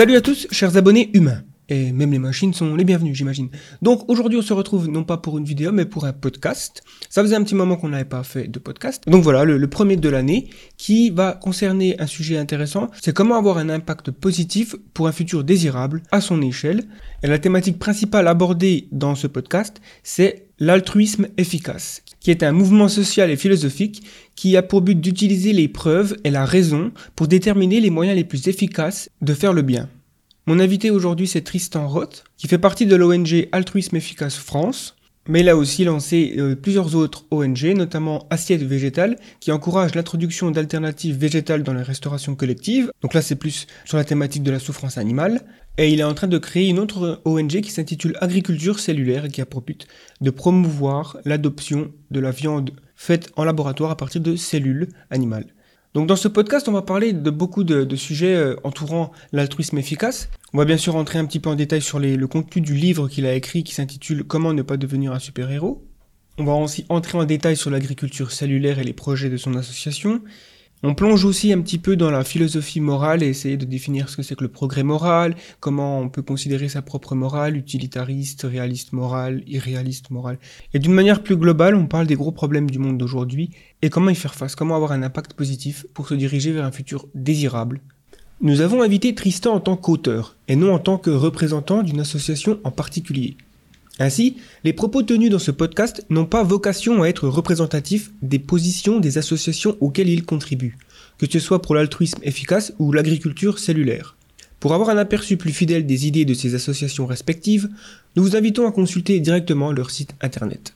Salut 0.00 0.16
à 0.16 0.22
tous, 0.22 0.46
chers 0.50 0.78
abonnés 0.78 1.10
humains. 1.12 1.42
Et 1.70 1.92
même 1.92 2.10
les 2.10 2.18
machines 2.18 2.52
sont 2.52 2.74
les 2.74 2.84
bienvenues, 2.84 3.14
j'imagine. 3.14 3.48
Donc 3.80 4.08
aujourd'hui, 4.08 4.38
on 4.38 4.42
se 4.42 4.52
retrouve 4.52 4.88
non 4.88 5.04
pas 5.04 5.18
pour 5.18 5.38
une 5.38 5.44
vidéo, 5.44 5.70
mais 5.70 5.84
pour 5.84 6.04
un 6.04 6.12
podcast. 6.12 6.82
Ça 7.08 7.22
faisait 7.22 7.36
un 7.36 7.44
petit 7.44 7.54
moment 7.54 7.76
qu'on 7.76 7.90
n'avait 7.90 8.04
pas 8.04 8.24
fait 8.24 8.48
de 8.48 8.58
podcast. 8.58 9.04
Donc 9.06 9.22
voilà, 9.22 9.44
le, 9.44 9.66
premier 9.68 9.96
de 9.96 10.08
l'année, 10.08 10.48
qui 10.76 11.10
va 11.10 11.34
concerner 11.34 11.94
un 12.00 12.08
sujet 12.08 12.38
intéressant, 12.38 12.90
c'est 13.00 13.14
comment 13.14 13.36
avoir 13.36 13.58
un 13.58 13.68
impact 13.68 14.10
positif 14.10 14.74
pour 14.94 15.06
un 15.06 15.12
futur 15.12 15.44
désirable 15.44 16.02
à 16.10 16.20
son 16.20 16.42
échelle. 16.42 16.84
Et 17.22 17.28
la 17.28 17.38
thématique 17.38 17.78
principale 17.78 18.26
abordée 18.26 18.88
dans 18.90 19.14
ce 19.14 19.28
podcast, 19.28 19.80
c'est 20.02 20.48
l'altruisme 20.58 21.28
efficace, 21.36 22.02
qui 22.18 22.32
est 22.32 22.42
un 22.42 22.52
mouvement 22.52 22.88
social 22.88 23.30
et 23.30 23.36
philosophique 23.36 24.02
qui 24.34 24.56
a 24.56 24.62
pour 24.62 24.82
but 24.82 25.00
d'utiliser 25.00 25.52
les 25.52 25.68
preuves 25.68 26.16
et 26.24 26.30
la 26.30 26.44
raison 26.44 26.90
pour 27.14 27.28
déterminer 27.28 27.80
les 27.80 27.90
moyens 27.90 28.16
les 28.16 28.24
plus 28.24 28.48
efficaces 28.48 29.08
de 29.22 29.34
faire 29.34 29.52
le 29.52 29.62
bien. 29.62 29.88
Mon 30.50 30.58
invité 30.58 30.90
aujourd'hui, 30.90 31.28
c'est 31.28 31.42
Tristan 31.42 31.86
Roth, 31.86 32.24
qui 32.36 32.48
fait 32.48 32.58
partie 32.58 32.84
de 32.84 32.96
l'ONG 32.96 33.46
Altruisme 33.52 33.94
Efficace 33.94 34.34
France, 34.34 34.96
mais 35.28 35.42
il 35.42 35.48
a 35.48 35.56
aussi 35.56 35.84
lancé 35.84 36.34
euh, 36.38 36.56
plusieurs 36.56 36.96
autres 36.96 37.24
ONG, 37.30 37.66
notamment 37.76 38.26
Assiette 38.30 38.64
Végétale, 38.64 39.16
qui 39.38 39.52
encourage 39.52 39.94
l'introduction 39.94 40.50
d'alternatives 40.50 41.16
végétales 41.16 41.62
dans 41.62 41.72
les 41.72 41.84
restaurations 41.84 42.34
collectives. 42.34 42.90
Donc 43.00 43.14
là, 43.14 43.22
c'est 43.22 43.36
plus 43.36 43.68
sur 43.84 43.96
la 43.96 44.02
thématique 44.02 44.42
de 44.42 44.50
la 44.50 44.58
souffrance 44.58 44.98
animale. 44.98 45.42
Et 45.78 45.90
il 45.90 46.00
est 46.00 46.02
en 46.02 46.14
train 46.14 46.26
de 46.26 46.38
créer 46.38 46.68
une 46.68 46.80
autre 46.80 47.22
ONG 47.24 47.60
qui 47.60 47.70
s'intitule 47.70 48.18
Agriculture 48.20 48.80
cellulaire 48.80 49.26
et 49.26 49.30
qui 49.30 49.40
a 49.40 49.46
pour 49.46 49.62
but 49.62 49.86
de 50.20 50.30
promouvoir 50.30 51.18
l'adoption 51.24 51.92
de 52.10 52.18
la 52.18 52.32
viande 52.32 52.72
faite 52.96 53.30
en 53.36 53.44
laboratoire 53.44 53.92
à 53.92 53.96
partir 53.96 54.20
de 54.20 54.34
cellules 54.34 54.88
animales. 55.10 55.46
Donc 55.92 56.06
dans 56.06 56.16
ce 56.16 56.28
podcast, 56.28 56.68
on 56.68 56.72
va 56.72 56.82
parler 56.82 57.12
de 57.12 57.30
beaucoup 57.30 57.64
de, 57.64 57.96
sujets 57.96 58.36
euh, 58.36 58.54
entourant 58.62 59.10
l'altruisme 59.32 59.76
efficace. 59.78 60.28
On 60.52 60.58
va 60.58 60.64
bien 60.64 60.76
sûr 60.76 60.94
entrer 60.94 61.18
un 61.18 61.24
petit 61.24 61.40
peu 61.40 61.50
en 61.50 61.56
détail 61.56 61.82
sur 61.82 61.98
le 61.98 62.26
contenu 62.26 62.62
du 62.62 62.74
livre 62.74 63.08
qu'il 63.08 63.26
a 63.26 63.34
écrit 63.34 63.64
qui 63.64 63.74
s'intitule 63.74 64.22
Comment 64.24 64.52
ne 64.52 64.62
pas 64.62 64.76
devenir 64.76 65.12
un 65.12 65.18
super-héros. 65.18 65.84
On 66.38 66.44
va 66.44 66.54
aussi 66.54 66.86
entrer 66.88 67.18
en 67.18 67.24
détail 67.24 67.56
sur 67.56 67.70
l'agriculture 67.70 68.30
cellulaire 68.30 68.78
et 68.78 68.84
les 68.84 68.92
projets 68.92 69.30
de 69.30 69.36
son 69.36 69.56
association. 69.56 70.22
On 70.82 70.94
plonge 70.94 71.26
aussi 71.26 71.52
un 71.52 71.60
petit 71.60 71.76
peu 71.76 71.94
dans 71.94 72.10
la 72.10 72.24
philosophie 72.24 72.80
morale 72.80 73.22
et 73.22 73.28
essayer 73.28 73.58
de 73.58 73.66
définir 73.66 74.08
ce 74.08 74.16
que 74.16 74.22
c'est 74.22 74.34
que 74.34 74.44
le 74.44 74.48
progrès 74.48 74.82
moral, 74.82 75.36
comment 75.60 76.00
on 76.00 76.08
peut 76.08 76.22
considérer 76.22 76.70
sa 76.70 76.80
propre 76.80 77.14
morale, 77.14 77.54
utilitariste, 77.58 78.46
réaliste 78.50 78.94
morale, 78.94 79.42
irréaliste 79.46 80.10
morale. 80.10 80.38
Et 80.72 80.78
d'une 80.78 80.94
manière 80.94 81.22
plus 81.22 81.36
globale, 81.36 81.74
on 81.74 81.86
parle 81.86 82.06
des 82.06 82.14
gros 82.14 82.32
problèmes 82.32 82.70
du 82.70 82.78
monde 82.78 82.96
d'aujourd'hui 82.96 83.50
et 83.82 83.90
comment 83.90 84.08
y 84.08 84.14
faire 84.14 84.34
face, 84.34 84.54
comment 84.54 84.74
avoir 84.74 84.92
un 84.92 85.02
impact 85.02 85.34
positif 85.34 85.84
pour 85.92 86.08
se 86.08 86.14
diriger 86.14 86.50
vers 86.50 86.64
un 86.64 86.72
futur 86.72 87.08
désirable. 87.14 87.82
Nous 88.40 88.62
avons 88.62 88.80
invité 88.80 89.14
Tristan 89.14 89.56
en 89.56 89.60
tant 89.60 89.76
qu'auteur 89.76 90.36
et 90.48 90.56
non 90.56 90.72
en 90.72 90.78
tant 90.78 90.96
que 90.96 91.10
représentant 91.10 91.82
d'une 91.82 92.00
association 92.00 92.58
en 92.64 92.70
particulier. 92.70 93.36
Ainsi, 94.00 94.38
les 94.64 94.72
propos 94.72 95.02
tenus 95.02 95.30
dans 95.30 95.38
ce 95.38 95.50
podcast 95.50 96.06
n'ont 96.08 96.24
pas 96.24 96.42
vocation 96.42 97.02
à 97.02 97.08
être 97.08 97.28
représentatifs 97.28 98.10
des 98.22 98.38
positions 98.38 98.98
des 98.98 99.18
associations 99.18 99.76
auxquelles 99.80 100.08
ils 100.08 100.24
contribuent, 100.24 100.78
que 101.18 101.30
ce 101.30 101.38
soit 101.38 101.60
pour 101.60 101.74
l'altruisme 101.74 102.20
efficace 102.22 102.72
ou 102.78 102.92
l'agriculture 102.92 103.58
cellulaire. 103.58 104.16
Pour 104.58 104.72
avoir 104.72 104.88
un 104.88 104.96
aperçu 104.96 105.36
plus 105.36 105.52
fidèle 105.52 105.84
des 105.84 106.06
idées 106.06 106.24
de 106.24 106.32
ces 106.32 106.54
associations 106.54 107.04
respectives, 107.04 107.68
nous 108.16 108.22
vous 108.22 108.36
invitons 108.36 108.66
à 108.66 108.72
consulter 108.72 109.20
directement 109.20 109.70
leur 109.70 109.90
site 109.90 110.14
internet. 110.22 110.74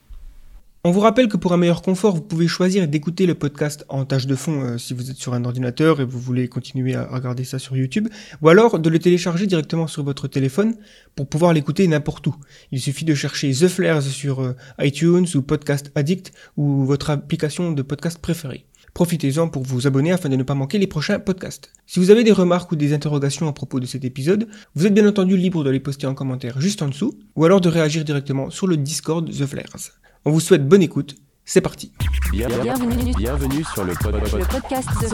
On 0.87 0.91
vous 0.91 1.01
rappelle 1.01 1.29
que 1.29 1.39
pour 1.39 1.55
un 1.55 1.57
meilleur 1.57 1.81
confort, 1.81 2.15
vous 2.15 2.21
pouvez 2.21 2.47
choisir 2.47 2.87
d'écouter 2.87 3.25
le 3.25 3.35
podcast 3.35 3.87
en 3.89 4.05
tâche 4.05 4.27
de 4.27 4.37
fond 4.37 4.61
euh, 4.61 4.77
si 4.77 4.93
vous 4.93 5.11
êtes 5.11 5.17
sur 5.17 5.33
un 5.33 5.47
ordinateur 5.47 6.03
et 6.03 6.05
vous 6.05 6.21
voulez 6.21 6.47
continuer 6.47 6.95
à 6.95 7.07
regarder 7.07 7.45
ça 7.45 7.59
sur 7.59 7.75
YouTube, 7.75 8.09
ou 8.43 8.51
alors 8.51 8.79
de 8.79 8.91
le 8.91 8.99
télécharger 8.99 9.47
directement 9.47 9.87
sur 9.87 10.05
votre 10.05 10.29
téléphone 10.29 10.75
pour 11.17 11.27
pouvoir 11.27 11.55
l'écouter 11.55 11.89
n'importe 11.89 12.27
où. 12.27 12.37
Il 12.71 12.83
suffit 12.83 13.07
de 13.07 13.15
chercher 13.15 13.51
The 13.53 13.69
Flares 13.69 14.03
sur 14.03 14.43
euh, 14.43 14.55
iTunes 14.79 15.27
ou 15.35 15.41
Podcast 15.41 15.91
Addict 15.95 16.33
ou 16.59 16.85
votre 16.85 17.09
application 17.09 17.73
de 17.73 17.81
podcast 17.81 18.19
préférée. 18.19 18.67
Profitez-en 18.95 19.49
pour 19.49 19.65
vous 19.65 19.89
abonner 19.89 20.13
afin 20.13 20.29
de 20.29 20.37
ne 20.37 20.45
pas 20.45 20.55
manquer 20.55 20.79
les 20.79 20.87
prochains 20.87 21.19
podcasts. 21.19 21.73
Si 21.85 21.99
vous 21.99 22.11
avez 22.11 22.23
des 22.23 22.31
remarques 22.31 22.71
ou 22.71 22.77
des 22.77 22.93
interrogations 22.93 23.49
à 23.49 23.53
propos 23.53 23.81
de 23.81 23.87
cet 23.87 24.05
épisode, 24.05 24.47
vous 24.77 24.87
êtes 24.87 24.95
bien 24.95 25.09
entendu 25.09 25.37
libre 25.37 25.65
de 25.65 25.71
les 25.71 25.81
poster 25.81 26.07
en 26.07 26.15
commentaire 26.15 26.61
juste 26.61 26.81
en 26.81 26.87
dessous, 26.89 27.19
ou 27.35 27.45
alors 27.45 27.61
de 27.61 27.69
réagir 27.69 28.05
directement 28.05 28.51
sur 28.51 28.69
le 28.69 28.77
Discord 28.77 29.29
The 29.29 29.47
Flares. 29.47 29.91
On 30.25 30.31
vous 30.31 30.39
souhaite 30.39 30.69
bonne 30.69 30.83
écoute. 30.83 31.17
C'est 31.45 31.61
parti. 31.61 31.93
Bienvenue, 32.31 33.13
bienvenue 33.17 33.65
sur 33.65 33.85
le, 33.85 33.95
podcast 33.95 34.89
de, 35.03 35.09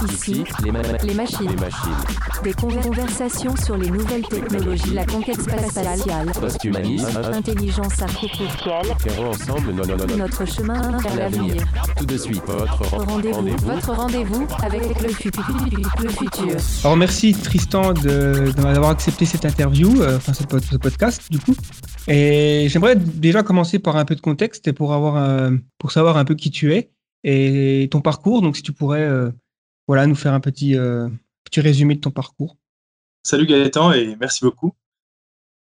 Ici, 0.00 0.44
les, 0.64 1.14
machines. 1.14 1.56
Des 2.42 2.52
conversations 2.52 3.54
sur 3.56 3.76
les 3.76 3.90
nouvelles 3.90 4.26
technologies, 4.26 4.94
la 4.94 5.04
conquête 5.06 5.40
spatiale, 5.40 6.32
post-humanisme, 6.40 7.20
intelligence 7.32 8.02
artificielle. 8.02 8.86
Ensemble 9.18 9.72
notre 10.16 10.44
chemin 10.44 10.98
vers 10.98 11.16
l'avenir. 11.16 11.62
Tout 11.96 12.06
de 12.06 12.16
suite, 12.16 12.42
votre 12.46 12.96
rendez-vous 12.96 13.56
votre 13.64 13.92
rendez-vous 13.92 14.46
avec 14.62 14.82
le, 15.02 15.08
futur. 15.08 16.56
Alors 16.84 16.96
merci 16.96 17.34
Tristan 17.34 17.92
d'avoir 17.92 18.90
accepté 18.90 19.24
cette 19.24 19.44
interview, 19.44 20.02
euh, 20.02 20.16
enfin 20.16 20.32
ce 20.32 20.76
podcast 20.76 21.30
du 21.30 21.38
coup. 21.38 21.54
Et 22.08 22.66
j'aimerais 22.68 22.96
déjà 22.96 23.42
commencer 23.42 23.78
par 23.78 23.96
un 23.96 24.04
peu 24.04 24.16
de 24.16 24.20
contexte 24.20 24.66
et 24.66 24.72
pour 24.72 24.92
avoir 24.92 25.50
pour 25.78 25.92
savoir 25.92 26.16
un 26.16 26.24
peu 26.24 26.34
qui 26.34 26.50
tu 26.50 26.74
es 26.74 26.90
et 27.24 27.88
ton 27.90 28.00
parcours. 28.00 28.42
Donc 28.42 28.56
si 28.56 28.62
tu 28.62 28.72
pourrais 28.72 29.02
euh, 29.02 29.30
voilà 29.86 30.06
nous 30.06 30.14
faire 30.14 30.32
un 30.34 30.40
petit 30.40 30.76
euh, 30.76 31.08
petit 31.44 31.60
résumé 31.60 31.94
de 31.94 32.00
ton 32.00 32.10
parcours. 32.10 32.56
Salut 33.22 33.46
Gaëtan 33.46 33.92
et 33.92 34.16
merci 34.16 34.44
beaucoup. 34.44 34.72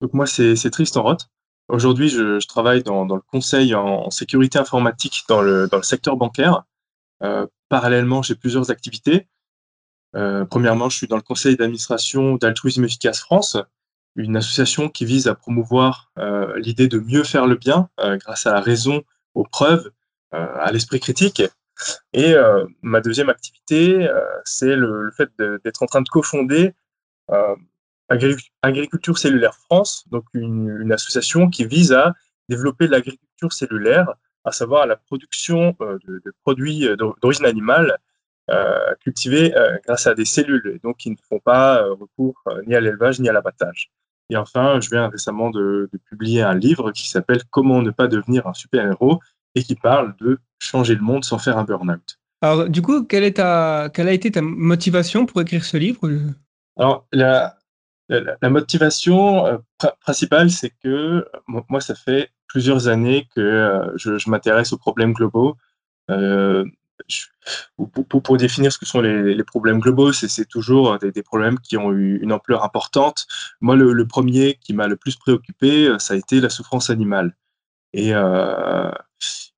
Donc 0.02 0.14
moi 0.14 0.26
c'est 0.26 0.56
Tristan 0.70 1.04
Roth. 1.04 1.30
Aujourd'hui 1.68 2.10
je, 2.10 2.46
travaille 2.48 2.84
dans, 2.84 3.06
le 3.06 3.22
conseil 3.22 3.74
en, 3.74 4.10
sécurité 4.12 4.60
informatique 4.60 5.24
dans 5.28 5.42
le, 5.42 5.70
secteur 5.82 6.18
bancaire. 6.18 6.64
Euh, 7.24 7.48
parallèlement 7.70 8.22
j'ai 8.22 8.36
plusieurs 8.36 8.72
activités. 8.72 9.28
premièrement 10.14 10.90
je 10.90 10.98
suis 10.98 11.08
dans 11.08 11.16
le 11.16 11.22
conseil 11.22 11.56
d'administration 11.56 12.36
d'Altruisme 12.36 12.84
Efficace 12.84 13.20
France 13.20 13.58
une 14.16 14.38
association 14.38 14.90
qui 14.90 15.06
vise 15.06 15.28
à 15.28 15.36
promouvoir 15.36 16.12
euh, 16.18 16.58
l'idée 16.60 16.88
de 16.88 17.00
mieux 17.00 17.24
faire 17.24 17.48
le 17.48 17.56
bien 17.56 17.90
euh, 18.00 18.18
grâce 18.18 18.48
à 18.48 18.54
la 18.54 18.62
raison, 18.62 19.04
aux 19.34 19.44
preuves, 19.44 19.92
euh, 20.34 20.48
à 20.60 20.72
l'esprit 20.72 21.00
critique. 21.00 21.44
Et 22.14 22.34
ma 22.82 23.02
deuxième 23.02 23.30
activité, 23.30 24.08
c'est 24.46 24.76
le, 24.76 25.12
fait 25.16 25.30
d'être 25.64 25.84
en 25.84 25.86
train 25.86 26.02
de 26.02 26.10
cofonder 26.10 26.74
Agriculture 28.62 29.18
Cellulaire 29.18 29.56
France, 29.56 30.06
donc 30.12 30.26
une, 30.34 30.92
association 30.92 31.50
qui 31.50 31.66
vise 31.66 31.92
à 31.92 32.14
développer 32.50 32.88
l'agriculture 32.88 33.52
cellulaire, 33.52 34.14
à 34.46 34.52
savoir 34.52 34.86
la 34.86 34.96
production 34.96 35.76
de, 35.80 36.22
de, 36.24 36.34
produits 36.44 36.88
d'origine 36.98 37.46
animale 37.46 37.98
cultivés 39.02 39.54
grâce 39.86 40.08
à 40.08 40.14
des 40.14 40.26
cellules, 40.26 40.74
et 40.76 40.80
donc 40.80 40.98
qui 40.98 41.12
ne 41.12 41.18
font 41.28 41.40
pas 41.40 41.84
recours 41.84 42.42
ni 42.68 42.76
à 42.76 42.80
l'élevage 42.80 43.20
ni 43.20 43.28
à 43.28 43.34
l'abattage. 43.34 43.92
Et 44.30 44.38
enfin, 44.38 44.80
je 44.82 44.90
viens 44.90 45.08
récemment 45.08 45.50
de, 45.52 45.90
publier 46.10 46.42
un 46.42 46.56
livre 46.56 46.92
qui 46.92 47.08
s'appelle 47.08 47.44
Comment 47.52 47.82
ne 47.82 47.92
pas 47.92 48.08
devenir 48.08 48.48
un 48.48 48.54
super-héros 48.54 49.20
et 49.56 49.64
qui 49.64 49.76
parle 49.76 50.16
de 50.20 50.40
changer 50.60 50.96
le 50.96 51.02
monde 51.02 51.24
sans 51.24 51.38
faire 51.38 51.58
un 51.58 51.64
burn-out. 51.64 52.20
Alors, 52.42 52.70
du 52.70 52.82
coup, 52.82 53.04
quelle, 53.04 53.24
est 53.24 53.38
ta, 53.38 53.90
quelle 53.94 54.08
a 54.08 54.14
été 54.14 54.32
ta 54.32 54.42
motivation 54.42 55.26
pour 55.26 55.42
écrire 55.42 55.64
ce 55.64 55.78
livre 55.78 56.10
Alors, 56.78 57.08
la, 57.12 57.58
la, 58.10 58.50
motivation 58.50 59.46
euh, 59.46 59.58
principale, 60.02 60.52
c'est 60.52 60.72
que 60.84 61.26
moi, 61.48 61.82
ça 61.82 61.96
fait 61.96 62.30
plusieurs 62.48 62.88
années 62.88 63.28
que 63.36 63.42
euh, 63.42 63.98
je, 63.98 64.18
je 64.18 64.30
m'intéresse 64.30 64.74
aux 64.74 64.78
problèmes 64.78 65.14
globaux. 65.14 65.58
Euh, 66.12 66.66
pour, 67.76 68.22
pour, 68.24 68.38
définir 68.38 68.72
ce 68.72 68.78
que 68.78 68.86
sont 68.86 69.02
les, 69.02 69.44
problèmes 69.44 69.80
globaux, 69.80 70.12
c'est 70.14 70.46
toujours 70.46 70.98
des, 71.00 71.24
problèmes 71.24 71.60
qui 71.60 71.78
ont 71.78 71.92
eu 71.92 72.20
une 72.22 72.32
ampleur 72.32 72.64
importante. 72.64 73.28
Moi, 73.62 73.76
le, 73.76 74.08
premier 74.08 74.56
qui 74.56 74.74
m'a 74.74 74.88
le 74.88 74.96
plus 74.96 75.16
préoccupé, 75.16 75.88
euh, 75.88 76.00
ça 76.00 76.14
a 76.14 76.18
été 76.18 76.40
la 76.40 76.50
souffrance 76.50 76.90
animale. 76.90 77.36
Et, 77.94 78.14
euh, 78.14 78.92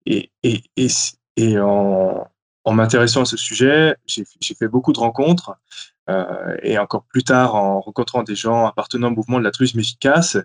et, 0.05 1.59
en, 1.59 2.27
m'intéressant 2.65 3.21
à 3.21 3.25
ce 3.25 3.37
sujet, 3.37 3.95
j'ai 4.05 4.55
fait 4.55 4.67
beaucoup 4.67 4.93
de 4.93 4.99
rencontres. 4.99 5.55
Euh, 6.09 6.55
et 6.63 6.77
encore 6.77 7.03
plus 7.03 7.23
tard, 7.23 7.55
en 7.55 7.81
rencontrant 7.81 8.23
des 8.23 8.35
gens 8.35 8.65
appartenant 8.65 9.09
au 9.09 9.11
mouvement 9.11 9.39
de 9.39 9.43
l'altruisme 9.43 9.79
efficace, 9.79 10.37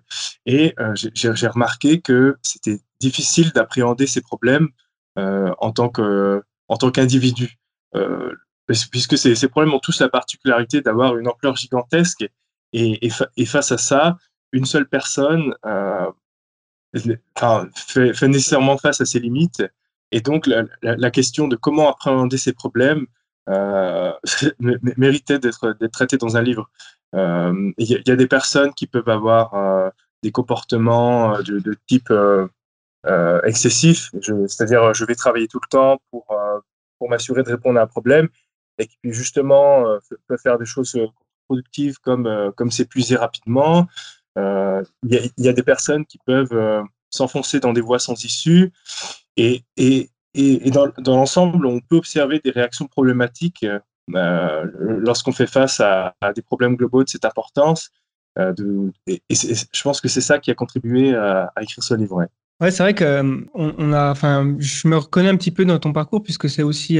et 0.44 0.74
j'ai 0.94 1.46
remarqué 1.46 2.00
que 2.00 2.36
c'était 2.42 2.80
difficile 3.00 3.52
d'appréhender 3.52 4.06
ces 4.06 4.22
problèmes 4.22 4.68
que 5.16 6.42
en 6.68 6.76
tant 6.76 6.90
qu'individu. 6.90 7.58
Euh, 7.94 8.32
puisque 8.66 9.18
ces, 9.18 9.48
problèmes 9.48 9.74
ont 9.74 9.80
tous 9.80 10.00
la 10.00 10.08
particularité 10.08 10.80
d'avoir 10.80 11.16
une 11.18 11.28
ampleur 11.28 11.56
gigantesque 11.56 12.24
et, 12.72 13.10
face 13.46 13.72
à 13.72 13.78
ça, 13.78 14.16
une 14.52 14.64
seule 14.64 14.88
personne 14.88 15.54
euh, 16.94 17.66
fait, 17.74 18.28
nécessairement 18.28 18.78
face 18.78 19.00
à 19.00 19.04
ses 19.04 19.20
limites. 19.20 19.62
Et 20.10 20.20
donc, 20.20 20.46
la, 20.82 21.10
question 21.10 21.48
de 21.48 21.56
comment 21.56 21.88
appréhender 21.88 22.36
ces 22.36 22.52
problèmes 22.52 23.06
méritait 24.60 25.38
d'être 25.38 25.76
traité 25.90 26.18
dans 26.18 26.36
un 26.36 26.42
livre. 26.42 26.70
Il 27.14 27.72
y, 27.78 28.10
a 28.10 28.16
des 28.16 28.26
personnes 28.26 28.74
qui 28.74 28.86
peuvent 28.86 29.08
avoir 29.08 29.90
des 30.22 30.30
comportements 30.30 31.40
de, 31.40 31.58
de 31.60 31.74
type 31.86 32.12
excessif, 33.44 34.10
c'est-à-dire 34.20 34.92
je 34.92 35.06
vais 35.06 35.14
travailler 35.14 35.48
tout 35.48 35.60
le 35.62 35.68
temps 35.70 35.98
pour, 36.10 36.26
pour 36.98 37.08
m'assurer 37.08 37.42
de 37.42 37.48
répondre 37.48 37.80
à 37.80 37.82
un 37.84 37.86
problème 37.86 38.28
et 38.76 38.86
qui 38.86 38.98
justement 39.04 39.86
peut 40.26 40.36
faire 40.36 40.58
des 40.58 40.66
choses 40.66 40.98
productives 41.48 41.98
comme, 42.00 42.52
comme 42.54 42.70
s'épuiser 42.70 43.16
rapidement. 43.16 43.88
Il 44.36 45.30
y, 45.38 45.48
a 45.48 45.52
des 45.52 45.62
personnes 45.62 46.06
qui 46.06 46.18
peuvent 46.24 46.84
s'enfoncer 47.10 47.60
dans 47.60 47.72
des 47.72 47.80
voies 47.80 47.98
sans 47.98 48.24
issue. 48.24 48.72
Et, 49.36 49.62
et, 49.76 50.10
et, 50.34 50.70
dans, 50.70 50.90
l'ensemble, 51.06 51.66
on 51.66 51.80
peut 51.80 51.96
observer 51.96 52.40
des 52.42 52.50
réactions 52.50 52.86
problématiques 52.86 53.66
euh, 54.14 54.66
lorsqu'on 54.76 55.32
fait 55.32 55.46
face 55.46 55.80
à, 55.80 56.14
des 56.34 56.42
problèmes 56.42 56.76
globaux 56.76 57.04
de 57.04 57.08
cette 57.08 57.24
importance. 57.24 57.90
Euh, 58.38 58.52
et, 59.06 59.22
je 59.30 59.82
pense 59.82 60.00
que 60.00 60.08
c'est 60.08 60.20
ça 60.20 60.38
qui 60.38 60.50
a 60.50 60.54
contribué 60.54 61.14
à, 61.14 61.52
écrire 61.60 61.84
ce 61.84 61.94
livre. 61.94 62.16
Ouais. 62.60 62.70
c'est 62.70 62.82
vrai 62.82 62.94
que 62.94 63.04
euh, 63.04 63.40
on, 63.54 63.92
a, 63.92 64.10
enfin, 64.10 64.54
je 64.58 64.88
me 64.88 64.96
reconnais 64.96 65.28
un 65.28 65.36
petit 65.36 65.50
peu 65.50 65.64
dans 65.64 65.78
ton 65.78 65.92
parcours 65.92 66.22
puisque 66.22 66.48
c'est 66.48 66.62
aussi, 66.62 66.98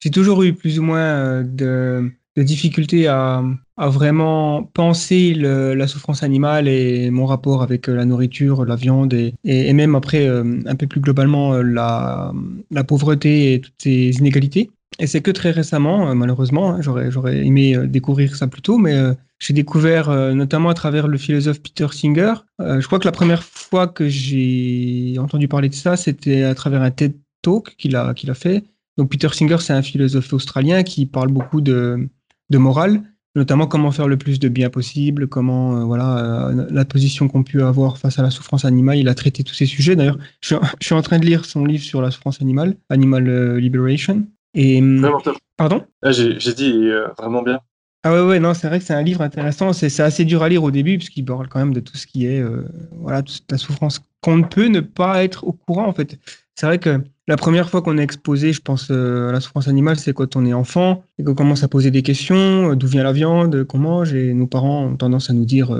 j'ai 0.00 0.10
toujours 0.10 0.42
eu 0.42 0.54
plus 0.54 0.78
ou 0.78 0.82
moins 0.82 1.42
de, 1.42 2.10
de 2.36 2.42
difficultés 2.42 3.06
à, 3.06 3.42
vraiment 3.78 4.62
penser 4.62 5.34
la 5.34 5.86
souffrance 5.86 6.22
animale 6.22 6.68
et 6.68 7.10
mon 7.10 7.26
rapport 7.26 7.62
avec 7.62 7.86
la 7.86 8.04
nourriture, 8.04 8.64
la 8.64 8.76
viande 8.76 9.14
et, 9.14 9.72
même 9.72 9.94
après 9.94 10.26
un 10.28 10.76
peu 10.76 10.86
plus 10.86 11.00
globalement 11.00 11.54
la, 11.54 12.32
la 12.70 12.84
pauvreté 12.84 13.54
et 13.54 13.60
toutes 13.60 13.74
ces 13.78 14.10
inégalités. 14.18 14.70
Et 14.98 15.06
c'est 15.06 15.20
que 15.20 15.30
très 15.30 15.50
récemment, 15.50 16.08
euh, 16.08 16.14
malheureusement, 16.14 16.70
hein, 16.70 16.80
j'aurais, 16.80 17.44
aimé 17.44 17.76
euh, 17.76 17.86
découvrir 17.86 18.34
ça 18.36 18.46
plus 18.46 18.62
tôt, 18.62 18.78
mais 18.78 18.94
euh, 18.94 19.12
j'ai 19.38 19.52
découvert 19.52 20.10
notamment 20.34 20.70
à 20.70 20.74
travers 20.74 21.08
le 21.08 21.18
philosophe 21.18 21.60
Peter 21.60 21.88
Singer. 21.92 22.32
je 22.58 22.86
crois 22.86 22.98
que 22.98 23.04
la 23.04 23.12
première 23.12 23.42
fois 23.42 23.86
que 23.86 24.08
j'ai 24.08 25.14
entendu 25.18 25.46
parler 25.46 25.68
de 25.68 25.74
ça, 25.74 25.98
c'était 25.98 26.42
à 26.42 26.54
travers 26.54 26.80
un 26.80 26.90
TED 26.90 27.12
Talk 27.42 27.76
qu'il 27.76 27.96
a 27.96 28.14
fait. 28.34 28.64
Donc 28.96 29.10
Peter 29.10 29.28
Singer, 29.30 29.58
c'est 29.60 29.74
un 29.74 29.82
philosophe 29.82 30.32
australien 30.32 30.82
qui 30.84 31.04
parle 31.04 31.28
beaucoup 31.28 31.60
de, 31.60 32.08
de 32.50 32.58
morale, 32.58 33.02
notamment 33.34 33.66
comment 33.66 33.90
faire 33.90 34.08
le 34.08 34.16
plus 34.16 34.38
de 34.38 34.48
bien 34.48 34.70
possible, 34.70 35.26
comment 35.26 35.84
voilà 35.84 36.50
la 36.70 36.84
position 36.84 37.28
qu'on 37.28 37.42
peut 37.42 37.64
avoir 37.64 37.98
face 37.98 38.18
à 38.18 38.22
la 38.22 38.30
souffrance 38.30 38.64
animale. 38.64 38.98
Il 38.98 39.08
a 39.08 39.14
traité 39.14 39.44
tous 39.44 39.54
ces 39.54 39.66
sujets. 39.66 39.96
D'ailleurs, 39.96 40.18
je, 40.40 40.56
je, 40.80 40.86
suis 40.86 40.94
en 40.94 41.02
train 41.02 41.18
de 41.18 41.26
lire 41.26 41.44
son 41.44 41.64
livre 41.64 41.84
sur 41.84 42.00
la 42.00 42.10
souffrance 42.10 42.40
animale, 42.40 42.76
Animal 42.88 43.56
Liberation. 43.58 44.26
Et, 44.54 44.80
vraiment 44.80 45.20
Pardon? 45.56 45.86
Ah, 46.02 46.12
J'ai 46.12 46.54
dit 46.54 46.72
euh, 46.72 47.08
vraiment 47.18 47.42
bien. 47.42 47.60
Ah 48.02 48.12
ouais, 48.12 48.20
ouais, 48.20 48.40
non, 48.40 48.54
c'est 48.54 48.68
vrai 48.68 48.78
que 48.78 48.84
c'est 48.84 48.94
un 48.94 49.02
livre 49.02 49.22
intéressant. 49.22 49.72
C'est 49.72 50.00
assez 50.00 50.24
dur 50.24 50.42
à 50.42 50.48
lire 50.48 50.62
au 50.62 50.70
début, 50.70 50.96
puisqu'il 50.98 51.24
parle 51.24 51.48
quand 51.48 51.58
même 51.58 51.74
de 51.74 51.80
tout 51.80 51.96
ce 51.96 52.06
qui 52.06 52.26
est, 52.26 52.40
euh, 52.40 52.64
voilà, 52.92 53.22
toute 53.22 53.50
la 53.50 53.58
souffrance 53.58 54.00
qu'on 54.20 54.36
ne 54.36 54.44
peut 54.44 54.66
ne 54.66 54.80
pas 54.80 55.24
être 55.24 55.44
au 55.44 55.52
courant, 55.52 55.86
en 55.86 55.92
fait. 55.92 56.18
C'est 56.54 56.66
vrai 56.66 56.78
que 56.78 57.02
la 57.26 57.36
première 57.36 57.70
fois 57.70 57.82
qu'on 57.82 57.98
est 57.98 58.02
exposé, 58.02 58.52
je 58.52 58.60
pense, 58.60 58.88
euh, 58.90 59.28
à 59.28 59.32
la 59.32 59.40
souffrance 59.40 59.68
animale, 59.68 59.98
c'est 59.98 60.12
quand 60.12 60.36
on 60.36 60.44
est 60.46 60.52
enfant 60.52 61.02
et 61.18 61.24
qu'on 61.24 61.34
commence 61.34 61.62
à 61.62 61.68
poser 61.68 61.90
des 61.90 62.02
questions, 62.02 62.74
d'où 62.74 62.86
vient 62.86 63.02
la 63.02 63.12
viande, 63.12 63.64
qu'on 63.64 63.78
mange, 63.78 64.14
et 64.14 64.32
nos 64.34 64.46
parents 64.46 64.86
ont 64.86 64.96
tendance 64.96 65.30
à 65.30 65.32
nous 65.32 65.44
dire, 65.44 65.76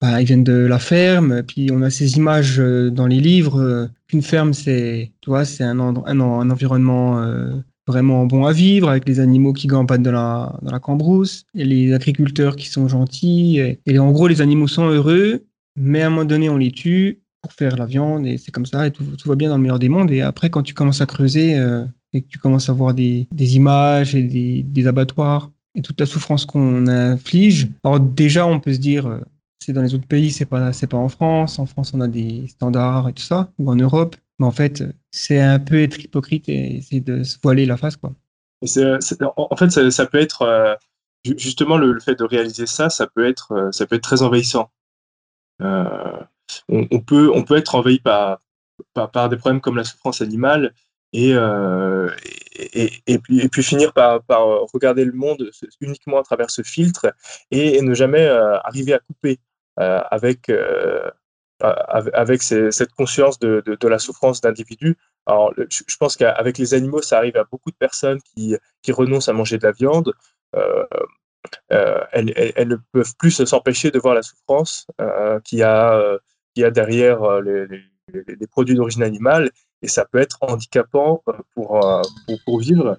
bah, 0.00 0.20
ils 0.20 0.26
viennent 0.26 0.44
de 0.44 0.52
la 0.52 0.78
ferme, 0.78 1.42
puis 1.42 1.70
on 1.72 1.82
a 1.82 1.90
ces 1.90 2.16
images 2.16 2.58
dans 2.58 3.06
les 3.06 3.20
livres 3.20 3.88
qu'une 4.08 4.22
ferme, 4.22 4.52
c'est, 4.52 5.12
tu 5.20 5.30
vois, 5.30 5.44
c'est 5.44 5.64
un, 5.64 5.78
environnement 5.78 7.22
vraiment 7.90 8.26
bon 8.26 8.46
à 8.46 8.52
vivre, 8.52 8.88
avec 8.88 9.08
les 9.08 9.20
animaux 9.20 9.52
qui 9.52 9.66
gambadent 9.66 10.02
dans 10.02 10.12
la, 10.12 10.78
cambrousse, 10.80 11.44
et 11.54 11.64
les 11.64 11.92
agriculteurs 11.92 12.56
qui 12.56 12.68
sont 12.68 12.88
gentils. 12.88 13.60
Et, 13.86 13.98
en 13.98 14.10
gros, 14.12 14.28
les 14.28 14.40
animaux 14.40 14.68
sont 14.68 14.88
heureux, 14.88 15.44
mais 15.76 16.02
à 16.02 16.06
un 16.06 16.10
moment 16.10 16.24
donné, 16.24 16.48
on 16.48 16.56
les 16.56 16.70
tue 16.70 17.20
pour 17.42 17.52
faire 17.52 17.76
la 17.76 17.86
viande, 17.86 18.26
et 18.26 18.38
c'est 18.38 18.50
comme 18.50 18.66
ça, 18.66 18.86
et 18.86 18.90
tout, 18.90 19.04
va 19.24 19.34
bien 19.34 19.48
dans 19.48 19.56
le 19.56 19.62
meilleur 19.62 19.78
des 19.78 19.88
mondes. 19.88 20.10
Et 20.10 20.20
après, 20.20 20.50
quand 20.50 20.62
tu 20.62 20.74
commences 20.74 21.00
à 21.00 21.06
creuser, 21.06 21.58
euh, 21.58 21.84
et 22.12 22.22
que 22.22 22.28
tu 22.28 22.38
commences 22.38 22.68
à 22.68 22.72
voir 22.72 22.94
des, 22.94 23.26
images 23.38 24.14
et 24.14 24.22
des, 24.22 24.86
abattoirs, 24.86 25.50
et 25.74 25.82
toute 25.82 26.00
la 26.00 26.06
souffrance 26.06 26.44
qu'on 26.44 26.86
inflige, 26.86 27.68
alors 27.84 28.00
déjà, 28.00 28.46
on 28.46 28.60
peut 28.60 28.74
se 28.74 28.78
dire, 28.78 29.06
euh, 29.06 29.20
c'est 29.64 29.72
dans 29.72 29.82
les 29.82 29.94
autres 29.94 30.06
pays, 30.06 30.30
c'est 30.30 30.46
pas, 30.46 30.72
c'est 30.72 30.86
pas 30.86 30.96
en 30.96 31.08
France. 31.08 31.58
En 31.58 31.66
France, 31.66 31.92
on 31.94 32.00
a 32.00 32.08
des 32.08 32.46
standards 32.48 33.08
et 33.08 33.12
tout 33.12 33.22
ça, 33.22 33.50
ou 33.58 33.70
en 33.70 33.76
Europe. 33.76 34.16
Mais 34.38 34.46
en 34.46 34.52
fait, 34.52 34.82
c'est 35.10 35.40
un 35.40 35.58
peu 35.58 35.80
être 35.80 36.00
hypocrite 36.00 36.48
et 36.48 36.78
essayer 36.78 37.00
de 37.00 37.22
se 37.22 37.36
voiler 37.42 37.66
la 37.66 37.76
face, 37.76 37.96
quoi. 37.96 38.12
en 38.62 39.56
fait, 39.56 39.70
ça, 39.90 40.06
peut 40.06 40.18
être 40.18 40.42
euh, 40.42 40.74
justement 41.36 41.76
le, 41.76 42.00
fait 42.00 42.18
de 42.18 42.24
réaliser 42.24 42.66
ça, 42.66 42.88
ça 42.88 43.06
peut 43.06 43.26
être, 43.26 43.68
ça 43.72 43.86
peut 43.86 43.96
être 43.96 44.02
très 44.02 44.22
envahissant. 44.22 44.70
On, 46.68 47.00
peut, 47.00 47.30
on 47.34 47.42
peut 47.42 47.56
être 47.56 47.74
envahi 47.74 47.98
par, 47.98 48.40
par, 48.94 49.28
des 49.28 49.36
problèmes 49.36 49.60
comme 49.60 49.76
la 49.76 49.84
souffrance 49.84 50.20
animale 50.20 50.74
et, 51.12 51.30
et, 52.54 52.90
et, 53.06 53.18
puis, 53.18 53.62
finir 53.62 53.92
par, 53.92 54.22
par, 54.22 54.46
regarder 54.72 55.04
le 55.04 55.12
monde 55.12 55.50
uniquement 55.80 56.18
à 56.18 56.22
travers 56.22 56.50
ce 56.50 56.62
filtre 56.62 57.12
et, 57.50 57.80
ne 57.82 57.94
jamais 57.94 58.26
arriver 58.26 58.94
à 58.94 58.98
couper 59.00 59.38
avec 59.76 60.50
avec 61.60 62.42
cette 62.42 62.92
conscience 62.92 63.38
de, 63.38 63.62
de, 63.66 63.88
la 63.88 63.98
souffrance 63.98 64.40
d'individus. 64.40 64.96
Alors, 65.26 65.52
je 65.56 65.96
pense 65.98 66.16
qu'avec 66.16 66.58
les 66.58 66.74
animaux, 66.74 67.02
ça 67.02 67.18
arrive 67.18 67.36
à 67.36 67.44
beaucoup 67.44 67.70
de 67.70 67.76
personnes 67.76 68.20
qui, 68.22 68.56
qui 68.82 68.92
renoncent 68.92 69.28
à 69.28 69.32
manger 69.32 69.58
de 69.58 69.66
la 69.66 69.72
viande. 69.72 70.12
Euh, 70.56 70.84
euh, 71.72 72.00
elles, 72.12 72.32
elles, 72.56 72.68
ne 72.68 72.76
peuvent 72.92 73.14
plus 73.18 73.44
s'empêcher 73.44 73.90
de 73.90 73.98
voir 73.98 74.14
la 74.14 74.22
souffrance 74.22 74.86
euh, 75.00 75.40
qu'il 75.40 75.58
y, 75.58 75.62
a, 75.62 76.18
y 76.56 76.64
a 76.64 76.70
derrière 76.70 77.40
les, 77.40 77.66
les, 78.12 78.46
produits 78.46 78.74
d'origine 78.74 79.02
animale. 79.02 79.50
Et 79.82 79.88
ça 79.88 80.04
peut 80.04 80.18
être 80.18 80.38
handicapant 80.42 81.22
pour, 81.24 81.44
pour, 81.54 82.02
pour, 82.44 82.60
vivre, 82.60 82.98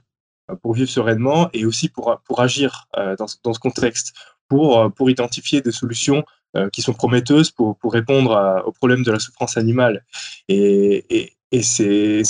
pour 0.62 0.74
vivre 0.74 0.90
sereinement 0.90 1.50
et 1.54 1.66
aussi 1.66 1.90
pour, 1.90 2.20
pour 2.26 2.42
agir 2.42 2.88
dans, 2.96 3.26
dans 3.44 3.54
ce 3.54 3.60
contexte, 3.60 4.14
pour, 4.48 4.92
pour 4.94 5.10
identifier 5.10 5.62
des 5.62 5.72
solutions 5.72 6.24
euh, 6.58 6.70
qui 6.70 6.82
sont 6.82 6.92
prometteuses 6.92 7.50
pour, 7.50 7.78
pour 7.78 7.94
répondre 7.94 8.62
au 8.66 8.74
problème 8.74 9.04
de 9.04 9.12
la 9.12 9.20
souffrance 9.20 9.56
animale. 9.56 10.04
Et, 10.50 11.06
et, 11.10 11.38
et 11.54 11.64
c'est 11.64 12.24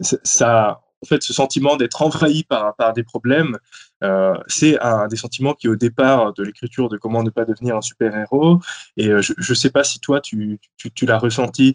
ça, 0.00 0.80
en 1.02 1.06
fait, 1.06 1.22
ce 1.22 1.32
sentiment 1.32 1.76
d'être 1.76 2.02
envahi 2.02 2.44
par, 2.44 2.74
par 2.76 2.92
des 2.92 3.04
problèmes, 3.04 3.58
euh, 4.02 4.34
c'est 4.46 4.78
un 4.80 5.06
des 5.08 5.16
sentiments 5.16 5.54
qui, 5.54 5.68
au 5.68 5.76
départ 5.76 6.32
de 6.34 6.42
l'écriture 6.42 6.88
de 6.88 6.96
Comment 6.96 7.22
ne 7.22 7.30
pas 7.30 7.44
devenir 7.44 7.76
un 7.76 7.80
super-héros, 7.80 8.60
et 8.96 9.08
euh, 9.08 9.22
je 9.22 9.34
ne 9.36 9.54
sais 9.54 9.70
pas 9.70 9.84
si 9.84 10.00
toi, 10.00 10.20
tu, 10.20 10.58
tu, 10.76 11.06
l'as 11.06 11.18
ressenti, 11.18 11.74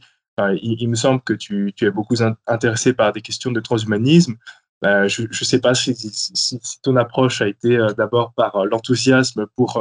il, 0.62 0.90
me 0.90 0.96
semble 0.96 1.22
que 1.22 1.34
tu, 1.34 1.74
tu 1.76 1.86
es 1.86 1.92
beaucoup 1.92 2.16
intéressé 2.48 2.94
par 2.94 3.14
des 3.14 3.22
questions 3.22 3.52
de 3.52 3.60
transhumanisme. 3.60 4.36
je 4.84 5.22
ne 5.24 5.46
sais 5.46 5.60
pas 5.60 5.74
si, 5.74 5.96
si, 5.96 6.60
ton 6.82 6.96
approche 6.98 7.42
a 7.42 7.48
été 7.48 7.78
d'abord 7.98 8.34
par 8.34 8.66
l'enthousiasme 8.66 9.46
pour 9.56 9.80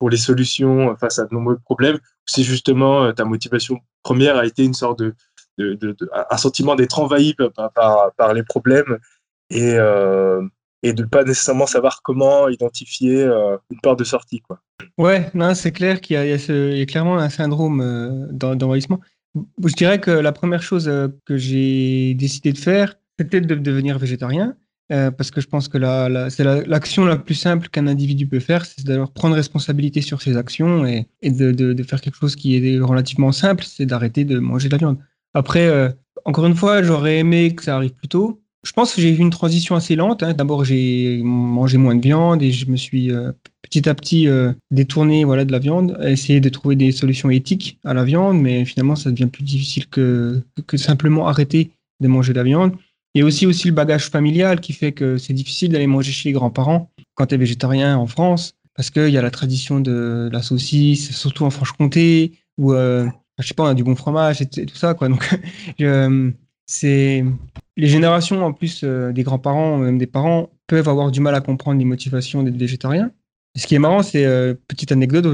pour 0.00 0.10
les 0.10 0.16
solutions 0.16 0.96
face 0.96 1.20
à 1.20 1.26
de 1.26 1.34
nombreux 1.34 1.58
problèmes, 1.58 1.98
si 2.26 2.42
justement 2.42 3.04
euh, 3.04 3.12
ta 3.12 3.24
motivation 3.24 3.78
première 4.02 4.36
a 4.38 4.46
été 4.46 4.64
une 4.64 4.74
sorte 4.74 4.98
de, 4.98 5.14
de, 5.58 5.96
un 6.30 6.36
sentiment 6.36 6.74
d'être 6.74 6.98
envahi 6.98 7.34
par, 7.34 8.12
par, 8.16 8.34
les 8.34 8.42
problèmes 8.42 8.98
et, 9.50 9.74
euh, 9.74 10.42
et 10.82 10.92
de 10.92 11.02
ne 11.02 11.08
pas 11.08 11.24
nécessairement 11.24 11.66
savoir 11.66 12.00
comment 12.02 12.48
identifier 12.48 13.22
euh, 13.22 13.56
une 13.70 13.80
porte 13.80 13.98
de 13.98 14.04
sortie. 14.04 14.40
Quoi. 14.40 14.60
Ouais, 14.96 15.30
c'est 15.54 15.72
clair 15.72 16.00
qu'il 16.00 16.18
y, 16.18 16.28
y, 16.28 16.82
a 16.82 16.86
clairement 16.86 17.18
un 17.18 17.28
syndrome 17.28 18.28
d'envahissement. 18.30 19.00
Je 19.34 19.74
dirais 19.74 20.00
que 20.00 20.10
la 20.10 20.32
première 20.32 20.62
chose 20.62 20.90
que 21.24 21.36
j'ai 21.36 22.14
décidé 22.14 22.52
de 22.52 22.58
faire, 22.58 22.96
c'était 23.18 23.40
de 23.40 23.54
devenir 23.54 23.98
végétarien. 23.98 24.56
Euh, 24.92 25.12
parce 25.12 25.30
que 25.30 25.40
je 25.40 25.46
pense 25.46 25.68
que 25.68 25.78
la, 25.78 26.30
c'est 26.30 26.42
l'action 26.42 27.04
la, 27.04 27.16
plus 27.16 27.36
simple 27.36 27.68
qu'un 27.68 27.86
individu 27.86 28.26
peut 28.26 28.40
faire, 28.40 28.66
c'est 28.66 28.84
d'avoir 28.84 29.12
prendre 29.12 29.36
responsabilité 29.36 30.00
sur 30.00 30.20
ses 30.20 30.36
actions 30.36 30.84
et, 30.84 31.06
de, 31.22 31.82
faire 31.84 32.00
quelque 32.00 32.16
chose 32.16 32.34
qui 32.34 32.56
est 32.56 32.80
relativement 32.80 33.30
simple, 33.30 33.64
c'est 33.64 33.86
d'arrêter 33.86 34.24
de 34.24 34.40
manger 34.40 34.68
de 34.68 34.72
la 34.72 34.78
viande. 34.78 34.98
Après, 35.34 35.66
euh, 35.66 35.90
encore 36.24 36.46
une 36.46 36.54
fois, 36.54 36.82
j'aurais 36.82 37.18
aimé 37.18 37.54
que 37.54 37.62
ça 37.62 37.76
arrive 37.76 37.92
plus 37.92 38.08
tôt. 38.08 38.40
Je 38.64 38.72
pense 38.72 38.94
que 38.94 39.00
j'ai 39.00 39.10
eu 39.10 39.16
une 39.16 39.30
transition 39.30 39.74
assez 39.74 39.96
lente. 39.96 40.22
Hein. 40.22 40.34
D'abord, 40.34 40.64
j'ai 40.64 41.20
mangé 41.22 41.78
moins 41.78 41.94
de 41.94 42.02
viande 42.02 42.42
et 42.42 42.52
je 42.52 42.66
me 42.66 42.76
suis 42.76 43.10
euh, 43.10 43.32
petit 43.62 43.88
à 43.88 43.94
petit 43.94 44.28
détourné 44.70 45.24
voilà, 45.24 45.44
de 45.44 45.52
la 45.52 45.58
viande, 45.58 45.98
essayer 46.04 46.40
de 46.40 46.48
trouver 46.48 46.76
des 46.76 46.92
solutions 46.92 47.30
éthiques 47.30 47.78
à 47.84 47.94
la 47.94 48.04
viande, 48.04 48.38
mais 48.38 48.64
finalement, 48.64 48.96
ça 48.96 49.10
devient 49.10 49.28
plus 49.28 49.44
difficile 49.44 49.86
que, 49.86 50.42
que 50.66 50.76
simplement 50.76 51.28
arrêter 51.28 51.70
de 52.00 52.08
manger 52.08 52.32
de 52.32 52.38
la 52.38 52.44
viande. 52.44 52.72
Il 53.14 53.20
y 53.20 53.22
a 53.22 53.24
aussi, 53.24 53.46
aussi 53.46 53.66
le 53.66 53.74
bagage 53.74 54.08
familial 54.08 54.60
qui 54.60 54.72
fait 54.72 54.92
que 54.92 55.18
c'est 55.18 55.32
difficile 55.32 55.72
d'aller 55.72 55.88
manger 55.88 56.12
chez 56.12 56.28
les 56.28 56.32
grands-parents 56.32 56.90
quand 57.14 57.26
tu 57.26 57.34
es 57.34 57.38
végétarien 57.38 57.96
en 57.96 58.06
France, 58.06 58.54
parce 58.76 58.90
qu'il 58.90 59.08
y 59.08 59.18
a 59.18 59.22
la 59.22 59.30
tradition 59.30 59.80
de 59.80 60.30
la 60.32 60.42
saucisse, 60.42 61.16
surtout 61.16 61.44
en 61.44 61.50
Franche-Comté, 61.50 62.32
où, 62.56 62.72
euh, 62.72 63.06
je 63.40 63.48
sais 63.48 63.54
pas, 63.54 63.64
on 63.64 63.66
a 63.66 63.74
du 63.74 63.84
bon 63.84 63.96
fromage 63.96 64.42
et, 64.42 64.46
tout 64.46 64.76
ça, 64.76 64.94
quoi. 64.94 65.08
Donc, 65.08 65.28
euh, 65.80 66.30
c'est 66.66 67.24
les 67.76 67.86
générations 67.86 68.44
en 68.44 68.52
plus 68.52 68.84
des 68.84 69.22
grands-parents, 69.22 69.78
même 69.78 69.98
des 69.98 70.06
parents, 70.06 70.50
peuvent 70.66 70.88
avoir 70.88 71.10
du 71.10 71.20
mal 71.20 71.34
à 71.34 71.40
comprendre 71.40 71.78
les 71.78 71.84
motivations 71.84 72.42
d'être 72.42 72.56
végétarien. 72.56 73.10
Ce 73.56 73.66
qui 73.66 73.74
est 73.74 73.80
marrant, 73.80 74.04
c'est 74.04 74.24
petite 74.68 74.92
anecdote. 74.92 75.26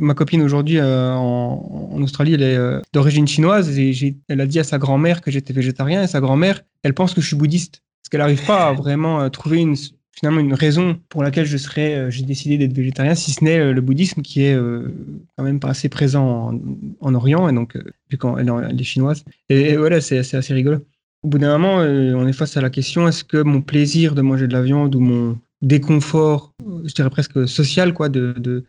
ma 0.00 0.14
copine 0.14 0.42
aujourd'hui 0.42 0.80
en, 0.80 2.00
Australie, 2.00 2.34
elle 2.34 2.42
est 2.42 2.58
d'origine 2.92 3.26
chinoise 3.26 3.76
et 3.76 4.16
elle 4.28 4.40
a 4.40 4.46
dit 4.46 4.60
à 4.60 4.64
sa 4.64 4.78
grand-mère 4.78 5.20
que 5.20 5.32
j'étais 5.32 5.52
végétarien 5.52 6.04
et 6.04 6.06
sa 6.06 6.20
grand-mère, 6.20 6.62
elle 6.84 6.94
pense 6.94 7.14
que 7.14 7.20
je 7.20 7.26
suis 7.26 7.36
bouddhiste 7.36 7.82
parce 8.00 8.10
qu'elle 8.10 8.20
n'arrive 8.20 8.46
pas 8.46 8.68
à 8.68 8.72
vraiment 8.72 9.28
trouver 9.30 9.58
une, 9.58 9.74
finalement 10.18 10.40
une 10.40 10.54
raison 10.54 10.98
pour 11.08 11.22
laquelle 11.22 11.46
je 11.46 11.56
serais, 11.56 11.94
euh, 11.94 12.10
j'ai 12.10 12.24
décidé 12.24 12.56
d'être 12.58 12.72
végétarien, 12.72 13.14
si 13.14 13.32
ce 13.32 13.44
n'est 13.44 13.58
euh, 13.58 13.72
le 13.72 13.80
bouddhisme 13.80 14.22
qui 14.22 14.42
est 14.42 14.54
euh, 14.54 14.88
quand 15.36 15.44
même 15.44 15.60
pas 15.60 15.68
assez 15.68 15.88
présent 15.88 16.58
en, 17.00 17.14
Orient, 17.14 17.48
et 17.48 17.52
donc, 17.52 17.76
vu 18.10 18.18
qu'elle 18.18 18.80
est 18.80 18.84
chinoise. 18.84 19.24
Et, 19.48 19.76
voilà, 19.76 20.00
c'est 20.00 20.18
assez 20.18 20.54
rigolo. 20.54 20.78
Au 21.22 21.28
bout 21.28 21.38
d'un 21.38 21.56
moment, 21.58 21.76
on 21.76 22.26
est 22.26 22.32
face 22.32 22.56
à 22.56 22.60
la 22.60 22.70
question 22.70 23.08
est-ce 23.08 23.24
que 23.24 23.42
mon 23.42 23.62
plaisir 23.62 24.14
de 24.14 24.22
manger 24.22 24.46
de 24.46 24.52
la 24.52 24.62
viande 24.62 24.94
ou 24.94 25.00
mon 25.00 25.38
déconfort, 25.62 26.54
je 26.84 26.92
dirais 26.92 27.10
presque 27.10 27.48
social, 27.48 27.94
quoi, 27.94 28.08
de, 28.08 28.34
de, 28.38 28.64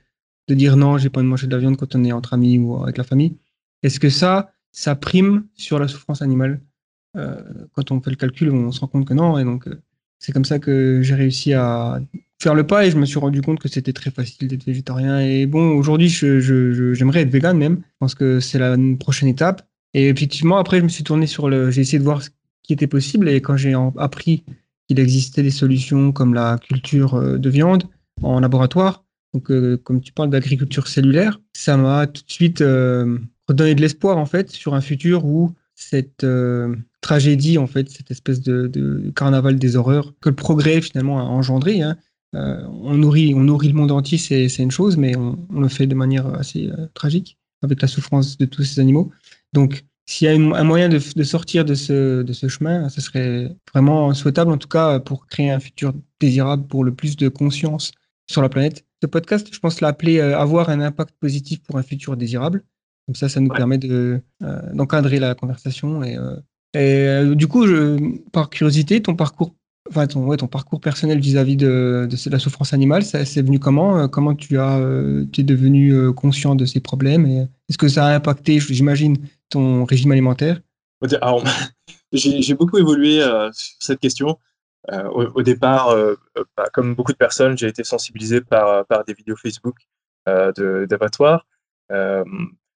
de 0.48 0.54
dire 0.56 0.78
non, 0.78 0.98
j'ai 0.98 1.10
pas 1.10 1.20
envie 1.20 1.28
de 1.28 1.30
manger 1.30 1.48
de 1.48 1.52
la 1.52 1.60
viande 1.60 1.78
quand 1.78 1.94
on 1.96 2.04
est 2.04 2.12
entre 2.12 2.34
amis 2.34 2.58
ou 2.58 2.82
avec 2.82 2.98
la 2.98 3.04
famille, 3.04 3.36
est-ce 3.84 4.00
que 4.00 4.10
ça, 4.10 4.52
ça 4.72 4.96
prime 4.96 5.46
sur 5.56 5.78
la 5.78 5.88
souffrance 5.88 6.22
animale? 6.22 6.62
Quand 7.74 7.92
on 7.92 8.00
fait 8.00 8.12
le 8.12 8.16
calcul, 8.16 8.52
on 8.52 8.72
se 8.72 8.80
rend 8.80 8.88
compte 8.88 9.08
que 9.08 9.14
non, 9.14 9.40
et 9.40 9.44
donc 9.44 9.68
c'est 10.20 10.32
comme 10.32 10.46
ça 10.46 10.60
que 10.60 11.02
j'ai 11.02 11.16
réussi 11.16 11.54
à 11.54 12.00
faire 12.40 12.56
le 12.56 12.66
pas 12.66 12.86
et 12.86 12.92
je 12.92 12.98
me 12.98 13.06
suis 13.06 13.20
rendu 13.20 13.42
compte 13.42 13.60
que 13.60 13.68
c'était 13.68 13.94
très 13.94 14.12
facile 14.12 14.48
d'être 14.48 14.66
végétarien. 14.66 15.20
Et 15.20 15.46
bon, 15.46 15.72
aujourd'hui, 15.72 16.10
j'aimerais 16.10 16.44
je, 16.44 17.20
être 17.20 17.30
vegan 17.30 17.58
même. 17.58 17.78
Je 17.82 17.98
pense 18.00 18.16
que 18.16 18.40
c'est 18.40 18.60
la 18.60 18.76
prochaine 19.00 19.30
étape. 19.30 19.68
Et 19.94 20.10
effectivement, 20.10 20.58
après, 20.58 20.80
je 20.80 20.84
me 20.84 20.90
suis 20.90 21.04
tourné 21.04 21.28
sur 21.28 21.50
le. 21.50 21.72
J'ai 21.72 21.82
essayé 21.82 22.00
de 22.00 22.04
voir 22.04 22.22
ce 22.22 22.30
qui 22.64 22.74
était 22.74 22.88
possible. 22.88 23.30
Et 23.30 23.42
quand 23.42 23.58
j'ai 23.58 23.74
appris 23.98 24.44
qu'il 24.88 25.00
existait 25.00 25.44
des 25.44 25.52
solutions 25.52 26.12
comme 26.12 26.34
la 26.34 26.58
culture 26.58 27.16
euh, 27.16 27.38
de 27.38 27.50
viande 27.50 27.84
en 28.22 28.40
laboratoire, 28.40 29.04
donc 29.34 29.52
euh, 29.52 29.78
comme 29.78 30.02
tu 30.02 30.14
parles 30.14 30.30
d'agriculture 30.30 30.88
cellulaire, 30.88 31.40
ça 31.54 31.78
m'a 31.78 32.08
tout 32.08 32.24
de 32.24 32.32
suite 32.32 32.62
euh, 32.62 33.18
redonné 33.48 33.76
de 33.76 33.82
l'espoir 33.82 34.18
en 34.18 34.26
fait 34.26 34.52
sur 34.52 34.74
un 34.74 34.82
futur 34.82 35.26
où 35.26 35.52
cette 35.76 36.26
tragédie, 37.02 37.58
en 37.58 37.68
fait, 37.68 37.90
cette 37.90 38.12
espèce 38.12 38.42
de, 38.42 39.12
carnaval 39.16 39.58
des 39.58 39.76
horreurs 39.76 40.14
que 40.22 40.30
le 40.30 40.36
progrès 40.36 40.82
finalement 40.82 41.20
a 41.20 41.24
engendré. 41.24 41.82
Hein. 41.82 41.98
Euh, 42.36 42.62
on, 42.84 42.96
nourrit, 42.96 43.34
on 43.34 43.42
nourrit 43.42 43.70
le 43.70 43.74
monde 43.74 43.92
entier, 43.92 44.18
c'est 44.18 44.58
une 44.58 44.72
chose, 44.72 44.98
mais 44.98 45.16
on, 45.16 45.38
le 45.52 45.68
fait 45.68 45.88
de 45.88 45.96
manière 45.96 46.28
assez 46.36 46.68
euh, 46.68 46.88
tragique, 46.94 47.38
avec 47.64 47.82
la 47.82 47.88
souffrance 47.88 48.38
de 48.38 48.46
tous 48.46 48.64
ces 48.64 48.82
animaux. 48.82 49.12
Donc, 49.54 49.86
s'il 50.06 50.28
y 50.28 50.32
a 50.32 50.34
un 50.34 50.64
moyen 50.64 50.88
de, 50.88 51.00
sortir 51.00 51.66
de 51.66 51.76
ce, 51.76 52.22
de 52.22 52.34
ce 52.34 52.48
chemin, 52.48 52.88
ce 52.88 53.02
serait 53.02 53.54
vraiment 53.74 54.14
souhaitable, 54.14 54.52
en 54.52 54.58
tout 54.58 54.70
cas, 54.70 55.00
pour 55.00 55.28
créer 55.28 55.52
un 55.52 55.60
futur 55.60 55.94
désirable 56.22 56.66
pour 56.68 56.86
le 56.86 56.94
plus 56.94 57.18
de 57.18 57.28
conscience 57.28 57.92
sur 58.30 58.42
la 58.42 58.48
planète. 58.48 58.86
Ce 59.02 59.08
podcast, 59.08 59.50
je 59.52 59.60
pense 59.60 59.82
l'appeler 59.82 60.22
Avoir 60.22 60.70
un 60.70 60.80
impact 60.80 61.14
positif 61.20 61.62
pour 61.62 61.78
un 61.78 61.84
futur 61.84 62.16
désirable. 62.16 62.64
Comme 63.08 63.16
ça, 63.16 63.30
ça 63.30 63.40
nous 63.40 63.50
permet 63.50 63.78
de, 63.78 64.22
euh, 64.44 64.74
d'encadrer 64.74 65.20
la 65.20 65.34
conversation. 65.34 66.04
Et, 66.04 66.18
euh, 66.18 66.36
et 66.74 67.08
euh, 67.08 67.36
du 67.36 67.48
coup, 67.48 67.66
par 68.32 68.50
curiosité, 68.50 69.02
ton 69.02 69.16
parcours, 69.16 69.56
enfin 69.90 70.08
ton, 70.08 70.48
parcours 70.48 70.82
personnel 70.82 71.20
vis-à-vis 71.20 71.56
de, 71.56 72.08
la 72.30 72.40
souffrance 72.40 72.74
animale, 72.74 73.04
c'est 73.04 73.42
venu 73.42 73.60
comment 73.60 74.08
Comment 74.10 74.36
tu 74.36 74.60
as, 74.60 74.80
tu 75.32 75.42
es 75.42 75.44
devenu 75.44 76.14
conscient 76.14 76.56
de 76.56 76.66
ces 76.66 76.80
problèmes 76.80 77.26
Est-ce 77.70 77.78
que 77.78 77.88
ça 77.88 78.08
a 78.08 78.16
impacté, 78.16 78.60
j'imagine, 78.60 79.18
ton 79.50 79.86
régime 79.86 80.12
alimentaire? 80.12 80.60
J'ai, 82.14 82.54
beaucoup 82.54 82.78
évolué 82.78 83.22
sur 83.54 83.78
cette 83.80 84.00
question. 84.00 84.38
au, 84.92 85.42
départ, 85.42 85.96
bah, 86.56 86.66
comme 86.74 86.96
beaucoup 86.96 87.12
de 87.12 87.18
personnes, 87.18 87.58
j'ai 87.58 87.68
été 87.68 87.84
sensibilisé 87.84 88.40
par, 88.40 88.86
par 88.86 89.04
des 89.04 89.14
vidéos 89.14 89.36
Facebook 89.36 89.76
d'abattoirs 90.26 91.46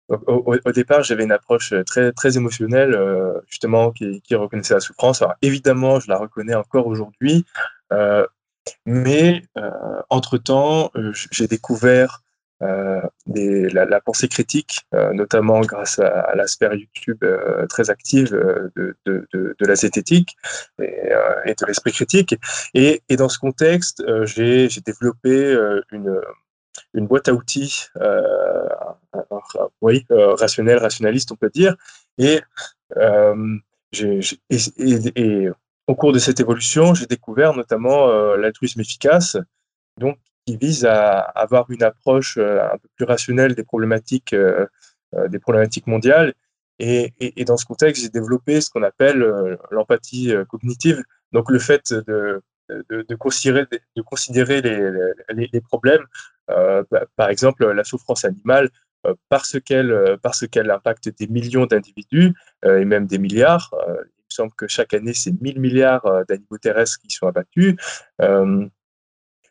au, 0.09 0.71
départ, 0.73 1.03
j'avais 1.03 1.23
une 1.23 1.31
approche 1.31 1.73
euh, 1.73 1.83
très, 1.83 2.11
très 2.11 2.37
émotionnelle, 2.37 2.93
euh, 2.93 3.39
justement, 3.47 3.91
qui, 3.91 4.21
reconnaissait 4.31 4.73
la 4.73 4.79
souffrance. 4.79 5.21
Alors, 5.21 5.35
évidemment, 5.41 5.99
je 5.99 6.09
la 6.09 6.17
reconnais 6.17 6.55
encore 6.55 6.87
aujourd'hui, 6.87 7.45
euh, 7.93 8.25
mais 8.85 9.43
entre-temps, 10.09 10.91
j'ai 11.31 11.47
découvert 11.47 12.21
la, 12.59 14.01
pensée 14.05 14.27
critique, 14.27 14.85
notamment 15.13 15.61
grâce 15.61 15.97
à, 15.97 16.35
la 16.35 16.45
sphère 16.45 16.75
YouTube 16.75 17.25
très 17.69 17.89
active 17.89 18.31
de, 18.75 18.95
de, 19.05 19.65
la 19.65 19.75
zététique 19.75 20.37
et, 20.79 21.55
de 21.55 21.65
l'esprit 21.65 21.91
critique. 21.91 22.35
Et, 22.75 23.01
et, 23.09 23.15
dans 23.15 23.29
ce 23.29 23.39
contexte, 23.39 24.03
j'ai 24.25 24.67
développé 24.85 25.57
une 25.91 26.21
une 26.93 27.07
boîte 27.07 27.27
à 27.27 27.33
outils, 27.33 27.87
euh, 27.97 28.67
oui, 29.81 30.05
euh, 30.11 30.33
rationnel, 30.35 30.77
rationaliste, 30.77 31.31
on 31.31 31.35
peut 31.35 31.49
dire. 31.49 31.75
Et, 32.17 32.41
euh, 32.97 33.57
et, 33.93 35.49
au 35.87 35.95
cours 35.95 36.13
de 36.13 36.19
cette 36.19 36.39
évolution, 36.39 36.93
j'ai 36.93 37.05
découvert 37.05 37.53
notamment 37.53 38.07
l'altruisme 38.35 38.79
efficace, 38.79 39.37
donc 39.97 40.17
qui 40.45 40.55
vise 40.55 40.85
à 40.85 41.19
avoir 41.19 41.69
une 41.69 41.83
approche 41.83 42.37
un 42.37 42.77
peu 42.77 42.87
plus 42.95 43.05
rationnelle 43.05 43.55
des 43.55 43.63
problématiques, 43.63 44.33
des 44.33 45.39
problématiques 45.39 45.87
mondiales. 45.87 46.33
Et, 46.79 47.13
dans 47.45 47.57
ce 47.57 47.65
contexte, 47.65 48.03
j'ai 48.03 48.09
développé 48.09 48.61
ce 48.61 48.69
qu'on 48.69 48.83
appelle 48.83 49.57
l'empathie 49.69 50.33
cognitive, 50.47 51.03
donc 51.33 51.49
le 51.51 51.59
fait 51.59 51.93
de, 51.93 52.41
de, 52.89 53.15
considérer, 53.15 53.65
les, 54.61 55.61
problèmes 55.61 56.05
euh, 56.51 56.83
bah, 56.91 57.05
par 57.15 57.29
exemple, 57.29 57.69
la 57.71 57.83
souffrance 57.83 58.25
animale, 58.25 58.69
euh, 59.05 59.13
parce 59.29 59.59
qu'elle 59.59 59.91
euh, 59.91 60.17
parce 60.21 60.45
impacte 60.53 61.09
des 61.17 61.27
millions 61.27 61.65
d'individus 61.65 62.33
et 62.65 62.85
même 62.85 63.07
des 63.07 63.17
milliards. 63.17 63.73
il 63.73 63.91
me 63.93 64.29
semble 64.29 64.53
que 64.53 64.67
chaque 64.67 64.93
année, 64.93 65.13
c'est 65.13 65.39
1000 65.41 65.59
milliards 65.59 66.25
d'animaux 66.27 66.57
terrestres 66.57 66.99
qui 66.99 67.09
sont 67.09 67.27
abattus. 67.27 67.75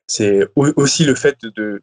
c'est 0.06 0.48
aussi 0.54 1.04
le 1.04 1.14
fait 1.14 1.38
de, 1.42 1.82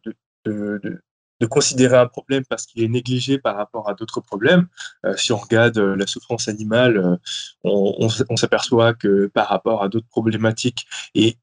de 1.39 1.45
considérer 1.45 1.97
un 1.97 2.07
problème 2.07 2.43
parce 2.49 2.65
qu'il 2.65 2.83
est 2.83 2.87
négligé 2.87 3.37
par 3.37 3.55
rapport 3.55 3.89
à 3.89 3.93
d'autres 3.93 4.21
problèmes. 4.21 4.67
Euh, 5.05 5.15
si 5.17 5.31
on 5.31 5.37
regarde 5.37 5.77
euh, 5.77 5.95
la 5.95 6.07
souffrance 6.07 6.47
animale, 6.47 6.97
euh, 6.97 7.15
on, 7.63 8.09
s'aperçoit 8.37 8.93
que 8.93 9.27
par 9.27 9.47
rapport 9.47 9.83
à 9.83 9.89
d'autres 9.89 10.07
problématiques, 10.07 10.87
et 11.15 11.37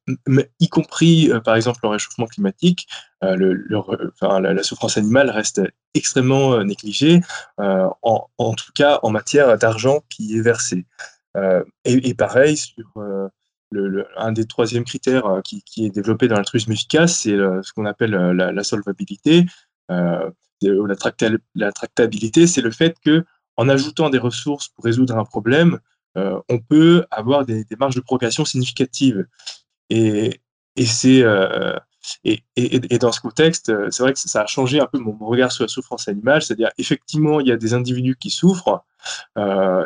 y 0.59 0.69
compris 0.69 1.31
par 1.43 1.55
exemple 1.55 1.79
le 1.83 1.89
réchauffement 1.89 2.25
climatique, 2.25 2.87
la, 3.21 4.63
souffrance 4.63 4.97
animale 4.97 5.29
reste 5.29 5.61
extrêmement 5.93 6.63
négligée, 6.63 7.21
en, 7.57 8.53
tout 8.55 8.71
cas 8.73 8.99
en 9.03 9.09
matière 9.09 9.57
d'argent 9.57 10.01
qui 10.09 10.37
est 10.37 10.41
versé. 10.41 10.85
Et, 11.85 12.13
pareil 12.13 12.57
sur 12.57 12.85
le, 13.71 14.07
un 14.17 14.31
des 14.31 14.45
troisièmes 14.45 14.85
critères 14.85 15.41
qui, 15.43 15.63
est 15.85 15.89
développé 15.89 16.27
dans 16.27 16.35
l'altruisme 16.35 16.71
efficace, 16.71 17.19
c'est 17.19 17.35
ce 17.35 17.73
qu'on 17.73 17.85
appelle 17.85 18.11
la, 18.11 18.63
solvabilité. 18.63 19.45
Euh, 19.91 20.29
la, 20.61 20.95
la, 21.55 21.71
tractabilité, 21.71 22.47
c'est 22.47 22.61
le 22.61 22.71
fait 22.71 22.95
que 23.03 23.23
en 23.57 23.69
ajoutant 23.69 24.09
des 24.09 24.17
ressources 24.17 24.69
pour 24.69 24.83
résoudre 24.83 25.17
un 25.17 25.25
problème, 25.25 25.79
euh, 26.17 26.39
on 26.49 26.59
peut 26.59 27.05
avoir 27.11 27.45
des, 27.45 27.65
marges 27.79 27.95
de 27.95 28.01
progression 28.01 28.45
significatives. 28.45 29.25
Et, 29.89 30.41
et 30.75 30.85
c'est 30.85 31.21
euh, 31.21 31.75
et, 32.23 32.43
et, 32.55 32.99
dans 32.99 33.11
ce 33.11 33.19
contexte, 33.19 33.71
c'est 33.89 34.03
vrai 34.03 34.13
que 34.13 34.19
ça 34.19 34.41
a 34.41 34.45
changé 34.45 34.79
un 34.79 34.85
peu 34.85 34.99
mon, 34.99 35.17
regard 35.17 35.51
sur 35.51 35.63
la 35.63 35.67
souffrance 35.67 36.07
animale, 36.07 36.41
c'est-à-dire 36.41 36.69
effectivement 36.77 37.39
il 37.39 37.47
y 37.47 37.51
a 37.51 37.57
des 37.57 37.73
individus 37.73 38.15
qui 38.15 38.29
souffrent 38.29 38.83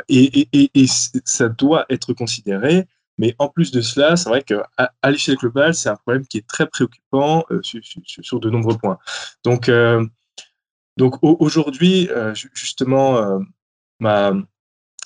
et, 0.09 0.85
ça 1.23 1.47
doit 1.47 1.85
être 1.89 2.11
considéré, 2.11 2.87
mais 3.19 3.35
en 3.37 3.49
plus 3.49 3.71
de 3.71 3.81
cela, 3.81 4.15
c'est 4.15 4.29
vrai 4.29 4.43
qu'à 4.43 4.65
l'échelle 5.11 5.35
globale, 5.35 5.75
c'est 5.75 5.89
un 5.89 5.97
problème 5.97 6.25
qui 6.25 6.37
est 6.37 6.47
très 6.47 6.65
préoccupant 6.65 7.43
euh, 7.51 7.59
sur, 7.61 8.39
de 8.39 8.49
nombreux 8.49 8.77
points. 8.77 8.97
Donc, 9.43 9.67
euh, 9.67 10.03
donc 10.95 11.17
aujourd'hui, 11.21 12.09
euh, 12.11 12.33
justement, 12.53 13.39
ma, 13.99 14.33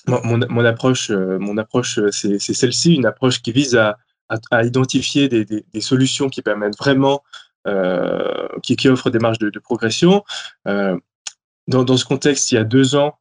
mon, 0.07 0.65
approche, 0.65 1.09
mon 1.09 1.57
approche 1.57 1.99
c'est 2.11 2.39
celle-ci, 2.39 2.93
une 2.93 3.07
approche 3.07 3.41
qui 3.41 3.51
vise 3.51 3.75
à, 3.75 3.97
à, 4.51 4.63
identifier 4.63 5.27
des, 5.27 5.45
des, 5.45 5.81
solutions 5.81 6.29
qui 6.29 6.41
permettent 6.43 6.77
vraiment, 6.77 7.23
qui, 8.61 8.75
qui, 8.75 8.89
offrent 8.89 9.09
des 9.09 9.19
marges 9.19 9.39
de, 9.39 9.49
de 9.49 9.59
progression. 9.59 10.23
Dans, 10.65 10.99
dans, 11.67 11.97
ce 11.97 12.05
contexte, 12.05 12.51
il 12.51 12.55
y 12.55 12.57
a 12.59 12.63
deux 12.63 12.95
ans, 12.95 13.17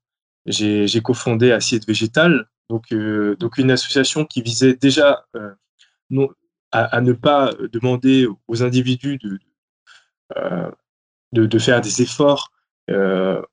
j'ai 0.46 1.02
cofondé 1.02 1.52
Assiette 1.52 1.86
Végétale, 1.86 2.46
donc, 2.72 2.90
euh, 2.92 3.36
donc 3.36 3.58
une 3.58 3.70
association 3.70 4.24
qui 4.24 4.40
visait 4.40 4.72
déjà 4.72 5.26
euh, 5.36 5.52
non, 6.08 6.30
à, 6.70 7.02
ne 7.02 7.12
pas 7.12 7.52
demander 7.70 8.26
aux 8.48 8.62
individus 8.62 9.18
de, 9.18 9.38
euh, 10.38 10.70
de, 11.32 11.58
faire 11.58 11.82
des 11.82 12.00
efforts 12.00 12.50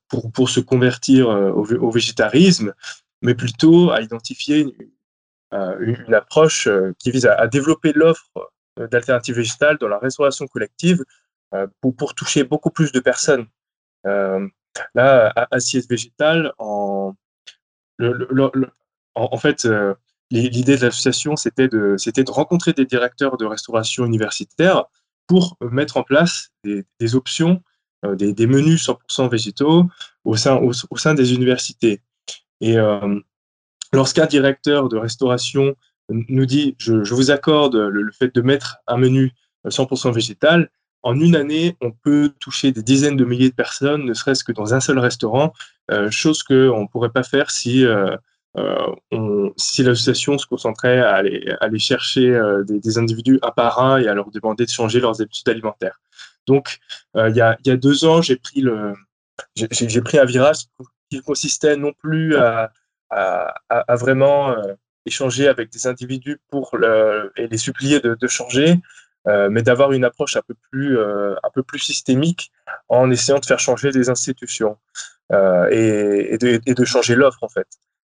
pour, 0.08 0.32
pour, 0.32 0.48
se 0.48 0.60
convertir 0.60 1.28
au, 1.28 1.90
végétarisme, 1.90 2.72
mais 3.20 3.34
plutôt 3.34 3.90
à 3.90 4.00
identifier 4.00 4.66
une, 5.52 6.14
approche 6.14 6.66
qui 6.98 7.10
vise 7.10 7.26
à, 7.26 7.46
développer 7.46 7.92
l'offre 7.92 8.50
d'alternatives 8.78 9.36
végétales 9.36 9.76
dans 9.76 9.88
la 9.88 9.98
restauration 9.98 10.46
collective 10.46 11.04
pour, 11.82 11.94
pour, 11.94 12.14
toucher 12.14 12.44
beaucoup 12.44 12.70
plus 12.70 12.90
de 12.90 13.00
personnes. 13.00 13.46
là, 14.04 15.32
Assiette 15.50 15.90
Végétale, 15.90 16.54
en, 16.56 17.14
en, 19.14 19.36
fait, 19.36 19.66
l'idée 20.30 20.76
de 20.76 20.82
l'association, 20.82 21.36
c'était 21.36 21.68
de, 21.68 22.30
rencontrer 22.30 22.72
des 22.72 22.86
directeurs 22.86 23.36
de 23.36 23.44
restauration 23.44 24.04
universitaire 24.04 24.84
pour 25.26 25.56
mettre 25.60 25.96
en 25.96 26.02
place 26.02 26.50
des, 26.64 27.14
options, 27.14 27.62
euh, 28.04 28.14
des, 28.16 28.46
menus 28.46 28.88
100% 28.88 29.30
végétaux 29.30 29.84
au 30.24 30.36
sein, 30.36 31.14
des 31.14 31.34
universités. 31.34 32.00
Et 32.60 32.78
euh, 32.78 33.20
lorsqu'un 33.92 34.26
directeur 34.26 34.88
de 34.88 34.96
restauration 34.96 35.74
nous 36.08 36.46
dit 36.46 36.74
je, 36.78 37.14
vous 37.14 37.30
accorde 37.30 37.76
le, 37.76 38.10
fait 38.12 38.34
de 38.34 38.40
mettre 38.40 38.78
un 38.88 38.96
menu 38.96 39.32
100% 39.66 40.12
végétal, 40.12 40.70
en 41.02 41.18
une 41.18 41.34
année, 41.34 41.76
on 41.80 41.92
peut 41.92 42.32
toucher 42.40 42.72
des 42.72 42.82
dizaines 42.82 43.16
de 43.16 43.24
milliers 43.24 43.48
de 43.48 43.54
personnes, 43.54 44.04
ne 44.04 44.12
serait-ce 44.12 44.44
que 44.44 44.52
dans 44.52 44.74
un 44.74 44.80
seul 44.80 44.98
restaurant, 44.98 45.54
euh, 45.90 46.10
chose 46.10 46.42
qu'on 46.42 46.82
ne 46.82 46.88
pourrait 46.88 47.10
pas 47.10 47.22
faire 47.22 47.50
si 47.50 47.86
euh, 48.56 49.50
si 49.56 49.82
l'association 49.84 50.36
se 50.36 50.46
concentrait 50.46 50.98
à 50.98 51.14
aller, 51.14 51.78
chercher 51.78 52.30
euh, 52.30 52.64
des, 52.64 52.98
individus 52.98 53.38
un 53.42 53.52
par 53.52 53.80
un 53.80 53.98
et 53.98 54.08
à 54.08 54.14
leur 54.14 54.30
demander 54.30 54.64
de 54.64 54.70
changer 54.70 54.98
leurs 54.98 55.20
habitudes 55.20 55.48
alimentaires. 55.48 56.00
Donc, 56.46 56.80
euh, 57.16 57.28
il 57.30 57.36
y, 57.36 57.40
a, 57.40 57.56
deux 57.76 58.04
ans, 58.04 58.22
j'ai 58.22 58.36
pris, 58.36 58.64
un 58.66 60.24
virage 60.24 60.64
qui 61.10 61.20
consistait 61.20 61.76
non 61.76 61.92
plus 61.92 62.36
à, 62.36 62.72
vraiment 63.90 64.56
échanger 65.06 65.48
avec 65.48 65.70
des 65.70 65.86
individus 65.86 66.40
pour 66.48 66.76
et 67.36 67.46
les 67.46 67.58
supplier 67.58 68.00
de, 68.00 68.26
changer, 68.26 68.80
mais 69.26 69.62
d'avoir 69.62 69.92
une 69.92 70.04
approche 70.04 70.36
un 70.36 70.42
peu 70.42 70.54
plus, 70.70 71.78
systémique 71.78 72.50
en 72.88 73.10
essayant 73.10 73.38
de 73.38 73.46
faire 73.46 73.60
changer 73.60 73.92
des 73.92 74.10
institutions 74.10 74.76
et, 75.30 76.36
de, 76.40 76.84
changer 76.84 77.14
l'offre 77.14 77.44
en 77.44 77.48
fait. 77.48 77.68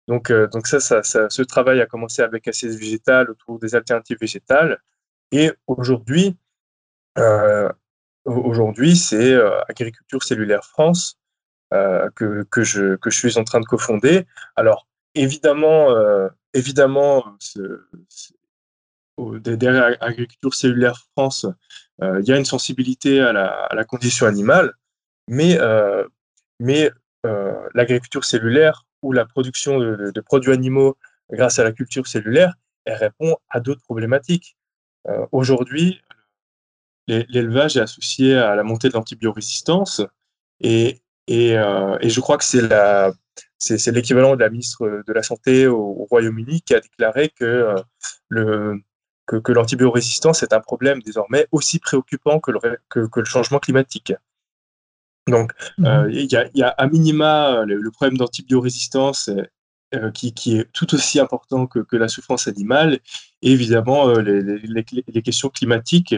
Donc, 0.08 0.32
euh, 0.32 0.48
donc 0.48 0.68
ça, 0.68 0.80
ça, 0.80 1.04
ce 1.04 1.42
travail 1.42 1.82
a 1.82 1.86
commencé 1.86 2.22
avec 2.22 2.48
ACS 2.48 2.76
Végétal 2.76 3.30
autour 3.30 3.60
des 3.60 3.76
alternatives 3.76 4.18
végétales. 4.20 4.80
Et 5.32 5.52
aujourd'hui, 5.68 6.38
euh, 7.18 7.70
aujourd'hui 8.26 8.96
c'est 8.96 9.34
euh, 9.34 9.60
Agriculture 9.68 10.24
Cellulaire 10.24 10.64
France 10.64 11.20
que, 12.16 12.44
que, 12.50 12.64
je, 12.64 12.96
que 12.96 13.10
je 13.10 13.18
suis 13.18 13.38
en 13.38 13.44
train 13.44 13.60
de 13.60 13.66
cofonder. 13.66 14.26
Alors, 14.56 14.88
évidemment, 15.16 15.90
évidemment 16.54 17.38
derrière 19.18 19.98
Agriculture 20.00 20.54
Cellulaire 20.54 21.04
France, 21.12 21.46
il 22.02 22.24
y 22.24 22.32
a 22.32 22.38
une 22.38 22.46
sensibilité 22.46 23.20
à 23.20 23.34
la, 23.34 23.48
à 23.48 23.76
la 23.76 23.84
condition 23.84 24.28
animale, 24.28 24.72
mais, 25.28 25.60
mais 26.62 26.90
l'agriculture 27.74 28.24
cellulaire 28.24 28.87
ou 29.02 29.12
la 29.12 29.26
production 29.26 29.80
de, 29.80 30.22
produits 30.22 30.52
animaux 30.52 30.98
grâce 31.32 31.60
à 31.60 31.64
la 31.64 31.72
culture 31.72 32.08
cellulaire, 32.08 32.54
elle 32.86 32.96
répond 32.96 33.38
à 33.50 33.60
d'autres 33.60 33.84
problématiques. 33.84 34.58
Euh, 35.08 35.26
aujourd'hui, 35.32 36.02
l'élevage 37.08 37.78
est 37.78 37.82
associé 37.82 38.36
à 38.36 38.56
la 38.56 38.64
montée 38.64 38.90
de 38.90 38.94
l'antibiorésistance 38.94 40.02
et, 40.60 41.02
euh, 41.30 41.98
je 42.02 42.20
crois 42.20 42.38
que 42.38 42.44
c'est 42.44 43.92
l'équivalent 43.92 44.36
de 44.36 44.42
la 44.42 44.50
ministre 44.50 45.04
de 45.06 45.14
la 45.14 45.24
Santé 45.24 45.68
au, 45.68 46.06
Royaume-Uni 46.10 46.62
qui 46.62 46.74
a 46.74 46.80
déclaré 46.80 47.30
que, 47.30 47.76
euh, 48.34 48.78
que, 49.26 49.52
l'antibiorésistance 49.52 50.44
est 50.44 50.54
un 50.54 50.60
problème 50.60 51.02
désormais 51.02 51.48
aussi 51.52 51.80
préoccupant 51.80 52.40
que 52.40 52.52
le 52.52 53.26
changement 53.26 53.60
climatique. 53.60 54.14
Donc, 55.28 55.52
euh, 55.84 56.06
mhm. 56.06 56.12
il 56.12 56.32
y, 56.32 56.64
a, 56.64 56.70
à 56.70 56.88
minima 56.88 57.64
le, 57.66 57.92
problème 57.92 58.18
d'antibiorésistance 58.18 59.30
euh, 59.96 60.12
qui, 60.12 60.58
est 60.58 60.72
tout 60.72 60.94
aussi 60.96 61.20
important 61.20 61.68
que, 61.68 61.96
la 61.96 62.08
souffrance 62.08 62.48
animale, 62.48 63.00
et 63.42 63.52
évidemment 63.52 64.10
euh, 64.10 64.22
les, 64.22 65.22
questions 65.22 65.50
climatiques 65.50 66.16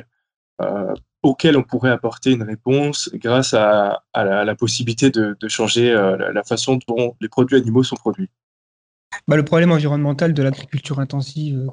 auxquelles 1.23 1.55
on 1.55 1.63
pourrait 1.63 1.89
apporter 1.89 2.31
une 2.31 2.43
réponse 2.43 3.09
grâce 3.13 3.53
à, 3.53 4.03
la, 4.15 4.55
possibilité 4.55 5.09
de, 5.09 5.35
changer 5.47 5.93
la, 5.93 6.43
façon 6.43 6.79
dont 6.87 7.15
les 7.21 7.29
produits 7.29 7.57
animaux 7.57 7.83
sont 7.83 7.95
produits. 7.95 8.29
Bah, 9.27 9.35
le 9.35 9.43
problème 9.43 9.71
environnemental 9.71 10.33
de 10.33 10.43
l'agriculture 10.43 10.99
intensive, 10.99 11.67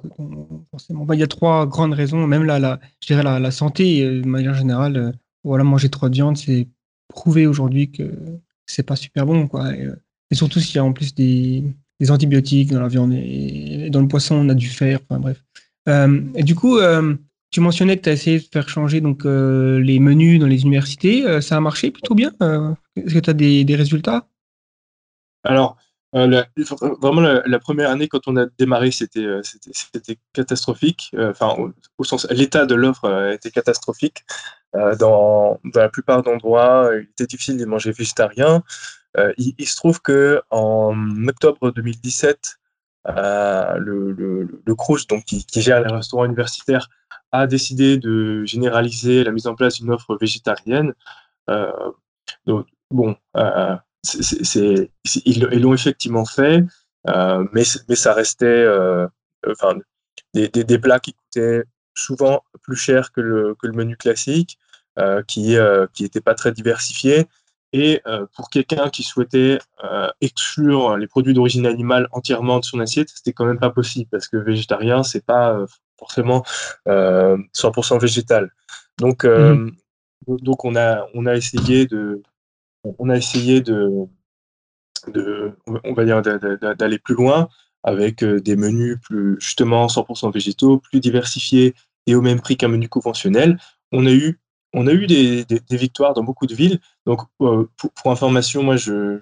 forcément, 0.70 1.04
bah, 1.04 1.14
il 1.14 1.20
y 1.20 1.24
a 1.24 1.26
trois 1.26 1.66
grandes 1.66 1.94
raisons. 1.94 2.26
Même 2.26 2.44
là, 2.44 2.58
la, 2.58 2.78
je 3.00 3.08
dirais 3.08 3.22
la, 3.22 3.50
santé, 3.50 4.08
de 4.08 4.26
manière 4.26 4.54
générale, 4.54 5.12
voilà, 5.42 5.64
manger 5.64 5.88
trop 5.88 6.08
de 6.08 6.14
viande, 6.14 6.36
c'est 6.36 6.68
prouvé 7.08 7.46
aujourd'hui 7.46 7.90
que 7.90 8.12
c'est 8.66 8.82
pas 8.82 8.96
super 8.96 9.26
bon, 9.26 9.46
quoi. 9.46 9.74
Et, 9.74 9.84
euh, 9.84 9.96
surtout 10.32 10.60
s'il 10.60 10.76
y 10.76 10.78
a 10.78 10.84
en 10.84 10.92
plus 10.92 11.14
des, 11.14 11.64
antibiotiques 12.08 12.72
dans 12.72 12.80
la 12.80 12.88
viande 12.88 13.12
et, 13.14 13.88
dans 13.90 14.00
le 14.00 14.08
poisson, 14.08 14.34
on 14.34 14.48
a 14.48 14.54
du 14.54 14.68
fer, 14.68 14.98
enfin 15.08 15.20
bref. 15.20 15.42
Euh, 15.88 16.20
du 16.42 16.54
coup, 16.54 16.78
euh, 16.78 17.14
tu 17.50 17.60
mentionnais 17.60 17.96
que 17.96 18.02
tu 18.02 18.08
as 18.08 18.12
essayé 18.12 18.40
de 18.40 18.44
faire 18.52 18.68
changer 18.68 19.00
donc, 19.00 19.24
les 19.24 20.00
menus 20.00 20.40
dans 20.40 20.46
les 20.46 20.62
universités. 20.62 21.40
ça 21.40 21.56
a 21.56 21.60
marché 21.60 21.90
plutôt 21.90 22.14
bien 22.14 22.32
Est-ce 22.96 23.14
que 23.14 23.18
tu 23.20 23.30
as 23.30 23.34
des, 23.34 23.76
résultats? 23.76 24.26
Alors, 25.44 25.76
vraiment, 26.12 27.20
la, 27.20 27.58
première 27.60 27.90
année, 27.90 28.08
quand 28.08 28.26
on 28.26 28.36
a 28.36 28.46
démarré, 28.58 28.90
c'était 28.90 29.38
catastrophique. 30.32 31.12
Enfin, 31.16 31.54
au, 31.98 32.04
sens, 32.04 32.26
l'état 32.30 32.66
de 32.66 32.74
l'offre 32.74 33.30
était 33.32 33.52
catastrophique. 33.52 34.24
Euh, 34.76 34.94
dans, 34.96 35.58
la 35.74 35.88
plupart 35.88 36.22
d'endroits, 36.22 36.90
il 36.94 37.08
était 37.10 37.26
difficile 37.26 37.56
de 37.56 37.64
manger 37.64 37.92
végétarien. 37.92 38.62
Euh, 39.16 39.32
il, 39.38 39.66
se 39.66 39.76
trouve 39.76 40.00
que 40.02 40.42
en 40.50 40.94
octobre 41.26 41.70
2017, 41.70 42.58
euh, 43.08 43.76
le, 43.78 44.12
le, 44.12 44.74
CRUS, 44.74 45.06
donc 45.06 45.24
qui, 45.24 45.46
gère 45.62 45.80
les 45.80 45.92
restaurants 45.92 46.26
universitaires, 46.26 46.88
a 47.32 47.46
décidé 47.46 47.96
de 47.96 48.44
généraliser 48.44 49.24
la 49.24 49.30
mise 49.30 49.46
en 49.46 49.54
place 49.54 49.80
d'une 49.80 49.90
offre 49.90 50.16
végétarienne. 50.20 50.92
donc, 52.46 52.66
bon, 52.90 53.16
ils 55.24 55.60
l'ont 55.62 55.74
effectivement 55.74 56.26
fait, 56.26 56.64
mais, 57.52 57.64
ça 57.64 58.12
restait, 58.12 58.66
des, 60.34 60.78
plats 60.78 61.00
qui 61.00 61.14
coûtaient 61.14 61.64
souvent 61.94 62.42
plus 62.62 62.76
cher 62.76 63.12
que 63.12 63.22
le 63.22 63.72
menu 63.72 63.96
classique, 63.96 64.58
euh, 64.98 65.22
qui 65.26 65.50
n'était 66.00 66.18
euh, 66.18 66.22
pas 66.24 66.34
très 66.34 66.52
diversifié. 66.52 67.26
Et 67.74 68.00
euh, 68.06 68.24
pour 68.34 68.48
quelqu'un 68.48 68.88
qui 68.88 69.02
souhaitait 69.02 69.58
exclure 70.22 70.96
les 70.96 71.06
produits 71.06 71.34
d'origine 71.34 71.66
animale 71.66 72.08
entièrement 72.12 72.60
de 72.60 72.64
son 72.64 72.80
assiette, 72.80 73.10
c'était 73.14 73.34
quand 73.34 73.44
même 73.44 73.58
pas 73.58 73.68
possible 73.68 74.08
parce 74.10 74.28
que 74.28 74.38
végétarien, 74.38 75.02
c'est 75.02 75.24
pas 75.24 75.58
forcément 75.98 76.44
100% 76.86 78.00
végétal. 78.00 78.50
Donc, 78.98 79.24
mmh 79.24 79.70
donc 80.26 80.64
on 80.64 80.74
a, 80.74 81.06
on 81.14 81.26
a 81.26 81.36
essayé 81.36 81.86
de, 81.86 82.22
on 82.98 83.10
a 83.10 83.16
essayé 83.16 83.60
de, 83.60 84.06
de 85.08 85.52
on 85.84 85.92
va 85.92 86.04
dire 86.04 86.20
d'aller 86.22 86.98
plus 86.98 87.14
loin 87.14 87.48
avec 87.84 88.24
des 88.24 88.56
menus 88.56 88.98
plus 89.02 89.36
justement 89.38 89.86
100% 89.86 90.32
végétaux, 90.32 90.78
plus 90.78 90.98
diversifiés 91.00 91.74
et 92.06 92.14
au 92.14 92.22
même 92.22 92.40
prix 92.40 92.56
qu'un 92.56 92.68
menu 92.68 92.88
conventionnel. 92.88 93.58
On 93.92 94.06
a 94.06 94.10
eu 94.10 94.40
on 94.78 94.86
a 94.86 94.92
eu 94.92 95.06
des, 95.06 95.46
victoires 95.70 96.12
dans 96.12 96.22
beaucoup 96.22 96.46
de 96.46 96.54
villes. 96.54 96.80
Donc, 97.06 97.22
euh, 97.40 97.66
pour, 97.78 98.12
information, 98.12 98.62
moi, 98.62 98.76
je, 98.76 99.20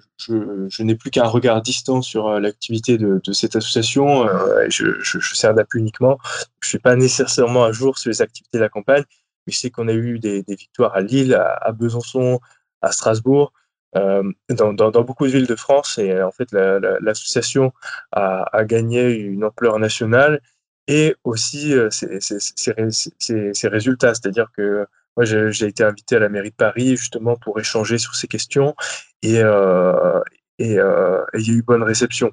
n'ai 0.79 0.95
plus 0.95 1.11
qu'un 1.11 1.27
regard 1.27 1.61
distant 1.61 2.01
sur 2.01 2.27
euh, 2.27 2.39
l'activité 2.41 2.97
de, 2.97 3.21
cette 3.31 3.55
association. 3.55 4.27
Euh, 4.27 4.67
je, 4.69 5.19
sers 5.33 5.53
d'appui 5.53 5.79
uniquement. 5.79 6.17
Je 6.59 6.67
ne 6.67 6.69
suis 6.69 6.79
pas 6.79 6.97
nécessairement 6.97 7.63
à 7.63 7.71
jour 7.71 7.97
sur 7.97 8.09
les 8.09 8.21
activités 8.21 8.57
de 8.57 8.63
la 8.63 8.67
campagne, 8.67 9.05
mais 9.47 9.53
je 9.53 9.57
sais 9.57 9.69
qu'on 9.69 9.87
a 9.87 9.93
eu 9.93 10.19
des, 10.19 10.43
victoires 10.45 10.93
à 10.93 10.99
Lille, 10.99 11.33
à, 11.33 11.71
Besançon, 11.71 12.41
à 12.81 12.91
Strasbourg. 12.91 13.53
dans, 13.93 15.03
beaucoup 15.03 15.25
de 15.25 15.31
villes 15.31 15.47
de 15.47 15.55
France 15.55 15.97
et 15.99 16.21
en 16.21 16.31
fait 16.31 16.51
l'association 16.51 17.71
a, 18.11 18.65
gagné 18.65 19.09
une 19.09 19.45
ampleur 19.45 19.79
nationale 19.79 20.41
et 20.87 21.15
aussi 21.23 21.73
ses 21.91 23.67
résultats, 23.69 24.13
c'est-à-dire 24.13 24.49
que 24.51 24.85
moi, 25.15 25.25
j'ai 25.25 25.67
été 25.67 25.83
invité 25.83 26.17
à 26.17 26.19
la 26.19 26.29
mairie 26.29 26.51
de 26.51 26.55
Paris 26.55 26.97
justement 26.97 27.35
pour 27.35 27.59
échanger 27.59 27.97
sur 27.97 28.15
ces 28.15 28.27
questions 28.27 28.75
et, 29.21 29.39
euh, 29.41 30.19
euh, 30.61 31.25
il 31.33 31.47
y 31.47 31.51
a 31.51 31.53
eu 31.53 31.61
bonne 31.61 31.83
réception. 31.83 32.31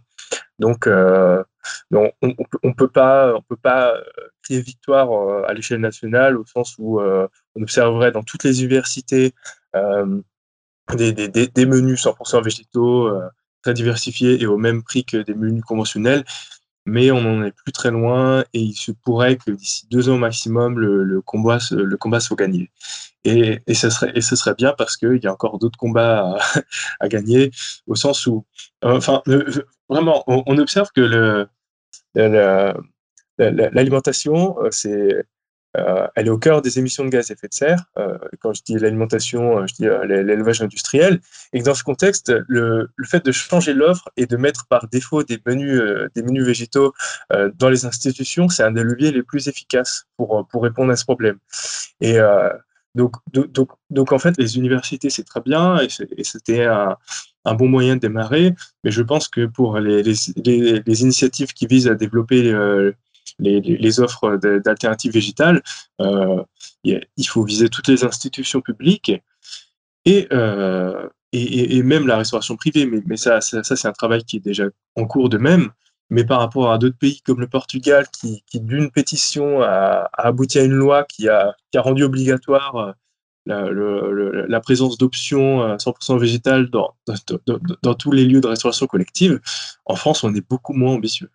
Donc, 0.58 0.86
euh, 0.86 1.42
on 1.90 2.10
ne 2.22 2.72
peut 2.72 2.88
pas, 2.88 3.34
crier 4.42 4.60
victoire 4.60 5.44
à 5.46 5.54
l'échelle 5.54 5.80
nationale 5.80 6.36
au 6.36 6.44
sens 6.44 6.76
où 6.78 7.00
on 7.00 7.62
observerait 7.62 8.12
dans 8.12 8.22
toutes 8.22 8.44
les 8.44 8.64
universités 8.64 9.34
des, 9.74 11.66
menus 11.66 12.04
100% 12.04 12.42
végétaux 12.42 13.10
très 13.62 13.74
diversifiés 13.74 14.40
et 14.42 14.46
au 14.46 14.56
même 14.56 14.82
prix 14.82 15.04
que 15.04 15.18
des 15.18 15.34
menus 15.34 15.64
conventionnels, 15.64 16.24
mais 16.84 17.10
on 17.10 17.20
n'en 17.20 17.44
est 17.44 17.52
plus 17.52 17.72
très 17.72 17.90
loin 17.90 18.44
et 18.52 18.60
il 18.60 18.74
se 18.74 18.92
pourrait 18.92 19.36
que 19.36 19.50
d'ici 19.50 19.86
deux 19.90 20.08
ans 20.08 20.18
maximum, 20.18 20.78
le, 20.78 21.20
combat, 21.20 21.58
le 21.70 21.96
combat 21.96 22.20
soit 22.20 22.36
gagné. 22.36 22.70
Et, 23.24 23.60
et, 23.66 23.74
ce 23.74 23.88
serait, 23.88 24.12
et 24.16 24.20
ce 24.20 24.34
serait 24.34 24.54
bien 24.54 24.74
parce 24.76 24.96
qu'il 24.96 25.20
y 25.22 25.26
a 25.26 25.32
encore 25.32 25.58
d'autres 25.58 25.78
combats 25.78 26.36
à, 27.00 27.08
gagner, 27.08 27.52
au 27.86 27.94
sens 27.94 28.26
où, 28.26 28.44
enfin, 28.82 29.22
vraiment, 29.88 30.24
on, 30.26 30.58
observe 30.58 30.88
que 30.94 31.00
le, 31.00 31.48
l'alimentation, 33.38 34.56
c'est 34.70 35.24
euh, 35.78 36.06
elle 36.16 36.26
est 36.26 36.30
au 36.30 36.38
cœur 36.38 36.60
des 36.60 36.78
émissions 36.78 37.04
de 37.04 37.08
gaz 37.08 37.30
à 37.30 37.34
effet 37.34 37.48
de 37.48 37.54
serre. 37.54 37.84
Euh, 37.98 38.18
quand 38.40 38.52
je 38.52 38.62
dis 38.62 38.78
l'alimentation, 38.78 39.58
euh, 39.58 39.66
je 39.66 39.74
dis 39.74 39.84
l'élevage 40.06 40.60
industriel. 40.60 41.20
Et 41.52 41.62
dans 41.62 41.74
ce 41.74 41.82
contexte, 41.82 42.32
le, 42.46 42.90
fait 43.04 43.24
de 43.24 43.32
changer 43.32 43.72
l'offre 43.72 44.08
et 44.16 44.26
de 44.26 44.36
mettre 44.36 44.66
par 44.66 44.88
défaut 44.88 45.22
des 45.22 45.40
menus, 45.46 45.80
des 46.14 46.22
menus 46.22 46.44
végétaux 46.44 46.92
dans 47.54 47.68
les 47.68 47.84
institutions, 47.84 48.48
c'est 48.48 48.62
un 48.62 48.72
des 48.72 48.82
leviers 48.82 49.12
les 49.12 49.22
plus 49.22 49.48
efficaces 49.48 50.06
pour, 50.16 50.46
pour 50.50 50.62
répondre 50.62 50.92
à 50.92 50.96
ce 50.96 51.04
problème. 51.04 51.38
Et 52.00 52.18
donc, 52.94 53.16
donc, 53.32 53.70
donc, 53.90 54.12
en 54.12 54.18
fait, 54.18 54.36
les 54.38 54.56
universités, 54.56 55.10
c'est 55.10 55.24
très 55.24 55.40
bien 55.40 55.78
et 55.80 55.88
c'était 56.24 56.64
un, 56.64 56.96
bon 57.54 57.68
moyen 57.68 57.96
de 57.96 58.00
démarrer. 58.00 58.54
Mais 58.84 58.90
je 58.90 59.02
pense 59.02 59.28
que 59.28 59.46
pour 59.46 59.78
les, 59.78 60.02
les, 60.02 61.02
initiatives 61.02 61.52
qui 61.52 61.66
visent 61.66 61.88
à 61.88 61.94
développer 61.94 62.52
les, 63.38 64.00
offres 64.00 64.36
d'alternatives 64.36 65.12
végétales, 65.12 65.62
euh, 66.00 66.42
il 66.84 67.26
faut 67.26 67.44
viser 67.44 67.68
toutes 67.68 67.88
les 67.88 68.04
institutions 68.04 68.60
publiques 68.60 69.12
euh, 70.08 71.08
et, 71.32 71.76
et, 71.76 71.82
même 71.82 72.06
la 72.06 72.16
restauration 72.18 72.56
privée. 72.56 72.86
Mais, 73.06 73.16
ça, 73.16 73.40
ça, 73.40 73.62
c'est 73.62 73.88
un 73.88 73.92
travail 73.92 74.24
qui 74.24 74.36
est 74.36 74.40
déjà 74.40 74.64
en 74.96 75.06
cours 75.06 75.28
de 75.28 75.38
même. 75.38 75.70
Mais 76.10 76.24
par 76.24 76.40
rapport 76.40 76.70
à 76.70 76.76
d'autres 76.76 76.98
pays 76.98 77.22
comme 77.22 77.40
le 77.40 77.48
Portugal, 77.48 78.06
qui, 78.12 78.42
d'une 78.54 78.90
pétition 78.90 79.62
a, 79.62 80.10
abouti 80.12 80.58
à 80.58 80.64
une 80.64 80.72
loi 80.72 81.04
qui 81.04 81.28
a, 81.28 81.54
qui 81.70 81.78
a 81.78 81.82
rendu 81.82 82.02
obligatoire 82.02 82.94
euh, 83.48 84.46
la, 84.46 84.60
présence 84.60 84.98
d'options 84.98 85.76
100% 85.76 86.18
végétales 86.18 86.68
dans, 86.68 86.94
dans, 87.82 87.94
tous 87.94 88.12
les 88.12 88.24
lieux 88.24 88.40
de 88.40 88.46
restauration 88.46 88.86
collective, 88.86 89.40
en 89.86 89.96
France, 89.96 90.22
on 90.22 90.34
est 90.34 90.46
beaucoup 90.46 90.74
moins 90.74 90.92
ambitieux. 90.92 91.30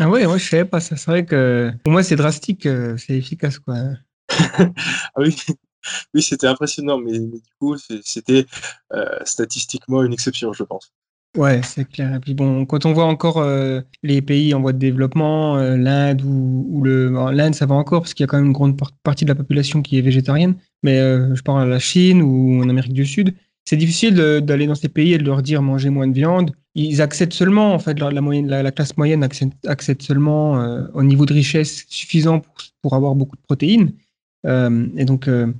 Ah 0.00 0.08
ouais, 0.08 0.26
moi 0.26 0.38
je 0.38 0.48
savais 0.48 0.64
pas 0.64 0.80
ça. 0.80 0.96
C'est 0.96 1.10
vrai 1.10 1.24
que 1.24 1.70
pour 1.84 1.92
moi 1.92 2.02
c'est 2.02 2.16
drastique, 2.16 2.66
euh, 2.66 2.96
c'est 2.96 3.14
efficace 3.14 3.58
quoi. 3.58 3.76
ah 4.30 4.72
oui, 5.18 5.36
oui 6.14 6.22
c'était 6.22 6.46
impressionnant, 6.46 6.98
mais, 6.98 7.18
du 7.18 7.40
coup 7.60 7.76
c'était 8.02 8.46
euh, 8.94 9.18
statistiquement 9.24 10.02
une 10.02 10.12
exception, 10.12 10.52
je 10.52 10.62
pense. 10.62 10.92
Ouais, 11.36 11.62
c'est 11.62 11.86
clair. 11.86 12.14
Et 12.14 12.20
puis 12.20 12.34
bon, 12.34 12.66
quand 12.66 12.84
on 12.84 12.92
voit 12.92 13.06
encore 13.06 13.38
euh, 13.38 13.80
les 14.02 14.20
pays 14.20 14.52
en 14.52 14.60
voie 14.60 14.74
de 14.74 14.78
développement, 14.78 15.56
l'Inde 15.56 16.22
ou, 16.22 16.82
le 16.84 17.08
l'Inde, 17.32 17.54
ça 17.54 17.64
va 17.64 17.74
encore 17.74 18.02
parce 18.02 18.12
qu'il 18.12 18.22
y 18.22 18.24
a 18.24 18.26
quand 18.26 18.36
même 18.36 18.46
une 18.46 18.52
grande 18.52 18.78
partie 19.02 19.24
de 19.24 19.30
la 19.30 19.34
population 19.34 19.80
qui 19.80 19.98
est 19.98 20.02
végétarienne. 20.02 20.56
Mais 20.82 20.98
je 20.98 21.42
parle 21.42 21.62
à 21.62 21.66
la 21.66 21.78
Chine 21.78 22.20
ou 22.22 22.62
en 22.62 22.68
Amérique 22.68 22.92
du 22.92 23.06
Sud, 23.06 23.34
c'est 23.64 23.76
difficile 23.76 24.14
d'aller 24.14 24.66
dans 24.66 24.74
ces 24.74 24.88
pays 24.88 25.12
et 25.12 25.18
de 25.18 25.24
leur 25.24 25.42
dire 25.42 25.62
mangez 25.62 25.90
moins 25.90 26.08
de 26.08 26.14
viande. 26.14 26.52
Ils 26.74 27.02
acceptent 27.02 27.34
seulement, 27.34 27.74
en 27.74 27.78
fait, 27.78 27.98
la, 28.00 28.72
classe 28.72 28.96
moyenne 28.96 29.22
accepte, 29.22 30.02
seulement 30.02 30.60
euh, 30.60 30.86
au 30.94 31.02
niveau 31.02 31.26
de 31.26 31.34
richesse 31.34 31.84
suffisant 31.88 32.42
pour, 32.80 32.94
avoir 32.94 33.14
beaucoup 33.14 33.36
de 33.36 33.42
protéines. 33.42 33.92
Euh, 34.46 34.86
et 34.96 35.04
donc, 35.04 35.28
euh, 35.28 35.52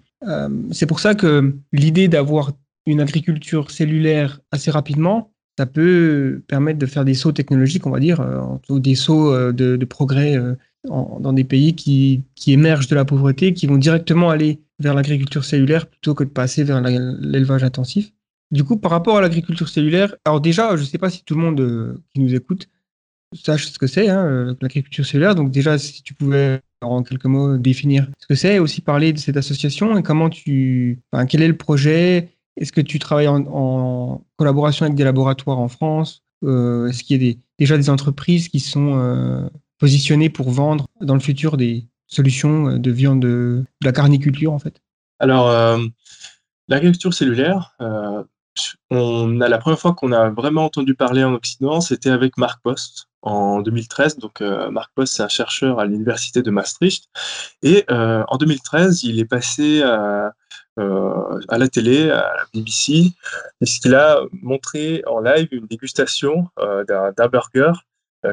c'est 0.70 0.86
pour 0.86 1.00
ça 1.00 1.14
que 1.14 1.54
l'idée 1.72 2.08
d'avoir 2.08 2.52
une 2.86 3.00
agriculture 3.00 3.70
cellulaire 3.70 4.40
assez 4.50 4.70
rapidement, 4.70 5.31
ça 5.58 5.66
peut 5.66 6.42
permettre 6.48 6.78
de 6.78 6.86
faire 6.86 7.04
des 7.04 7.14
sauts 7.14 7.32
technologiques, 7.32 7.86
on 7.86 7.90
va 7.90 8.00
dire, 8.00 8.24
ou 8.68 8.80
des 8.80 8.94
sauts 8.94 9.52
de, 9.52 9.84
progrès 9.84 10.38
dans 10.84 11.32
des 11.32 11.44
pays 11.44 11.74
qui, 11.74 12.24
émergent 12.46 12.88
de 12.88 12.94
la 12.94 13.04
pauvreté, 13.04 13.52
qui 13.52 13.66
vont 13.66 13.76
directement 13.76 14.30
aller 14.30 14.60
vers 14.78 14.94
l'agriculture 14.94 15.44
cellulaire 15.44 15.86
plutôt 15.86 16.14
que 16.14 16.24
de 16.24 16.30
passer 16.30 16.64
vers 16.64 16.80
l'élevage 16.80 17.62
intensif. 17.62 18.12
Du 18.50 18.64
coup, 18.64 18.76
par 18.76 18.90
rapport 18.90 19.16
à 19.16 19.22
l'agriculture 19.22 19.68
cellulaire, 19.68 20.14
alors 20.26 20.40
déjà, 20.40 20.76
je 20.76 20.82
ne 20.82 20.86
sais 20.86 20.98
pas 20.98 21.08
si 21.08 21.24
tout 21.24 21.34
le 21.34 21.40
monde 21.40 21.60
euh, 21.60 21.94
qui 22.12 22.20
nous 22.20 22.34
écoute 22.34 22.68
sache 23.34 23.66
ce 23.66 23.78
que 23.78 23.86
c'est, 23.86 24.10
hein, 24.10 24.26
euh, 24.26 24.54
l'agriculture 24.60 25.06
cellulaire. 25.06 25.34
Donc 25.34 25.50
déjà, 25.50 25.78
si 25.78 26.02
tu 26.02 26.12
pouvais 26.12 26.60
en 26.82 27.02
quelques 27.02 27.24
mots 27.24 27.56
définir 27.56 28.08
ce 28.18 28.26
que 28.26 28.34
c'est, 28.34 28.58
aussi 28.58 28.82
parler 28.82 29.14
de 29.14 29.18
cette 29.18 29.38
association 29.38 29.96
et 29.96 30.02
comment 30.02 30.28
tu, 30.28 31.00
quel 31.28 31.40
est 31.40 31.48
le 31.48 31.56
projet, 31.56 32.28
est-ce 32.56 32.72
que 32.72 32.80
tu 32.80 32.98
travailles 32.98 33.28
en, 33.28 34.24
collaboration 34.36 34.84
avec 34.84 34.96
des 34.96 35.04
laboratoires 35.04 35.58
en 35.58 35.68
France 35.68 36.22
euh, 36.44 36.88
Est-ce 36.88 37.02
qu'il 37.02 37.22
y 37.22 37.30
a 37.30 37.34
déjà 37.58 37.76
des 37.76 37.90
entreprises 37.90 38.48
qui 38.48 38.60
sont 38.60 39.50
positionnées 39.78 40.30
pour 40.30 40.50
vendre 40.50 40.86
dans 41.00 41.14
le 41.14 41.20
futur 41.20 41.56
des, 41.56 41.86
solutions 42.12 42.68
euh, 42.68 42.78
de 42.78 42.90
viande 42.90 43.20
de, 43.20 43.64
la 43.82 43.92
carniculture 43.92 44.52
en 44.52 44.58
fait? 44.58 44.80
Alors, 45.18 45.48
euh, 45.48 45.78
l'agriculture 46.68 47.14
cellulaire, 47.14 47.74
euh, 47.80 48.22
on 48.90 49.40
a 49.40 49.48
la 49.48 49.58
première 49.58 49.78
fois 49.78 49.94
qu'on 49.94 50.12
a 50.12 50.30
vraiment 50.30 50.64
entendu 50.64 50.94
parler 50.94 51.24
en 51.24 51.32
Occident, 51.32 51.80
c'était 51.80 52.10
avec 52.10 52.36
Marc 52.36 52.62
Post 52.62 53.08
en 53.22 53.62
2013. 53.62 54.18
Donc, 54.18 54.40
Marc 54.40 54.90
Post, 54.94 55.14
c'est 55.14 55.22
un 55.22 55.28
chercheur 55.28 55.78
à 55.78 55.86
l'université 55.86 56.42
de 56.42 56.50
Maastricht. 56.50 57.08
Et 57.62 57.86
en 57.88 58.36
2013, 58.36 59.04
il 59.04 59.20
est 59.20 59.24
passé 59.24 59.80
à, 59.82 60.32
à 60.76 61.58
la 61.58 61.68
télé, 61.68 62.10
à 62.10 62.34
la 62.36 62.44
BBC, 62.54 62.92
et 62.92 63.64
il 63.84 63.94
a 63.94 64.20
montré 64.32 65.02
en 65.06 65.20
live 65.20 65.48
une 65.52 65.66
dégustation 65.66 66.48
d'un 66.56 67.28
burger 67.28 67.72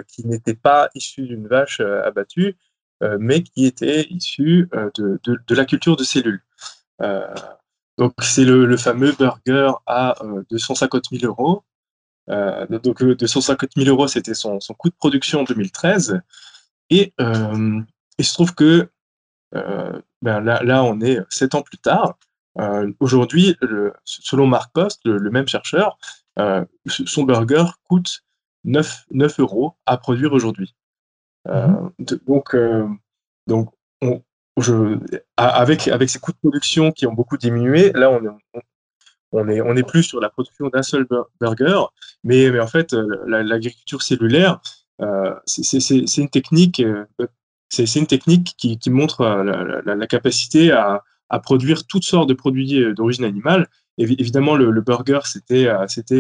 qui 0.08 0.26
n'était 0.26 0.54
pas 0.54 0.90
issu 0.96 1.24
d'une 1.24 1.48
vache 1.48 1.80
abattue, 1.80 2.56
euh, 3.02 3.18
mais 3.20 3.44
qui 3.44 3.66
était 3.66 4.08
issu 4.10 4.68
euh, 4.76 4.90
de, 4.96 5.20
de, 5.24 5.56
la 5.56 5.64
culture 5.64 5.96
de 5.96 6.04
cellules. 6.04 6.44
Euh, 7.02 7.34
donc 7.98 8.14
c'est 8.22 8.44
le, 8.44 8.76
fameux 8.76 9.14
burger 9.14 9.72
à 9.86 10.16
250 10.50 11.06
000 11.12 11.26
euros. 11.26 11.64
donc 12.28 13.02
250 13.04 13.70
000 13.78 13.90
euros, 13.90 14.08
c'était 14.08 14.34
son, 14.34 14.60
son, 14.60 14.74
coût 14.74 14.90
de 14.90 14.96
production 14.96 15.42
en 15.42 15.44
2013. 15.44 16.20
Et 16.90 17.14
il 17.20 18.26
se 18.26 18.34
trouve 18.34 18.54
que 18.54 18.90
ben 19.54 20.42
là, 20.42 20.62
là, 20.64 20.84
on 20.84 21.00
est 21.00 21.20
sept 21.30 21.56
ans 21.56 21.62
plus 21.62 21.78
tard. 21.78 22.18
Aujourd'hui, 23.00 23.56
selon 24.04 24.48
Mark 24.48 24.74
Post, 24.74 25.02
le, 25.06 25.30
même 25.30 25.48
chercheur, 25.48 25.98
son 26.86 27.24
burger 27.24 27.66
coûte 27.88 28.24
9, 28.66 29.06
9 29.12 29.40
euros 29.40 29.76
à 29.86 29.98
produire 29.98 30.34
aujourd'hui. 30.34 30.76
Euh, 31.48 31.68
mhm. 31.68 32.20
donc, 32.28 32.56
euh, 32.56 32.88
je, 34.58 34.98
avec, 35.38 35.88
avec 35.88 36.10
ces 36.10 36.20
coûts 36.20 36.34
de 36.34 36.38
production 36.38 36.92
qui 36.92 37.08
ont 37.08 37.14
beaucoup 37.14 37.38
diminué, 37.38 37.92
là, 37.94 38.12
on 38.12 38.38
on 39.32 39.48
est, 39.48 39.62
on 39.62 39.76
est 39.76 39.84
plus 39.84 40.02
sur 40.02 40.20
la 40.20 40.30
production 40.30 40.70
d'un 40.70 40.82
seul 40.82 41.06
burger, 41.40 41.84
mais, 42.24 42.50
mais 42.50 42.60
en 42.60 42.66
fait, 42.66 42.94
euh, 42.94 43.06
l'agriculture 43.28 44.02
cellulaire, 44.02 44.60
c'est 45.46 46.18
une 46.18 46.30
technique, 46.30 46.84
c'est 47.70 47.96
une 47.96 48.08
technique 48.08 48.56
qui, 48.58 48.80
qui 48.80 48.90
montre 48.90 49.24
la, 49.24 49.96
la, 49.96 50.08
capacité 50.08 50.72
à, 50.72 51.04
à, 51.30 51.40
produire 51.40 51.86
toutes 51.86 52.04
sortes 52.04 52.30
de 52.30 52.34
produits 52.34 52.94
d'origine 52.94 53.26
animale. 53.26 53.68
évidemment, 53.98 54.56
le, 54.56 54.82
burger, 54.82 55.20
c'était 55.24 55.68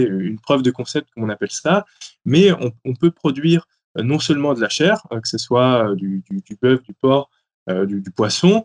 une 0.03 0.39
preuve 0.39 0.61
de 0.61 0.71
concept, 0.71 1.09
comme 1.13 1.23
on 1.23 1.29
appelle 1.29 1.51
ça, 1.51 1.85
mais 2.25 2.51
on, 2.85 2.93
peut 2.93 3.11
produire 3.11 3.65
euh, 3.97 4.03
non 4.03 4.19
seulement 4.19 4.53
de 4.53 4.61
la 4.61 4.69
chair, 4.69 5.05
euh, 5.11 5.19
que 5.19 5.27
ce 5.27 5.37
soit 5.37 5.89
euh, 5.89 5.95
du, 5.95 6.23
du, 6.29 6.57
bœuf, 6.61 6.83
du 6.83 6.93
porc, 6.93 7.29
du, 7.67 8.11
poisson, 8.15 8.63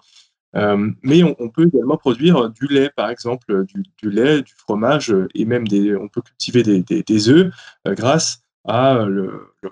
mais 1.02 1.22
on, 1.22 1.48
peut 1.50 1.66
également 1.66 1.98
produire 1.98 2.48
du 2.48 2.66
lait, 2.68 2.90
par 2.96 3.10
exemple, 3.10 3.66
du, 3.66 4.10
lait, 4.10 4.40
du 4.40 4.54
fromage, 4.54 5.14
et 5.34 5.44
même 5.44 5.68
des, 5.68 5.94
on 5.94 6.08
peut 6.08 6.22
cultiver 6.22 6.62
des, 6.62 6.82
des, 6.82 7.28
œufs 7.28 7.52
grâce 7.84 8.44
à 8.64 9.06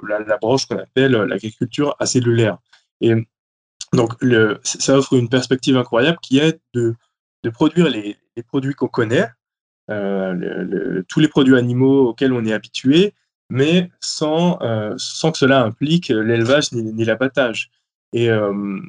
la, 0.02 0.36
branche 0.36 0.66
qu'on 0.66 0.76
appelle 0.76 1.12
l'agriculture 1.12 1.96
acellulaire. 1.98 2.58
Et 3.00 3.14
donc, 3.92 4.12
ça 4.64 4.96
offre 4.96 5.14
une 5.14 5.28
perspective 5.28 5.76
incroyable 5.76 6.18
qui 6.22 6.38
est 6.38 6.60
de, 6.74 6.94
produire 7.52 7.88
les, 7.88 8.16
produits 8.48 8.74
qu'on 8.74 8.88
connaît, 8.88 9.28
tous 9.88 11.20
les 11.20 11.28
produits 11.28 11.56
animaux 11.56 12.08
auxquels 12.08 12.32
on 12.32 12.44
est 12.44 12.52
habitué, 12.52 13.14
mais 13.52 13.90
sans, 14.00 14.58
euh, 14.62 14.94
sans 14.96 15.30
que 15.30 15.36
cela 15.36 15.62
implique 15.62 16.08
l'élevage 16.08 16.72
ni, 16.72 17.04
l'abattage. 17.04 17.70
Et 18.14 18.30
euh, 18.30 18.80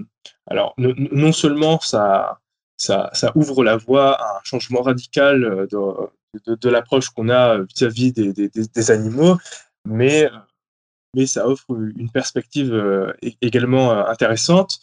alors, 0.48 0.74
non 0.78 1.34
seulement 1.34 1.82
ça, 1.82 2.40
ça, 2.78 3.12
ouvre 3.36 3.66
la 3.66 3.76
voie 3.76 4.14
à 4.14 4.38
un 4.38 4.44
changement 4.46 4.82
radical 4.82 5.44
euh, 5.44 5.68
de, 6.46 6.56
de, 6.56 6.70
l'approche 6.70 7.10
qu'on 7.10 7.28
a 7.28 7.58
vis-à-vis 7.60 8.14
des, 8.14 8.32
des, 8.34 8.92
animaux, 8.92 9.38
mais, 9.86 10.30
mais 11.16 11.26
ça 11.26 11.48
offre 11.48 11.66
une 11.96 12.10
perspective 12.10 12.74
également 13.42 13.92
intéressante. 14.08 14.80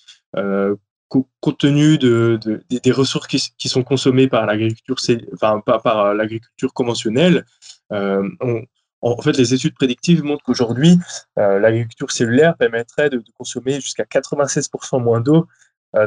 compte 1.09 1.59
tenu 1.59 1.99
de, 1.99 2.39
des 2.69 2.93
ressources 2.93 3.27
qui, 3.27 3.69
sont 3.69 3.83
consommées 3.83 4.29
par 4.29 4.47
l'agriculture 4.47 4.97
enfin, 5.35 5.61
par, 5.61 6.15
l'agriculture 6.15 6.73
conventionnelle, 6.73 7.45
on, 7.91 8.65
en 9.03 9.23
fait, 9.23 9.37
les 9.37 9.55
études 9.55 9.75
prédictives 9.75 10.23
montrent 10.23 10.45
qu'aujourd'hui, 10.45 10.99
l'agriculture 11.37 12.11
cellulaire 12.11 12.57
permettrait 12.57 13.11
de, 13.11 13.23
consommer 13.39 13.81
jusqu'à 13.81 14.05
96% 14.05 15.03
moins 15.03 15.21
d'eau 15.21 15.47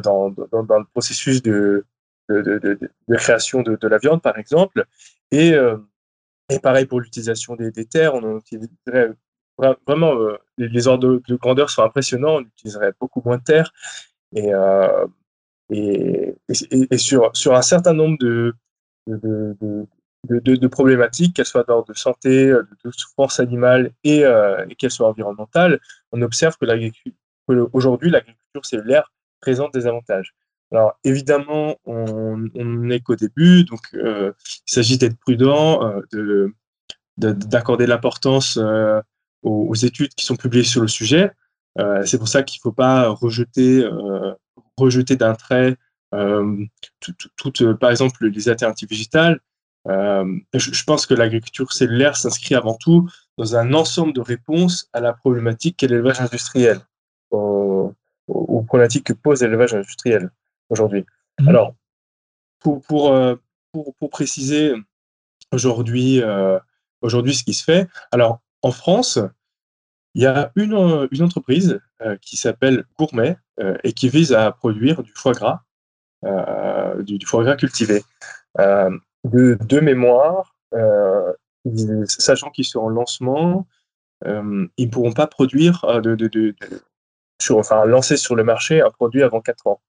dans, 0.03 0.29
le 0.29 0.91
processus 0.91 1.41
de, 1.41 1.85
création 3.15 3.61
de, 3.61 3.87
la 3.87 3.97
viande, 3.97 4.21
par 4.21 4.37
exemple. 4.37 4.85
Et, 5.31 5.55
pareil 6.61 6.85
pour 6.85 7.01
l'utilisation 7.01 7.55
des, 7.55 7.85
terres, 7.85 8.13
on 8.15 8.37
utiliserait 8.37 9.13
vraiment, 9.57 10.13
les, 10.57 10.87
ordres 10.87 11.21
de, 11.27 11.35
grandeur 11.35 11.69
sont 11.69 11.83
impressionnants, 11.83 12.37
on 12.37 12.41
utiliserait 12.41 12.93
beaucoup 12.99 13.21
moins 13.23 13.37
de 13.37 13.43
terres. 13.43 13.71
Et, 14.35 14.51
et, 15.69 16.35
et, 16.91 16.97
sur, 16.97 17.29
sur 17.35 17.55
un 17.55 17.61
certain 17.61 17.93
nombre 17.93 18.17
de, 18.19 18.53
de, 19.07 19.55
de, 20.29 20.67
problématiques, 20.67 21.35
qu'elles 21.35 21.45
soient 21.45 21.63
d'ordre 21.63 21.87
de 21.87 21.97
santé, 21.97 22.47
de, 22.47 22.91
souffrance 22.91 23.39
animale 23.39 23.91
et, 24.03 24.25
euh, 24.25 24.65
et 24.69 24.75
qu'elles 24.75 24.91
soient 24.91 25.09
environnementales, 25.09 25.79
on 26.11 26.21
observe 26.21 26.57
que 26.57 26.65
l'agriculture 26.65 27.13
cellulaire 28.63 29.11
présente 29.41 29.73
des 29.73 29.87
avantages. 29.87 30.33
Alors 30.71 30.97
évidemment, 31.03 31.75
on 31.85 32.37
n'est 32.37 32.99
qu'au 32.99 33.15
début, 33.15 33.63
donc 33.63 33.81
euh, 33.93 34.31
il 34.67 34.73
s'agit 34.73 34.97
d'être 34.97 35.17
prudent, 35.19 35.85
euh, 35.87 36.01
de 36.11 36.53
d'accorder 37.17 37.85
l'importance 37.85 38.57
euh, 38.57 38.99
aux, 39.43 39.67
aux, 39.69 39.75
études 39.75 40.13
qui 40.15 40.25
sont 40.25 40.35
publiées 40.35 40.63
sur 40.63 40.81
le 40.81 40.87
sujet. 40.87 41.31
Euh, 41.79 42.05
c'est 42.05 42.17
pour 42.17 42.27
ça 42.27 42.43
qu'il 42.43 42.59
ne 42.59 42.63
faut 42.63 42.71
pas 42.71 43.09
rejeter, 43.09 43.87
rejeter 44.77 45.15
d'un 45.15 45.35
trait 45.35 45.77
toutes, 47.35 47.73
par 47.73 47.89
exemple, 47.89 48.27
les 48.27 48.49
alternatives 48.49 48.89
digitales. 48.89 49.39
Euh, 49.87 50.39
je, 50.53 50.83
pense 50.85 51.05
que 51.05 51.13
l'agriculture 51.13 51.73
cellulaire 51.73 52.15
s'inscrit 52.15 52.55
avant 52.55 52.75
tout 52.75 53.09
dans 53.37 53.57
un 53.57 53.73
ensemble 53.73 54.13
de 54.13 54.21
réponses 54.21 54.89
à 54.93 55.01
la 55.01 55.11
problématique 55.11 55.77
qu'est 55.77 55.87
l'élevage 55.87 56.21
industriel, 56.21 56.79
aux, 57.31 57.93
problématiques 58.65 59.07
que 59.07 59.13
pose 59.13 59.41
l'élevage 59.41 59.73
industriel 59.73 60.31
aujourd'hui. 60.69 61.05
Mhm. 61.39 61.49
Alors, 61.49 61.75
pour, 62.59 62.81
pour, 62.81 63.11
euh, 63.11 63.35
pour, 63.73 63.93
pour 63.95 64.09
préciser 64.09 64.73
aujourd'hui 65.51 66.21
euh, 66.21 66.57
aujourd'hui 67.01 67.35
ce 67.35 67.43
qui 67.43 67.53
se 67.53 67.63
fait, 67.63 67.89
alors 68.11 68.39
en 68.63 68.71
France, 68.71 69.19
il 70.15 70.23
y 70.23 70.25
a 70.25 70.51
une, 70.55 70.73
entreprise 71.21 71.79
qui 72.21 72.37
s'appelle 72.37 72.85
Gourmet 72.97 73.37
et 73.83 73.93
qui 73.93 74.09
vise 74.09 74.33
à 74.33 74.51
produire 74.51 75.03
du 75.03 75.11
foie 75.15 75.33
gras, 75.33 75.61
du, 77.03 77.17
du, 77.17 77.25
foie 77.25 77.43
gras 77.43 77.55
cultivé 77.55 78.03
de, 79.23 79.79
mémoire, 79.79 80.55
euh, 80.73 81.33
sachant 82.05 82.49
qu'ils 82.49 82.65
sont 82.65 82.81
en 82.81 82.89
lancement, 82.89 83.67
euh, 84.25 84.67
ils 84.77 84.87
ne 84.87 84.91
pourront 84.91 85.13
pas 85.13 85.27
produire, 85.27 85.83
euh, 85.85 86.53
sur, 87.41 87.57
enfin 87.57 87.85
lancer 87.85 88.17
sur 88.17 88.35
le 88.35 88.43
marché 88.43 88.81
un 88.81 88.89
produit 88.89 89.23
avant 89.23 89.41
4 89.41 89.67
ans. 89.67 89.81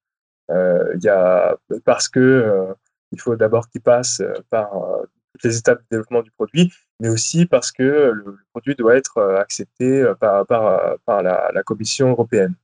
Y 0.50 1.08
a, 1.08 1.56
parce 1.84 2.08
que 2.08 2.74
il 3.12 3.20
faut 3.20 3.36
d'abord 3.36 3.68
qu'ils 3.68 3.80
passent 3.80 4.22
par 4.50 4.72
les 5.42 5.58
étapes 5.58 5.80
de 5.80 5.86
développement 5.90 6.22
du 6.22 6.30
produit, 6.32 6.72
mais 7.00 7.08
aussi 7.08 7.46
parce 7.46 7.72
que 7.72 8.12
le, 8.14 8.38
produit 8.52 8.74
doit 8.74 8.96
être 8.96 9.20
accepté 9.38 10.04
par, 10.20 10.46
par, 10.46 10.96
par 11.04 11.22
la, 11.22 11.62
Commission 11.64 12.10
européenne. 12.10 12.54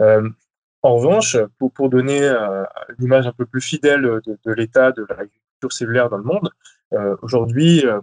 en 0.00 0.94
revanche, 0.94 1.36
pour, 1.58 1.72
pour 1.72 1.88
donner 1.88 2.26
une 2.26 3.04
image 3.04 3.26
un 3.26 3.32
peu 3.32 3.46
plus 3.46 3.60
fidèle 3.60 4.02
de, 4.02 4.52
l'état 4.52 4.92
de 4.92 5.06
la 5.08 5.16
cellulaire 5.68 6.08
dans 6.08 6.16
le 6.16 6.24
monde. 6.24 6.50
Euh, 6.94 7.16
aujourd'hui, 7.22 7.84
euh, 7.84 8.00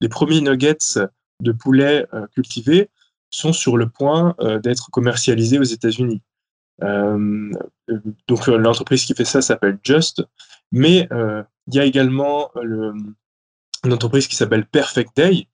les 0.00 0.08
premiers 0.08 0.40
nuggets 0.40 0.98
de 1.40 1.52
poulet 1.52 2.06
euh, 2.14 2.26
cultivés 2.34 2.88
sont 3.30 3.52
sur 3.52 3.76
le 3.76 3.88
point 3.88 4.34
d'être 4.60 4.90
commercialisés 4.90 5.60
aux 5.60 5.62
États-Unis. 5.62 6.20
donc 6.80 8.46
l'entreprise 8.48 9.04
qui 9.04 9.14
fait 9.14 9.24
ça 9.24 9.40
s'appelle 9.40 9.78
Just, 9.84 10.24
mais 10.72 11.08
il 11.68 11.74
y 11.74 11.78
a 11.78 11.84
également 11.84 12.50
le, 12.60 12.92
une 13.84 13.92
entreprise 13.92 14.28
qui 14.28 14.36
s'appelle 14.36 14.66
Perfect 14.66 15.16
Day 15.16 15.48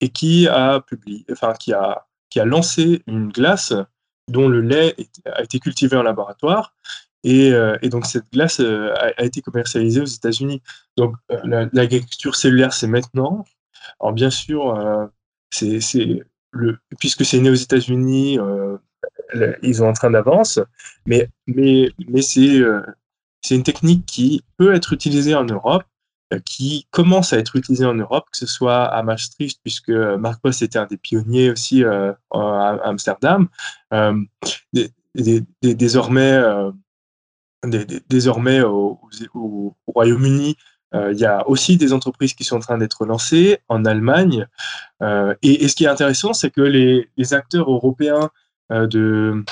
et 0.00 0.08
qui 0.08 0.48
a 0.48 0.80
publié, 0.80 1.24
enfin 1.30 1.54
qui 1.54 1.72
a 1.72 2.06
qui 2.30 2.40
a 2.40 2.44
lancé 2.44 3.02
une 3.06 3.28
glace 3.30 3.74
dont 4.28 4.48
le 4.48 4.60
lait 4.60 4.96
a 5.26 5.42
été 5.42 5.58
cultivé 5.58 5.96
en 5.96 6.02
laboratoire 6.02 6.74
euh, 7.26 7.78
et, 7.82 7.88
donc 7.88 8.06
cette 8.06 8.30
glace 8.32 8.60
euh, 8.60 8.92
a, 8.96 9.24
été 9.24 9.40
commercialisée 9.42 10.00
aux 10.00 10.06
États-Unis. 10.06 10.62
Donc 10.96 11.14
euh, 11.30 11.68
l'agriculture 11.72 12.34
cellulaire, 12.34 12.72
c'est 12.72 12.88
maintenant. 12.88 13.44
Alors 14.00 14.12
bien 14.12 14.30
sûr, 14.30 15.10
c'est 15.50 15.80
le 16.52 16.78
puisque 16.98 17.24
c'est 17.24 17.40
né 17.40 17.50
aux 17.50 17.54
États-Unis, 17.54 18.38
ils 19.62 19.74
sont 19.74 19.84
en 19.84 19.92
train 19.92 20.10
d'avance, 20.10 20.60
mais 21.06 21.28
mais 21.46 21.90
mais 22.08 22.22
c'est 22.22 22.60
c'est 23.42 23.56
une 23.56 23.64
technique 23.64 24.06
qui 24.06 24.44
peut 24.56 24.74
être 24.74 24.92
utilisée 24.92 25.34
en 25.34 25.44
Europe, 25.44 25.84
qui 26.44 26.86
commence 26.90 27.32
à 27.32 27.38
être 27.38 27.56
utilisée 27.56 27.84
en 27.84 27.94
Europe, 27.94 28.26
que 28.30 28.38
ce 28.38 28.46
soit 28.46 28.84
à 28.84 29.02
Maastricht, 29.02 29.60
puisque 29.62 29.90
Marc 29.90 30.40
Post 30.40 30.62
était 30.62 30.78
un 30.78 30.86
des 30.86 30.96
pionniers 30.96 31.50
aussi 31.50 31.84
à 31.84 32.16
Amsterdam. 32.84 33.48
désormais, 35.64 36.40
désormais 38.08 38.62
au, 38.62 39.00
Royaume-Uni, 39.86 40.56
euh, 40.94 41.12
il 41.12 41.18
y 41.18 41.24
a 41.24 41.48
aussi 41.48 41.76
des 41.76 41.92
entreprises 41.92 42.34
qui 42.34 42.44
sont 42.44 42.56
en 42.56 42.60
train 42.60 42.78
d'être 42.78 43.06
lancées 43.06 43.58
en 43.68 43.84
Allemagne. 43.84 44.46
Euh, 45.02 45.34
et, 45.42 45.66
ce 45.68 45.74
qui 45.74 45.84
est 45.84 45.88
intéressant, 45.88 46.32
c'est 46.32 46.50
que 46.50 46.60
les, 46.60 47.34
acteurs 47.34 47.70
européens 47.70 48.30
euh, 48.70 48.86
de 48.86 49.44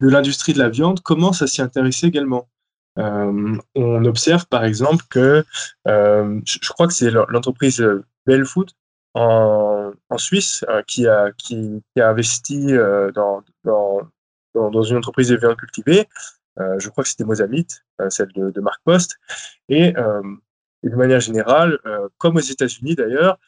l'industrie 0.00 0.52
de 0.52 0.58
la 0.58 0.68
viande 0.68 1.00
commencent 1.00 1.42
à 1.42 1.46
s'y 1.46 1.62
intéresser 1.62 2.06
également. 2.06 2.48
On 2.96 4.04
observe 4.04 4.46
par 4.46 4.64
exemple 4.64 5.04
que 5.10 5.44
je, 5.86 6.68
crois 6.70 6.86
que 6.86 6.92
c'est 6.92 7.10
l'entreprise 7.10 7.84
Bellfood 8.26 8.70
en, 9.14 9.92
en 10.10 10.18
Suisse 10.18 10.64
qui, 10.86 11.06
a, 11.06 11.32
qui, 11.32 11.82
a 11.98 12.08
investi 12.08 12.72
dans, 13.14 13.42
dans, 13.64 14.00
dans, 14.54 14.82
une 14.82 14.96
entreprise 14.96 15.28
de 15.28 15.36
viande 15.36 15.56
cultivée 15.56 16.08
euh, 16.60 16.78
je 16.78 16.88
crois 16.88 17.02
que 17.02 17.10
c'était 17.10 17.24
Mozambique, 17.24 17.70
euh, 18.00 18.10
celle 18.10 18.32
de, 18.32 18.50
de, 18.50 18.60
Marc 18.60 18.80
Post. 18.84 19.18
Et, 19.68 19.96
euh, 19.96 20.22
de 20.82 20.96
manière 20.96 21.20
générale, 21.20 21.78
comme 22.18 22.36
aux 22.36 22.40
États-Unis 22.40 22.94
d'ailleurs, 22.94 23.38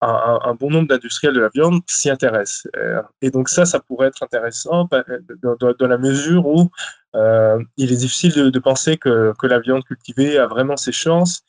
un, 0.00 0.54
bon 0.58 0.70
nombre 0.70 0.88
d'industriels 0.88 1.34
de 1.34 1.40
la 1.40 1.50
viande 1.50 1.82
s'y 1.86 2.10
intéressent. 2.10 2.66
Et 3.22 3.30
donc 3.30 3.48
ça, 3.48 3.64
ça 3.64 3.78
pourrait 3.78 4.08
être 4.08 4.24
intéressant 4.24 4.88
dans, 5.40 5.86
la 5.86 5.98
mesure 5.98 6.44
où 6.48 6.68
euh, 7.14 7.62
il 7.76 7.92
est 7.92 7.96
difficile 7.96 8.32
de, 8.34 8.58
penser 8.58 8.96
que, 8.96 9.32
la 9.42 9.60
viande 9.60 9.84
cultivée 9.84 10.38
a 10.38 10.46
vraiment 10.46 10.76
ses 10.76 10.92
chances 10.92 11.42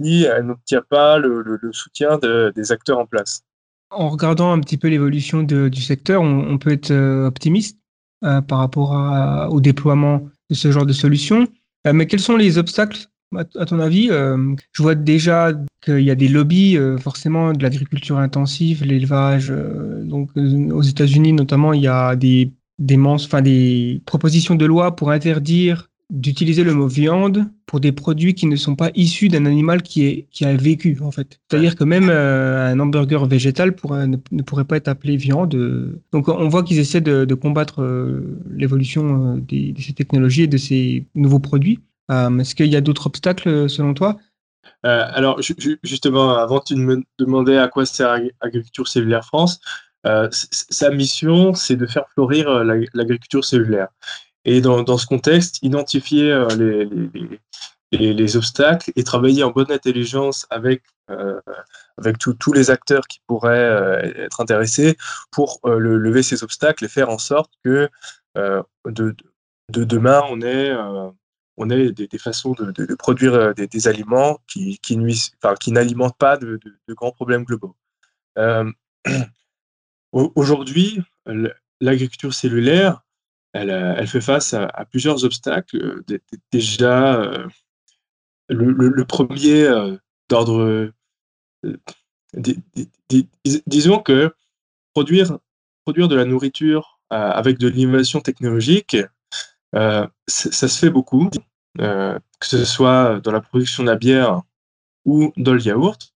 si 0.00 0.24
elle 0.24 0.46
n'obtient 0.46 0.82
pas 0.88 1.18
le, 1.18 1.58
soutien 1.72 2.18
de, 2.18 2.52
des 2.54 2.72
acteurs 2.72 2.98
en 2.98 3.06
place. 3.06 3.42
En 3.90 4.10
regardant 4.10 4.52
un 4.52 4.60
petit 4.60 4.76
peu 4.76 4.88
l'évolution 4.88 5.42
du 5.42 5.80
secteur, 5.80 6.20
on, 6.20 6.58
peut 6.58 6.72
être 6.72 6.92
optimiste 7.24 7.78
euh, 8.24 8.40
par 8.40 8.58
rapport 8.58 8.92
au 9.50 9.60
déploiement 9.60 10.28
de 10.50 10.54
ce 10.54 10.72
genre 10.72 10.86
de 10.86 10.92
solution. 10.92 11.46
Euh, 11.86 11.92
mais 11.92 12.06
quels 12.06 12.20
sont 12.20 12.36
les 12.36 12.58
obstacles, 12.58 13.06
à, 13.34 13.44
ton 13.44 13.78
avis? 13.78 14.08
Euh, 14.10 14.54
Je 14.72 14.82
vois 14.82 14.94
déjà 14.94 15.52
qu'il 15.82 16.00
y 16.00 16.10
a 16.10 16.14
des 16.14 16.28
lobbies, 16.28 16.78
forcément, 16.98 17.52
de 17.52 17.62
l'agriculture 17.62 18.18
intensive, 18.18 18.84
l'élevage. 18.84 19.52
donc, 20.02 20.30
aux 20.36 20.82
États-Unis, 20.82 21.34
notamment, 21.34 21.72
il 21.72 21.82
y 21.82 21.88
a 21.88 22.16
des, 22.16 22.52
des, 22.78 22.98
enfin, 22.98 23.42
des 23.42 24.02
propositions 24.06 24.54
de 24.54 24.66
loi 24.66 24.96
pour 24.96 25.10
interdire 25.10 25.88
d'utiliser 26.10 26.62
le 26.62 26.72
mot 26.72 26.86
viande 26.86 27.46
pour 27.66 27.80
des 27.80 27.90
produits 27.90 28.34
qui 28.34 28.46
ne 28.46 28.54
sont 28.54 28.76
pas 28.76 28.90
issus 28.94 29.28
d'un 29.28 29.44
animal 29.44 29.82
qui, 29.82 30.06
est, 30.06 30.26
qui 30.30 30.44
a 30.44 30.54
vécu, 30.54 30.98
en 31.02 31.10
fait. 31.10 31.40
C'est-à-dire 31.50 31.74
que 31.74 31.82
même 31.82 32.08
euh, 32.10 32.72
un 32.72 32.78
hamburger 32.78 33.26
végétal 33.26 33.74
pourrait, 33.74 34.06
ne, 34.06 34.42
pourrait 34.42 34.64
pas 34.64 34.76
être 34.76 34.88
appelé 34.88 35.16
viande. 35.16 35.98
Donc 36.12 36.28
on 36.28 36.48
voit 36.48 36.62
qu'ils 36.62 36.78
essaient 36.78 37.00
de, 37.00 37.24
de 37.24 37.34
combattre 37.34 37.82
euh, 37.82 38.38
l'évolution 38.54 39.34
euh, 39.34 39.40
de 39.40 39.80
ces 39.80 39.94
technologies 39.94 40.42
et 40.42 40.46
de 40.46 40.56
ces 40.58 41.06
nouveaux 41.14 41.40
produits. 41.40 41.80
Est-ce 42.08 42.54
qu'il 42.54 42.66
y 42.66 42.76
a 42.76 42.80
d'autres 42.80 43.08
obstacles 43.08 43.68
selon 43.68 43.92
toi? 43.92 44.16
Alors 44.84 45.40
justement, 45.82 46.36
avant 46.36 46.60
tu 46.60 46.76
me 46.76 47.02
demandais 47.18 47.58
à 47.58 47.66
quoi 47.66 47.84
sert 47.84 48.20
Agriculture 48.40 48.86
Cellulaire 48.86 49.24
France, 49.24 49.60
sa 50.30 50.90
mission, 50.90 51.54
c'est 51.54 51.76
de 51.76 51.86
faire 51.86 52.08
fleurir 52.10 52.64
l'agriculture 52.64 53.44
cellulaire. 53.44 53.88
Et 54.46 54.60
dans, 54.60 54.96
ce 54.96 55.06
contexte, 55.06 55.58
identifier 55.62 56.30
euh, 56.30 56.46
les, 56.56 57.40
les, 57.90 58.14
les, 58.14 58.36
obstacles 58.36 58.92
et 58.94 59.02
travailler 59.02 59.42
en 59.42 59.50
bonne 59.50 59.72
intelligence 59.72 60.46
avec, 60.50 60.84
euh, 61.10 61.40
avec 61.98 62.16
tous 62.18 62.52
les 62.52 62.70
acteurs 62.70 63.08
qui 63.08 63.18
pourraient 63.26 63.58
euh, 63.58 64.24
être 64.24 64.40
intéressés 64.40 64.96
pour 65.32 65.58
le, 65.64 65.98
lever 65.98 66.22
ces 66.22 66.44
obstacles 66.44 66.84
et 66.84 66.88
faire 66.88 67.10
en 67.10 67.18
sorte 67.18 67.52
que 67.64 67.90
de, 68.36 69.16
de, 69.72 69.84
demain, 69.84 70.22
on 70.30 70.40
ait, 70.42 70.72
on 71.56 71.68
ait 71.68 71.90
des, 71.90 72.18
façons 72.18 72.52
de, 72.52 72.94
produire 72.94 73.52
des, 73.52 73.88
aliments 73.88 74.38
qui, 74.46 74.78
qui 74.78 75.72
n'alimentent 75.72 76.18
pas 76.18 76.36
de, 76.36 76.60
grands 76.90 77.10
problèmes 77.10 77.42
globaux. 77.42 77.74
aujourd'hui, 80.34 81.00
l'agriculture 81.80 82.34
cellulaire, 82.34 83.02
elle, 83.52 83.70
elle, 83.70 84.06
fait 84.06 84.20
face 84.20 84.54
à, 84.54 84.84
plusieurs 84.90 85.24
obstacles. 85.24 86.02
Déjà, 86.52 87.30
le, 88.48 89.04
premier 89.04 89.68
d'ordre, 90.28 90.90
disons 93.66 93.98
que 94.00 94.34
produire, 94.94 95.38
de 95.86 96.14
la 96.14 96.24
nourriture 96.24 97.00
avec 97.10 97.58
de 97.58 97.68
l'innovation 97.68 98.20
technologique, 98.20 98.96
ça, 99.72 100.10
se 100.26 100.66
fait 100.66 100.90
beaucoup, 100.90 101.30
que 101.78 102.20
ce 102.42 102.64
soit 102.64 103.20
dans 103.20 103.32
la 103.32 103.40
production 103.40 103.82
de 103.82 103.90
la 103.90 103.96
bière 103.96 104.42
ou 105.06 105.32
dans 105.36 105.54
le 105.54 105.62
yaourt. 105.62 106.12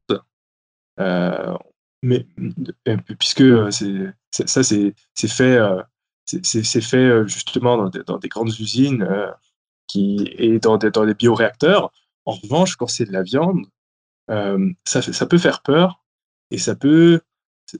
Euh, 0.98 1.56
mais 2.02 2.26
euh, 2.88 2.96
puisque 3.18 3.42
euh, 3.42 3.70
ça, 4.30 4.62
c'est 4.62 4.94
fait, 5.28 5.58
c'est 6.24 6.80
fait 6.80 7.28
justement 7.28 7.88
dans 8.06 8.18
des, 8.18 8.28
grandes 8.28 8.58
usines 8.58 9.06
et 9.94 10.58
dans 10.58 10.76
des, 10.78 10.90
dans 10.90 11.06
bioréacteurs. 11.12 11.92
En 12.24 12.32
revanche, 12.32 12.76
quand 12.76 12.86
c'est 12.86 13.06
de 13.06 13.12
la 13.12 13.22
viande, 13.22 13.66
ça, 14.84 15.26
peut 15.26 15.38
faire 15.38 15.62
peur 15.62 16.02
et 16.50 16.58
ça 16.58 16.74
peut, 16.74 17.20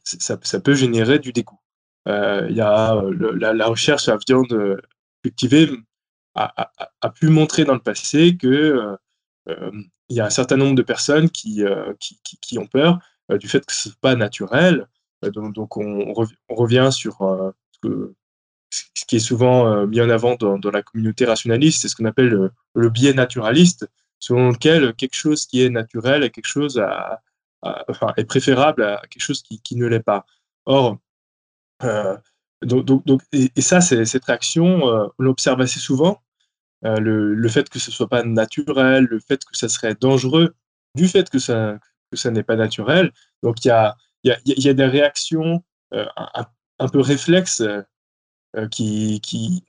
ça, 0.05 0.61
peut 0.61 0.75
générer 0.75 1.19
du 1.19 1.33
dégoût. 1.33 1.61
Il 2.07 2.55
y 2.55 2.61
a 2.61 3.03
la, 3.39 3.67
recherche 3.67 4.05
sur 4.05 4.13
la 4.13 4.19
viande 4.27 4.81
cultivée 5.23 5.71
a, 6.35 7.11
pu 7.15 7.29
montrer 7.29 7.65
dans 7.65 7.75
le 7.75 7.81
passé 7.81 8.37
que 8.37 8.97
il 10.11 10.17
y 10.17 10.21
a 10.21 10.27
un 10.27 10.31
certain 10.31 10.57
nombre 10.57 10.75
de 10.75 10.83
personnes 10.83 11.31
qui, 11.31 11.65
euh, 11.65 11.95
qui, 12.43 12.59
ont 12.59 12.67
peur 12.67 12.95
euh, 12.95 12.99
du 13.39 13.49
fait 13.49 13.65
que 13.65 13.73
ce 13.73 13.89
n'est 13.89 13.95
pas 14.01 14.17
naturel. 14.17 14.87
Euh, 15.25 15.31
donc, 15.31 15.77
on, 15.77 16.13
revient 16.49 16.89
sur 16.93 17.19
ce, 17.83 18.13
ce, 18.71 19.05
qui 19.07 19.17
est 19.17 19.21
souvent 19.21 19.87
mis 19.87 20.01
en 20.01 20.11
avant 20.11 20.37
dans, 20.37 20.71
la 20.71 20.83
communauté 20.83 21.25
rationaliste, 21.25 21.83
c'est 21.83 21.89
ce 21.89 21.97
qu'on 21.97 22.05
appelle 22.05 22.51
le, 22.75 22.91
biais 22.91 23.13
naturaliste, 23.13 23.89
selon 24.19 24.51
lequel 24.51 24.95
quelque 24.95 25.17
chose 25.17 25.47
qui 25.47 25.63
est 25.63 25.71
naturel 25.71 26.23
est 26.23 26.31
quelque 26.31 26.47
chose 26.47 26.79
à, 26.79 27.23
enfin, 27.89 28.13
est 28.17 28.25
préférable 28.25 28.85
à 28.85 29.03
quelque 29.09 29.23
chose 29.23 29.43
qui, 29.43 29.61
qui 29.61 29.77
ne 29.77 29.87
l'est 29.87 30.01
pas. 30.01 30.27
Or, 30.67 30.99
donc, 32.63 32.85
donc, 32.85 33.23
et, 33.33 33.51
et 33.57 33.63
ça, 33.63 33.81
cette 33.81 34.25
réaction, 34.25 34.85
on 34.85 35.23
l'observe 35.23 35.61
assez 35.61 35.81
souvent 35.81 36.21
euh, 36.85 36.99
le, 36.99 37.35
le, 37.35 37.49
fait 37.49 37.69
que 37.69 37.79
ce 37.79 37.91
soit 37.91 38.09
pas 38.09 38.23
naturel, 38.23 39.05
le 39.05 39.21
fait 39.21 39.45
que 39.45 39.57
ça 39.57 39.69
serait 39.69 39.95
dangereux, 39.95 40.55
du 40.95 41.09
fait 41.09 41.29
que 41.29 41.39
ça, 41.39 41.79
que 42.11 42.17
ça 42.17 42.31
n'est 42.31 42.43
pas 42.43 42.57
naturel. 42.57 43.13
Donc 43.43 43.65
il 43.65 43.69
y 43.69 43.71
a, 43.71 43.97
y, 44.25 44.31
a, 44.31 44.39
y 44.45 44.69
a, 44.69 44.75
des 44.75 44.85
réactions 44.85 45.63
euh, 45.95 46.07
un, 46.79 46.89
peu 46.89 47.01
réflexes 47.01 47.63
euh, 47.63 48.69
qui, 48.69 49.21
qui, 49.21 49.65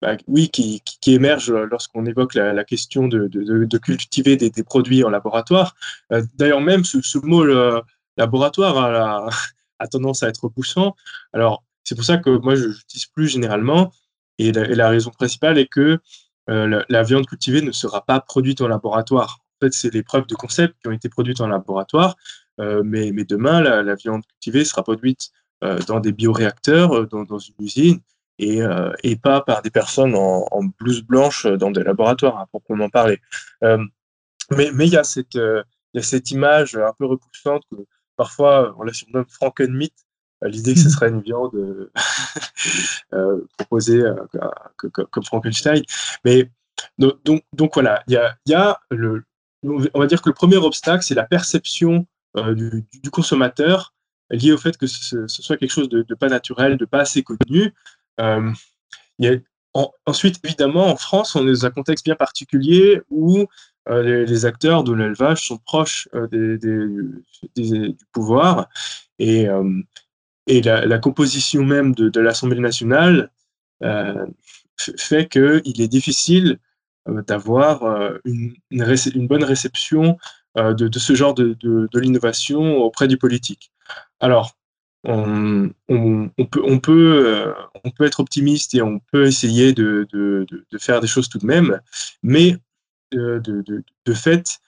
bah, 0.00 0.16
oui, 0.26 0.48
qui, 0.50 0.82
qui, 0.82 1.14
émergent 1.14 1.52
lorsqu'on 1.52 2.06
évoque 2.06 2.34
la, 2.34 2.52
la 2.52 2.64
question 2.64 3.08
de, 3.08 3.26
de, 3.28 3.78
cultiver 3.78 4.36
des, 4.36 4.50
produits 4.62 5.04
en 5.04 5.10
laboratoire. 5.10 5.74
D'ailleurs, 6.34 6.60
même 6.60 6.84
ce, 6.84 7.18
mot 7.18 7.44
laboratoire 8.16 8.78
a, 8.78 9.28
a, 9.78 9.88
tendance 9.88 10.22
à 10.22 10.28
être 10.28 10.44
repoussant. 10.44 10.94
Alors, 11.32 11.64
c'est 11.88 11.94
pour 11.94 12.04
ça 12.04 12.18
que 12.18 12.30
moi, 12.30 12.54
je 12.54 12.66
n'utilise 12.66 13.06
plus 13.06 13.28
généralement. 13.28 13.90
Et 14.38 14.52
la, 14.52 14.88
raison 14.88 15.10
principale 15.10 15.58
est 15.58 15.66
que 15.66 15.98
euh, 16.48 16.84
la, 16.88 17.02
viande 17.02 17.26
cultivée 17.26 17.62
ne 17.62 17.72
sera 17.72 18.04
pas 18.04 18.20
produite 18.20 18.60
en 18.60 18.68
laboratoire. 18.68 19.40
En 19.60 19.66
fait, 19.66 19.72
c'est 19.72 19.92
les 19.92 20.02
preuves 20.02 20.26
de 20.26 20.34
concept 20.34 20.76
qui 20.80 20.88
ont 20.88 20.92
été 20.92 21.08
produites 21.08 21.40
en 21.40 21.48
laboratoire, 21.48 22.16
euh, 22.60 22.82
mais, 22.84 23.12
mais, 23.12 23.24
demain, 23.24 23.60
la, 23.60 23.94
viande 23.94 24.24
cultivée 24.26 24.64
sera 24.64 24.82
produite 24.82 25.30
euh, 25.64 25.78
dans 25.86 26.00
des 26.00 26.12
bioréacteurs, 26.12 27.06
dans, 27.08 27.24
dans, 27.24 27.38
une 27.38 27.54
usine, 27.58 28.00
et, 28.40 28.60
et, 29.02 29.16
pas 29.16 29.40
par 29.40 29.62
des 29.62 29.70
personnes 29.70 30.14
en, 30.14 30.46
en, 30.52 30.62
blouse 30.78 31.02
blanche 31.02 31.46
dans 31.46 31.72
des 31.72 31.82
laboratoires, 31.82 32.38
à 32.38 32.46
proprement 32.46 32.88
parler. 32.88 33.20
mais 33.62 34.86
il 34.86 34.92
y, 34.92 34.96
a 34.96 35.02
cette, 35.02 35.34
y 35.34 35.98
a 35.98 36.02
cette 36.02 36.30
image 36.30 36.76
un 36.76 36.92
peu 36.96 37.06
repoussante 37.06 37.64
que 37.70 37.76
parfois 38.16 38.76
on 38.78 38.84
la 38.84 38.92
surnomme 38.92 39.26
Frankenmeat, 39.28 39.92
l'idée 40.42 40.74
que 40.74 40.80
ce 40.80 40.90
serait 40.90 41.08
une 41.08 41.20
viande 41.20 41.54
euh, 41.54 41.90
euh, 43.14 43.40
proposée 43.56 44.02
euh, 44.02 44.14
comme 45.10 45.24
Frankenstein. 45.24 45.82
Mais 46.24 46.50
donc, 46.98 47.42
donc, 47.52 47.74
voilà, 47.74 48.02
il 48.06 48.14
y 48.14 48.16
a, 48.16 48.36
y 48.46 48.54
a, 48.54 48.78
le, 48.90 49.24
on 49.64 49.98
va 49.98 50.06
dire 50.06 50.22
que 50.22 50.28
le 50.28 50.34
premier 50.34 50.56
obstacle, 50.56 51.02
c'est 51.02 51.14
la 51.14 51.24
perception 51.24 52.06
du, 52.36 52.84
du, 53.02 53.10
consommateur 53.10 53.94
liée 54.30 54.52
au 54.52 54.58
fait 54.58 54.76
que 54.76 54.86
ce, 54.86 55.26
soit 55.26 55.56
quelque 55.56 55.72
chose 55.72 55.88
de, 55.88 56.02
pas 56.14 56.28
naturel, 56.28 56.76
de 56.76 56.84
pas 56.84 57.00
assez 57.00 57.22
connu. 57.22 57.74
a, 58.18 58.40
ensuite, 60.06 60.36
évidemment, 60.44 60.86
en 60.86 60.96
France, 60.96 61.34
on 61.34 61.46
est 61.48 61.52
dans 61.52 61.66
un 61.66 61.70
contexte 61.70 62.04
bien 62.04 62.14
particulier 62.14 63.00
où 63.10 63.46
les, 63.88 64.26
les, 64.26 64.46
acteurs 64.46 64.84
de 64.84 64.92
l'élevage 64.92 65.46
sont 65.48 65.58
proches 65.58 66.08
du 66.30 67.96
pouvoir 68.12 68.68
et, 69.18 69.48
la, 70.62 70.98
composition 70.98 71.64
même 71.64 71.94
de, 71.94 72.20
l'Assemblée 72.20 72.60
nationale 72.60 73.30
euh, 73.82 74.26
fait 74.96 75.28
qu'il 75.28 75.80
est 75.80 75.88
difficile 75.88 76.52
euh, 76.52 76.58
d'avoir 77.26 77.84
euh, 77.84 78.18
une, 78.24 78.54
bonne 79.26 79.44
réception 79.44 80.18
de, 80.56 80.98
ce 80.98 81.14
genre 81.14 81.34
de, 81.34 81.56
l'innovation 81.94 82.78
auprès 82.78 83.08
du 83.08 83.16
politique. 83.16 83.70
Alors, 84.20 84.56
on, 85.04 85.70
peut, 85.88 86.30
être 88.00 88.20
optimiste 88.20 88.74
et 88.74 88.82
on 88.82 89.00
peut 89.12 89.26
essayer 89.26 89.72
de, 89.72 90.06
faire 90.78 91.00
des 91.00 91.06
choses 91.06 91.28
tout 91.28 91.38
de 91.38 91.46
même, 91.46 91.80
mais 92.22 92.56
de, 93.12 93.82
fait, 94.14 94.60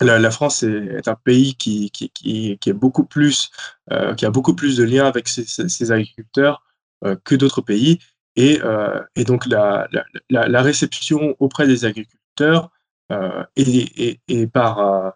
la, 0.00 0.30
France 0.30 0.62
est, 0.62 1.08
un 1.08 1.14
pays 1.14 1.54
qui, 1.54 1.90
euh, 2.26 2.56
a 2.66 4.30
beaucoup 4.30 4.54
plus 4.54 4.76
de 4.76 4.84
liens 4.84 5.06
avec 5.06 5.28
ses, 5.28 5.92
agriculteurs 5.92 6.62
euh, 7.04 7.16
que 7.24 7.34
d'autres 7.34 7.60
pays. 7.60 7.98
Et, 8.36 8.60
euh, 8.62 9.00
et 9.16 9.24
donc 9.24 9.46
la, 9.46 9.88
la, 10.30 10.62
réception 10.62 11.34
auprès 11.40 11.66
des 11.66 11.84
agriculteurs 11.84 12.70
euh, 13.10 13.44
et, 13.56 14.20
et, 14.28 14.46
par, 14.46 15.14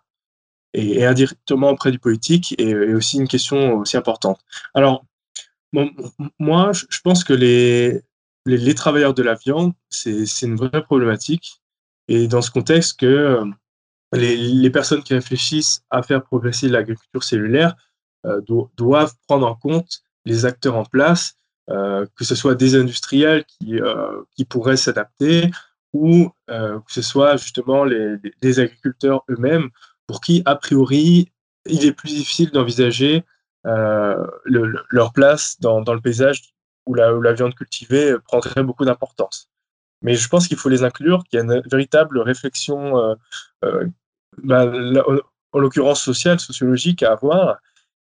et, 0.72 1.04
indirectement 1.04 1.70
auprès 1.70 1.92
du 1.92 1.98
politique 1.98 2.54
est, 2.58 2.74
aussi 2.92 3.18
une 3.18 3.28
question 3.28 3.74
aussi 3.74 3.96
importante. 3.96 4.40
Alors, 4.74 5.04
moi, 6.38 6.72
je 6.72 7.00
pense 7.02 7.24
que 7.24 7.32
les, 7.32 8.02
les, 8.46 8.56
les 8.56 8.74
travailleurs 8.74 9.14
de 9.14 9.22
la 9.22 9.34
viande, 9.34 9.72
c'est 9.90 10.26
une 10.42 10.56
vraie 10.56 10.82
problématique. 10.82 11.62
Et 12.08 12.28
dans 12.28 12.42
ce 12.42 12.50
contexte 12.50 12.98
que 13.00 13.44
les, 14.16 14.70
personnes 14.70 15.02
qui 15.02 15.14
réfléchissent 15.14 15.82
à 15.90 16.02
faire 16.02 16.22
progresser 16.22 16.68
l'agriculture 16.68 17.22
cellulaire 17.22 17.74
euh, 18.26 18.40
doivent 18.76 19.14
prendre 19.26 19.46
en 19.46 19.54
compte 19.54 20.02
les 20.24 20.46
acteurs 20.46 20.76
en 20.76 20.84
place, 20.84 21.34
euh, 21.34 21.43
que 21.68 22.24
ce 22.24 22.34
soit 22.34 22.54
des 22.54 22.76
industriels 22.76 23.44
qui, 23.44 23.80
euh, 23.80 24.22
pourraient 24.48 24.76
s'adapter 24.76 25.50
ou 25.92 26.30
que 26.48 26.92
ce 26.92 27.02
soit 27.02 27.36
justement 27.36 27.84
les, 27.84 28.60
agriculteurs 28.60 29.22
eux-mêmes 29.30 29.70
pour 30.06 30.20
qui, 30.20 30.42
a 30.44 30.56
priori, 30.56 31.30
il 31.66 31.86
est 31.86 31.92
plus 31.92 32.08
difficile 32.08 32.50
d'envisager 32.50 33.24
le, 33.64 34.74
leur 34.90 35.12
place 35.12 35.58
dans, 35.60 35.80
le 35.80 36.00
paysage 36.00 36.54
où 36.86 36.94
la, 36.94 37.32
viande 37.32 37.54
cultivée 37.54 38.16
prendrait 38.26 38.62
beaucoup 38.62 38.84
d'importance. 38.84 39.48
Mais 40.04 40.14
je 40.14 40.28
pense 40.28 40.46
qu'il 40.46 40.58
faut 40.58 40.68
les 40.68 40.84
inclure, 40.84 41.24
qu'il 41.24 41.38
y 41.38 41.40
a 41.40 41.44
une 41.44 41.62
véritable 41.70 42.20
réflexion 42.20 42.98
euh, 42.98 43.14
euh, 43.64 43.86
bah, 44.42 44.70
en 45.52 45.58
l'occurrence 45.58 46.02
sociale, 46.02 46.38
sociologique 46.38 47.02
à 47.02 47.12
avoir. 47.12 47.56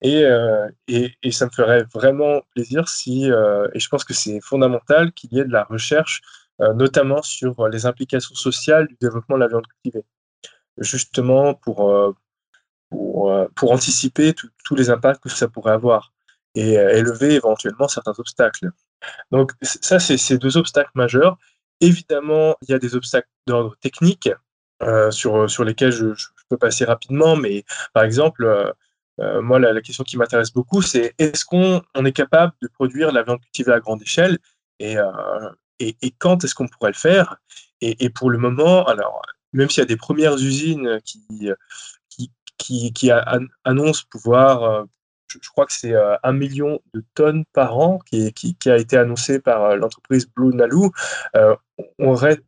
Et, 0.02 0.24
euh, 0.24 0.70
et, 0.88 1.32
ça 1.32 1.45
me 1.45 1.52
ferait 1.52 1.84
vraiment 1.93 2.41
plaisir 2.54 2.88
si, 2.88 3.32
euh, 3.32 3.68
et 3.74 3.80
je 3.80 3.89
pense 3.89 4.04
que 4.04 4.14
c'est 4.14 4.39
fondamental 4.41 5.12
qu'il 5.14 5.34
y 5.34 5.39
ait 5.39 5.45
de 5.45 5.52
la 5.52 5.64
recherche, 5.64 6.22
euh, 6.62 6.74
notamment 6.74 7.24
sur 7.24 7.68
les 7.68 7.86
implications 7.88 8.36
sociales 8.36 8.88
du 8.88 8.98
développement 9.02 9.36
de 9.38 9.41
la 9.41 9.48
viande 9.48 9.66
cultivée, 9.68 10.06
justement 10.78 11.56
pour, 11.56 12.16
pour, 12.89 13.72
anticiper 13.72 14.34
tous 14.64 14.76
les 14.76 14.89
impacts 14.89 15.22
que 15.22 15.30
ça 15.30 15.48
pourrait 15.48 15.74
avoir 15.74 16.14
et 16.56 16.74
élever 16.74 17.34
éventuellement 17.36 17.88
certains 17.88 18.14
obstacles. 18.18 18.70
Donc 19.32 19.52
ça, 19.62 20.00
c'est 20.00 20.18
ces 20.18 20.38
deux 20.38 20.58
obstacles 20.58 20.91
majeurs. 20.95 21.38
Évidemment, 21.82 22.56
il 22.62 22.72
y 22.72 22.74
a 22.74 22.80
des 22.80 22.95
obstacles 22.95 23.30
d'ordre 23.48 23.76
technique, 23.82 24.30
sur, 25.12 25.50
sur 25.50 25.64
lesquels 25.64 25.91
je, 25.91 26.14
peux 26.50 26.58
passer 26.58 26.86
rapidement, 26.86 27.36
mais 27.36 27.66
par 27.93 28.04
exemple, 28.04 28.74
euh, 29.20 29.38
euh, 29.38 29.41
moi, 29.41 29.59
la, 29.59 29.82
question 29.82 30.03
qui 30.03 30.18
m'intéresse 30.18 30.51
beaucoup, 30.51 30.82
c'est 30.82 31.13
est-ce 31.18 31.45
qu'on 31.45 31.82
on 31.95 32.05
est 32.05 32.11
capable 32.11 32.53
de 32.61 32.68
produire 32.68 33.11
la 33.11 33.24
viande 33.24 33.41
cultivée 33.41 33.74
à 33.74 33.80
grande 33.80 34.01
échelle 34.01 34.38
et, 34.80 34.95
et, 35.80 35.97
et 36.01 36.11
quand 36.11 36.43
est-ce 36.43 36.53
qu'on 36.53 36.68
pourrait 36.68 36.91
le 36.91 36.97
faire 36.97 37.38
et, 37.82 38.09
pour 38.09 38.30
le 38.30 38.38
moment, 38.38 38.86
alors, 38.86 39.22
même 39.53 39.70
s'il 39.70 39.82
y 39.82 39.84
a 39.84 39.88
des 39.88 39.97
premières 39.97 40.36
usines 40.36 40.99
qui, 41.03 41.49
qui, 42.09 42.32
qui, 42.57 42.93
qui 42.93 43.11
annonce 43.65 44.03
pouvoir, 44.03 44.86
je, 45.28 45.49
crois 45.49 45.65
que 45.65 45.74
c'est 45.74 45.93
un 46.24 46.34
million 46.34 46.80
de 46.93 47.03
tonnes 47.15 47.43
par 47.53 47.78
an 47.78 47.99
qui 48.05 48.57
a 48.65 48.78
été 48.78 48.97
annoncé 48.97 49.39
par 49.39 49.76
l'entreprise 49.78 50.28
Blue 50.28 50.55
Nalu. 50.55 50.89
on, 51.99 52.13
reste, 52.13 52.43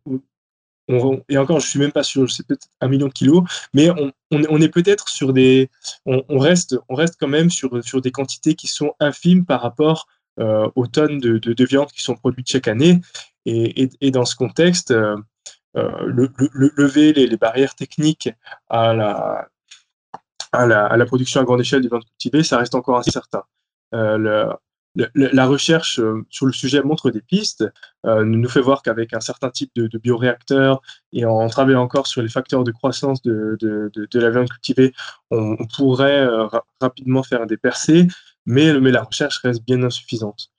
et 1.30 1.38
encore, 1.38 1.60
je 1.60 1.68
suis 1.68 1.80
même 1.80 1.92
pas 1.92 2.04
sûr, 2.04 2.30
c'est 2.32 2.46
peut-être 2.46 2.68
un 2.82 2.88
million 2.88 3.08
de 3.08 3.14
kilos, 3.14 3.44
mais 3.74 3.90
on, 4.32 4.62
est 4.62 4.70
peut-être 4.70 5.08
sur 5.10 5.34
des, 5.34 5.70
on, 6.06 6.40
reste, 6.40 6.78
on 6.90 6.96
reste 6.96 7.16
quand 7.20 7.28
même 7.28 7.52
sur, 7.52 7.84
sur 7.84 8.02
des 8.02 8.12
quantités 8.12 8.56
qui 8.56 8.68
sont 8.68 8.94
infimes 9.00 9.46
par 9.46 9.62
rapport 9.62 10.08
euh, 10.40 10.70
aux 10.76 10.88
tonnes 10.88 11.20
de, 11.20 11.38
de, 11.38 11.66
viande 11.66 11.92
qui 11.92 12.02
sont 12.02 12.16
produites 12.16 12.50
chaque 12.50 12.68
année. 12.68 13.00
Et, 13.46 14.12
dans 14.12 14.26
ce 14.26 14.36
contexte, 14.36 14.92
euh, 14.92 15.16
euh, 15.78 15.92
le, 16.06 16.32
lever 16.76 17.14
les, 17.14 17.38
barrières 17.38 17.76
techniques 17.76 18.30
à 18.70 18.94
la, 18.94 19.48
à 20.52 20.66
la, 20.66 21.06
production 21.06 21.42
à 21.42 21.44
grande 21.44 21.62
échelle 21.62 21.82
de 21.82 21.90
viande 21.90 22.06
cultivée, 22.06 22.44
ça 22.44 22.58
reste 22.58 22.74
encore 22.74 22.98
incertain. 22.98 23.44
La 24.96 25.46
recherche 25.46 26.00
euh, 26.00 26.26
sur 26.30 26.46
le 26.46 26.52
sujet 26.52 26.82
montre 26.82 27.12
des 27.12 27.22
pistes, 27.22 27.66
euh, 28.06 28.24
nous 28.24 28.50
fait 28.50 28.62
voir 28.62 28.82
qu'avec 28.82 29.14
un 29.14 29.20
certain 29.20 29.50
type 29.50 29.72
de, 29.76 29.98
bioréacteur 29.98 30.82
et 31.14 31.26
en 31.26 31.48
travaillant 31.48 31.82
encore 31.82 32.08
sur 32.08 32.22
les 32.22 32.30
facteurs 32.30 32.64
de 32.64 32.72
croissance 32.72 33.22
de, 33.22 33.58
la 34.14 34.30
viande 34.30 34.50
cultivée, 34.50 34.94
on, 35.32 35.58
pourrait 35.76 36.22
euh, 36.22 36.48
rapidement 36.82 37.24
faire 37.24 37.46
des 37.46 37.58
percées, 37.58 38.08
mais, 38.46 38.80
mais, 38.80 38.92
la 38.92 39.04
recherche 39.04 39.40
reste 39.40 39.64
bien 39.64 39.84
insuffisante. 39.84 40.52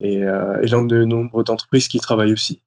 Et, 0.00 0.24
euh, 0.24 0.60
et 0.62 0.66
de 0.66 1.04
nombre 1.04 1.42
d'entreprises 1.42 1.88
qui 1.88 2.00
travaillent 2.00 2.32
aussi. 2.32 2.62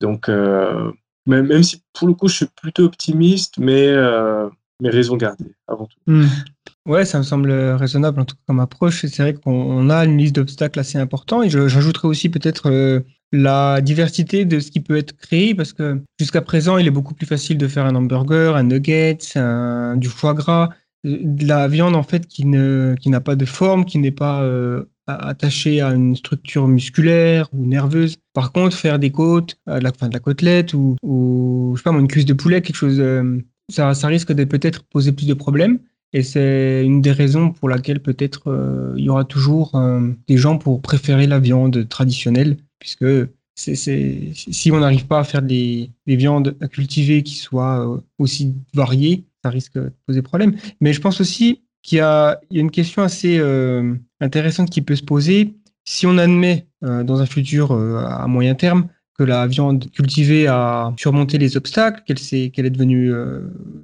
Donc, 0.00 0.28
même, 0.28 1.46
même, 1.46 1.62
si 1.62 1.82
pour 1.94 2.08
le 2.08 2.14
coup, 2.14 2.28
je 2.28 2.36
suis 2.36 2.46
plutôt 2.46 2.84
optimiste, 2.84 3.56
mais, 3.58 3.94
mais 4.80 4.90
raison 4.90 5.16
gardée 5.16 5.54
avant 5.66 5.86
tout. 5.86 5.98
Hmm. 6.06 6.26
Ouais, 6.86 7.06
ça 7.06 7.16
me 7.16 7.22
semble 7.22 7.50
raisonnable 7.50 8.20
en 8.20 8.24
tout 8.26 8.36
cas 8.36 8.42
comme 8.46 8.60
approche. 8.60 9.06
C'est 9.06 9.22
vrai 9.22 9.32
qu'on 9.32 9.88
a 9.88 10.04
une 10.04 10.18
liste 10.18 10.34
d'obstacles 10.34 10.78
assez 10.78 10.98
importante 10.98 11.46
et 11.46 11.48
j'ajouterais 11.48 12.08
aussi 12.08 12.28
peut-être 12.28 12.70
euh, 12.70 13.00
la 13.32 13.80
diversité 13.80 14.44
de 14.44 14.60
ce 14.60 14.70
qui 14.70 14.80
peut 14.80 14.98
être 14.98 15.16
créé 15.16 15.54
parce 15.54 15.72
que 15.72 16.02
jusqu'à 16.20 16.42
présent, 16.42 16.76
il 16.76 16.86
est 16.86 16.90
beaucoup 16.90 17.14
plus 17.14 17.26
facile 17.26 17.56
de 17.56 17.68
faire 17.68 17.86
un 17.86 17.94
hamburger, 17.94 18.54
un 18.54 18.64
nugget, 18.64 19.16
du 19.96 20.08
foie 20.08 20.34
gras, 20.34 20.68
euh, 21.06 21.16
de 21.22 21.48
la 21.48 21.68
viande 21.68 21.96
en 21.96 22.02
fait 22.02 22.26
qui 22.26 22.44
ne 22.44 22.94
qui 23.00 23.08
n'a 23.08 23.20
pas 23.20 23.34
de 23.34 23.46
forme, 23.46 23.86
qui 23.86 23.96
n'est 23.96 24.10
pas 24.10 24.42
euh, 24.42 24.84
attachée 25.06 25.80
à 25.80 25.88
une 25.94 26.14
structure 26.16 26.68
musculaire 26.68 27.48
ou 27.54 27.64
nerveuse. 27.64 28.18
Par 28.34 28.52
contre, 28.52 28.76
faire 28.76 28.98
des 28.98 29.10
côtes, 29.10 29.56
de 29.66 29.72
la, 29.72 29.90
fin 29.92 30.08
de 30.08 30.12
la 30.12 30.20
côtelette 30.20 30.74
ou, 30.74 30.96
je 31.02 31.78
sais 31.78 31.82
pas 31.82 31.98
une 31.98 32.08
cuisse 32.08 32.26
de 32.26 32.34
poulet, 32.34 32.60
quelque 32.60 32.76
chose, 32.76 33.02
ça 33.70 34.06
risque 34.06 34.34
de 34.34 34.44
peut-être 34.44 34.84
poser 34.84 35.12
plus 35.12 35.26
de 35.26 35.34
problèmes. 35.34 35.78
Et 36.14 36.22
c'est 36.22 36.84
une 36.84 37.02
des 37.02 37.10
raisons 37.10 37.50
pour 37.50 37.68
laquelle 37.68 38.00
peut-être 38.00 38.48
euh, 38.48 38.94
il 38.96 39.02
y 39.02 39.08
aura 39.08 39.24
toujours 39.24 39.74
euh, 39.74 40.12
des 40.28 40.36
gens 40.36 40.58
pour 40.58 40.80
préférer 40.80 41.26
la 41.26 41.40
viande 41.40 41.88
traditionnelle, 41.88 42.56
puisque 42.78 43.04
si 43.56 44.70
on 44.72 44.78
n'arrive 44.78 45.06
pas 45.06 45.18
à 45.18 45.24
faire 45.24 45.42
des, 45.42 45.90
des, 46.06 46.14
viandes 46.14 46.56
cultivées 46.70 47.24
qui 47.24 47.34
soient 47.34 47.84
euh, 47.84 48.00
aussi 48.18 48.54
variées, 48.74 49.24
ça 49.42 49.50
risque 49.50 49.76
de 49.76 49.92
poser 50.06 50.22
problème. 50.22 50.54
Mais 50.80 50.92
je 50.92 51.00
pense 51.00 51.20
aussi 51.20 51.62
qu'il 51.82 51.98
y 51.98 52.00
a, 52.00 52.40
une 52.52 52.70
question 52.70 53.02
assez 53.02 53.38
intéressante 54.20 54.70
qui 54.70 54.80
peut 54.80 54.96
se 54.96 55.02
poser. 55.02 55.54
Si 55.84 56.06
on 56.06 56.16
admet 56.16 56.66
dans 56.80 57.20
un 57.20 57.26
futur 57.26 57.72
à 57.72 58.26
moyen 58.26 58.54
terme 58.54 58.88
que 59.18 59.22
la 59.22 59.46
viande 59.46 59.90
cultivée 59.90 60.46
a 60.46 60.94
surmonté 60.96 61.36
les 61.36 61.58
obstacles, 61.58 62.02
qu'elle 62.06 62.66
est 62.66 62.70
devenue 62.70 63.12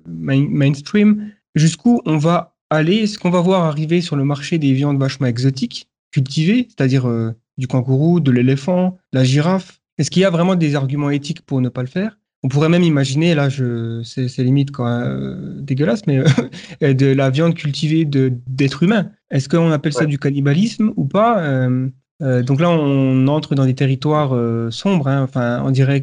mainstream, 0.06 1.30
jusqu'où 1.54 2.00
on 2.06 2.16
va 2.16 2.56
aller, 2.70 3.06
ce 3.06 3.18
qu'on 3.18 3.30
va 3.30 3.40
voir 3.40 3.64
arriver 3.64 4.00
sur 4.00 4.16
le 4.16 4.24
marché 4.24 4.58
des 4.58 4.72
viandes 4.72 4.98
vachement 4.98 5.26
exotiques, 5.26 5.88
cultivées, 6.12 6.68
c'est-à-dire 6.68 7.08
euh, 7.08 7.32
du 7.58 7.66
kangourou, 7.66 8.20
de 8.20 8.30
l'éléphant, 8.30 8.98
la 9.12 9.24
girafe. 9.24 9.80
Est-ce 9.98 10.10
qu'il 10.10 10.22
y 10.22 10.24
a 10.24 10.30
vraiment 10.30 10.54
des 10.54 10.76
arguments 10.76 11.10
éthiques 11.10 11.42
pour 11.42 11.60
ne 11.60 11.68
pas 11.68 11.82
le 11.82 11.88
faire? 11.88 12.18
On 12.42 12.48
pourrait 12.48 12.70
même 12.70 12.82
imaginer, 12.82 13.34
là, 13.34 13.50
je, 13.50 14.02
c'est, 14.02 14.26
limite 14.38 14.70
quand 14.70 14.86
euh, 14.86 15.60
dégueulasse, 15.60 16.06
mais 16.06 16.22
euh, 16.82 16.94
de 16.94 17.06
la 17.06 17.28
viande 17.28 17.54
cultivée 17.54 18.06
de, 18.06 18.32
d'êtres 18.46 18.84
humains. 18.84 19.10
Est-ce 19.30 19.48
qu'on 19.48 19.70
appelle 19.70 19.92
ça 19.92 20.06
du 20.06 20.18
cannibalisme 20.18 20.92
ou 20.96 21.04
pas? 21.04 21.68
Donc 22.20 22.60
là, 22.60 22.70
on 22.70 23.28
entre 23.28 23.54
dans 23.54 23.64
des 23.64 23.74
territoires 23.74 24.34
sombres. 24.72 25.06
Hein. 25.06 25.22
enfin, 25.22 25.62
on 25.64 25.70
dirait 25.70 26.02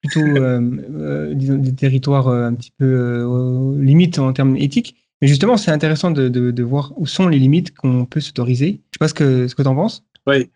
plutôt 0.00 0.20
euh, 0.20 0.60
euh, 0.94 1.34
des 1.34 1.74
territoires 1.74 2.28
euh, 2.28 2.46
un 2.46 2.54
petit 2.54 2.72
peu 2.76 3.76
limites 3.78 4.18
en 4.18 4.32
termes 4.32 4.56
éthiques. 4.56 4.96
Mais 5.20 5.28
justement, 5.28 5.56
c'est 5.56 5.72
intéressant 5.72 6.10
de, 6.10 6.62
voir 6.62 6.92
où 6.96 7.06
sont 7.06 7.26
les 7.26 7.38
limites 7.38 7.74
qu'on 7.74 8.06
peut 8.06 8.20
s'autoriser. 8.20 8.66
Je 8.66 8.72
ne 8.72 8.76
sais 8.76 8.98
pas 9.00 9.08
ce 9.08 9.14
que, 9.14 9.48
ce 9.48 9.54
que 9.54 9.62
tu 9.62 9.68
en 9.68 9.74
penses. 9.74 10.04
Oui. 10.26 10.50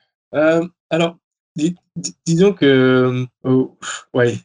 alors, 0.90 1.18
disons 2.24 2.52
que, 2.52 3.26
oh, 3.42 3.76
ouais, 4.14 4.38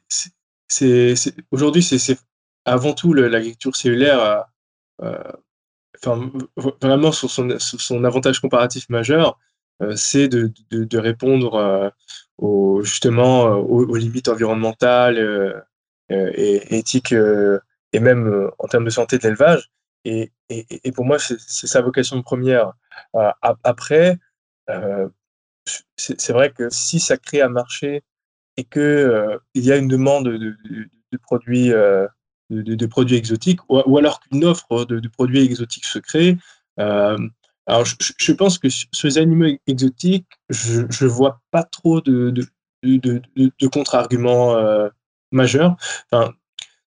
c'est, 0.68 1.14
aujourd'hui, 1.52 1.84
c'est, 1.84 2.18
avant 2.66 2.94
tout 2.94 3.14
l'agriculture 3.14 3.76
cellulaire, 3.76 4.46
enfin, 5.00 6.32
vraiment 6.82 7.12
sur 7.12 7.30
son, 7.30 8.04
avantage 8.04 8.40
comparatif 8.40 8.90
majeur, 8.90 9.38
c'est 9.96 10.28
de, 10.28 10.52
de, 10.72 10.98
répondre 10.98 11.92
justement 12.84 13.48
euh, 13.48 13.56
aux, 13.56 13.96
limites 13.96 14.28
environnementales 14.28 15.18
euh, 15.18 15.54
euh, 16.12 16.32
et 16.36 16.78
éthiques 16.78 17.14
et 17.94 18.00
même 18.00 18.52
en 18.60 18.68
termes 18.68 18.86
de 18.86 18.90
santé 18.90 19.18
de 19.18 19.24
l'élevage. 19.24 19.70
Et, 20.06 20.32
et, 20.50 20.92
pour 20.94 21.04
moi, 21.04 21.18
c'est 21.20 21.68
sa 21.68 21.82
vocation 21.82 22.22
première. 22.22 22.72
après, 23.42 24.18
c'est 25.98 26.32
vrai 26.32 26.52
que 26.52 26.70
si 26.70 27.02
ça 27.02 27.18
crée 27.18 27.42
un 27.42 27.50
marché 27.50 28.04
et 28.56 28.64
qu'il 28.64 29.40
il 29.54 29.66
y 29.66 29.72
a 29.74 29.76
une 29.76 29.90
demande 29.90 30.30
de, 30.30 31.18
produits, 31.22 31.72
de, 32.50 32.86
produits 32.86 33.18
exotiques, 33.18 33.60
ou, 33.68 33.98
alors 33.98 34.22
qu'une 34.22 34.46
offre 34.46 34.86
de, 34.86 35.06
produits 35.10 35.44
exotiques 35.44 35.86
se 35.86 36.00
crée, 36.00 36.38
alors, 37.68 37.84
je, 37.86 38.32
pense 38.32 38.58
que 38.58 38.70
sur 38.70 38.88
les 39.04 39.18
animaux 39.18 39.58
exotiques, 39.68 40.28
je 40.50 40.82
ne 40.82 41.10
vois 41.10 41.42
pas 41.52 41.64
trop 41.64 42.00
de, 42.00 42.34
de, 42.82 43.68
contre-arguments 43.68 44.56
euh, 44.56 44.88
majeurs. 45.34 45.76
Enfin, 46.10 46.34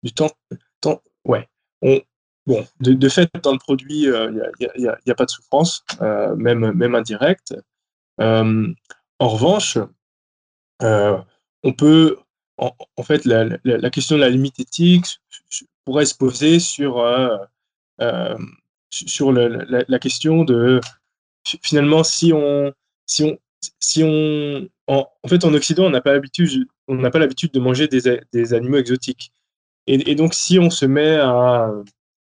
du 0.03 0.13
temps, 0.13 0.31
ouais. 1.25 1.49
On, 1.81 2.03
bon, 2.47 2.67
de, 2.81 3.09
fait, 3.09 3.31
dans 3.43 3.53
le 3.53 3.59
produit, 3.59 4.03
il 4.03 4.11
euh, 4.11 4.51
n'y 4.77 5.11
a, 5.11 5.15
pas 5.15 5.25
de 5.25 5.31
souffrance, 5.31 5.83
euh, 6.03 6.37
même, 6.37 6.95
indirecte. 6.95 7.55
en 8.19 8.75
revanche, 9.21 9.79
on 10.81 11.73
peut, 11.73 12.19
en, 12.59 13.03
fait, 13.03 13.25
la, 13.25 13.91
question 13.91 14.17
de 14.17 14.21
la 14.21 14.29
limite 14.29 14.61
éthique 14.61 15.07
pourrait 15.87 16.05
se 16.05 16.15
poser 16.15 16.59
sur 16.61 17.03
sur 19.07 19.33
la, 19.33 19.99
question 19.99 20.45
de 20.45 20.81
finalement 21.63 22.05
si 22.05 22.33
on 22.33 22.73
si 23.07 23.25
on 23.25 23.39
si 23.81 24.03
on 24.05 24.69
en, 24.87 25.07
fait 25.29 25.45
en 25.45 25.55
Occident 25.55 25.85
on 25.85 25.91
n'a 25.91 26.01
pas 26.01 26.13
l'habitude 26.13 26.67
on 26.89 26.97
n'a 26.97 27.11
pas 27.11 27.19
l'habitude 27.19 27.53
de 27.53 27.61
manger 27.61 27.89
des, 27.89 28.21
des 28.33 28.55
animaux 28.55 28.79
exotiques. 28.79 29.33
Et, 29.89 30.17
donc 30.17 30.35
si 30.35 30.59
on 30.59 30.71
se 30.71 30.85
met 30.85 31.17
à, 31.17 31.73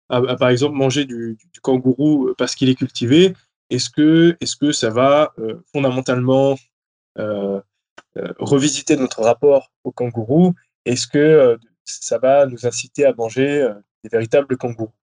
par 0.09 0.49
exemple 0.49 0.75
manger 0.75 1.05
du, 1.05 1.37
kangourou 1.61 2.33
parce 2.37 2.55
qu'il 2.55 2.69
est 2.69 2.75
cultivé 2.75 3.33
est-ce 3.69 3.89
que 3.89 4.35
est-ce 4.41 4.55
que 4.55 4.71
ça 4.71 4.89
va 4.89 5.33
euh, 5.39 5.63
fondamentalement 5.71 6.57
euh, 7.17 7.61
euh, 8.17 8.33
revisiter 8.37 8.97
notre 8.97 9.21
rapport 9.21 9.71
au 9.83 9.91
kangourou? 9.91 10.53
Est-ce 10.85 11.07
que 11.07 11.57
ça 11.85 12.17
va 12.17 12.45
nous 12.45 12.65
inciter 12.65 13.05
à 13.05 13.13
manger 13.13 13.67
des 14.03 14.09
véritables 14.09 14.57
kangourous? 14.57 14.93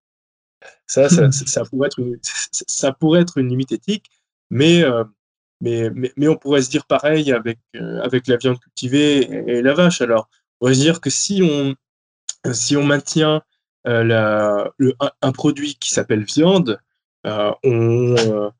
Ça, 0.87 1.09
ça, 1.09 1.31
ça, 1.31 1.65
pourrait 1.65 1.89
être 1.89 1.99
une, 1.99 2.19
ça 2.23 2.93
pourrait 2.93 3.23
être 3.23 3.39
une 3.39 3.49
limite 3.49 3.73
éthique, 3.73 4.11
mais, 4.51 4.83
euh, 4.83 5.05
mais, 5.61 5.91
mais, 5.91 6.13
mais, 6.17 6.29
on 6.29 6.37
pourrait 6.37 6.63
se 6.63 6.71
dire 6.71 6.87
pareil 6.87 7.33
avec, 7.33 7.59
euh, 7.77 8.01
avec 8.03 8.27
la 8.27 8.37
viande 8.37 8.59
cultivée 8.59 9.21
et, 9.49 9.63
la 9.63 9.75
vache. 9.75 10.01
Alors, 10.01 10.29
on 10.33 10.65
pourrait 10.65 10.75
se 10.75 10.81
dire 10.81 11.01
que 11.01 11.11
si 11.11 11.43
on, 11.43 11.75
si 12.53 12.77
on 12.77 12.85
maintient 12.85 13.43
euh, 13.87 14.05
la, 14.05 14.71
le, 14.79 14.95
un, 15.21 15.33
produit 15.33 15.77
qui 15.77 15.91
s'appelle 15.91 16.25
viande, 16.25 16.81
on, 17.25 18.51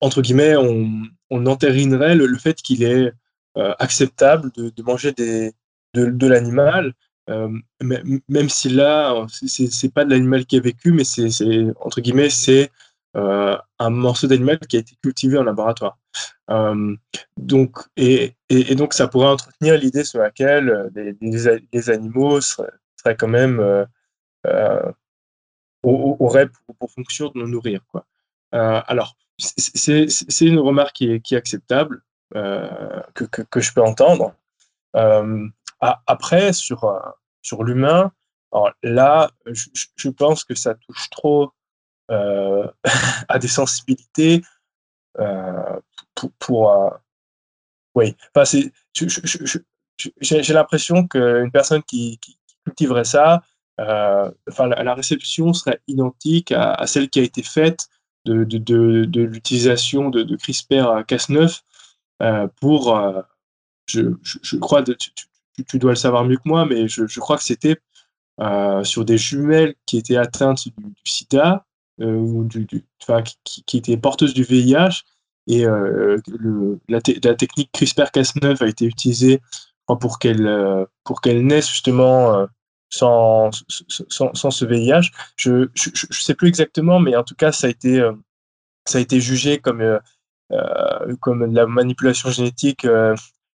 entre 0.00 0.22
guillemets, 0.22 0.56
on, 0.56 1.02
on 1.30 1.46
entérinerait 1.46 2.14
le, 2.14 2.26
le 2.26 2.38
fait 2.38 2.54
qu'il 2.54 2.82
est 2.82 3.12
acceptable 3.54 4.50
de, 4.52 4.70
de, 4.70 4.82
manger 4.82 5.12
des, 5.12 5.52
de, 5.94 6.06
de 6.06 6.26
l'animal 6.26 6.94
même 7.28 8.48
si 8.48 8.68
là, 8.70 9.26
c'est 9.28 9.92
pas 9.92 10.04
de 10.04 10.10
l'animal 10.10 10.46
qui 10.46 10.56
a 10.56 10.60
vécu, 10.60 10.92
mais 10.92 11.04
c'est 11.04 11.28
entre 11.80 12.00
guillemets, 12.00 12.30
c'est 12.30 12.70
euh, 13.16 13.56
un 13.78 13.90
morceau 13.90 14.26
d'animal 14.26 14.58
qui 14.60 14.76
a 14.76 14.80
été 14.80 14.94
cultivé 15.02 15.38
en 15.38 15.44
laboratoire. 15.44 15.98
Euh, 16.50 16.94
donc, 17.36 17.78
et, 17.96 18.34
donc, 18.74 18.94
ça 18.94 19.08
pourrait 19.08 19.28
entretenir 19.28 19.78
l'idée 19.78 20.04
sur 20.04 20.20
laquelle 20.20 20.90
les, 20.94 21.90
animaux 21.90 22.40
seraient, 22.40 23.16
quand 23.18 23.28
même 23.28 23.86
aurait 25.82 26.48
pour, 26.78 26.90
fonction 26.90 27.28
de 27.34 27.40
nous 27.40 27.48
nourrir. 27.48 27.80
Alors, 28.52 29.16
c'est 29.38 30.06
une 30.40 30.58
remarque 30.58 30.96
qui 30.96 31.12
est, 31.12 31.32
acceptable, 31.32 32.02
que, 32.34 33.60
je 33.60 33.72
peux 33.72 33.82
entendre. 33.82 34.34
Après, 35.80 36.52
sur, 36.52 37.00
sur 37.42 37.64
l'humain, 37.64 38.12
là, 38.82 39.30
je, 39.46 40.08
pense 40.08 40.44
que 40.44 40.54
ça 40.54 40.74
touche 40.74 41.10
trop 41.10 41.52
à 42.08 43.38
des 43.38 43.48
sensibilités 43.48 44.42
pour, 46.14 46.32
pour 46.38 46.98
oui, 47.94 48.14
enfin, 48.34 48.58
j'ai 50.20 50.54
l'impression 50.54 51.06
qu'une 51.08 51.50
personne 51.50 51.82
qui, 51.82 52.20
cultiverait 52.64 53.04
ça, 53.04 53.42
euh, 53.80 54.30
enfin, 54.48 54.66
la, 54.68 54.94
réception 54.94 55.52
serait 55.52 55.80
identique 55.88 56.52
à, 56.52 56.86
celle 56.86 57.08
qui 57.08 57.20
a 57.20 57.22
été 57.22 57.42
faite 57.42 57.88
de, 58.24 58.44
de, 58.44 59.04
de, 59.04 59.22
l'utilisation 59.22 60.10
de, 60.10 60.36
CRISPR-Cas9 60.36 61.62
euh, 62.22 62.48
pour, 62.60 62.96
euh, 62.96 63.22
je, 63.86 64.02
je, 64.22 64.56
crois, 64.56 64.82
tu, 65.64 65.78
dois 65.78 65.92
le 65.92 65.96
savoir 65.96 66.24
mieux 66.24 66.36
que 66.36 66.46
moi, 66.46 66.66
mais 66.66 66.88
je, 66.88 67.20
crois 67.20 67.36
que 67.36 67.44
c'était 67.44 67.76
sur 68.84 69.04
des 69.04 69.18
jumelles 69.18 69.74
qui 69.86 69.98
étaient 69.98 70.16
atteintes 70.16 70.68
du, 70.68 70.94
sida, 71.04 71.64
ou 71.98 72.44
du, 72.44 72.66
qui, 72.66 73.64
qui, 73.64 73.76
étaient 73.78 73.96
porteuses 73.96 74.34
du 74.34 74.44
VIH, 74.44 75.02
et 75.48 75.64
le, 75.64 76.78
la, 76.88 77.00
technique 77.00 77.70
CRISPR-Cas9 77.72 78.62
a 78.62 78.66
été 78.66 78.84
utilisée 78.84 79.40
pour 80.00 80.18
qu'elle 80.18 80.86
pour 81.04 81.20
qu'elle 81.20 81.46
naisse 81.46 81.68
justement 81.68 82.46
sans, 82.90 83.50
sans, 84.08 84.34
sans, 84.34 84.50
ce 84.50 84.64
VIH. 84.64 85.10
Je 85.36 85.50
ne 85.50 86.12
sais 86.12 86.34
plus 86.34 86.48
exactement, 86.48 87.00
mais 87.00 87.16
en 87.16 87.24
tout 87.24 87.34
cas, 87.34 87.52
ça 87.52 87.66
a 87.66 87.70
été, 87.70 88.00
euh, 88.00 88.12
ça 88.86 88.98
a 88.98 89.00
été 89.00 89.20
jugé 89.20 89.58
comme, 89.58 89.80
euh, 89.80 89.98
euh, 90.52 91.16
comme 91.20 91.52
la 91.52 91.66
manipulation 91.66 92.30
génétique 92.30 92.86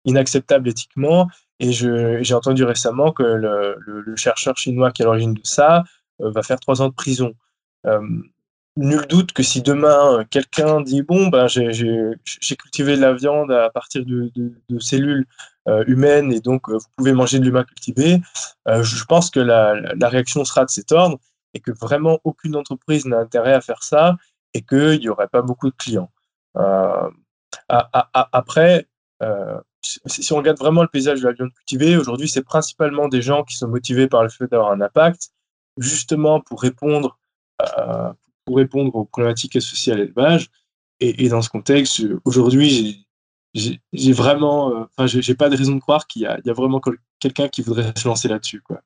inacceptable 0.05 0.69
éthiquement. 0.69 1.29
Et 1.63 1.71
j'ai 1.71 2.35
entendu 2.35 2.65
récemment 2.65 3.13
que 3.13 3.23
le, 3.23 4.17
chercheur 4.17 4.57
chinois 4.57 4.91
qui 4.91 5.03
est 5.03 5.05
à 5.05 5.07
l'origine 5.07 5.35
de 5.35 5.41
ça 5.45 5.85
va 6.19 6.43
faire 6.43 6.59
trois 6.59 6.83
ans 6.83 6.89
de 6.89 6.95
prison. 6.95 7.35
nul 8.77 9.07
doute 9.07 9.33
que 9.33 9.43
si 9.43 9.63
demain 9.63 10.25
quelqu'un 10.31 10.81
dit 10.81 11.03
bon 11.03 11.29
ben 11.29 11.47
j'ai 11.47 12.57
cultivé 12.59 12.97
de 12.97 13.01
la 13.01 13.13
viande 13.13 13.53
à 13.53 13.71
partir 13.71 14.05
de, 14.05 14.33
cellules 14.81 15.27
euh, 15.69 15.85
humaine 15.87 16.33
et 16.33 16.41
donc 16.41 16.69
euh, 16.69 16.79
vous 16.79 16.89
pouvez 16.97 17.13
manger 17.13 17.39
de 17.39 17.45
l'humain 17.45 17.63
cultivé. 17.63 18.21
Euh, 18.67 18.83
je 18.83 19.05
pense 19.05 19.31
que 19.31 19.39
la, 19.39 19.75
réaction 20.09 20.45
sera 20.45 20.65
de 20.65 20.71
cet 20.71 20.91
ordre 20.91 21.19
et 21.55 21.61
que 21.61 21.71
vraiment 21.71 22.19
aucune 22.25 22.57
entreprise 22.57 23.07
n'a 23.07 23.19
intérêt 23.19 23.53
à 23.53 23.61
faire 23.61 23.85
ça 23.85 24.17
et 24.55 24.63
qu'il 24.63 24.99
n'y 24.99 25.09
aurait 25.09 25.29
pas 25.29 25.43
beaucoup 25.43 25.71
de 25.71 25.77
clients. 25.77 26.11
après, 27.69 28.89
si 29.83 30.33
on 30.33 30.37
regarde 30.37 30.59
vraiment 30.59 30.83
le 30.83 30.89
paysage 30.89 31.21
de 31.21 31.27
la 31.27 31.33
viande 31.33 31.53
cultivée, 31.53 31.97
aujourd'hui, 31.97 32.29
c'est 32.29 32.43
principalement 32.43 33.09
des 33.09 33.23
gens 33.23 33.45
qui 33.45 33.57
sont 33.57 33.69
motivés 33.69 34.07
par 34.07 34.23
le 34.23 34.29
fait 34.29 34.47
d'avoir 34.47 34.73
un 34.73 34.81
impact, 34.81 35.31
justement 35.77 36.41
pour 36.41 36.61
répondre, 36.61 37.19
pour 38.45 38.57
répondre 38.57 38.95
aux 38.95 39.05
problématiques 39.05 39.57
associées 39.57 39.93
à 39.93 39.97
l'élevage. 39.97 40.49
Et, 41.01 41.29
dans 41.29 41.43
ce 41.43 41.49
contexte, 41.49 42.01
aujourd'hui, 42.25 43.09
j'ai 43.55 44.13
vraiment, 44.13 44.71
euh, 44.71 44.85
enfin, 44.97 45.07
j'ai 45.07 45.35
pas 45.35 45.49
de 45.49 45.57
raison 45.57 45.75
de 45.75 45.81
croire 45.81 46.07
qu'il 46.07 46.23
y, 46.23 46.25
y, 46.25 46.51
a 46.51 46.53
vraiment 46.53 46.81
quelqu'un 47.19 47.49
qui 47.49 47.63
voudrait 47.63 47.93
se 47.97 48.07
lancer 48.07 48.29
là-dessus, 48.29 48.61
quoi. 48.61 48.83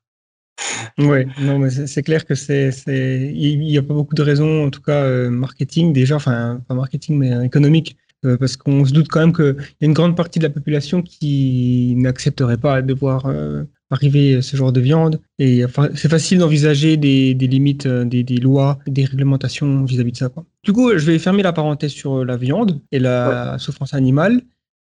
Oui, 0.97 1.25
non, 1.39 1.59
mais 1.59 1.69
c'est 1.69 2.01
clair 2.01 2.25
que 2.25 2.33
c'est, 2.33 2.71
il 2.87 3.59
n'y 3.59 3.77
a 3.77 3.83
pas 3.83 3.93
beaucoup 3.93 4.15
de 4.15 4.21
raisons, 4.23 4.65
en 4.65 4.69
tout 4.71 4.81
cas 4.81 5.03
euh, 5.03 5.29
marketing 5.29 5.93
déjà, 5.93 6.15
enfin 6.15 6.61
pas 6.67 6.73
marketing 6.73 7.17
mais 7.17 7.45
économique, 7.45 7.95
euh, 8.25 8.37
parce 8.37 8.57
qu'on 8.57 8.85
se 8.85 8.91
doute 8.91 9.07
quand 9.09 9.19
même 9.19 9.33
qu'il 9.33 9.55
y 9.81 9.85
a 9.85 9.87
une 9.87 9.93
grande 9.93 10.15
partie 10.15 10.39
de 10.39 10.43
la 10.43 10.49
population 10.49 11.01
qui 11.01 11.93
n'accepterait 11.97 12.57
pas 12.57 12.81
de 12.81 12.93
voir 12.93 13.31
arriver 13.89 14.41
ce 14.41 14.57
genre 14.57 14.73
de 14.73 14.81
viande. 14.81 15.21
Et 15.39 15.63
enfin, 15.63 15.89
c'est 15.95 16.09
facile 16.09 16.39
d'envisager 16.39 16.97
des, 16.97 17.33
des, 17.33 17.47
limites, 17.47 17.87
des, 17.87 18.23
des, 18.23 18.37
lois, 18.37 18.79
des 18.87 19.05
réglementations 19.05 19.83
vis-à-vis 19.85 20.11
de 20.11 20.17
ça. 20.17 20.29
Quoi. 20.29 20.45
Du 20.63 20.73
coup, 20.73 20.97
je 20.97 21.05
vais 21.05 21.19
fermer 21.19 21.43
la 21.43 21.53
parenthèse 21.53 21.91
sur 21.91 22.25
la 22.25 22.37
viande 22.37 22.81
et 22.91 22.99
la 22.99 23.57
souffrance 23.59 23.93
animale 23.93 24.41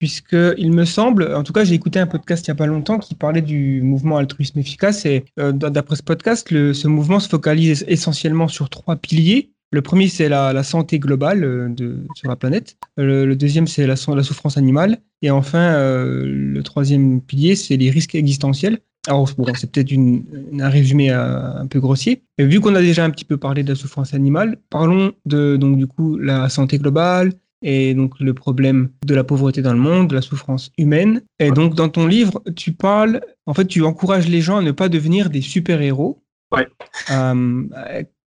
puisque 0.02 0.36
il 0.58 0.72
me 0.72 0.84
semble, 0.84 1.32
en 1.36 1.44
tout 1.44 1.54
cas 1.54 1.64
j'ai 1.64 1.76
écouté 1.76 2.00
un 2.00 2.08
podcast 2.08 2.48
il 2.48 2.50
n'y 2.50 2.54
a 2.54 2.56
pas 2.56 2.66
longtemps 2.66 2.98
qui 2.98 3.14
parlait 3.14 3.44
du 3.44 3.84
mouvement 3.84 4.18
altruisme 4.18 4.58
efficace 4.58 5.06
et 5.06 5.26
euh, 5.40 5.52
d'après 5.52 5.96
ce 5.96 6.02
podcast, 6.02 6.48
ce 6.50 6.88
mouvement 6.88 7.20
se 7.20 7.30
focalise 7.30 7.86
essentiellement 7.88 8.48
sur 8.48 8.72
trois 8.72 8.96
piliers. 8.96 9.52
Le 9.72 9.82
premier 9.82 10.08
c'est 10.08 10.30
la, 10.30 10.64
santé 10.64 11.00
globale 11.00 11.44
euh, 11.44 11.70
de, 11.70 12.06
sur 12.16 12.28
la 12.30 12.36
planète, 12.36 12.78
le, 12.98 13.34
deuxième 13.36 13.68
c'est 13.68 13.88
la, 13.88 13.96
la, 14.16 14.24
souffrance 14.24 14.58
animale 14.58 15.00
et 15.22 15.32
enfin 15.32 15.74
euh, 15.74 16.26
le 16.26 16.62
troisième 16.64 17.22
pilier 17.22 17.56
c'est 17.56 17.78
les 17.78 17.90
risques 17.90 18.16
existentiels. 18.16 18.80
Alors 19.08 19.28
bon, 19.36 19.46
c'est 19.56 19.72
peut-être 19.72 19.92
un 19.92 20.70
résumé 20.70 21.10
un 21.10 21.66
peu 21.66 21.80
grossier, 21.80 22.22
mais 22.38 22.46
vu 22.46 22.60
qu'on 22.60 22.76
a 22.76 22.82
déjà 22.82 23.04
un 23.04 23.10
petit 23.10 23.26
peu 23.26 23.38
parlé 23.38 23.64
de 23.64 23.70
la 23.70 23.76
souffrance 23.76 24.14
animale, 24.14 24.58
parlons 24.70 25.14
de 25.26 25.58
donc 25.58 25.78
du 25.78 25.88
coup 25.88 26.18
la 26.18 26.50
santé 26.50 26.78
globale, 26.78 27.32
et 27.62 27.94
donc 27.94 28.20
le 28.20 28.34
problème 28.34 28.90
de 29.06 29.14
la 29.16 29.24
pauvreté 29.24 29.62
dans 29.62 29.74
le 29.74 29.80
monde, 29.80 30.10
de 30.10 30.16
la 30.16 30.22
souffrance 30.22 30.72
humaine. 30.78 31.22
Et 31.40 31.52
donc 31.52 31.76
dans 31.76 31.90
ton 31.90 32.08
livre, 32.08 32.44
tu 32.56 32.74
parles, 32.74 33.22
en 33.46 33.54
fait, 33.54 33.66
tu 33.66 33.84
encourages 33.84 34.28
les 34.28 34.42
gens 34.42 34.58
à 34.58 34.62
ne 34.62 34.72
pas 34.72 34.90
devenir 34.90 35.30
des 35.30 35.42
super-héros. 35.42 36.24
Ouais. 36.52 36.68
Euh, 37.12 37.64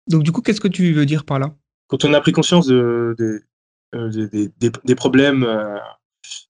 donc 0.07 0.23
du 0.23 0.33
coup, 0.33 0.43
qu'est-ce 0.43 0.61
que 0.61 0.69
tu 0.69 0.93
veux 0.93 1.07
dire 1.07 1.25
par 1.25 1.39
là? 1.39 1.55
Quand 1.89 2.05
on 2.05 2.15
a 2.15 2.21
pris 2.21 2.33
conscience 2.33 2.67
de, 2.67 3.15
euh, 3.95 4.29
des, 4.29 4.95
problèmes, 4.95 5.47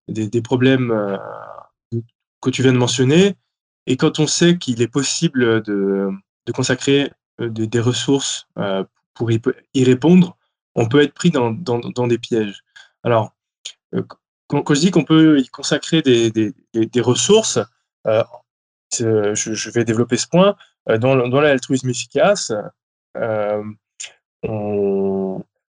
des, 0.08 0.42
problèmes 0.42 0.90
euh, 0.90 1.16
que 2.42 2.50
tu 2.50 2.62
viens 2.62 2.72
de 2.72 2.78
mentionner, 2.78 3.36
et 3.86 3.96
quand 3.96 4.18
on 4.18 4.26
sait 4.26 4.58
qu'il 4.58 4.82
est 4.82 4.88
possible 4.88 5.62
de, 5.62 6.10
consacrer 6.52 7.12
des 7.38 7.80
ressources 7.80 8.48
pour 9.14 9.30
y, 9.30 9.40
y 9.74 9.84
répondre, 9.84 10.36
on 10.74 10.88
peut 10.88 11.00
être 11.02 11.14
pris 11.14 11.30
dans, 11.30 11.50
dans, 11.52 12.06
des 12.06 12.18
pièges. 12.18 12.62
Alors, 13.02 13.34
euh, 13.94 14.02
quand, 14.48 14.74
je 14.74 14.80
dis 14.80 14.90
qu'on 14.90 15.04
peut 15.04 15.38
y 15.40 15.48
consacrer 15.48 16.02
des, 16.02 16.30
des, 16.30 16.52
des 16.74 17.00
ressources, 17.00 17.58
euh, 18.06 19.34
je, 19.34 19.70
vais 19.70 19.84
développer 19.84 20.16
ce 20.16 20.26
point. 20.26 20.56
Euh, 20.88 20.98
dans, 20.98 21.28
dans 21.28 21.40
l'altruisme 21.40 21.88
efficace, 21.90 22.52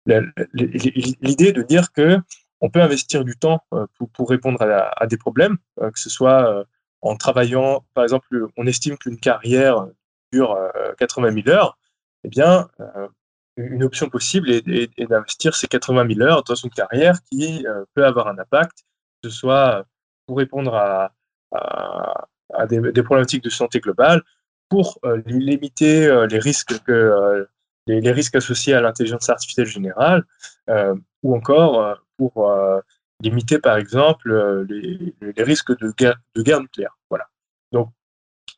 l'idée 0.06 1.52
de 1.52 1.62
dire 1.64 1.92
que 1.92 2.18
on 2.62 2.70
peut 2.70 2.82
investir 2.82 3.24
du 3.24 3.38
temps 3.38 3.62
pour, 3.98 4.10
pour 4.10 4.30
répondre 4.30 4.62
à, 4.62 5.08
des 5.08 5.18
problèmes, 5.18 5.58
que 5.78 6.00
ce 6.00 6.10
soit 6.10 6.66
en 7.02 7.16
travaillant, 7.16 7.86
par 7.94 8.04
exemple, 8.04 8.48
on 8.58 8.68
estime 8.68 8.98
qu'une 8.98 9.18
carrière 9.18 9.88
dure 10.34 10.58
80 10.98 11.32
000 11.44 11.50
heures, 11.50 11.78
eh 12.26 12.28
bien, 12.30 12.68
une 13.60 13.84
option 13.84 14.10
possible 14.10 14.50
est, 14.50 15.00
d'investir 15.00 15.56
ces 15.56 15.68
80 15.68 16.08
000 16.16 16.22
heures 16.22 16.44
dans 16.44 16.56
une 16.56 16.70
carrière 16.70 17.16
qui 17.30 17.66
euh, 17.68 17.84
peut 17.94 18.06
avoir 18.06 18.28
un 18.28 18.38
impact, 18.38 18.86
que 19.22 19.30
ce 19.30 19.36
soit 19.36 19.86
pour 20.26 20.38
répondre 20.38 20.74
à, 20.76 21.12
des, 22.68 23.04
problématiques 23.04 23.44
de 23.44 23.50
santé 23.50 23.80
globale, 23.80 24.24
pour 24.70 25.00
euh, 25.04 25.22
limiter 25.26 26.06
euh, 26.06 26.28
les 26.28 26.40
risques 26.40 26.82
que 26.84 27.48
les, 27.88 28.12
risques 28.12 28.36
associés 28.36 28.74
à 28.74 28.82
l'intelligence 28.82 29.30
artificielle 29.30 29.66
générale, 29.66 30.24
ou 31.24 31.36
encore 31.36 31.98
pour 32.18 32.52
limiter 33.20 33.58
par 33.58 33.78
exemple 33.78 34.66
les, 34.70 35.44
risques 35.44 35.76
de 35.80 35.92
guerre, 35.98 36.20
de 36.36 36.44
guerre 36.44 36.62
nucléaire. 36.62 36.96
Voilà. 37.10 37.28
Donc 37.72 37.90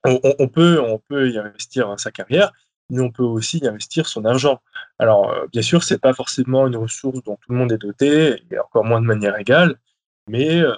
on, 0.03 0.47
peut 0.47 0.81
on 0.81 0.97
peut 0.97 1.29
y 1.29 1.37
investir 1.37 1.97
sa 1.97 2.11
carrière, 2.11 2.51
mais 2.91 3.01
on 3.01 3.09
peut 3.09 3.23
aussi 3.23 3.59
y 3.59 3.67
investir 3.67 4.07
son 4.07 4.25
argent. 4.25 4.61
Alors, 4.99 5.31
euh, 5.31 5.47
bien 5.51 5.61
sûr, 5.61 5.83
ce 5.83 5.93
n'est 5.93 5.99
pas 5.99 6.13
forcément 6.13 6.67
une 6.67 6.75
ressource 6.75 7.23
dont 7.23 7.37
tout 7.37 7.51
le 7.51 7.57
monde 7.57 7.71
est 7.71 7.77
doté, 7.77 8.43
et 8.51 8.59
encore 8.59 8.83
moins 8.85 9.01
de 9.01 9.05
manière 9.05 9.37
égale, 9.37 9.79
mais 10.27 10.61
euh, 10.61 10.75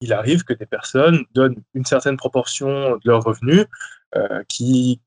il 0.00 0.12
arrive 0.12 0.44
que 0.44 0.52
des 0.52 0.66
personnes 0.66 1.24
donnent 1.32 1.62
une 1.74 1.84
certaine 1.84 2.16
proportion 2.16 2.96
de 2.96 3.00
leurs 3.04 3.22
revenus 3.22 3.66
euh, 4.16 4.42
qui, 4.48 5.00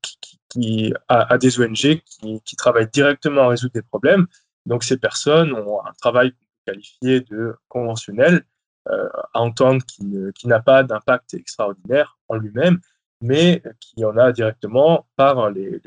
à, 1.08 1.38
des 1.38 1.60
ONG 1.60 2.02
qui, 2.44 2.56
travaillent 2.56 2.90
directement 2.90 3.42
à 3.42 3.48
résoudre 3.48 3.72
des 3.74 3.82
problèmes. 3.82 4.26
Donc, 4.66 4.84
ces 4.84 4.96
personnes 4.96 5.52
ont 5.52 5.80
un 5.84 5.92
travail 6.00 6.32
qualifié 6.66 7.20
de 7.20 7.56
conventionnel, 7.68 8.44
à 8.86 9.40
entendre 9.40 9.84
qui, 9.86 10.46
n'a 10.46 10.60
pas 10.60 10.82
d'impact 10.82 11.34
extraordinaire 11.34 12.18
en 12.28 12.36
lui-même, 12.36 12.80
mais 13.20 13.62
qui 13.78 14.04
en 14.04 14.16
a 14.16 14.32
directement 14.32 15.06
par 15.16 15.50
les, 15.50 15.80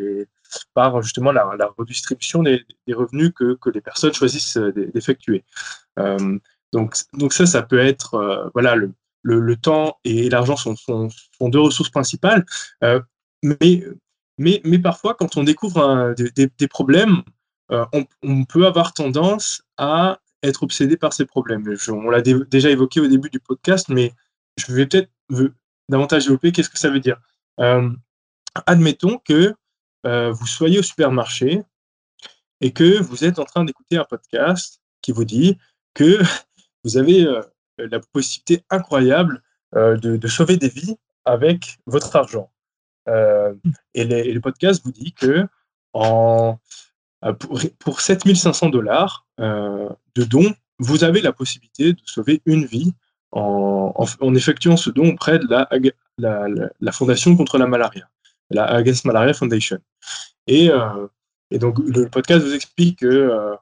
par 0.73 1.01
justement 1.01 1.31
la, 1.31 1.73
redistribution 1.77 2.43
des, 2.43 2.65
revenus 2.89 3.31
que, 3.35 3.57
les 3.73 3.81
personnes 3.81 4.13
choisissent 4.13 4.57
euh, 4.57 4.71
d'effectuer. 4.93 5.43
Euh, 5.99 6.37
donc, 6.73 6.95
donc 7.13 7.31
ça, 7.33 7.45
ça 7.45 7.61
peut 7.61 7.79
être, 7.79 8.15
euh, 8.15 8.49
voilà, 8.53 8.75
le, 8.75 9.55
temps 9.55 9.97
et 10.03 10.29
l'argent 10.29 10.57
sont, 10.57 10.75
sont, 10.75 11.09
deux 11.49 11.61
ressources 11.61 11.89
principales. 11.89 12.45
mais 13.41 13.83
mais, 14.39 14.61
mais 14.65 14.79
parfois, 14.79 15.13
quand 15.13 15.37
on 15.37 15.43
découvre 15.43 16.15
des, 16.17 16.67
problèmes, 16.67 17.21
on, 17.69 18.45
peut 18.45 18.65
avoir 18.65 18.93
tendance 18.93 19.63
à 19.77 20.19
être 20.41 20.63
obsédé 20.63 20.97
par 20.97 21.13
ces 21.13 21.25
problèmes. 21.25 21.63
on 21.87 22.09
l'a 22.09 22.21
déjà 22.21 22.71
évoqué 22.71 22.99
au 22.99 23.07
début 23.07 23.29
du 23.29 23.39
podcast, 23.39 23.89
mais 23.89 24.11
je 24.57 24.73
vais 24.73 24.87
peut-être 24.87 25.11
davantage 25.87 26.23
développer 26.23 26.51
qu'est-ce 26.51 26.69
que 26.69 26.79
ça 26.79 26.89
veut 26.89 26.99
dire. 26.99 27.21
admettons 28.65 29.19
que 29.19 29.53
vous 30.03 30.47
soyez 30.47 30.79
au 30.79 30.83
supermarché 30.83 31.61
et 32.59 32.71
que 32.71 32.99
vous 33.01 33.23
êtes 33.23 33.39
en 33.39 33.45
train 33.45 33.65
d'écouter 33.65 33.97
un 33.97 34.05
podcast 34.05 34.81
qui 35.01 35.11
vous 35.11 35.25
dit 35.25 35.57
que 35.93 36.19
vous 36.83 36.97
avez 36.97 37.25
la 37.77 37.99
possibilité 37.99 38.63
incroyable 38.69 39.41
de, 39.73 40.27
sauver 40.27 40.57
des 40.57 40.69
vies 40.69 40.97
avec 41.25 41.79
votre 41.85 42.15
argent. 42.15 42.51
et, 43.07 44.33
le 44.33 44.39
podcast 44.39 44.81
vous 44.83 44.91
dit 44.91 45.13
que 45.13 45.45
en, 45.93 46.59
pour, 47.39 47.59
pour 47.79 48.01
7500 48.01 48.69
dollars 48.69 49.25
de 49.37 50.23
dons, 50.23 50.53
vous 50.79 51.03
avez 51.03 51.21
la 51.21 51.31
possibilité 51.31 51.93
de 51.93 52.01
sauver 52.05 52.41
une 52.45 52.65
vie 52.65 52.93
en, 53.31 54.35
effectuant 54.35 54.77
ce 54.77 54.89
don 54.89 55.13
auprès 55.13 55.39
de 55.39 55.47
la, 55.49 56.91
Fondation 56.91 57.35
contre 57.35 57.57
la 57.57 57.67
malaria, 57.67 58.07
la 58.49 58.65
Against 58.65 59.05
Malaria 59.05 59.33
Foundation. 59.33 59.79
Et 60.47 60.69
donc, 61.51 61.79
le 61.79 62.07
podcast 62.09 62.45
vous 62.45 62.53
explique 62.53 62.99
que 62.99 63.55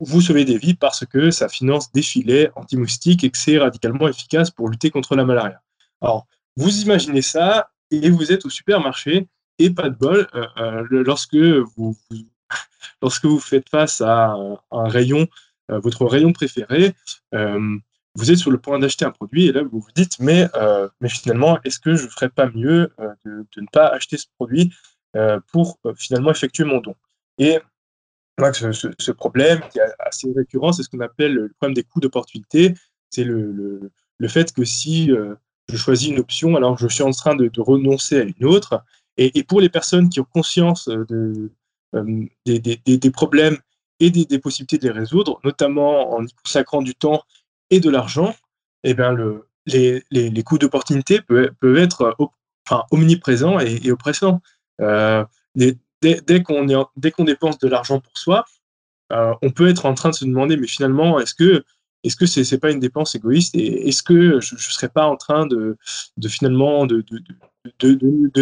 vous 0.00 0.20
sauvez 0.20 0.44
des 0.44 0.58
vies 0.58 0.74
parce 0.74 1.04
que 1.06 1.30
ça 1.30 1.48
finance 1.48 1.92
des 1.92 2.02
filets 2.02 2.50
anti-moustiques 2.56 3.24
et 3.24 3.30
que 3.30 3.38
c'est 3.38 3.58
radicalement 3.58 4.08
efficace 4.08 4.50
pour 4.50 4.68
lutter 4.68 4.90
contre 4.90 5.14
la 5.16 5.24
malaria. 5.24 5.60
Alors, 6.00 6.26
vous 6.56 6.82
imaginez 6.82 7.22
ça 7.22 7.70
et 7.90 8.10
vous 8.10 8.32
êtes 8.32 8.44
au 8.44 8.50
supermarché 8.50 9.28
et 9.58 9.70
pas 9.70 9.88
de 9.88 9.96
bol, 9.96 10.26
euh, 10.34 10.46
euh, 10.58 10.86
lorsque, 10.90 11.36
vous, 11.36 11.96
lorsque 13.02 13.24
vous 13.24 13.38
faites 13.38 13.68
face 13.68 14.00
à 14.00 14.36
un, 14.70 14.88
rayon, 14.88 15.26
euh, 15.70 15.78
votre 15.78 16.04
rayon 16.06 16.32
préféré, 16.32 16.94
vous 18.16 18.30
êtes 18.30 18.38
sur 18.38 18.52
le 18.52 18.58
point 18.58 18.78
d'acheter 18.78 19.04
un 19.04 19.10
produit 19.10 19.46
et 19.46 19.52
là 19.52 19.64
vous 19.64 19.80
vous 19.80 19.90
dites 19.96 20.20
mais, 20.20 20.48
mais 21.00 21.08
finalement 21.08 21.58
est-ce 21.64 21.80
que 21.80 21.96
je 21.96 22.04
ne 22.04 22.08
ferais 22.08 22.28
pas 22.28 22.48
mieux 22.54 22.92
de, 23.24 23.44
ne 23.56 23.66
pas 23.72 23.88
acheter 23.88 24.18
ce 24.18 24.26
produit 24.38 24.72
pour 25.50 25.80
finalement 25.96 26.30
effectuer 26.30 26.62
mon 26.62 26.78
don? 26.78 26.94
Ce, 28.38 28.88
ce, 28.98 29.12
problème 29.12 29.60
qui 29.70 29.78
est 29.78 29.82
assez 30.00 30.32
récurrent, 30.34 30.72
c'est 30.72 30.82
ce 30.82 30.88
qu'on 30.88 31.00
appelle 31.00 31.34
le 31.34 31.48
problème 31.58 31.74
des 31.74 31.84
coûts 31.84 32.00
d'opportunité. 32.00 32.74
C'est 33.10 33.24
le, 33.24 33.52
le, 33.52 33.90
le, 34.18 34.28
fait 34.28 34.52
que 34.52 34.64
si 34.64 35.12
euh, 35.12 35.34
je 35.68 35.76
choisis 35.76 36.08
une 36.08 36.18
option, 36.18 36.56
alors 36.56 36.76
je 36.78 36.88
suis 36.88 37.02
en 37.02 37.10
train 37.10 37.36
de, 37.36 37.50
renoncer 37.58 38.20
à 38.20 38.24
une 38.24 38.44
autre. 38.44 38.82
Et, 39.16 39.38
et, 39.38 39.44
pour 39.44 39.60
les 39.60 39.68
personnes 39.68 40.08
qui 40.08 40.20
ont 40.20 40.26
conscience 40.32 40.88
de, 40.88 41.52
euh, 41.94 42.24
des, 42.44 42.58
des, 42.58 42.76
des, 42.84 43.10
problèmes 43.10 43.58
et 44.00 44.10
des, 44.10 44.38
possibilités 44.38 44.78
de 44.78 44.92
les 44.92 44.98
résoudre, 44.98 45.40
notamment 45.44 46.14
en 46.14 46.24
y 46.24 46.32
consacrant 46.42 46.82
du 46.82 46.94
temps 46.94 47.22
et 47.70 47.78
de 47.78 47.88
l'argent, 47.88 48.34
eh 48.82 48.94
bien 48.94 49.12
le, 49.12 49.46
les, 49.66 50.02
les, 50.10 50.30
les 50.30 50.42
coûts 50.42 50.58
d'opportunité 50.58 51.20
peuvent, 51.20 51.52
peuvent, 51.60 51.78
être 51.78 52.16
enfin, 52.66 52.84
omniprésents 52.90 53.60
et, 53.60 53.90
oppressants. 53.92 54.40
Euh, 54.80 55.24
dès, 56.26 56.42
qu'on 56.42 57.24
dépense 57.24 57.58
de 57.58 57.68
l'argent 57.68 58.00
pour 58.00 58.16
soi, 58.18 58.44
euh, 59.12 59.32
on 59.42 59.50
peut 59.50 59.68
être 59.68 59.86
en 59.86 59.94
train 59.94 60.10
de 60.10 60.14
se 60.14 60.24
demander, 60.24 60.56
mais 60.56 60.66
finalement, 60.66 61.20
est-ce 61.20 61.34
que 61.34 61.64
c'est 62.26 62.50
n'est 62.50 62.58
pas 62.58 62.70
une 62.70 62.80
dépense 62.80 63.14
égoïste 63.14 63.54
est-ce 63.54 64.02
que 64.02 64.40
je 64.40 64.54
ne 64.54 64.60
serais 64.60 64.88
pas 64.88 65.06
en 65.06 65.16
train 65.16 65.46
de, 65.46 65.76
finalement 66.28 66.86
de, 66.86 67.04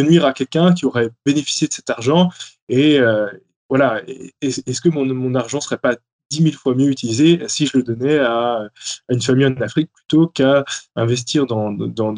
nuire 0.02 0.24
à 0.24 0.32
quelqu'un 0.32 0.72
qui 0.72 0.86
aurait 0.86 1.10
bénéficié 1.24 1.68
de 1.68 1.72
cet 1.72 1.90
argent 1.90 2.30
et 2.68 2.98
euh, 2.98 3.28
voilà 3.68 4.02
est-ce 4.40 4.80
que 4.80 4.88
mon, 4.88 5.04
mon 5.06 5.34
argent 5.34 5.60
serait 5.60 5.78
pas 5.78 5.96
dix 6.30 6.42
mille 6.42 6.56
fois 6.56 6.74
mieux 6.74 6.90
utilisé 6.90 7.40
si 7.46 7.66
je 7.66 7.76
le 7.76 7.82
donnais 7.82 8.18
à, 8.18 8.68
une 9.10 9.20
famille 9.20 9.46
en 9.46 9.54
Afrique 9.60 9.90
plutôt 9.92 10.26
qu'à 10.28 10.64
investir 10.96 11.46
dans, 11.46 11.72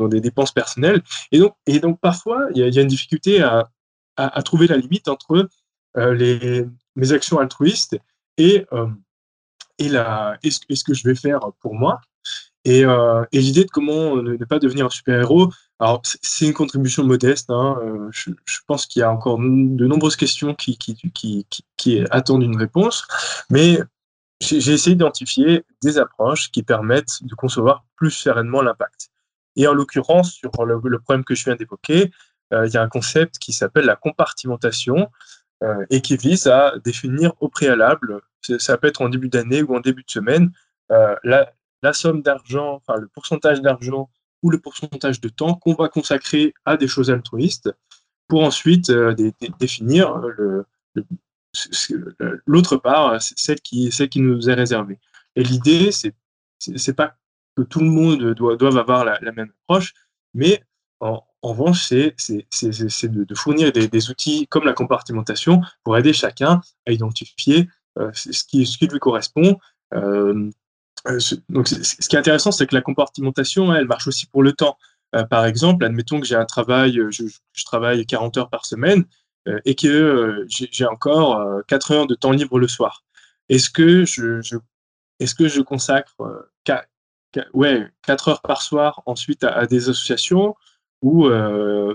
des 0.08 0.20
dépenses 0.20 0.52
personnelles? 0.52 1.02
Et 1.32 1.40
donc 1.80 2.00
parfois 2.00 2.46
il 2.54 2.58
y, 2.58 2.78
a 2.78 2.82
une 2.82 2.88
difficulté 2.88 3.42
à, 3.42 3.68
à, 4.16 4.42
trouver 4.42 4.66
la 4.66 4.76
limite 4.76 5.08
entre 5.08 5.48
euh, 5.96 6.14
les, 6.14 6.66
mes 6.96 7.12
actions 7.12 7.38
altruistes 7.38 7.96
et, 8.38 8.66
euh, 8.72 8.86
et, 9.78 9.88
la, 9.88 10.38
et, 10.42 10.50
ce, 10.50 10.84
que 10.84 10.94
je 10.94 11.06
vais 11.06 11.14
faire 11.14 11.40
pour 11.60 11.74
moi. 11.74 12.00
Et, 12.64 12.84
euh, 12.84 13.24
et 13.32 13.40
l'idée 13.40 13.64
de 13.64 13.70
comment 13.70 14.16
ne, 14.16 14.36
pas 14.44 14.58
devenir 14.58 14.86
un 14.86 14.90
super-héros, 14.90 15.52
alors 15.78 16.00
c'est 16.22 16.46
une 16.46 16.54
contribution 16.54 17.04
modeste. 17.04 17.50
Hein, 17.50 17.78
je, 18.10 18.30
pense 18.66 18.86
qu'il 18.86 19.00
y 19.00 19.02
a 19.02 19.12
encore 19.12 19.38
de 19.38 19.86
nombreuses 19.86 20.16
questions 20.16 20.54
qui, 20.54 20.78
qui, 20.78 20.94
qui, 21.12 21.46
qui 21.76 22.04
attendent 22.10 22.44
une 22.44 22.56
réponse, 22.56 23.06
mais 23.50 23.78
j'ai 24.40 24.72
essayé 24.72 24.96
d'identifier 24.96 25.64
des 25.82 25.98
approches 25.98 26.50
qui 26.50 26.62
permettent 26.62 27.22
de 27.22 27.34
concevoir 27.34 27.84
plus 27.96 28.10
sereinement 28.10 28.62
l'impact. 28.62 29.10
Et 29.56 29.66
en 29.66 29.72
l'occurrence, 29.72 30.32
sur 30.32 30.50
le, 30.64 30.98
problème 31.00 31.24
que 31.24 31.34
je 31.34 31.44
viens 31.44 31.54
d'évoquer, 31.54 32.10
il 32.52 32.72
y 32.72 32.76
a 32.76 32.82
un 32.82 32.88
concept 32.88 33.38
qui 33.38 33.52
s'appelle 33.52 33.84
la 33.84 33.96
compartimentation 33.96 35.10
euh, 35.62 35.86
et 35.88 36.00
qui 36.02 36.16
vise 36.16 36.46
à 36.46 36.74
définir 36.84 37.32
au 37.40 37.48
préalable, 37.48 38.20
ça 38.58 38.76
peut 38.76 38.88
être 38.88 39.00
en 39.02 39.08
début 39.08 39.28
d'année 39.28 39.62
ou 39.62 39.74
en 39.74 39.80
début 39.80 40.02
de 40.02 40.10
semaine, 40.10 40.52
euh, 40.90 41.14
la, 41.22 41.92
somme 41.92 42.22
d'argent, 42.22 42.74
enfin 42.74 42.98
le 42.98 43.06
pourcentage 43.08 43.62
d'argent 43.62 44.10
ou 44.42 44.50
le 44.50 44.58
pourcentage 44.58 45.20
de 45.20 45.28
temps 45.28 45.54
qu'on 45.54 45.74
va 45.74 45.88
consacrer 45.88 46.54
à 46.64 46.76
des 46.76 46.88
choses 46.88 47.10
altruistes 47.10 47.72
pour 48.26 48.42
ensuite 48.42 48.92
définir 49.60 50.20
l'autre 52.46 52.76
part, 52.76 53.22
celle 53.22 53.60
qui, 53.60 53.90
nous 54.16 54.50
est 54.50 54.54
réservée. 54.54 54.98
Et 55.36 55.44
l'idée, 55.44 55.92
c'est 55.92 56.14
c'est 56.58 56.94
pas 56.94 57.16
que 57.56 57.62
tout 57.62 57.80
le 57.80 57.90
monde 57.90 58.34
doit, 58.34 58.56
doit 58.56 58.78
avoir 58.78 59.04
la 59.04 59.32
même 59.32 59.52
approche, 59.62 59.94
mais 60.32 60.62
en, 61.00 61.22
revanche, 61.42 61.86
c'est 61.86 62.14
de, 62.16 63.34
fournir 63.34 63.72
des, 63.72 64.10
outils 64.10 64.46
comme 64.48 64.64
la 64.64 64.72
compartimentation 64.72 65.60
pour 65.82 65.96
aider 65.96 66.12
chacun 66.12 66.62
à 66.86 66.92
identifier 66.92 67.68
euh, 67.98 68.10
ce, 68.14 68.44
qui, 68.44 68.66
ce, 68.66 68.84
lui 68.86 68.98
correspond. 68.98 69.58
Euh, 69.94 70.50
euh, 71.08 71.18
donc, 71.48 71.68
ce 71.68 72.08
qui 72.08 72.16
est 72.16 72.18
intéressant, 72.18 72.50
c'est 72.50 72.66
que 72.66 72.74
la 72.74 72.80
compartimentation, 72.80 73.74
elle 73.74 73.86
marche 73.86 74.06
aussi 74.06 74.26
pour 74.26 74.42
le 74.42 74.52
temps. 74.52 74.78
par 75.30 75.44
exemple, 75.44 75.84
admettons 75.84 76.20
que 76.20 76.26
j'ai 76.26 76.34
un 76.34 76.46
travail, 76.46 76.98
je, 77.10 77.24
travaille 77.64 78.04
40 78.06 78.36
heures 78.38 78.50
par 78.50 78.66
semaine 78.66 79.04
et 79.66 79.74
que 79.74 80.46
j'ai 80.48 80.86
encore 80.86 81.62
4 81.68 81.90
heures 81.92 82.06
de 82.06 82.14
temps 82.14 82.32
libre 82.32 82.58
le 82.58 82.68
soir. 82.68 83.04
Est-ce 83.50 83.68
que 83.68 84.04
je, 84.06 84.40
je 84.40 85.60
consacre 85.60 86.16
ouais, 87.52 87.86
4 88.06 88.28
heures 88.28 88.42
par 88.42 88.62
soir 88.62 89.02
ensuite 89.06 89.44
à 89.44 89.66
des 89.66 89.88
associations 89.88 90.56
euh, 91.04 91.94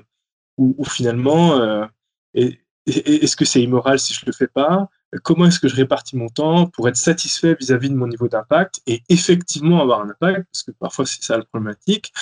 ou, 0.57 0.84
finalement, 0.84 1.55
euh, 1.55 1.86
est-ce 2.34 3.36
que 3.36 3.45
c'est 3.45 3.62
immoral 3.62 3.99
si 3.99 4.14
je 4.14 4.22
ne 4.22 4.28
le 4.28 4.34
fais 4.34 4.47
pas? 4.47 4.89
Comment 5.24 5.45
est-ce 5.45 5.60
que 5.60 5.68
je 5.68 5.76
répartis 5.76 6.16
mon 6.16 6.28
temps 6.28 6.68
pour 6.68 6.88
être 6.88 6.95
satisfait 6.95 7.55
vis-à-vis 7.60 7.89
de 7.89 7.95
mon 7.95 8.07
niveau 8.07 8.28
d'impact 8.28 8.82
et 8.86 9.01
effectivement 9.10 9.82
avoir 9.82 10.01
un 10.01 10.10
impact, 10.10 10.47
parce 10.51 10.64
que 10.64 10.72
parfois 10.72 11.05
c'est 11.05 11.24
ça 11.24 11.38
la 11.38 11.45
problématique, 11.45 12.14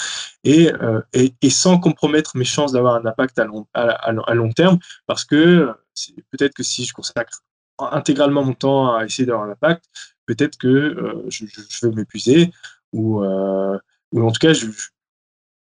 et, 0.46 0.72
euh, 0.72 1.02
et, 1.14 1.50
sans 1.50 1.80
compromettre 1.80 2.38
mes 2.38 2.46
chances 2.46 2.72
d'avoir 2.72 2.96
un 2.96 3.06
impact 3.06 3.40
à 3.40 3.46
long, 3.46 4.52
terme, 4.56 4.80
parce 5.06 5.26
que 5.26 5.74
peut-être 6.32 6.54
que 6.54 6.64
si 6.64 6.86
je 6.86 6.94
consacre 6.94 7.42
intégralement 7.80 8.46
mon 8.46 8.54
temps 8.54 8.96
à 8.96 9.04
essayer 9.04 9.26
d'avoir 9.26 9.48
un 9.48 9.52
impact, 9.52 9.84
peut-être 10.26 10.58
que 10.58 11.26
je, 11.28 11.46
vais 11.88 11.94
m'épuiser 11.94 12.52
ou 12.94 13.26
en 13.26 14.32
tout 14.32 14.40
cas 14.40 14.54
je, 14.54 14.68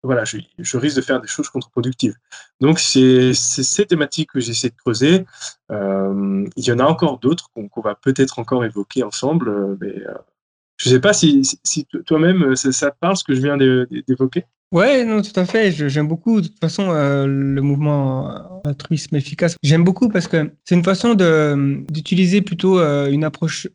voilà, 0.03 0.25
je, 0.25 0.77
risque 0.77 0.97
de 0.97 1.01
faire 1.01 1.21
des 1.21 1.27
choses 1.27 1.49
contre-productives. 1.49 2.15
Donc, 2.59 2.79
c'est 2.79 3.33
ces 3.33 3.85
thématiques 3.85 4.31
que 4.31 4.41
j'essaie 4.41 4.69
de 4.69 4.75
creuser. 4.75 5.25
Euh, 5.71 6.45
il 6.57 6.65
y 6.65 6.71
en 6.71 6.79
a 6.79 6.83
encore 6.83 7.19
d'autres 7.19 7.49
qu'on 7.53 7.81
va 7.81 7.95
peut-être 7.95 8.37
encore 8.37 8.65
évoquer 8.65 9.03
ensemble, 9.03 9.47
euh, 9.47 9.77
mais 9.79 9.95
euh, 10.05 10.13
je 10.77 10.89
ne 10.89 10.95
sais 10.95 10.99
pas 10.99 11.13
si, 11.13 11.41
toi-même, 12.05 12.55
ça, 12.55 12.91
te 12.91 12.97
parle 12.99 13.15
ce 13.15 13.23
que 13.23 13.33
je 13.33 13.41
viens 13.41 13.57
d'évoquer? 13.57 14.43
Ouais, 14.73 15.05
non, 15.05 15.21
tout 15.21 15.39
à 15.39 15.45
fait. 15.45 15.71
J'aime 15.71 16.07
beaucoup, 16.07 16.41
de 16.41 16.47
toute 16.47 16.59
façon, 16.59 16.91
le 16.91 17.61
mouvement 17.61 18.61
altruisme 18.65 19.15
efficace. 19.15 19.55
J'aime 19.61 19.83
beaucoup 19.83 20.09
parce 20.09 20.27
que 20.27 20.51
c'est 20.65 20.75
une 20.75 20.83
façon 20.83 21.13
d'utiliser 21.13 22.41
plutôt 22.41 22.79
une 22.79 23.23
approche 23.23 23.67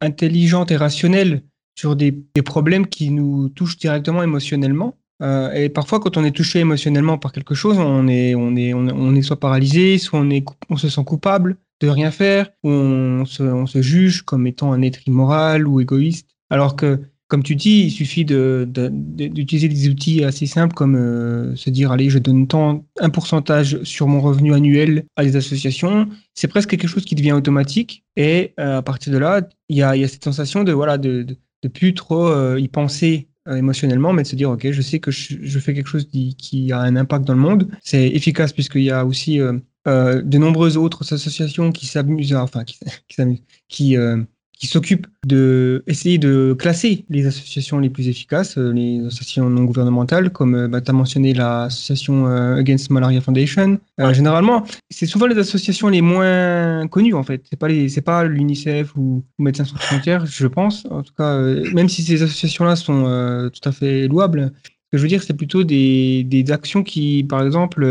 intelligente 0.00 0.70
et 0.70 0.76
rationnelle 0.76 1.42
sur 1.78 1.94
des, 1.94 2.18
des 2.34 2.42
problèmes 2.42 2.86
qui 2.86 3.10
nous 3.10 3.50
touchent 3.50 3.76
directement 3.76 4.22
émotionnellement. 4.22 4.96
Euh, 5.22 5.52
et 5.52 5.68
parfois, 5.68 6.00
quand 6.00 6.16
on 6.16 6.24
est 6.24 6.34
touché 6.34 6.60
émotionnellement 6.60 7.18
par 7.18 7.32
quelque 7.32 7.54
chose, 7.54 7.78
on 7.78 8.06
est, 8.08 8.34
on 8.34 8.54
est, 8.56 8.74
on, 8.74 9.14
est 9.14 9.22
soit 9.22 9.40
paralysé, 9.40 9.98
soit 9.98 10.20
on, 10.20 10.30
est, 10.30 10.44
on 10.68 10.76
se 10.76 10.88
sent 10.88 11.04
coupable 11.04 11.56
de 11.80 11.88
rien 11.88 12.10
faire, 12.10 12.50
ou 12.62 12.70
on 12.70 13.24
se, 13.24 13.42
on 13.42 13.66
se 13.66 13.82
juge 13.82 14.22
comme 14.22 14.46
étant 14.46 14.72
un 14.72 14.82
être 14.82 15.06
immoral 15.06 15.66
ou 15.66 15.80
égoïste. 15.80 16.28
Alors 16.50 16.76
que 16.76 17.00
comme 17.28 17.42
tu 17.42 17.56
dis, 17.56 17.80
il 17.86 17.90
suffit 17.90 18.24
d'utiliser 18.24 19.68
des 19.68 19.88
outils 19.88 20.22
assez 20.22 20.46
simples 20.46 20.74
comme 20.74 21.56
se 21.56 21.70
dire, 21.70 21.90
allez, 21.90 22.08
je 22.08 22.20
donne 22.20 22.46
tant, 22.46 22.84
un 23.00 23.10
pourcentage 23.10 23.82
sur 23.82 24.06
mon 24.06 24.20
revenu 24.20 24.54
annuel 24.54 25.06
à 25.16 25.24
des 25.24 25.34
associations. 25.34 26.08
C'est 26.34 26.46
presque 26.46 26.70
quelque 26.70 26.86
chose 26.86 27.04
qui 27.04 27.16
devient 27.16 27.32
automatique. 27.32 28.04
Et 28.14 28.54
à 28.58 28.80
partir 28.82 29.12
de 29.12 29.18
là, 29.18 29.40
il 29.68 29.76
y 29.76 29.82
a, 29.82 30.06
cette 30.06 30.22
sensation 30.22 30.62
de, 30.62 30.70
voilà, 30.70 30.98
de, 30.98 31.26
plus 31.74 31.94
trop 31.94 32.56
y 32.56 32.68
penser 32.68 33.26
émotionnellement, 33.54 34.12
mais 34.12 34.22
de 34.22 34.28
se 34.28 34.36
dire, 34.36 34.50
OK, 34.50 34.70
je 34.70 34.82
sais 34.82 34.98
que 34.98 35.10
je, 35.10 35.58
fais 35.58 35.74
quelque 35.74 35.88
chose 35.88 36.08
qui, 36.08 36.34
qui, 36.36 36.72
a 36.72 36.80
un 36.80 36.96
impact 36.96 37.24
dans 37.24 37.34
le 37.34 37.40
monde. 37.40 37.68
C'est 37.82 38.08
efficace 38.08 38.52
puisqu'il 38.52 38.82
y 38.82 38.90
a 38.90 39.04
aussi 39.04 39.40
euh, 39.86 40.20
de 40.22 40.38
nombreuses 40.38 40.76
autres 40.76 41.14
associations 41.14 41.70
qui 41.70 41.86
s'amusent, 41.86 42.34
enfin 42.34 42.64
qui, 42.64 42.78
qui, 43.08 43.42
qui, 43.68 43.96
euh, 43.96 44.20
qui 44.56 44.66
s'occupent 44.66 45.06
de 45.26 45.84
essayer 45.86 46.18
de 46.18 46.56
classer 46.58 47.04
les 47.08 47.26
associations 47.26 47.78
les 47.78 47.90
plus 47.90 48.08
efficaces, 48.08 48.58
euh, 48.58 48.72
les 48.72 49.04
associations 49.06 49.48
non 49.48 49.64
gouvernementales, 49.64 50.30
comme 50.30 50.66
bah, 50.66 50.80
tu 50.80 50.90
as 50.90 50.94
mentionné 50.94 51.34
l'association 51.34 52.26
Against 52.26 52.90
Malaria 52.90 53.20
Foundation. 53.20 53.78
généralement, 54.12 54.64
c'est 54.90 55.06
souvent 55.06 55.26
les 55.26 55.38
associations 55.38 55.88
les 55.88 56.02
moins 56.02 56.86
connues 56.88 57.14
en 57.14 57.22
fait. 57.22 57.44
C'est 57.48 57.58
pas 57.58 57.68
les, 57.68 57.88
c'est 57.88 58.00
pas 58.00 58.24
l'UNICEF 58.24 58.96
ou, 58.96 59.24
Médecins 59.38 59.64
sans 59.64 59.76
frontières, 59.76 60.26
je 60.26 60.46
pense. 60.46 60.86
En 60.90 61.02
tout 61.02 61.12
cas, 61.16 61.38
même 61.74 61.88
si 61.88 62.02
ces 62.02 62.22
associations-là 62.22 62.76
sont 62.76 63.50
tout 63.52 63.68
à 63.68 63.72
fait 63.72 64.08
louables, 64.08 64.52
ce 64.64 64.70
que 64.92 64.98
je 64.98 65.02
veux 65.02 65.08
dire, 65.08 65.22
c'est 65.22 65.34
plutôt 65.34 65.64
des, 65.64 66.24
des 66.24 66.50
actions 66.50 66.82
qui, 66.82 67.24
par 67.24 67.42
exemple, 67.44 67.84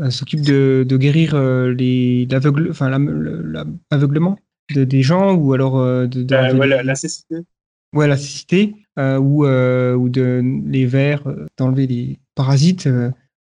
euh, 0.00 0.10
s'occupe 0.10 0.42
de, 0.42 0.86
de, 0.88 0.96
guérir 0.96 1.34
euh, 1.34 1.74
les 1.74 2.24
l'aveugle, 2.30 2.68
enfin 2.70 2.88
l'aveuglement 3.90 4.38
de, 4.74 4.84
des 4.84 5.02
gens 5.02 5.34
ou 5.34 5.52
alors 5.52 5.78
euh, 5.78 6.06
de, 6.06 6.22
de 6.22 6.34
euh, 6.34 6.54
ouais, 6.54 6.82
la, 6.82 6.94
cécité. 6.94 7.36
Ouais, 7.94 8.06
la 8.06 8.16
cécité 8.16 8.74
ou 8.96 9.44
ou 9.46 10.08
de 10.08 10.42
les 10.66 10.86
vers 10.86 11.22
d'enlever 11.56 11.86
les 11.86 12.18
parasites 12.34 12.88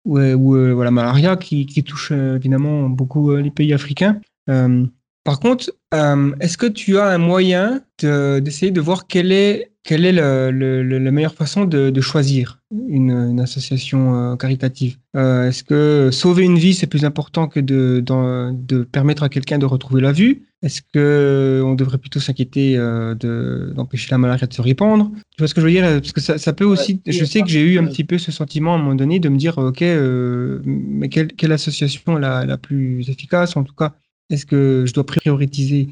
ou, 0.05 0.19
ou 0.19 0.75
voilà 0.75 0.91
malaria 0.91 1.35
qui, 1.35 1.65
qui 1.65 1.83
touche 1.83 2.11
évidemment 2.11 2.89
beaucoup 2.89 3.35
les 3.35 3.51
pays 3.51 3.73
africains. 3.73 4.21
par 4.45 5.39
contre, 5.39 5.71
est-ce 5.91 6.57
que 6.57 6.67
tu 6.67 6.99
as 6.99 7.07
un 7.07 7.17
moyen 7.17 7.81
d'essayer 7.99 8.71
de, 8.71 8.81
voir 8.81 9.07
quelle 9.07 9.31
est 9.31 9.71
quelle 9.87 10.03
est 10.03 10.11
le, 10.11 10.51
le, 10.51 10.99
la 10.99 11.11
meilleure 11.11 11.33
façon 11.33 11.63
de, 11.63 11.89
de 11.89 12.01
choisir 12.01 12.59
une, 12.89 13.11
une 13.11 13.39
association 13.39 14.33
euh, 14.33 14.35
caritative? 14.35 14.97
Euh, 15.15 15.47
Est-ce 15.47 15.63
que 15.63 16.09
sauver 16.11 16.43
une 16.43 16.57
vie, 16.57 16.73
c'est 16.73 16.87
plus 16.87 17.05
important 17.05 17.47
que 17.47 17.61
de, 17.61 18.03
de 18.05 18.83
permettre 18.83 19.23
à 19.23 19.29
quelqu'un 19.29 19.57
de 19.57 19.65
retrouver 19.65 20.01
la 20.01 20.11
vue? 20.11 20.43
Est-ce 20.61 20.81
que 20.81 21.61
on 21.63 21.73
devrait 21.73 21.99
plutôt 21.99 22.19
s'inquiéter 22.19 22.75
euh, 22.75 23.15
d'empêcher 23.75 24.09
la 24.11 24.17
maladie 24.17 24.45
de 24.45 24.53
se 24.53 24.61
répandre? 24.61 25.09
Tu 25.13 25.37
vois 25.39 25.47
ce 25.47 25.53
que 25.53 25.61
je 25.61 25.65
veux 25.67 25.71
dire? 25.71 25.85
Parce 25.85 26.11
que 26.11 26.19
ça, 26.19 26.37
ça 26.37 26.51
peut 26.51 26.65
aussi... 26.65 27.01
je 27.07 27.23
sais 27.23 27.41
que 27.41 27.47
j'ai 27.47 27.61
eu 27.61 27.79
un 27.79 27.85
petit 27.85 28.03
peu 28.03 28.17
ce 28.17 28.33
sentiment 28.33 28.73
à 28.73 28.75
un 28.75 28.79
moment 28.79 28.95
donné 28.95 29.21
de 29.21 29.29
me 29.29 29.37
dire, 29.37 29.57
OK, 29.57 29.81
mais 30.65 31.07
quelle, 31.07 31.27
quelle 31.27 31.53
association 31.53 32.17
est 32.17 32.21
la, 32.21 32.45
la 32.45 32.57
plus 32.57 33.09
efficace? 33.09 33.55
En 33.55 33.63
tout 33.63 33.75
cas, 33.75 33.93
est-ce 34.29 34.45
que 34.45 34.83
je 34.85 34.93
dois 34.93 35.05
prioriser 35.05 35.87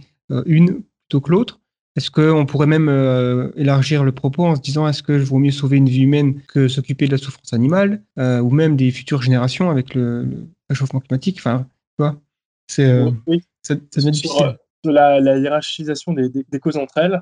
une 0.46 0.82
plutôt 1.08 1.22
que 1.22 1.32
l'autre? 1.32 1.62
Est-ce 1.96 2.12
qu'on 2.12 2.46
pourrait 2.46 2.68
même 2.68 2.90
euh, 2.90 3.52
élargir 3.56 4.04
le 4.04 4.12
propos 4.12 4.46
en 4.46 4.56
se 4.56 4.62
disant 4.62 4.88
est-ce 4.88 5.02
que 5.02 5.18
je 5.18 5.24
vaut 5.24 5.38
mieux 5.38 5.52
sauver 5.52 5.78
une 5.78 5.88
vie 5.88 6.04
humaine 6.04 6.42
que 6.48 6.68
s'occuper 6.68 7.06
de 7.08 7.12
la 7.12 7.18
souffrance 7.18 7.54
animale 7.54 8.04
euh, 8.20 8.40
ou 8.40 8.50
même 8.50 8.76
des 8.76 8.92
futures 8.92 9.22
générations 9.22 9.70
avec 9.72 9.96
le, 9.96 10.28
réchauffement 10.70 11.00
climatique? 11.00 11.38
Enfin, 11.40 11.68
tu 11.98 12.04
vois, 12.04 12.16
c'est 12.68 12.86
euh, 12.86 13.12
oui. 13.28 13.44
ça, 13.62 13.76
Sur, 14.12 14.58
la, 14.84 15.22
la, 15.22 15.38
hiérarchisation 15.38 16.12
des, 16.12 16.30
des, 16.30 16.60
causes 16.60 16.76
entre 16.76 16.98
elles. 16.98 17.22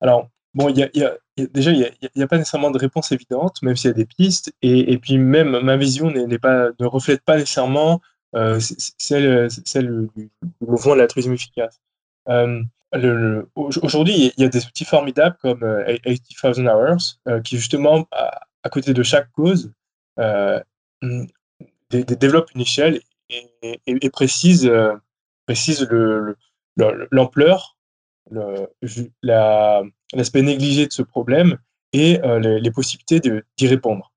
alors, 0.00 0.28
bon, 0.54 0.68
y 0.68 0.84
a, 0.84 0.88
y 0.94 1.02
a, 1.02 1.16
déjà, 1.52 1.72
il 1.72 1.78
n'y 2.14 2.22
a, 2.22 2.24
a, 2.24 2.28
pas 2.28 2.38
nécessairement 2.38 2.70
de 2.70 2.78
réponse 2.78 3.10
évidente, 3.10 3.60
même 3.62 3.74
s'il 3.74 3.88
y 3.88 3.90
a 3.90 3.94
des 3.94 4.06
pistes. 4.06 4.54
Et, 4.62 4.92
et, 4.92 4.98
puis, 4.98 5.18
même 5.18 5.58
ma 5.58 5.76
vision 5.76 6.08
n'est 6.10 6.38
pas, 6.38 6.68
ne 6.78 6.86
reflète 6.86 7.22
pas 7.22 7.36
nécessairement 7.36 8.00
celle, 8.60 9.48
celle 9.64 10.08
du 10.16 10.30
mouvement 10.60 10.94
de 10.94 11.00
l'altruisme 11.00 11.32
efficace. 11.32 11.80
Euh, 12.28 12.62
Aujourd'hui, 13.54 14.32
il 14.36 14.42
y 14.42 14.44
a 14.44 14.48
des 14.48 14.64
outils 14.66 14.84
formidables 14.84 15.36
comme 15.40 15.60
80,000 15.60 16.68
euh, 16.68 16.72
Hours 16.72 17.18
euh, 17.28 17.40
qui, 17.40 17.56
justement, 17.56 18.06
à, 18.12 18.68
côté 18.70 18.94
de 18.94 19.02
chaque 19.02 19.30
cause, 19.32 19.72
euh, 20.20 20.60
développe 21.90 22.52
une 22.54 22.60
échelle 22.60 23.00
et, 23.28 24.10
précise, 24.10 24.70
précise 25.46 25.88
l'ampleur, 27.10 27.76
l'aspect 29.22 30.42
négligé 30.42 30.86
de 30.86 30.92
ce 30.92 31.02
problème 31.02 31.58
et 31.92 32.20
les, 32.40 32.70
possibilités 32.70 33.20
d'y 33.56 33.66
répondre. 33.66 34.12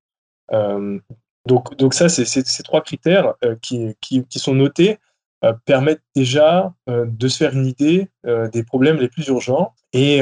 donc, 1.45 1.93
ça, 1.93 2.09
c'est 2.09 2.25
ces 2.25 2.63
trois 2.63 2.81
critères 2.81 3.33
qui, 3.61 3.95
sont 4.29 4.55
notés 4.55 4.99
euh, 5.45 5.53
permettent 5.65 6.01
déjà 6.15 6.73
euh, 6.89 7.05
de 7.07 7.27
se 7.27 7.37
faire 7.37 7.53
une 7.53 7.67
idée 7.67 8.09
euh, 8.25 8.49
des 8.49 8.63
problèmes 8.63 8.97
les 8.97 9.07
plus 9.07 9.27
urgents. 9.27 9.75
Et, 9.93 10.21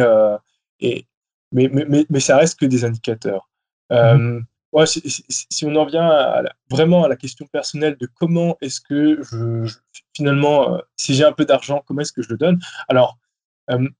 et, 0.82 1.07
mais, 1.53 1.70
mais, 1.72 2.05
mais, 2.09 2.20
ça 2.20 2.36
reste 2.36 2.59
que 2.59 2.66
des 2.66 2.84
indicateurs. 2.84 3.49
Mmh. 3.91 4.39
si, 4.86 5.66
on 5.66 5.76
en 5.76 5.86
vient 5.86 6.43
vraiment 6.70 7.05
à 7.05 7.07
la 7.07 7.16
question 7.16 7.45
personnelle 7.45 7.95
de 7.97 8.09
comment 8.20 8.57
est-ce 8.61 8.82
que 8.82 9.22
je, 9.24 9.74
finalement, 10.13 10.82
si 10.97 11.13
j'ai 11.13 11.24
un 11.24 11.32
peu 11.32 11.45
d'argent, 11.45 11.82
comment 11.86 12.01
est-ce 12.01 12.11
que 12.11 12.22
je 12.22 12.30
le 12.30 12.38
donne? 12.38 12.59
Alors, 12.89 13.18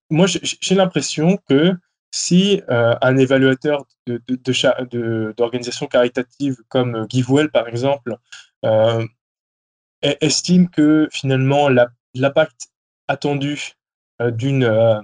moi, 0.10 0.28
j'ai 0.28 0.76
l'impression 0.76 1.38
que 1.48 1.74
si 2.12 2.62
un 2.68 3.18
évaluateur 3.18 3.86
d'organisations 4.06 5.86
de, 5.86 5.90
de, 5.90 5.92
caritatives 5.92 6.58
comme 6.68 7.06
GiveWell, 7.10 7.52
par 7.52 7.68
exemple, 7.68 8.18
estime 10.22 10.70
que 10.70 11.08
finalement 11.12 11.70
l'impact 12.14 12.70
attendu 13.08 13.74
euh, 14.22 14.32
euh, 14.44 15.02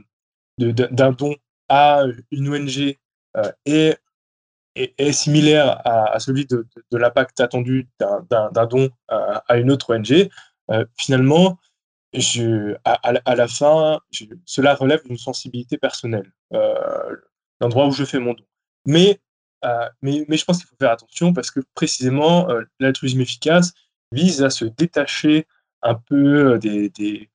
d'un 0.71 1.11
don 1.11 1.35
à 1.69 2.03
une 2.31 2.49
ONG 2.49 2.97
euh, 3.37 3.51
est, 3.65 5.11
similaire 5.11 5.81
à, 5.85 6.19
celui 6.19 6.45
de, 6.45 6.65
l'impact 6.91 7.39
attendu 7.39 7.89
d'un 7.99 8.65
don 8.65 8.89
à, 9.09 9.57
une 9.57 9.71
autre 9.71 9.93
ONG, 9.95 10.29
finalement, 10.97 11.57
à, 12.85 13.35
la 13.35 13.47
fin, 13.47 13.99
cela 14.45 14.75
relève 14.75 15.05
d'une 15.05 15.17
sensibilité 15.17 15.77
personnelle, 15.77 16.31
l'endroit 17.59 17.87
où 17.87 17.91
je 17.91 18.05
fais 18.05 18.19
mon 18.19 18.33
don. 18.33 18.43
Mais, 18.85 19.19
mais, 20.01 20.25
mais 20.29 20.37
je 20.37 20.45
pense 20.45 20.59
qu'il 20.59 20.67
faut 20.67 20.77
faire 20.79 20.91
attention 20.91 21.33
parce 21.33 21.51
que 21.51 21.59
précisément, 21.75 22.47
l'altruisme 22.79 23.19
efficace, 23.19 23.73
vise 24.11 24.43
à 24.43 24.49
se 24.49 24.65
détacher 24.65 25.47
un 25.81 25.95
peu 25.95 26.53
euh, 26.53 26.57
des, 26.57 26.89
des, 26.89 27.29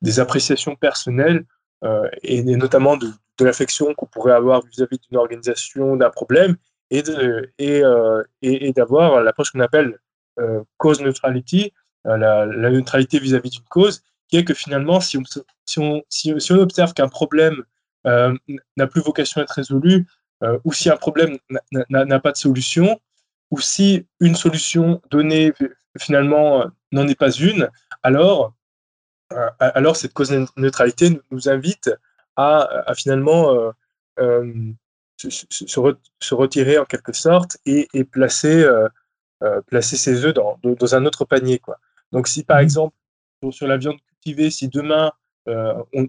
des, 0.00 0.20
appréciations 0.20 0.76
personnelles 0.76 1.44
euh, 1.84 2.08
et, 2.22 2.42
notamment 2.42 2.96
de, 2.96 3.10
l'affection 3.40 3.92
qu'on 3.94 4.06
pourrait 4.06 4.34
avoir 4.34 4.64
vis-à-vis 4.64 4.98
d'une 5.00 5.18
organisation, 5.18 5.96
d'un 5.96 6.10
problème, 6.10 6.56
et, 6.90 7.02
de, 7.02 7.50
et, 7.58 7.82
euh, 7.82 8.22
et, 8.40 8.72
d'avoir 8.72 9.20
l'approche 9.20 9.50
qu'on 9.50 9.60
appelle 9.60 9.98
cause 10.76 11.00
neutrality, 11.00 11.72
la, 12.04 12.46
neutralité 12.46 13.18
vis-à-vis 13.18 13.50
d'une 13.50 13.64
cause, 13.68 14.02
qui 14.28 14.36
est 14.36 14.44
que 14.44 14.54
finalement, 14.54 15.00
si 15.00 15.18
on, 15.18 15.22
si 15.66 15.80
on, 15.80 16.02
si 16.08 16.52
on 16.52 16.58
observe 16.58 16.94
qu'un 16.94 17.08
problème 17.08 17.64
n'a 18.04 18.86
plus 18.86 19.00
vocation 19.00 19.40
à 19.40 19.44
être 19.44 19.50
résolu, 19.50 20.06
ou 20.62 20.72
si 20.72 20.88
un 20.88 20.96
problème 20.96 21.36
n'a 21.90 22.20
pas 22.20 22.30
de 22.30 22.36
solution, 22.36 23.00
ou 23.52 23.60
si 23.60 24.06
une 24.18 24.34
solution 24.34 25.00
donnée 25.10 25.52
finalement 25.98 26.64
n'en 26.90 27.06
est 27.06 27.18
pas 27.18 27.30
une, 27.30 27.68
alors, 28.02 28.54
euh, 29.32 29.50
alors 29.60 29.94
cette 29.94 30.14
cause 30.14 30.32
neutralité 30.56 31.20
nous 31.30 31.48
invite 31.48 31.90
à, 32.34 32.82
finalement 32.96 33.52
euh, 33.52 33.70
euh, 34.18 34.72
se, 35.18 36.34
retirer 36.34 36.78
en 36.78 36.86
quelque 36.86 37.12
sorte 37.12 37.58
et, 37.66 37.86
placer, 38.04 38.66
placer 39.66 39.96
ses 39.96 40.24
œufs 40.24 40.34
dans, 40.34 40.58
dans, 40.64 40.94
un 40.94 41.04
autre 41.04 41.26
panier. 41.26 41.58
Quoi. 41.58 41.78
Donc 42.10 42.28
si 42.28 42.44
par 42.44 42.56
mmh. 42.56 42.62
exemple 42.62 42.96
sur 43.50 43.66
la 43.66 43.76
viande 43.76 44.00
cultivée, 44.00 44.50
si 44.50 44.68
demain 44.68 45.12
on, 45.46 46.08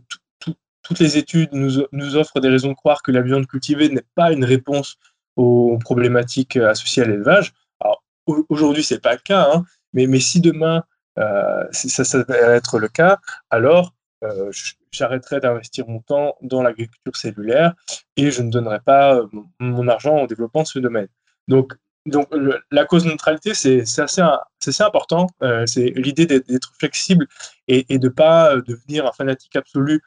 toutes 0.82 1.00
les 1.00 1.18
études 1.18 1.50
nous, 1.52 1.86
nous 1.92 2.16
offrent 2.16 2.40
des 2.40 2.50
raisons 2.50 2.70
de 2.70 2.76
croire 2.76 3.04
que 3.04 3.12
la 3.12 3.22
viande 3.22 3.48
cultivée 3.48 3.90
n'est 3.90 4.06
pas 4.16 4.32
une 4.32 4.46
réponse 4.46 4.98
aux 5.36 5.78
problématiques 5.80 6.58
euh, 6.58 6.70
associées 6.70 7.04
à 7.04 7.08
l'élevage. 7.08 7.54
Alors 7.80 8.04
aujourd'hui, 8.50 8.84
c'est 8.84 9.02
pas 9.02 9.14
le 9.14 9.20
cas, 9.20 9.50
hein, 9.54 9.66
mais, 9.94 10.08
mais 10.08 10.20
si 10.20 10.42
demain 10.42 10.84
euh, 11.20 11.66
ça, 11.72 12.04
ça 12.04 12.24
va 12.24 12.36
être 12.36 12.80
le 12.80 12.88
cas, 12.88 13.20
alors 13.50 13.94
euh, 14.24 14.52
j'arrêterai 14.92 15.40
d'investir 15.40 15.88
mon 15.88 16.00
temps 16.00 16.38
dans 16.42 16.62
l'agriculture 16.62 17.16
cellulaire 17.16 17.74
et 18.16 18.32
je 18.32 18.42
ne 18.42 18.50
donnerai 18.50 18.80
pas 18.80 19.16
euh, 19.16 19.28
mon, 19.60 19.88
argent 19.88 20.16
en 20.16 20.28
développant 20.28 20.64
ce 20.64 20.80
domaine. 20.80 21.08
Donc, 21.48 21.74
donc 22.06 22.30
la 22.72 22.86
cause 22.86 23.06
neutralité, 23.06 23.54
c'est 23.54 23.82
assez, 24.00 24.22
assez, 24.22 24.84
important. 24.84 25.28
Euh, 25.42 25.66
c'est 25.66 25.92
l'idée 25.96 26.26
d'être 26.26 26.74
flexible 26.80 27.28
et, 27.68 27.86
et 27.94 27.98
de 27.98 28.08
ne 28.08 28.14
pas 28.14 28.56
devenir 28.58 29.06
un 29.06 29.12
fanatique 29.12 29.56
absolu 29.56 30.02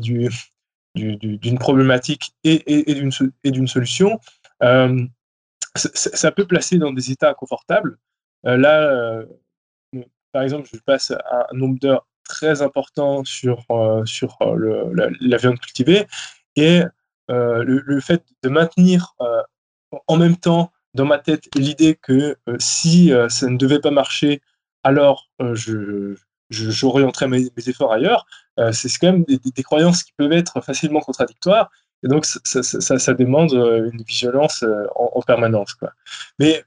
du, 0.00 0.28
d'une 0.94 1.58
problématique 1.58 2.32
et, 2.44 2.90
et 2.90 3.50
d'une 3.50 3.68
solution, 3.68 4.20
euh, 4.62 5.06
ça 5.76 6.32
peut 6.32 6.46
placer 6.46 6.78
dans 6.78 6.92
des 6.92 7.10
états 7.10 7.34
confortables. 7.34 7.98
Euh, 8.46 8.56
là, 8.56 8.82
euh, 8.90 9.26
par 10.32 10.42
exemple, 10.42 10.68
je 10.72 10.78
passe 10.80 11.12
un 11.12 11.46
nombre 11.54 11.78
d'heures 11.78 12.06
très 12.24 12.62
important 12.62 13.24
sur, 13.24 13.66
sur 14.04 14.38
la, 14.40 15.36
viande 15.36 15.58
cultivée 15.58 16.06
et 16.54 16.82
le, 17.28 18.00
fait 18.00 18.24
de 18.44 18.48
maintenir 18.48 19.16
en 20.06 20.16
même 20.16 20.36
temps 20.36 20.70
dans 20.94 21.06
ma 21.06 21.18
tête 21.18 21.48
l'idée 21.56 21.96
que 22.00 22.36
si 22.60 23.12
ça 23.28 23.48
ne 23.48 23.56
devait 23.56 23.80
pas 23.80 23.90
marcher, 23.90 24.42
alors 24.84 25.28
je, 25.40 26.14
j'orienterai 26.50 27.26
mes, 27.26 27.48
efforts 27.66 27.92
ailleurs, 27.92 28.26
c'est 28.70 28.88
quand 29.00 29.10
même 29.10 29.24
des, 29.24 29.62
croyances 29.64 30.04
qui 30.04 30.12
peuvent 30.16 30.32
être 30.32 30.60
facilement 30.60 31.00
contradictoires. 31.00 31.68
Et 32.02 32.08
donc, 32.08 32.24
ça, 32.24 32.62
ça, 32.62 33.14
demande 33.14 33.52
une 33.52 34.02
vigilance 34.02 34.64
en, 34.94 35.20
permanence. 35.20 35.74
Quoi. 35.74 35.92
Mais, 36.38 36.64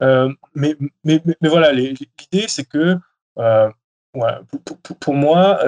mais, 0.00 0.76
mais, 1.04 1.20
mais, 1.24 1.48
voilà, 1.48 1.72
l'idée, 1.72 2.46
c'est 2.46 2.64
que 2.64 2.96
pour, 5.00 5.14
moi, 5.14 5.60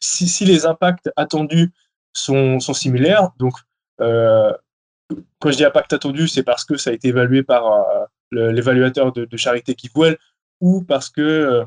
si, 0.00 0.44
les 0.44 0.66
impacts 0.66 1.10
attendus 1.14 1.70
sont, 2.12 2.58
sont 2.58 2.74
similaires, 2.74 3.30
donc 3.38 3.54
quand 3.98 5.50
je 5.50 5.56
dis 5.56 5.64
impact 5.64 5.92
attendu, 5.92 6.26
c'est 6.26 6.42
parce 6.42 6.64
que 6.64 6.76
ça 6.76 6.90
a 6.90 6.92
été 6.92 7.08
évalué 7.08 7.44
par 7.44 7.84
l'évaluateur 8.32 9.12
de, 9.12 9.24
de, 9.26 9.36
Charité 9.36 9.74
Kivwell 9.74 10.18
ou 10.60 10.82
parce 10.82 11.08
que 11.08 11.64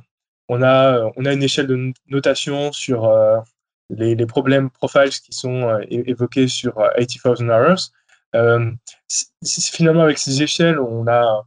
on 0.50 0.62
a, 0.62 1.12
on 1.16 1.26
a 1.26 1.34
une 1.34 1.44
échelle 1.44 1.68
de 1.68 1.94
notation 2.08 2.72
sur 2.72 3.06
euh, 3.06 3.40
les, 3.98 4.26
problèmes 4.26 4.70
profiles 4.70 5.10
qui 5.10 5.34
sont 5.34 5.70
euh, 5.70 5.82
évoqués 5.89 6.48
sur 6.48 6.76
80,000 6.98 7.50
euh, 7.50 7.76
hours. 8.36 8.78
finalement, 9.44 10.02
avec 10.02 10.18
ces 10.18 10.41
échelles, 10.41 10.80
on 10.80 11.08
a, 11.08 11.46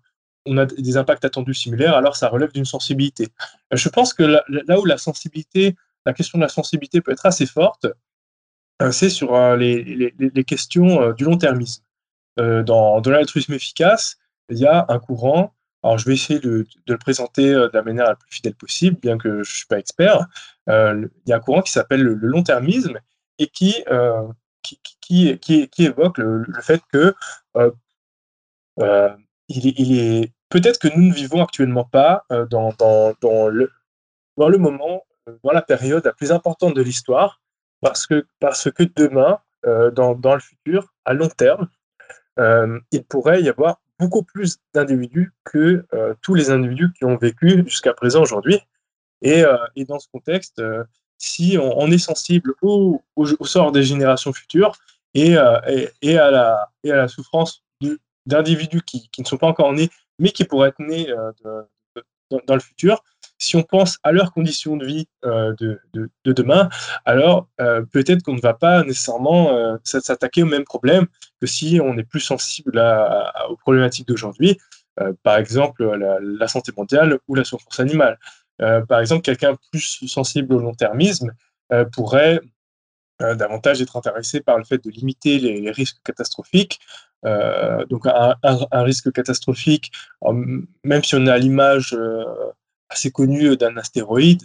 des 0.79 0.97
impacts 0.97 1.25
attendus 1.25 1.55
similaires, 1.55 1.97
alors 1.97 2.17
ça 2.17 2.29
relève 2.29 2.53
d'une 2.53 2.65
sensibilité. 2.65 3.29
Je 3.73 3.89
pense 3.89 4.15
que 4.15 4.23
là, 4.23 4.79
où 4.79 4.85
la 4.85 4.97
sensibilité, 4.97 5.75
la 6.05 6.13
question 6.13 6.39
de 6.39 6.45
la 6.45 6.49
sensibilité 6.49 7.01
peut 7.01 7.11
être 7.11 7.27
assez 7.27 7.47
forte, 7.47 7.87
c'est 8.93 9.11
sur 9.11 9.57
les, 9.57 10.15
questions 10.47 11.11
du 11.13 11.25
long-termisme. 11.25 11.83
dans, 12.37 13.01
dans 13.01 13.11
l'altruisme 13.11 13.55
efficace, 13.55 14.19
il 14.51 14.59
y 14.59 14.67
a 14.67 14.87
un 14.89 15.01
courant 15.01 15.56
alors, 15.87 15.99
je 15.99 16.07
vais 16.07 16.15
essayer 16.15 16.41
de, 16.41 16.67
le 16.89 16.99
présenter 16.99 17.55
euh, 17.55 17.69
de 17.69 17.77
la 17.77 17.83
manière 17.85 18.07
la 18.07 18.17
plus 18.17 18.29
fidèle 18.29 18.57
possible, 18.57 18.99
bien 19.01 19.19
que 19.19 19.31
je 19.31 19.39
ne 19.39 19.45
suis 19.45 19.67
pas 19.67 19.79
expert. 19.79 20.27
Euh, 20.69 21.07
il 21.25 21.31
y 21.31 21.33
a 21.33 21.37
un 21.37 21.41
courant 21.41 21.63
qui 21.63 21.71
s'appelle 21.71 22.03
le, 22.03 22.15
long-termisme 22.15 22.99
et 23.39 23.47
qui, 23.47 23.85
euh, 23.89 24.27
qui, 24.63 24.81
qui, 25.01 25.39
qui, 25.39 25.85
évoque 25.85 26.19
le, 26.19 26.45
fait 26.61 26.83
que 26.93 27.15
il 29.49 30.01
est, 30.01 30.33
peut-être 30.49 30.81
que 30.81 30.89
nous 30.89 31.07
ne 31.07 31.15
vivons 31.15 31.41
actuellement 31.41 31.85
pas 31.85 32.25
dans, 32.51 32.73
dans, 32.77 33.15
dans, 33.21 33.47
le, 33.47 33.71
dans 34.37 34.49
le 34.49 34.59
moment, 34.59 35.05
dans 35.45 35.53
la 35.53 35.63
période 35.63 36.05
la 36.05 36.13
plus 36.13 36.33
importante 36.33 36.75
de 36.75 36.83
l'histoire, 36.83 37.41
parce 37.81 38.09
que, 38.09 38.27
parce 38.41 38.73
que 38.73 38.83
demain, 38.83 39.39
dans, 39.63 40.17
dans 40.17 40.35
le 40.35 40.41
futur, 40.41 40.93
à 41.05 41.13
long 41.13 41.29
terme, 41.29 41.69
il 42.91 43.05
pourrait 43.05 43.41
y 43.41 43.49
avoir 43.49 43.79
beaucoup 43.99 44.23
plus 44.23 44.59
d'individus 44.75 45.33
que 45.45 45.87
euh, 45.95 46.15
tous 46.23 46.35
les 46.35 46.51
individus 46.51 46.93
qui 46.93 47.05
ont 47.05 47.17
vécu 47.17 47.65
jusqu'à 47.67 47.95
présent 47.95 48.23
aujourd'hui. 48.23 48.59
Et, 49.23 49.43
euh, 49.43 49.57
dans 49.89 49.99
ce 49.99 50.09
contexte, 50.09 50.59
euh, 50.59 50.85
si 51.19 51.57
on, 51.59 51.91
est 51.91 51.99
sensible 51.99 52.55
au, 52.61 53.03
sort 53.43 53.73
des 53.73 53.83
générations 53.83 54.33
futures 54.35 54.77
et, 55.15 55.37
à, 55.37 55.63
la, 56.85 57.09
souffrance 57.09 57.65
d'individus 58.27 58.83
qui, 58.83 59.09
ne 59.19 59.25
sont 59.25 59.39
pas 59.39 59.47
encore 59.47 59.73
nés, 59.73 59.89
mais 60.19 60.31
qui 60.31 60.45
pourraient 60.45 60.69
être 60.69 60.81
nés 60.81 61.11
dans 62.31 62.55
le 62.55 62.61
futur, 62.61 63.03
si 63.39 63.57
on 63.57 63.63
pense 63.63 63.99
à 64.03 64.13
leurs 64.13 64.33
conditions 64.33 64.77
de 64.77 64.87
vie 64.87 65.09
de, 65.23 65.81
de, 65.93 66.11
de, 66.25 66.33
demain, 66.33 66.69
alors 67.05 67.49
peut-être 67.93 68.23
qu'on 68.23 68.35
ne 68.35 68.41
va 68.41 68.55
pas 68.55 68.83
nécessairement 68.83 69.79
s'attaquer 69.85 70.43
au 70.43 70.47
même 70.47 70.65
problème 70.65 71.07
que 71.41 71.47
si 71.47 71.81
on 71.83 71.99
est 71.99 72.05
plus 72.05 72.21
sensible 72.21 72.83
aux 73.49 73.57
problématiques 73.57 74.09
d'aujourd'hui, 74.09 74.59
euh, 75.01 75.13
par 75.23 75.37
exemple 75.37 75.85
la, 75.85 76.49
santé 76.49 76.73
mondiale 76.77 77.19
ou 77.29 77.35
la 77.35 77.45
souffrance 77.45 77.81
animale. 77.81 78.19
Euh, 78.63 78.85
par 78.87 79.01
exemple, 79.01 79.23
quelqu'un 79.23 79.57
plus 79.71 80.07
sensible 80.07 80.55
au 80.55 80.59
long-termisme 80.59 81.33
euh, 81.73 81.85
pourrait 81.85 82.41
davantage 83.19 83.81
être 83.81 83.97
intéressé 83.97 84.43
par 84.43 84.59
le 84.59 84.65
fait 84.65 84.85
de 84.85 84.91
limiter 84.91 85.39
les, 85.39 85.71
risques 85.71 86.03
catastrophiques. 86.05 86.81
donc 87.25 88.07
un, 88.07 88.83
risque 88.83 89.11
catastrophique, 89.11 89.91
même 90.85 91.03
si 91.03 91.15
on 91.15 91.27
a 91.27 91.39
l'image 91.39 91.97
assez 92.89 93.11
connue 93.11 93.57
d'un 93.57 93.77
astéroïde, 93.77 94.43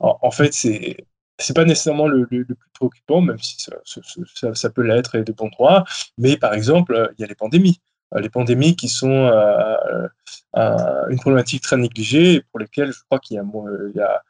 en, 0.00 0.30
fait, 0.30 0.52
c'est 0.52 0.96
c'est 1.38 1.54
pas 1.54 1.64
nécessairement 1.64 2.06
le, 2.06 2.26
plus 2.26 2.46
préoccupant, 2.74 3.20
même 3.20 3.38
si 3.38 3.56
ça, 3.58 4.70
peut 4.70 4.82
l'être 4.82 5.16
et 5.16 5.24
de 5.24 5.32
bon 5.32 5.48
droit. 5.48 5.84
Mais 6.18 6.36
par 6.36 6.54
exemple, 6.54 7.12
il 7.18 7.22
y 7.22 7.24
a 7.24 7.26
les 7.26 7.34
pandémies. 7.34 7.80
Euh, 8.14 8.20
les 8.20 8.28
pandémies 8.28 8.76
qui 8.76 8.88
sont 8.88 9.10
euh, 9.10 10.08
euh, 10.56 11.08
une 11.08 11.18
problématique 11.18 11.62
très 11.62 11.76
négligée 11.76 12.34
et 12.34 12.40
pour 12.40 12.60
lesquelles 12.60 12.92
je 12.92 13.00
crois 13.04 13.18
qu'il 13.18 13.36
y 13.36 13.38
a, 13.38 13.44
il 13.44 13.96
y 13.96 14.00
a 14.00 14.22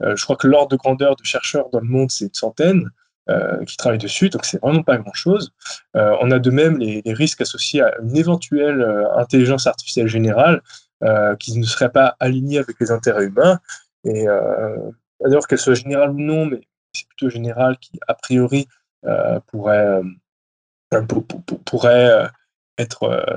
je 0.00 0.22
crois 0.24 0.36
que 0.36 0.48
l'ordre 0.48 0.70
de 0.70 0.76
grandeur 0.76 1.14
de 1.16 1.24
chercheurs 1.24 1.70
dans 1.70 1.80
le 1.80 1.86
monde, 1.86 2.10
c'est 2.10 2.26
une 2.26 2.34
centaine. 2.34 2.90
qui 3.64 3.76
travaillent 3.76 3.98
dessus, 3.98 4.28
donc 4.28 4.44
c'est 4.44 4.60
vraiment 4.60 4.82
pas 4.82 4.96
grand-chose. 4.98 5.52
on 5.94 6.30
a 6.32 6.38
de 6.40 6.50
même 6.50 6.78
les, 6.78 7.02
risques 7.06 7.40
associés 7.40 7.80
à 7.80 7.96
une 8.02 8.16
éventuelle 8.16 8.84
intelligence 9.16 9.68
artificielle 9.68 10.08
générale 10.08 10.60
qui 11.38 11.58
ne 11.58 11.64
serait 11.64 11.92
pas 11.92 12.16
alignée 12.20 12.58
avec 12.58 12.78
les 12.80 12.90
intérêts 12.90 13.24
humains. 13.24 13.60
Et 14.04 14.26
d'ailleurs 15.20 15.46
qu'elle 15.46 15.58
soit 15.58 15.74
générale 15.74 16.10
ou 16.10 16.20
non, 16.20 16.46
mais 16.46 16.60
c'est 16.92 17.06
plutôt 17.08 17.30
général 17.30 17.78
qui, 17.78 17.98
a 18.06 18.14
priori, 18.14 18.68
euh, 19.06 19.40
pourrait, 19.46 19.86
euh, 19.86 20.02
euh, 20.92 21.00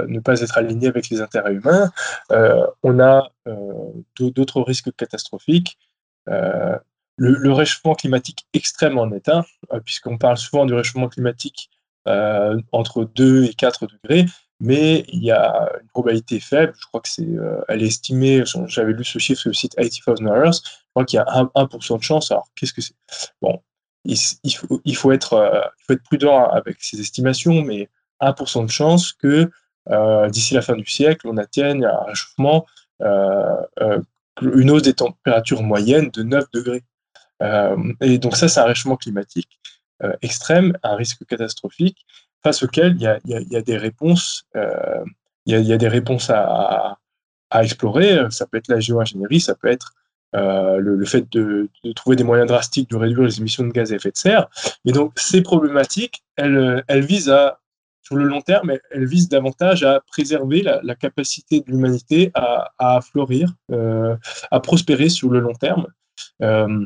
ne 0.07 0.19
pas 0.19 0.41
être 0.41 0.57
aligné 0.57 0.87
avec 0.87 1.09
les 1.09 1.21
intérêts 1.21 1.53
humains. 1.53 1.91
on 2.83 2.99
a 2.99 3.29
d'autres 4.17 4.61
risques 4.61 4.93
catastrophiques. 4.95 5.77
Le, 7.17 7.51
réchauffement 7.51 7.93
climatique 7.93 8.47
extrême 8.53 8.97
en 8.97 9.11
est 9.11 9.29
un, 9.29 9.45
puisqu'on 9.85 10.17
parle 10.17 10.37
souvent 10.37 10.65
du 10.65 10.73
réchauffement 10.73 11.09
climatique 11.09 11.69
entre 12.05 13.03
2 13.03 13.43
et 13.45 13.53
4 13.53 13.87
degrés, 13.87 14.25
mais 14.59 15.03
il 15.07 15.23
y 15.23 15.31
a 15.31 15.71
une 15.81 15.87
probabilité 15.89 16.39
faible, 16.39 16.73
je 16.79 16.85
crois 16.87 17.01
que 17.01 17.09
c'est, 17.09 17.27
elle 17.67 17.83
est 17.83 17.87
estimée, 17.87 18.43
j'avais 18.67 18.93
lu 18.93 19.03
ce 19.03 19.19
chiffre 19.19 19.41
sur 19.41 19.49
le 19.49 19.55
site 19.55 19.75
80,000 19.75 20.27
Hours, 20.27 20.61
crois 20.93 21.05
qu'il 21.05 21.17
y 21.17 21.19
a 21.19 21.25
1%, 21.55 21.97
de 21.97 22.03
chance. 22.03 22.31
Alors, 22.31 22.47
qu'est-ce 22.55 22.73
que 22.73 22.81
c'est? 22.81 22.95
Bon, 23.41 23.61
il, 24.05 24.17
faut, 24.55 24.81
il, 24.85 24.95
faut 24.95 25.11
être, 25.11 25.33
euh, 25.33 25.61
il 25.79 25.83
faut 25.85 25.93
être 25.93 26.03
prudent 26.03 26.45
avec 26.45 26.77
ces 26.79 26.99
estimations, 26.99 27.61
mais 27.63 27.89
1% 28.21 28.65
de 28.65 28.71
chance 28.71 29.13
que 29.13 29.49
euh, 29.89 30.29
d'ici 30.29 30.53
la 30.53 30.61
fin 30.61 30.75
du 30.75 30.85
siècle, 30.85 31.27
on 31.27 31.37
atteigne 31.37 31.85
un 31.85 32.03
réchauffement, 32.03 32.65
euh, 33.01 33.61
une 34.41 34.71
hausse 34.71 34.83
des 34.83 34.93
températures 34.93 35.63
moyennes 35.63 36.09
de 36.11 36.23
9 36.23 36.45
degrés. 36.53 36.83
et 38.01 38.17
donc 38.19 38.37
ça, 38.37 38.47
c'est 38.47 38.59
un 38.59 38.65
réchauffement 38.65 38.97
climatique 38.97 39.59
extrême, 40.21 40.77
un 40.83 40.95
risque 40.95 41.25
catastrophique, 41.25 42.05
face 42.43 42.63
auquel 42.63 42.95
il 42.95 43.01
y 43.01 43.07
a, 43.55 43.61
des 43.61 43.77
réponses, 43.77 44.45
y, 45.45 45.53
a, 45.53 45.77
des 45.77 45.87
réponses 45.87 46.29
à, 46.29 46.97
à, 47.49 47.63
explorer. 47.63 48.19
Ça 48.29 48.45
peut 48.45 48.57
être 48.57 48.67
la 48.67 48.79
géo-ingénierie, 48.79 49.39
ça 49.39 49.55
peut 49.55 49.69
être 49.69 49.93
euh, 50.35 50.77
le, 50.77 51.05
fait 51.05 51.31
de, 51.31 51.69
trouver 51.95 52.15
des 52.15 52.23
moyens 52.23 52.47
drastiques 52.47 52.89
de 52.89 52.95
réduire 52.95 53.23
les 53.23 53.39
émissions 53.39 53.63
de 53.63 53.71
gaz 53.71 53.91
à 53.91 53.95
effet 53.95 54.09
de 54.09 54.17
serre. 54.17 54.47
Et 54.85 54.91
donc, 54.91 55.13
ces 55.15 55.41
problématiques, 55.41 56.23
elles, 56.35 56.83
visent 57.05 57.29
à, 57.29 57.59
sur 58.01 58.15
le 58.15 58.25
long 58.25 58.41
terme, 58.41 58.73
elles 58.91 59.05
visent 59.05 59.29
davantage 59.29 59.83
à 59.83 60.01
préserver 60.07 60.63
la, 60.63 60.95
capacité 60.95 61.61
de 61.61 61.69
l'humanité 61.69 62.31
à, 62.33 62.99
fleurir, 63.01 63.53
euh, 63.71 64.15
à 64.49 64.59
prospérer 64.59 65.09
sur 65.09 65.29
le 65.29 65.39
long 65.39 65.53
terme. 65.53 65.87
Euh, 66.41 66.85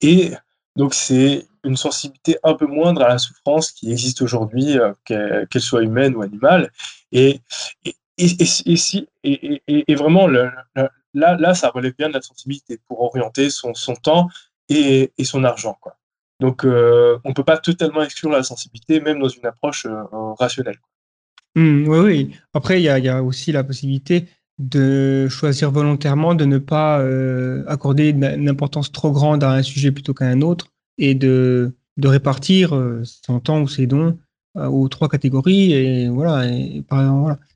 et 0.00 0.32
donc, 0.76 0.94
c'est 0.94 1.46
une 1.64 1.76
sensibilité 1.76 2.38
un 2.42 2.54
peu 2.54 2.66
moindre 2.66 3.02
à 3.02 3.08
la 3.08 3.18
souffrance 3.18 3.70
qui 3.70 3.90
existe 3.90 4.22
aujourd'hui, 4.22 4.78
qu'elle 5.04 5.46
soit 5.58 5.82
humaine 5.82 6.16
ou 6.16 6.22
animale. 6.22 6.70
Et, 7.12 7.40
et, 7.84 7.94
et, 8.18 8.76
si, 8.76 9.08
et, 9.22 9.94
vraiment, 9.94 10.26
le, 10.26 10.50
là, 11.14 11.36
là, 11.36 11.54
ça 11.54 11.68
relève 11.68 11.94
bien 11.96 12.08
de 12.08 12.14
la 12.14 12.22
sensibilité 12.22 12.78
pour 12.88 13.02
orienter 13.02 13.50
son, 13.50 13.74
son 13.74 13.94
temps 13.94 14.28
et, 14.68 15.12
son 15.24 15.44
argent. 15.44 15.76
Quoi. 15.80 15.96
Donc, 16.40 16.64
euh, 16.64 17.18
on 17.24 17.30
ne 17.30 17.34
peut 17.34 17.44
pas 17.44 17.58
totalement 17.58 18.02
exclure 18.02 18.30
la 18.30 18.42
sensibilité, 18.42 19.00
même 19.00 19.20
dans 19.20 19.28
une 19.28 19.46
approche 19.46 19.86
euh, 19.86 20.02
rationnelle. 20.38 20.78
oui, 21.56 21.62
mmh, 21.62 21.88
oui. 21.88 22.36
Après, 22.54 22.80
il 22.80 22.84
y 22.84 23.08
a, 23.08 23.22
aussi 23.22 23.52
la 23.52 23.64
possibilité 23.64 24.28
de 24.58 25.28
choisir 25.28 25.70
volontairement 25.70 26.34
de 26.34 26.44
ne 26.44 26.58
pas 26.58 27.00
euh, 27.00 27.64
accorder 27.66 28.10
une 28.10 28.48
importance 28.48 28.92
trop 28.92 29.10
grande 29.10 29.42
à 29.44 29.52
un 29.52 29.62
sujet 29.62 29.90
plutôt 29.90 30.14
qu'à 30.14 30.26
un 30.26 30.40
autre 30.40 30.68
et 30.98 31.14
de 31.14 31.74
de 31.98 32.08
répartir 32.08 32.74
son 33.04 33.38
temps 33.38 33.60
ou 33.60 33.68
ses 33.68 33.86
dons 33.86 34.16
aux 34.54 34.88
trois 34.88 35.10
catégories. 35.10 35.74
Et 35.74 36.08
voilà, 36.08 36.48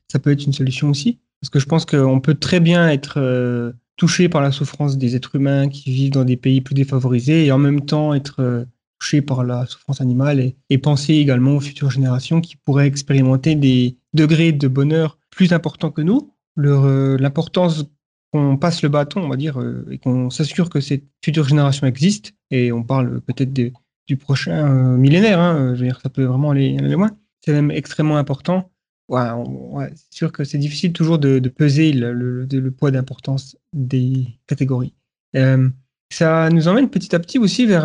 ça 0.07 0.19
peut 0.19 0.31
être 0.31 0.45
une 0.45 0.53
solution 0.53 0.91
aussi. 0.91 1.17
Parce 1.41 1.49
que 1.49 1.59
je 1.59 1.65
pense 1.65 1.85
qu'on 1.85 2.19
peut 2.19 2.35
très 2.35 2.59
bien 2.59 2.87
être 2.87 3.73
touché 3.95 4.29
par 4.29 4.41
la 4.41 4.51
souffrance 4.51 4.99
des 4.99 5.15
êtres 5.15 5.35
humains 5.35 5.69
qui 5.69 5.91
vivent 5.91 6.11
dans 6.11 6.23
des 6.23 6.37
pays 6.37 6.61
plus 6.61 6.75
défavorisés 6.75 7.47
et 7.47 7.51
en 7.51 7.57
même 7.57 7.81
temps 7.81 8.13
être 8.13 8.67
touché 8.99 9.21
par 9.21 9.43
la 9.43 9.65
souffrance 9.65 10.01
animale 10.01 10.53
et, 10.69 10.77
penser 10.77 11.15
également 11.15 11.57
aux 11.57 11.59
futures 11.59 11.91
générations 11.91 12.41
qui 12.41 12.55
pourraient 12.55 12.87
expérimenter 12.87 13.55
des 13.55 13.97
degrés 14.13 14.51
de 14.51 14.67
bonheur 14.67 15.17
plus 15.29 15.53
importants 15.53 15.91
que 15.91 16.01
nous. 16.01 16.31
L'importance 16.57 17.85
qu'on 18.33 18.57
passe 18.57 18.81
le 18.81 18.89
bâton, 18.89 19.21
on 19.21 19.29
va 19.29 19.37
dire, 19.37 19.59
euh, 19.59 19.85
et 19.91 19.97
qu'on 19.97 20.29
s'assure 20.29 20.69
que 20.69 20.81
cette 20.81 21.03
future 21.23 21.47
génération 21.47 21.87
existe, 21.87 22.33
et 22.51 22.71
on 22.71 22.83
parle 22.83 23.21
peut-être 23.21 23.53
du 23.53 24.17
prochain 24.17 24.67
euh, 24.67 24.97
millénaire, 24.97 25.39
hein, 25.39 25.73
je 25.75 25.79
veux 25.79 25.85
dire, 25.85 26.01
ça 26.01 26.09
peut 26.09 26.23
vraiment 26.23 26.51
aller, 26.51 26.77
loin, 26.77 27.11
c'est 27.43 27.53
même 27.53 27.71
extrêmement 27.71 28.17
important. 28.17 28.71
Ouais, 29.09 29.89
c'est 29.95 30.17
sûr 30.17 30.31
que 30.33 30.43
c'est 30.43 30.57
difficile 30.57 30.91
toujours 30.91 31.17
de, 31.17 31.39
peser 31.47 31.93
le, 31.93 32.69
poids 32.71 32.91
d'importance 32.91 33.57
des 33.71 34.27
catégories. 34.47 34.93
Euh, 35.35 35.69
ça 36.11 36.49
nous 36.49 36.67
emmène 36.67 36.89
petit 36.89 37.15
à 37.15 37.19
petit 37.19 37.39
aussi 37.39 37.65
vers 37.65 37.83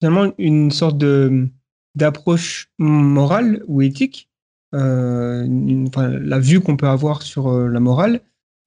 finalement 0.00 0.32
une 0.38 0.70
sorte 0.70 0.96
d'approche 1.94 2.70
morale 2.78 3.62
ou 3.66 3.82
éthique, 3.82 4.30
la 4.74 6.38
vue 6.38 6.60
qu'on 6.60 6.76
peut 6.76 6.88
avoir 6.88 7.22
sur 7.22 7.50
la 7.68 7.80
morale, 7.80 8.20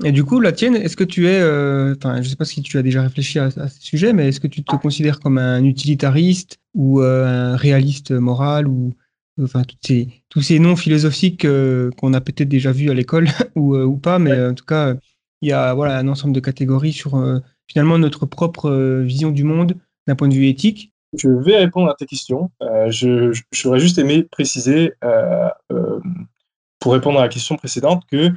et 0.03 0.12
du 0.12 0.24
coup, 0.24 0.39
la 0.39 0.51
tienne, 0.51 0.76
est-ce 0.76 0.95
que 0.95 1.03
tu 1.03 1.28
es, 1.28 1.39
euh, 1.39 1.95
enfin, 1.97 2.22
je 2.22 2.30
sais 2.30 2.36
pas 2.36 2.45
si 2.45 2.62
tu 2.62 2.78
as 2.78 2.84
déjà 2.84 3.01
réfléchi 3.01 3.39
à, 3.39 3.49
ce 3.49 3.82
sujet, 3.82 4.14
mais 4.14 4.28
est-ce 4.28 4.39
que 4.39 4.47
tu 4.47 4.64
te 4.64 4.76
considères 4.76 5.20
comme 5.20 5.39
un 5.39 5.64
utilitariste 5.64 6.60
ou 6.76 7.01
euh, 7.01 7.26
un 7.26 7.55
réaliste 7.55 8.12
moral 8.12 8.68
ou 8.68 8.93
enfin 9.41 9.64
ces, 9.84 10.24
tous 10.30 10.41
ces 10.41 10.60
noms 10.60 10.76
philosophiques 10.76 11.45
euh, 11.45 11.89
qu'on 11.97 12.14
a 12.14 12.22
peut-être 12.22 12.49
déjà 12.49 12.72
vus 12.72 12.91
à 12.91 12.93
l'école 12.93 13.28
ou, 13.55 13.76
ou, 13.76 13.97
pas, 13.97 14.20
mais 14.20 14.39
en 14.39 14.53
tout 14.53 14.66
cas, 14.66 14.95
il 15.41 15.49
y 15.49 15.51
a 15.51 15.74
voilà 15.74 15.97
un 15.97 16.08
ensemble 16.08 16.34
de 16.34 16.39
catégories 16.39 16.93
sur 16.93 17.20
finalement 17.68 17.97
notre 17.97 18.28
propre 18.28 19.01
vision 19.01 19.32
du 19.32 19.43
monde 19.43 19.76
d'un 20.05 20.16
point 20.16 20.28
de 20.28 20.34
vue 20.34 20.47
éthique. 20.47 20.93
Je 21.14 21.30
vais 21.30 21.58
répondre 21.58 21.89
à 21.89 21.95
ta 21.95 22.05
question. 22.05 22.51
je, 22.62 23.38
j'aurais 23.51 23.80
juste 23.80 23.97
aimé 23.97 24.24
préciser 24.24 24.93
pour 26.80 26.93
répondre 26.93 27.20
à 27.20 27.24
la 27.24 27.30
question 27.30 27.55
précédente, 27.55 28.03
que 28.12 28.32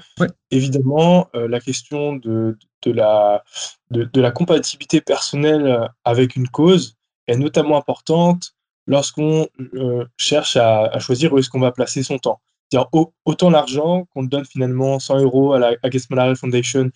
évidemment, 0.51 1.29
euh, 1.35 1.49
la 1.49 1.61
question 1.61 2.15
de, 2.15 2.59
de 2.83 2.93
la, 2.93 3.45
de, 3.91 4.21
la 4.21 4.31
compatibilité 4.31 5.01
personnelle 5.01 5.89
avec 6.05 6.37
une 6.37 6.49
cause 6.49 6.97
est 7.27 7.37
notamment 7.37 7.77
importante 7.77 8.55
lorsqu'on 8.87 9.47
euh, 9.75 10.05
cherche 10.17 10.57
à, 10.57 10.99
choisir 10.99 11.33
où 11.33 11.39
est-ce 11.39 11.51
qu'on 11.51 11.61
va 11.61 11.73
placer 11.73 12.03
son 12.03 12.19
temps. 12.19 12.41
C'est-à-dire 12.71 12.89
autant 13.25 13.51
l'argent 13.51 14.07
qu'on 14.13 14.23
donne 14.23 14.45
finalement 14.45 14.99
100 14.99 15.21
euros 15.21 15.53
à 15.53 15.59
la 15.59 15.75
Against 15.83 16.09
Foundation 16.37 16.91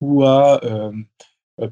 ou 0.00 0.24
à, 0.24 0.62
euh, 0.64 0.92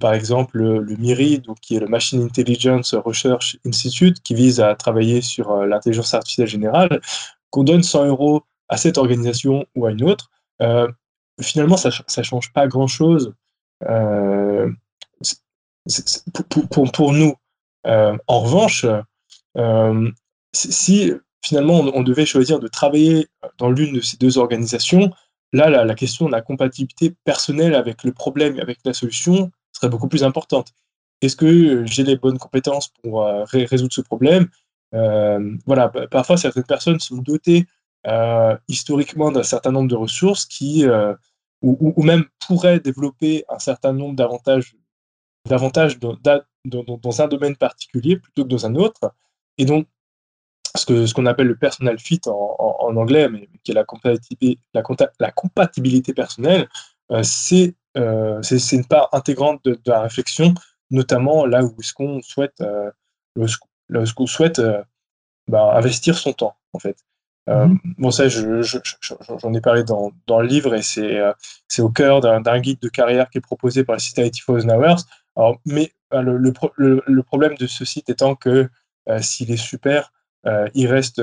par 0.01 0.15
exemple, 0.15 0.59
le, 0.59 0.97
MIRI, 0.97 1.39
donc, 1.39 1.61
qui 1.61 1.77
est 1.77 1.81
le 1.81 1.87
Machine 1.87 2.23
Intelligence 2.23 2.95
Research 2.95 3.59
Institute, 3.65 4.23
qui 4.23 4.35
vise 4.35 4.61
à 4.61 4.75
travailler 4.75 5.21
sur 5.21 5.65
l'intelligence 5.65 6.13
artificielle 6.15 6.49
générale, 6.49 7.01
qu'on 7.51 7.65
donne 7.65 7.83
100 7.83 8.07
euros 8.07 8.43
à 8.69 8.77
cette 8.77 8.99
organisation 8.99 9.65
ou 9.75 9.87
à 9.87 9.93
une 9.93 10.03
autre, 10.03 10.31
euh, 10.63 10.91
finalement, 11.41 11.77
ça 11.77 11.91
ne 11.91 12.23
change 12.23 12.53
pas 12.53 12.67
grand-chose 12.67 13.35
euh, 13.85 14.71
pour, 16.93 17.13
nous. 17.13 17.35
Euh, 17.87 18.17
en 18.27 18.41
revanche, 18.41 18.87
si 20.53 21.13
finalement 21.45 21.81
on, 21.81 22.03
devait 22.03 22.27
choisir 22.27 22.59
de 22.59 22.69
travailler 22.69 23.29
dans 23.59 23.71
l'une 23.71 23.95
de 23.95 24.01
ces 24.01 24.17
deux 24.17 24.39
organisations, 24.39 25.11
là, 25.53 25.71
la, 25.71 25.95
question 25.95 26.27
de 26.27 26.33
la 26.33 26.43
compatibilité 26.43 27.15
personnelle 27.25 27.75
avec 27.75 28.03
le 28.03 28.13
problème 28.13 28.57
et 28.57 28.61
avec 28.61 28.79
la 28.85 28.93
solution 28.93 29.53
serait 29.77 29.89
beaucoup 29.89 30.09
plus 30.09 30.25
importante. 30.25 30.73
Est-ce 31.23 31.37
que 31.37 31.87
j'ai 31.87 32.05
les 32.05 32.17
bonnes 32.17 32.39
compétences 32.39 32.89
pour 33.03 33.27
résoudre 33.53 33.93
ce 33.93 34.03
problème? 34.03 34.49
Voilà, 34.93 35.89
parfois 36.11 36.37
certaines 36.37 36.65
personnes 36.65 37.01
sont 37.01 37.17
dotées 37.17 37.67
euh, 38.07 38.57
historiquement 38.69 39.33
d'un 39.33 39.43
certain 39.43 39.73
nombre 39.73 39.89
de 39.89 39.97
ressources 39.97 40.47
qui, 40.47 40.87
euh, 40.87 41.13
ou, 41.63 42.01
même 42.05 42.25
pourraient 42.47 42.79
développer 42.79 43.45
un 43.49 43.59
certain 43.59 43.93
nombre 43.93 44.15
d'avantages, 44.15 44.77
davantage 45.49 45.99
dans, 45.99 46.17
un 47.21 47.29
domaine 47.29 47.57
particulier 47.57 48.17
plutôt 48.17 48.45
que 48.45 48.49
dans 48.49 48.65
un 48.65 48.77
autre. 48.77 49.13
Et 49.59 49.65
donc, 49.65 49.89
ce 50.77 50.85
qu'on 50.87 51.07
ce 51.07 51.27
appelle 51.27 51.49
le 51.49 51.57
personal 51.57 51.99
fit 51.99 52.21
en, 52.27 52.97
anglais, 52.97 53.29
mais 53.29 53.49
qui 53.65 53.73
est 53.73 53.75
la 53.75 53.85
compatibilité, 55.33 56.15
personnelle, 56.15 56.69
euh, 57.11 57.25
c'est 57.25 57.75
une 57.97 58.85
part 58.85 59.09
intégrante 59.13 59.65
de, 59.65 59.79
la 59.87 60.03
réflexion, 60.03 60.55
notamment 60.91 61.47
là 61.47 61.65
où 61.65 61.75
est-ce 61.81 61.93
qu'on 61.93 62.21
souhaite, 62.23 62.61
là 62.61 62.93
où 63.37 64.05
qu'on 64.15 64.27
souhaite 64.27 64.61
bah, 65.49 65.73
investir 65.75 66.19
son 66.19 66.33
temps, 66.33 66.57
en 66.73 66.79
fait. 66.79 66.97
Euh, 67.49 67.67
mhm. 67.67 67.79
bon, 67.99 68.11
ça, 68.11 68.29
j'en 68.29 69.55
ai 69.55 69.61
parlé 69.61 69.85
dans, 69.85 70.11
dans, 70.27 70.41
le 70.41 70.49
livre 70.49 70.75
et 70.75 70.83
c'est 70.83 71.19
euh, 71.19 71.33
au 71.79 71.91
cœur 71.91 72.21
d'un 72.21 72.61
guide 72.61 72.81
de 72.81 72.89
carrière 72.89 73.31
qui 73.31 73.39
est 73.39 73.43
proposé 73.43 73.85
par 73.85 73.95
le 73.95 74.01
site 74.01 74.19
IT 74.19 74.41
for 74.41 74.59
Alors, 75.37 75.61
mais 75.65 75.93
euh, 76.13 76.23
le, 76.23 76.39
le, 76.77 77.03
le, 77.07 77.23
problème 77.23 77.55
de 77.55 77.67
ce 77.67 77.85
site 77.85 78.11
étant 78.11 78.35
que 78.35 78.69
s'il 79.21 79.53
est 79.53 79.57
super, 79.57 80.13
il 80.75 80.89
reste 80.89 81.23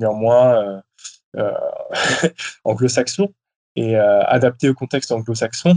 néanmoins 0.00 0.82
anglo-saxon 2.64 3.32
et 3.76 3.94
adapté 3.96 4.68
au 4.68 4.74
contexte 4.74 5.12
anglo-saxon. 5.12 5.76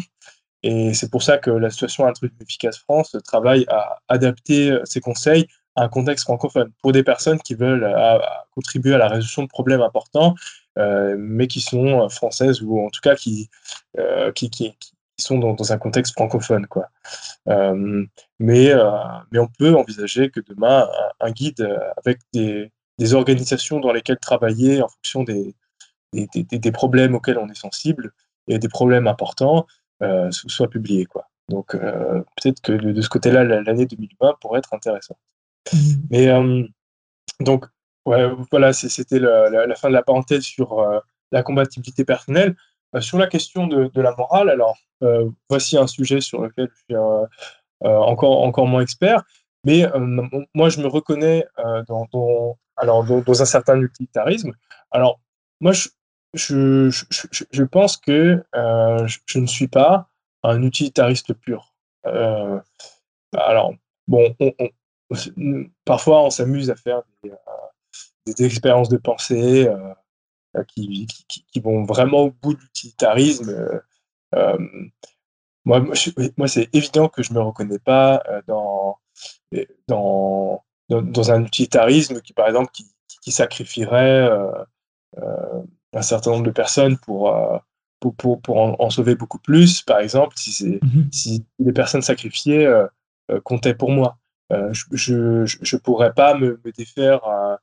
Et 0.64 0.94
c'est 0.94 1.12
pour 1.12 1.24
ça 1.24 1.38
que 1.38 1.52
l'association 1.52 2.06
Altruisme 2.06 2.36
Efficace 2.42 2.78
France 2.78 3.16
travaille 3.26 3.66
à 3.70 4.00
adapter 4.08 4.78
ses 4.86 5.02
conseils 5.02 5.48
un 5.76 5.90
contexte 5.90 6.26
francophone 6.26 6.72
pour 6.82 6.92
des 6.92 7.04
personnes 7.04 7.40
qui 7.40 7.56
veulent 7.56 7.84
euh, 7.84 8.20
contribuer 8.52 8.94
à 8.94 8.98
la 8.98 9.08
résolution 9.08 9.44
de 9.44 9.48
problèmes 9.48 9.82
importants, 9.82 10.36
euh, 10.78 11.16
mais 11.18 11.48
qui 11.48 11.62
sont 11.62 12.08
françaises 12.10 12.62
ou 12.62 12.80
en 12.80 12.90
tout 12.90 13.02
cas 13.02 13.16
qui, 13.16 13.50
euh, 13.98 14.32
qui, 14.32 14.50
sont 15.18 15.40
dans, 15.40 15.72
un 15.74 15.78
contexte 15.78 16.14
francophone. 16.14 16.68
Quoi. 16.68 16.90
mais, 18.40 18.74
mais 19.32 19.40
on 19.40 19.48
peut 19.48 19.74
envisager 19.76 20.30
que 20.30 20.42
demain, 20.42 20.88
un, 21.20 21.32
guide 21.32 21.68
avec 21.98 22.20
des, 22.34 22.72
des, 22.98 23.14
organisations 23.14 23.80
dans 23.80 23.94
lesquelles 23.94 24.20
travailler 24.20 24.82
en 24.82 24.88
fonction 24.90 25.24
des, 25.24 25.56
des, 26.12 26.28
des, 26.44 26.72
problèmes 26.72 27.16
auxquels 27.16 27.38
on 27.38 27.48
est 27.48 27.58
sensible 27.58 28.12
et 28.48 28.60
des 28.60 28.68
problèmes 28.68 29.08
importants 29.08 29.66
soit 30.32 30.70
publié. 30.70 31.06
Quoi. 31.06 31.28
Donc 31.50 31.76
peut-être 31.76 32.62
que 32.62 32.74
de, 32.74 32.92
de 32.92 33.02
ce 33.02 33.10
côté-là, 33.10 33.44
l'année 33.44 33.86
2020 33.86 34.38
pourrait 34.40 34.60
être 34.60 34.74
intéressante. 34.74 35.18
Mhm. 35.72 36.08
Mais 36.10 36.28
euh, 36.28 36.64
donc, 37.40 37.66
ouais, 38.06 38.30
voilà, 38.52 38.74
c'était 38.74 39.20
la, 39.20 39.76
fin 39.76 39.90
de 39.90 39.94
la 39.94 40.04
parenthèse 40.04 40.44
sur 40.44 40.80
euh, 40.80 41.00
la 41.32 41.44
compatibilité 41.44 42.06
personnelle. 42.06 42.56
Euh, 42.96 43.02
sur 43.02 43.18
la 43.18 43.28
question 43.28 43.68
de, 43.68 44.02
la 44.02 44.16
morale, 44.16 44.50
alors, 44.50 44.78
voici 45.50 45.78
un 45.78 45.88
sujet 45.88 46.22
sur 46.22 46.42
lequel 46.42 46.70
je 46.74 46.84
suis 46.84 46.96
encore, 47.84 48.44
encore 48.44 48.68
moins 48.68 48.82
expert. 48.82 49.24
Mais 49.66 49.86
moi, 50.54 50.70
je 50.70 50.82
me 50.82 50.88
reconnais 50.88 51.46
dans, 51.88 52.08
dans, 52.12 52.58
alors, 52.78 53.04
dans, 53.04 53.42
un 53.42 53.46
certain 53.46 53.82
utilitarisme. 53.82 54.52
Alors, 54.92 55.20
moi, 55.60 55.72
je, 55.72 55.90
je, 56.34 57.64
pense 57.64 57.98
que 57.98 58.44
je, 58.54 59.40
ne 59.40 59.48
suis 59.48 59.68
pas 59.68 60.10
un 60.44 60.62
utilitariste 60.64 61.34
pur. 61.34 61.74
alors, 63.34 63.74
bon, 64.08 64.36
on, 64.40 64.54
parfois 65.86 66.24
on 66.24 66.30
s'amuse 66.30 66.70
à 66.70 66.76
faire 66.76 67.02
des, 67.24 67.32
euh, 67.32 68.46
expériences 68.46 68.90
de 68.90 68.98
pensée 68.98 69.68
euh, 69.68 69.94
euh, 70.58 70.64
qui, 70.64 71.08
vont 71.62 71.84
vraiment 71.84 72.22
au 72.22 72.32
bout 72.32 72.54
de 72.54 72.60
l'utilitarisme. 72.62 73.82
moi, 75.66 75.80
moi, 76.38 76.48
c'est 76.48 76.70
évident 76.74 77.10
que 77.10 77.24
je 77.24 77.34
ne 77.34 77.40
me 77.40 77.44
reconnais 77.44 77.80
pas 77.80 78.24
dans, 78.48 78.98
dans, 79.88 80.64
dans, 80.90 81.32
un 81.32 81.44
utilitarisme 81.44 82.22
qui, 82.22 82.34
par 82.34 82.48
exemple, 82.48 82.72
qui, 82.74 83.32
sacrifierait 83.32 84.30
un 85.94 86.02
certain 86.02 86.32
nombre 86.32 86.46
de 86.46 86.52
personnes 86.52 86.98
pour, 86.98 87.36
pour, 88.00 88.42
pour, 88.42 88.58
en, 88.58 88.90
sauver 88.90 89.16
beaucoup 89.16 89.40
plus, 89.40 89.82
par 89.82 90.00
exemple, 90.00 90.36
si, 90.38 90.80
mmh 90.82 91.02
si 91.12 91.46
les 91.60 91.74
personnes 91.74 92.02
sacrifiées 92.02 92.68
comptaient 93.44 93.76
pour 93.76 93.92
moi. 93.92 94.18
Euh, 94.54 94.74
je 94.92 95.16
ne 95.16 95.78
pourrais 95.80 96.14
pas 96.14 96.38
me, 96.38 96.60
défaire 96.76 97.26
euh, 97.26 97.56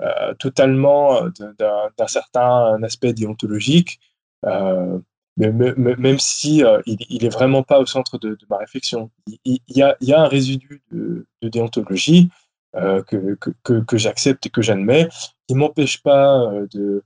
euh, 0.00 0.34
totalement 0.34 1.20
d'un 1.58 2.06
certain 2.06 2.82
aspect 2.82 3.12
déontologique, 3.12 4.00
même 4.42 6.18
si 6.18 6.62
il, 6.86 7.24
est 7.24 7.32
vraiment 7.32 7.62
pas 7.62 7.80
au 7.80 7.86
centre 7.86 8.18
de, 8.18 8.38
ma 8.48 8.58
réflexion. 8.58 9.10
Il, 9.44 9.60
y 9.68 9.82
a, 9.82 9.96
un 10.20 10.28
résidu 10.28 10.82
de, 10.90 11.26
déontologie, 11.42 12.30
que, 12.74 13.36
que, 13.64 13.80
que, 13.80 13.96
j'accepte 13.96 14.46
et 14.46 14.50
que 14.50 14.62
j'admets, 14.62 15.08
qui 15.46 15.54
ne 15.54 15.58
m'empêche 15.58 16.02
pas 16.02 16.50
de, 16.72 17.02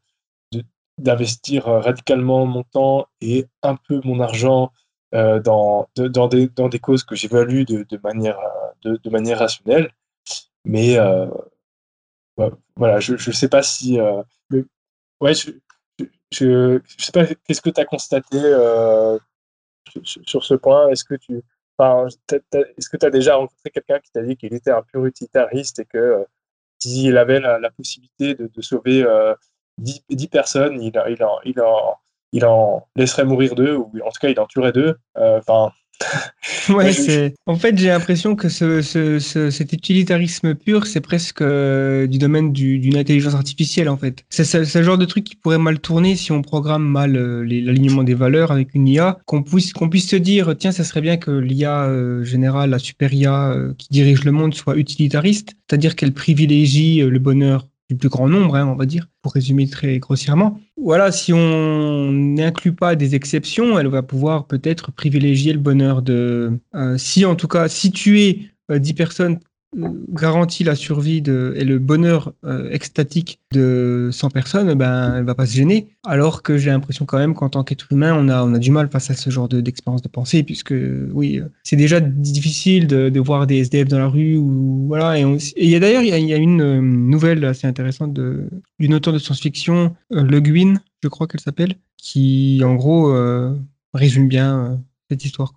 d'investir 0.98 1.64
radicalement 1.64 2.46
mon 2.46 2.62
temps 2.62 3.06
et 3.20 3.46
un 3.62 3.76
peu 3.76 4.00
mon 4.04 4.20
argent 4.20 4.72
dans, 5.12 5.88
dans, 5.96 6.28
des, 6.28 6.48
dans 6.48 6.68
des 6.68 6.80
causes 6.80 7.04
que 7.04 7.14
j'évalue 7.14 7.62
de, 7.62 8.00
manière, 8.02 8.38
de, 8.82 8.96
de, 8.96 9.10
manière 9.10 9.38
rationnelle. 9.38 9.92
Mais 10.64 10.96
voilà, 12.76 13.00
je 13.00 13.12
ne 13.12 13.32
sais 13.32 13.48
pas 13.48 13.62
si. 13.62 13.98
ouais, 15.20 15.34
je, 15.34 15.50
je, 16.32 16.80
sais 16.98 17.12
pas, 17.12 17.26
qu'est-ce 17.26 17.62
que 17.62 17.70
tu 17.70 17.80
as 17.80 17.84
constaté 17.84 18.38
sur, 20.02 20.44
ce 20.44 20.54
point? 20.54 20.88
Est-ce 20.88 21.04
que 21.04 21.14
tu. 21.14 21.36
est-ce 21.36 22.88
que 22.88 22.96
tu 22.96 23.06
as 23.06 23.10
déjà 23.10 23.36
rencontré 23.36 23.70
quelqu'un 23.70 24.00
qui 24.00 24.10
t'a 24.10 24.22
dit 24.22 24.36
qu'il 24.36 24.54
était 24.54 24.70
un 24.70 24.82
pur 24.82 25.04
utilitariste 25.06 25.78
et 25.80 25.84
que 25.84 26.24
s'il 26.78 27.16
avait 27.16 27.40
la, 27.40 27.70
possibilité 27.70 28.34
de, 28.34 28.60
sauver 28.60 29.04
10, 29.78 30.28
personnes, 30.28 30.80
il, 30.80 30.92
il, 31.08 31.24
en, 31.24 31.38
il, 31.44 31.60
en, 31.60 31.96
il 32.32 32.44
en 32.44 32.86
laisserait 32.96 33.24
mourir 33.24 33.54
deux, 33.54 33.74
ou 33.76 33.90
en 34.04 34.10
tout 34.10 34.20
cas 34.20 34.28
il 34.28 34.38
en 34.40 34.46
tuerait 34.46 34.72
deux 34.72 34.96
Enfin, 35.16 35.72
ouais, 36.70 36.92
c'est. 36.92 37.34
En 37.46 37.56
fait, 37.56 37.76
j'ai 37.78 37.88
l'impression 37.88 38.34
que 38.36 38.48
ce, 38.48 38.82
ce, 38.82 39.50
cet 39.50 39.72
utilitarisme 39.72 40.54
pur, 40.54 40.86
c'est 40.86 41.00
presque 41.00 41.42
euh, 41.42 42.06
du 42.06 42.18
domaine 42.18 42.52
d'une 42.52 42.96
intelligence 42.96 43.34
artificielle, 43.34 43.88
en 43.88 43.96
fait. 43.96 44.24
C'est 44.28 44.44
ce 44.44 44.82
genre 44.82 44.98
de 44.98 45.04
truc 45.04 45.24
qui 45.24 45.36
pourrait 45.36 45.58
mal 45.58 45.78
tourner 45.78 46.16
si 46.16 46.32
on 46.32 46.42
programme 46.42 46.86
mal 46.86 47.16
euh, 47.16 47.42
l'alignement 47.42 48.02
des 48.02 48.14
valeurs 48.14 48.50
avec 48.50 48.74
une 48.74 48.88
IA, 48.88 49.18
qu'on 49.26 49.42
puisse, 49.42 49.72
qu'on 49.72 49.88
puisse 49.88 50.08
se 50.08 50.16
dire, 50.16 50.54
tiens, 50.58 50.72
ça 50.72 50.84
serait 50.84 51.00
bien 51.00 51.16
que 51.16 51.30
l'IA 51.30 51.84
euh, 51.84 52.24
générale, 52.24 52.70
la 52.70 52.78
super 52.78 53.12
IA 53.12 53.54
qui 53.78 53.88
dirige 53.90 54.24
le 54.24 54.32
monde, 54.32 54.54
soit 54.54 54.76
utilitariste, 54.76 55.54
c'est-à-dire 55.68 55.96
qu'elle 55.96 56.12
privilégie 56.12 57.00
le 57.00 57.18
bonheur 57.18 57.66
plus 57.96 58.08
grand 58.08 58.28
nombre, 58.28 58.56
hein, 58.56 58.66
on 58.66 58.76
va 58.76 58.86
dire, 58.86 59.08
pour 59.22 59.32
résumer 59.32 59.68
très 59.68 59.98
grossièrement. 59.98 60.58
Voilà, 60.76 61.12
si 61.12 61.32
on 61.32 62.10
n'inclut 62.12 62.74
pas 62.74 62.96
des 62.96 63.14
exceptions, 63.14 63.78
elle 63.78 63.88
va 63.88 64.02
pouvoir 64.02 64.46
peut-être 64.46 64.92
privilégier 64.92 65.52
le 65.52 65.58
bonheur 65.58 66.02
de... 66.02 66.58
Euh, 66.74 66.98
si 66.98 67.24
en 67.24 67.34
tout 67.34 67.48
cas, 67.48 67.68
si 67.68 67.90
tu 67.90 68.20
es 68.20 68.50
10 68.70 68.94
personnes 68.94 69.38
garantit 70.10 70.64
la 70.64 70.74
survie 70.74 71.22
de, 71.22 71.54
et 71.56 71.64
le 71.64 71.78
bonheur 71.78 72.32
euh, 72.44 72.70
extatique 72.70 73.40
de 73.52 74.08
100 74.12 74.30
personnes, 74.30 74.74
ben, 74.74 75.16
elle 75.16 75.24
va 75.24 75.34
pas 75.34 75.46
se 75.46 75.54
gêner. 75.54 75.88
Alors 76.04 76.42
que 76.42 76.56
j'ai 76.56 76.70
l'impression 76.70 77.04
quand 77.04 77.18
même 77.18 77.34
qu'en 77.34 77.48
tant 77.48 77.64
qu'être 77.64 77.90
humain, 77.90 78.14
on 78.16 78.28
a, 78.28 78.44
on 78.44 78.54
a 78.54 78.58
du 78.58 78.70
mal 78.70 78.88
face 78.90 79.10
à 79.10 79.14
ce 79.14 79.30
genre 79.30 79.48
d'expérience 79.48 80.02
de, 80.02 80.08
pensée, 80.08 80.42
puisque 80.42 80.74
oui, 81.12 81.40
c'est 81.62 81.76
déjà 81.76 82.00
difficile 82.00 82.86
de, 82.86 83.08
de, 83.08 83.20
voir 83.20 83.46
des 83.46 83.58
SDF 83.58 83.88
dans 83.88 83.98
la 83.98 84.08
rue. 84.08 84.36
Ou, 84.36 84.86
voilà, 84.86 85.18
et 85.18 85.22
il 85.56 85.68
y 85.68 85.74
a 85.74 85.80
d'ailleurs, 85.80 86.02
il, 86.02 86.08
y 86.08 86.34
a, 86.34 86.36
une 86.36 86.60
euh, 86.60 86.80
nouvelle 86.80 87.44
assez 87.44 87.66
intéressante 87.66 88.14
d'une 88.14 88.94
auteure 88.94 89.12
de 89.12 89.18
science-fiction, 89.18 89.94
euh, 90.12 90.22
Le 90.22 90.40
Guin, 90.40 90.74
je 91.02 91.08
crois 91.08 91.26
qu'elle 91.26 91.40
s'appelle, 91.40 91.76
qui 91.96 92.60
en 92.64 92.74
gros 92.74 93.14
résume 93.92 94.28
bien 94.28 94.80
cette 95.10 95.24
histoire. 95.24 95.52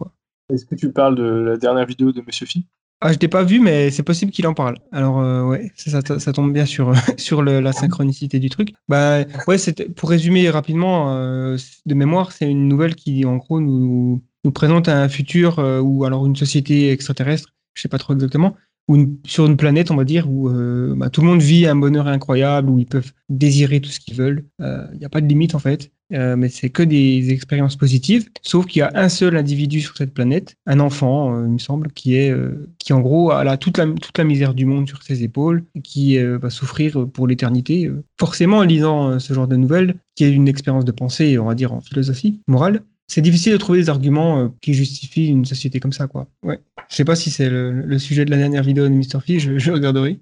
Est-ce 0.54 0.66
que 0.66 0.76
tu 0.76 0.92
parles 0.92 1.16
de 1.16 1.24
la 1.24 1.58
dernière 1.58 1.86
vidéo 1.86 2.12
de 2.12 2.22
Monsieur 2.22 2.46
Phi? 2.46 2.66
Ah, 3.00 3.14
je 3.14 3.18
t'ai 3.20 3.28
pas 3.28 3.44
vu, 3.44 3.60
mais 3.60 3.92
c'est 3.92 4.02
possible 4.02 4.32
qu'il 4.32 4.48
en 4.48 4.56
parle. 4.56 4.78
Alors, 4.92 5.20
euh, 5.20 5.44
ouais, 5.44 5.72
ça, 5.76 6.02
ça, 6.02 6.34
tombe 6.34 6.52
bien 6.52 6.66
sur, 6.66 6.94
sur 7.18 7.44
la 7.44 7.72
synchronicité 7.72 8.40
du 8.40 8.50
truc. 8.50 8.74
Bah, 8.88 9.20
ouais, 9.48 9.58
pour 9.96 10.10
résumer 10.10 10.50
rapidement, 10.50 11.14
euh, 11.14 11.58
de 11.86 11.94
mémoire, 11.94 12.32
c'est 12.32 12.50
une 12.50 12.68
nouvelle 12.68 12.96
qui, 12.96 13.24
en 13.26 13.38
gros, 13.38 13.60
nous, 13.60 14.24
nous 14.44 14.52
présente 14.52 14.90
un 14.90 15.10
futur 15.10 15.60
euh, 15.60 15.80
où, 15.80 16.06
alors, 16.06 16.26
une 16.26 16.36
société 16.36 16.92
extraterrestre, 16.92 17.50
je 17.76 17.84
sais 17.84 17.88
pas 17.88 18.00
trop 18.00 18.14
exactement, 18.14 18.56
ou 18.88 19.20
sur 19.26 19.46
une 19.46 19.58
planète, 19.58 19.92
on 19.92 19.96
va 19.96 20.06
dire, 20.06 20.30
où 20.30 20.50
euh, 20.50 20.96
bah, 20.96 21.10
tout 21.10 21.22
le 21.22 21.28
monde 21.28 21.42
vit 21.42 21.68
un 21.68 21.76
bonheur 21.76 22.08
incroyable, 22.08 22.70
où 22.70 22.80
ils 22.80 22.86
peuvent 22.86 23.12
désirer 23.30 23.82
tout 23.82 23.90
ce 23.90 24.00
qu'ils 24.00 24.16
veulent. 24.16 24.46
Il 24.60 24.66
euh, 24.66 24.86
n'y 24.98 25.06
a 25.06 25.10
pas 25.10 25.22
de 25.22 25.28
limite, 25.28 25.56
en 25.56 25.60
fait. 25.60 25.92
Euh, 26.14 26.38
mais 26.38 26.48
c'est 26.48 26.70
que 26.70 26.84
des 26.84 27.32
expériences 27.32 27.76
positives. 27.76 28.30
Sauf 28.42 28.66
qu'il 28.66 28.80
y 28.80 28.84
a 28.84 28.92
un 28.96 29.10
seul 29.10 29.36
individu 29.36 29.82
sur 29.82 29.98
cette 29.98 30.14
planète, 30.14 30.56
un 30.66 30.80
enfant, 30.80 31.44
il 31.44 31.52
me 31.52 31.58
semble, 31.58 31.92
qui 31.92 32.16
est, 32.16 32.34
qui 32.80 32.94
en 32.94 33.02
gros 33.02 33.32
a 33.32 33.58
toute 33.58 33.78
la, 33.78 33.88
toute 33.88 34.18
la 34.18 34.24
misère 34.24 34.54
du 34.54 34.66
monde 34.66 34.88
sur 34.88 35.04
ses 35.04 35.24
épaules, 35.24 35.66
qui 35.84 36.18
va 36.18 36.50
souffrir 36.50 37.10
pour 37.10 37.28
l'éternité. 37.28 37.92
Forcément, 38.18 38.60
en 38.60 38.64
lisant 38.64 39.20
ce 39.20 39.34
genre 39.34 39.50
de 39.50 39.58
nouvelles, 39.58 39.96
qui 40.16 40.24
est 40.24 40.32
une 40.32 40.48
expérience 40.48 40.86
de 40.86 40.94
pensée, 40.94 41.38
on 41.38 41.46
va 41.46 41.56
dire, 41.56 41.74
en 41.74 41.82
philosophie 41.82 42.40
morale, 42.48 42.84
c'est 43.08 43.22
difficile 43.22 43.54
de 43.54 43.58
trouver 43.58 43.80
des 43.80 43.90
arguments 43.90 44.40
euh, 44.40 44.48
qui 44.62 44.74
justifient 44.74 45.28
une 45.28 45.46
société 45.46 45.80
comme 45.80 45.94
ça, 45.94 46.08
quoi. 46.08 46.28
Ouais. 46.44 46.60
Je 46.90 46.96
sais 46.96 47.06
pas 47.06 47.16
si 47.16 47.32
c'est 47.32 47.50
le, 47.50 47.98
sujet 48.00 48.26
de 48.26 48.32
la 48.32 48.38
dernière 48.38 48.64
vidéo 48.64 48.84
de 48.84 48.94
Mr. 48.94 49.22
Phi, 49.24 49.40
je, 49.40 49.72
regarderai. 49.72 50.20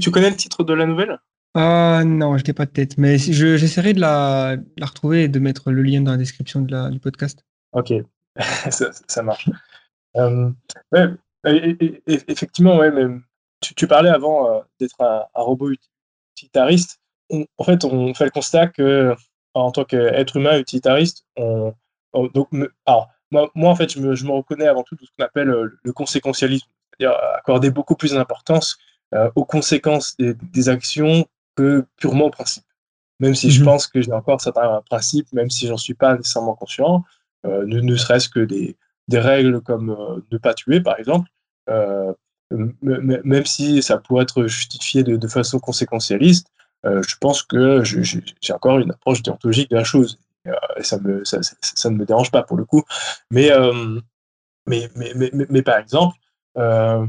Tu 0.00 0.10
connais 0.10 0.30
le 0.30 0.36
titre 0.36 0.64
de 0.64 0.72
la 0.72 0.86
nouvelle? 0.86 1.18
Ah 1.54 2.02
non, 2.04 2.38
je 2.38 2.44
n'ai 2.46 2.52
pas 2.52 2.66
de 2.66 2.70
tête, 2.70 2.98
mais 2.98 3.18
j'essaierai 3.18 3.92
de 3.92 4.00
la, 4.00 4.56
la, 4.76 4.86
retrouver 4.86 5.24
et 5.24 5.28
de 5.28 5.38
mettre 5.38 5.72
le 5.72 5.82
lien 5.82 6.00
dans 6.00 6.12
la 6.12 6.16
description 6.16 6.60
de 6.60 6.70
la, 6.70 6.90
du 6.90 7.00
podcast. 7.00 7.44
Ok, 7.72 7.92
ça, 8.70 9.22
marche. 9.22 9.48
Euh, 10.16 10.50
ouais, 10.92 11.08
effectivement, 12.06 12.76
ouais, 12.78 12.90
mais 12.90 13.18
tu, 13.60 13.86
parlais 13.88 14.10
avant 14.10 14.52
euh, 14.52 14.60
d'être 14.78 15.00
un, 15.00 15.24
robot 15.34 15.70
utilitariste. 16.36 17.00
en 17.30 17.64
fait, 17.64 17.84
on 17.84 18.14
fait 18.14 18.24
le 18.24 18.30
constat 18.30 18.68
que 18.68 19.14
en 19.54 19.72
tant 19.72 19.84
qu'être 19.84 20.36
humain 20.36 20.58
utilitariste, 20.58 21.24
on, 21.36 21.74
Oh, 22.12 22.28
donc, 22.28 22.48
alors, 22.86 23.08
moi, 23.30 23.50
moi, 23.54 23.70
en 23.70 23.76
fait, 23.76 23.92
je 23.92 24.00
me, 24.00 24.14
je 24.14 24.24
me, 24.24 24.30
reconnais 24.30 24.66
avant 24.66 24.82
tout 24.82 24.96
dans 24.96 25.04
ce 25.04 25.10
qu'on 25.16 25.24
appelle 25.24 25.50
euh, 25.50 25.78
le 25.82 25.92
conséquentialisme, 25.92 26.66
c'est-à-dire 26.98 27.18
accorder 27.36 27.70
beaucoup 27.70 27.94
plus 27.94 28.12
d'importance 28.12 28.78
euh, 29.14 29.30
aux 29.34 29.44
conséquences 29.44 30.16
des, 30.16 30.34
des, 30.34 30.68
actions 30.68 31.26
que 31.56 31.86
purement 31.96 32.26
au 32.26 32.30
principe. 32.30 32.64
Même 33.20 33.34
si 33.34 33.50
je 33.50 33.60
mhm. 33.60 33.66
pense 33.66 33.86
que 33.86 34.00
j'ai 34.00 34.12
encore 34.12 34.40
certains 34.40 34.82
principes, 34.88 35.32
même 35.32 35.50
si 35.50 35.66
j'en 35.66 35.76
suis 35.76 35.94
pas 35.94 36.16
nécessairement 36.16 36.54
conscient, 36.54 37.04
euh, 37.46 37.64
ne, 37.66 37.80
ne 37.80 37.96
serait-ce 37.96 38.28
que 38.28 38.40
des, 38.40 38.76
des, 39.08 39.18
règles 39.18 39.60
comme 39.60 39.90
euh, 39.90 40.20
ne 40.30 40.38
pas 40.38 40.54
tuer, 40.54 40.80
par 40.80 40.98
exemple, 40.98 41.28
euh, 41.68 42.12
même 42.50 43.44
si 43.44 43.82
ça 43.82 43.98
pourrait 43.98 44.22
être 44.22 44.46
justifié 44.46 45.02
de, 45.02 45.16
de 45.16 45.28
façon 45.28 45.58
conséquentialiste, 45.58 46.48
je 46.84 47.14
pense 47.20 47.42
que 47.42 47.82
j'ai 47.84 48.52
encore 48.54 48.78
une 48.78 48.90
approche 48.90 49.22
déontologique 49.22 49.68
de 49.68 49.76
la 49.76 49.84
chose. 49.84 50.18
Euh, 50.48 50.82
ça, 50.82 50.98
ne 50.98 51.96
me 51.96 52.04
dérange 52.04 52.30
pas 52.30 52.42
pour 52.42 52.56
le 52.56 52.64
coup. 52.64 52.82
Mais, 53.30 53.50
euh, 53.50 54.00
mais, 54.66 54.88
mais, 54.94 55.30
mais, 55.48 55.62
par 55.62 55.78
exemple, 55.78 56.16
euh, 56.56 57.06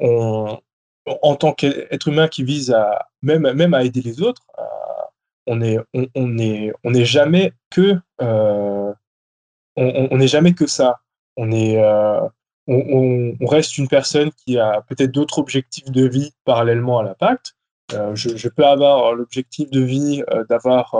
en 0.00 1.36
tant 1.36 1.52
qu'être 1.52 2.08
humain 2.08 2.28
qui 2.28 2.44
vise 2.44 2.70
à 2.72 3.08
même, 3.22 3.50
même 3.52 3.74
à 3.74 3.84
aider 3.84 4.00
les 4.00 4.22
autres, 4.22 4.42
on 5.46 5.56
n'est 5.56 5.78
on, 5.92 6.06
on 6.14 6.36
on 6.84 6.94
est 6.94 7.04
jamais 7.04 7.52
que 7.70 7.98
on 8.18 8.94
n'est 9.76 10.28
jamais 10.28 10.54
que 10.54 10.66
ça. 10.66 11.00
On 11.36 11.50
est 11.50 11.82
on, 12.66 13.46
reste 13.46 13.76
une 13.76 13.88
personne 13.88 14.30
qui 14.32 14.58
a 14.58 14.82
peut-être 14.88 15.10
d'autres 15.10 15.38
objectifs 15.38 15.90
de 15.90 16.06
vie 16.06 16.32
parallèlement 16.44 16.98
à 16.98 17.02
l'impact. 17.02 17.56
je, 18.14 18.48
peux 18.48 18.64
avoir 18.64 19.14
l'objectif 19.14 19.70
de 19.70 19.80
vie 19.80 20.22
d'avoir 20.48 20.94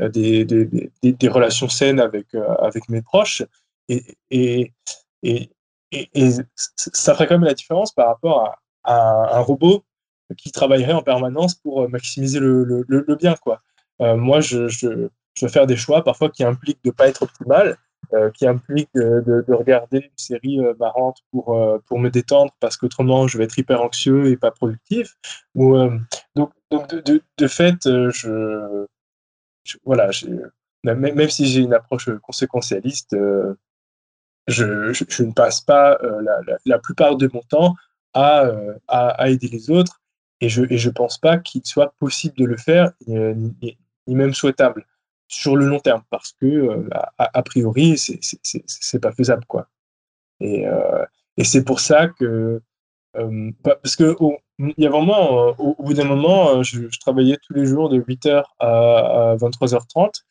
euh, 0.00 0.08
des, 0.08 0.44
des, 0.44 1.28
relations 1.28 1.68
saines 1.68 2.00
avec, 2.00 2.34
euh, 2.34 2.54
avec 2.56 2.88
mes 2.88 3.02
proches. 3.02 3.42
Et, 3.88 4.16
et, 4.30 4.72
et, 5.22 5.50
et, 5.92 6.30
ça 6.76 7.14
ferait 7.14 7.26
quand 7.26 7.34
même 7.34 7.44
la 7.44 7.54
différence 7.54 7.92
par 7.92 8.06
rapport 8.08 8.54
à, 8.84 9.36
un 9.36 9.40
robot 9.40 9.84
qui 10.38 10.52
travaillerait 10.52 10.94
en 10.94 11.02
permanence 11.02 11.54
pour 11.54 11.88
maximiser 11.88 12.40
le, 12.40 12.64
le, 12.88 13.16
bien. 13.16 13.34
Quoi. 13.34 13.60
Euh, 14.00 14.16
moi, 14.16 14.40
je, 14.40 14.68
je, 14.68 15.08
je, 15.34 15.46
vais 15.46 15.52
faire 15.52 15.66
des 15.66 15.76
choix 15.76 16.02
parfois 16.02 16.30
qui 16.30 16.44
impliquent 16.44 16.82
de 16.82 16.88
ne 16.88 16.94
pas 16.94 17.08
être 17.08 17.22
optimal, 17.22 17.76
qui 18.34 18.46
impliquent 18.46 18.94
de, 18.94 19.44
de, 19.46 19.52
regarder 19.52 19.98
une 19.98 20.16
série 20.16 20.58
marrante 20.80 21.18
pour, 21.30 21.56
pour 21.86 21.98
me 21.98 22.08
détendre 22.08 22.52
parce 22.58 22.76
qu'autrement 22.76 23.28
je 23.28 23.38
vais 23.38 23.44
être 23.44 23.56
hyper 23.56 23.82
anxieux 23.82 24.26
et 24.30 24.36
pas 24.36 24.50
productif. 24.50 25.16
Ou, 25.54 25.76
donc, 26.34 26.50
donc 26.70 26.88
de, 26.92 27.46
fait, 27.46 27.78
je, 27.84 28.86
voilà, 29.84 30.10
même, 30.84 31.28
si 31.28 31.46
j'ai 31.46 31.60
une 31.60 31.74
approche 31.74 32.10
conséquentialiste, 32.22 33.14
euh, 33.14 33.54
je, 34.46 34.64
ne 34.64 35.32
passe 35.32 35.60
pas 35.60 35.98
euh, 36.02 36.22
la, 36.64 36.78
plupart 36.78 37.16
de 37.16 37.28
mon 37.32 37.42
temps 37.42 37.74
euh, 38.16 38.74
à, 38.88 39.28
aider 39.30 39.48
les 39.48 39.70
autres 39.70 40.00
et 40.40 40.48
je 40.48 40.62
ne 40.62 40.76
je 40.76 40.90
pense 40.90 41.18
pas 41.18 41.38
qu'il 41.38 41.64
soit 41.64 41.94
possible 41.98 42.36
de 42.36 42.46
le 42.46 42.56
faire, 42.56 42.92
ni, 43.06 43.76
même 44.06 44.34
souhaitable 44.34 44.86
sur 45.28 45.54
le 45.54 45.66
long 45.66 45.78
terme, 45.78 46.02
parce 46.10 46.32
que 46.32 46.88
a, 47.18 47.42
priori, 47.42 47.96
c'est 47.98 48.98
pas 48.98 49.12
faisable. 49.12 49.44
Quoi. 49.44 49.68
Et, 50.40 50.64
et 51.36 51.44
c'est 51.44 51.62
pour 51.62 51.80
ça 51.80 52.08
que 52.08 52.62
parce 53.62 53.96
que 53.96 54.16
il 54.60 54.84
y 54.84 54.86
a 54.86 54.90
vraiment, 54.90 55.48
euh, 55.48 55.52
au, 55.58 55.82
bout 55.82 55.94
d'un 55.94 56.04
moment, 56.04 56.50
euh, 56.58 56.62
je, 56.62 56.86
travaillais 57.00 57.38
tous 57.42 57.54
les 57.54 57.64
jours 57.64 57.88
de 57.88 57.98
8h 57.98 58.44
à, 58.58 59.36
23h30 59.36 60.22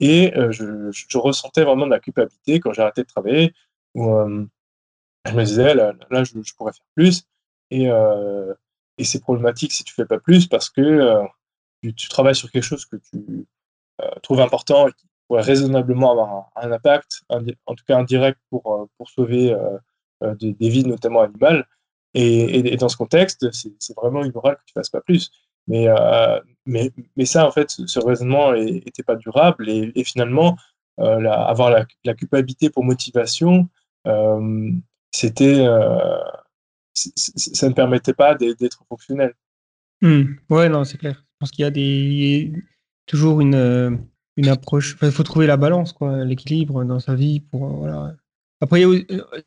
et 0.00 0.36
euh, 0.36 0.52
je, 0.52 1.18
ressentais 1.18 1.64
vraiment 1.64 1.86
de 1.86 1.90
la 1.90 2.00
culpabilité 2.00 2.60
quand 2.60 2.78
arrêté 2.78 3.02
de 3.02 3.08
travailler. 3.08 3.52
Je 3.94 4.00
me 5.34 5.44
disais, 5.44 5.74
là, 5.74 5.94
je, 6.10 6.54
pourrais 6.56 6.72
faire 6.72 6.86
plus. 6.94 7.24
Et, 7.70 7.88
c'est 9.04 9.20
problématique 9.20 9.72
si 9.72 9.82
tu 9.82 9.92
fais 9.94 10.06
pas 10.06 10.20
plus 10.20 10.46
parce 10.46 10.70
que 10.70 11.22
tu, 11.82 12.08
travailles 12.08 12.36
sur 12.36 12.50
quelque 12.52 12.62
chose 12.62 12.86
que 12.86 12.96
tu 12.96 13.46
trouves 14.22 14.40
important 14.40 14.86
et 14.86 14.92
qui 14.92 15.08
pourrait 15.26 15.42
raisonnablement 15.42 16.12
avoir 16.12 16.50
un, 16.54 16.70
impact, 16.70 17.22
en 17.30 17.74
tout 17.74 17.84
cas 17.86 17.98
indirect 17.98 18.38
pour 18.50 18.88
sauver 19.06 19.56
des, 20.20 20.68
vies, 20.68 20.84
notamment 20.84 21.22
animales. 21.22 21.66
Et, 22.14 22.76
dans 22.76 22.88
ce 22.88 22.96
contexte, 22.96 23.50
c'est 23.52 23.96
vraiment 23.96 24.24
immoral 24.24 24.56
que 24.56 24.62
tu 24.66 24.72
fasses 24.72 24.90
pas 24.90 25.00
plus. 25.00 25.30
Mais, 25.68 25.86
mais, 26.66 26.90
mais 27.16 27.24
ça, 27.24 27.46
en 27.46 27.50
fait, 27.50 27.70
ce 27.70 27.98
raisonnement 27.98 28.52
n'était 28.52 29.02
pas 29.02 29.16
durable 29.16 29.68
et, 29.68 30.04
finalement, 30.04 30.56
avoir 30.98 31.70
la, 32.04 32.14
culpabilité 32.14 32.70
pour 32.70 32.84
motivation, 32.84 33.68
c'était 35.10 35.66
ça 36.94 37.68
ne 37.68 37.74
permettait 37.74 38.12
pas 38.12 38.34
d'être 38.34 38.84
fonctionnel. 38.88 39.34
Mmh. 40.02 40.24
Ouais, 40.50 40.68
non, 40.68 40.84
c'est 40.84 40.98
clair. 40.98 41.14
Je 41.14 41.36
pense 41.38 41.50
qu'il 41.50 41.62
y 41.62 41.66
a 41.66 41.70
des 41.70 42.52
toujours 43.06 43.40
une, 43.40 44.06
une 44.36 44.48
approche. 44.48 44.96
Il 45.02 45.10
faut 45.10 45.22
trouver 45.22 45.46
la 45.46 45.56
balance, 45.56 45.92
quoi, 45.92 46.24
l'équilibre 46.24 46.84
dans 46.84 47.00
sa 47.00 47.14
vie 47.14 47.40
pour 47.40 47.66
voilà, 47.66 48.14
après, 48.62 48.84
euh, 48.84 49.02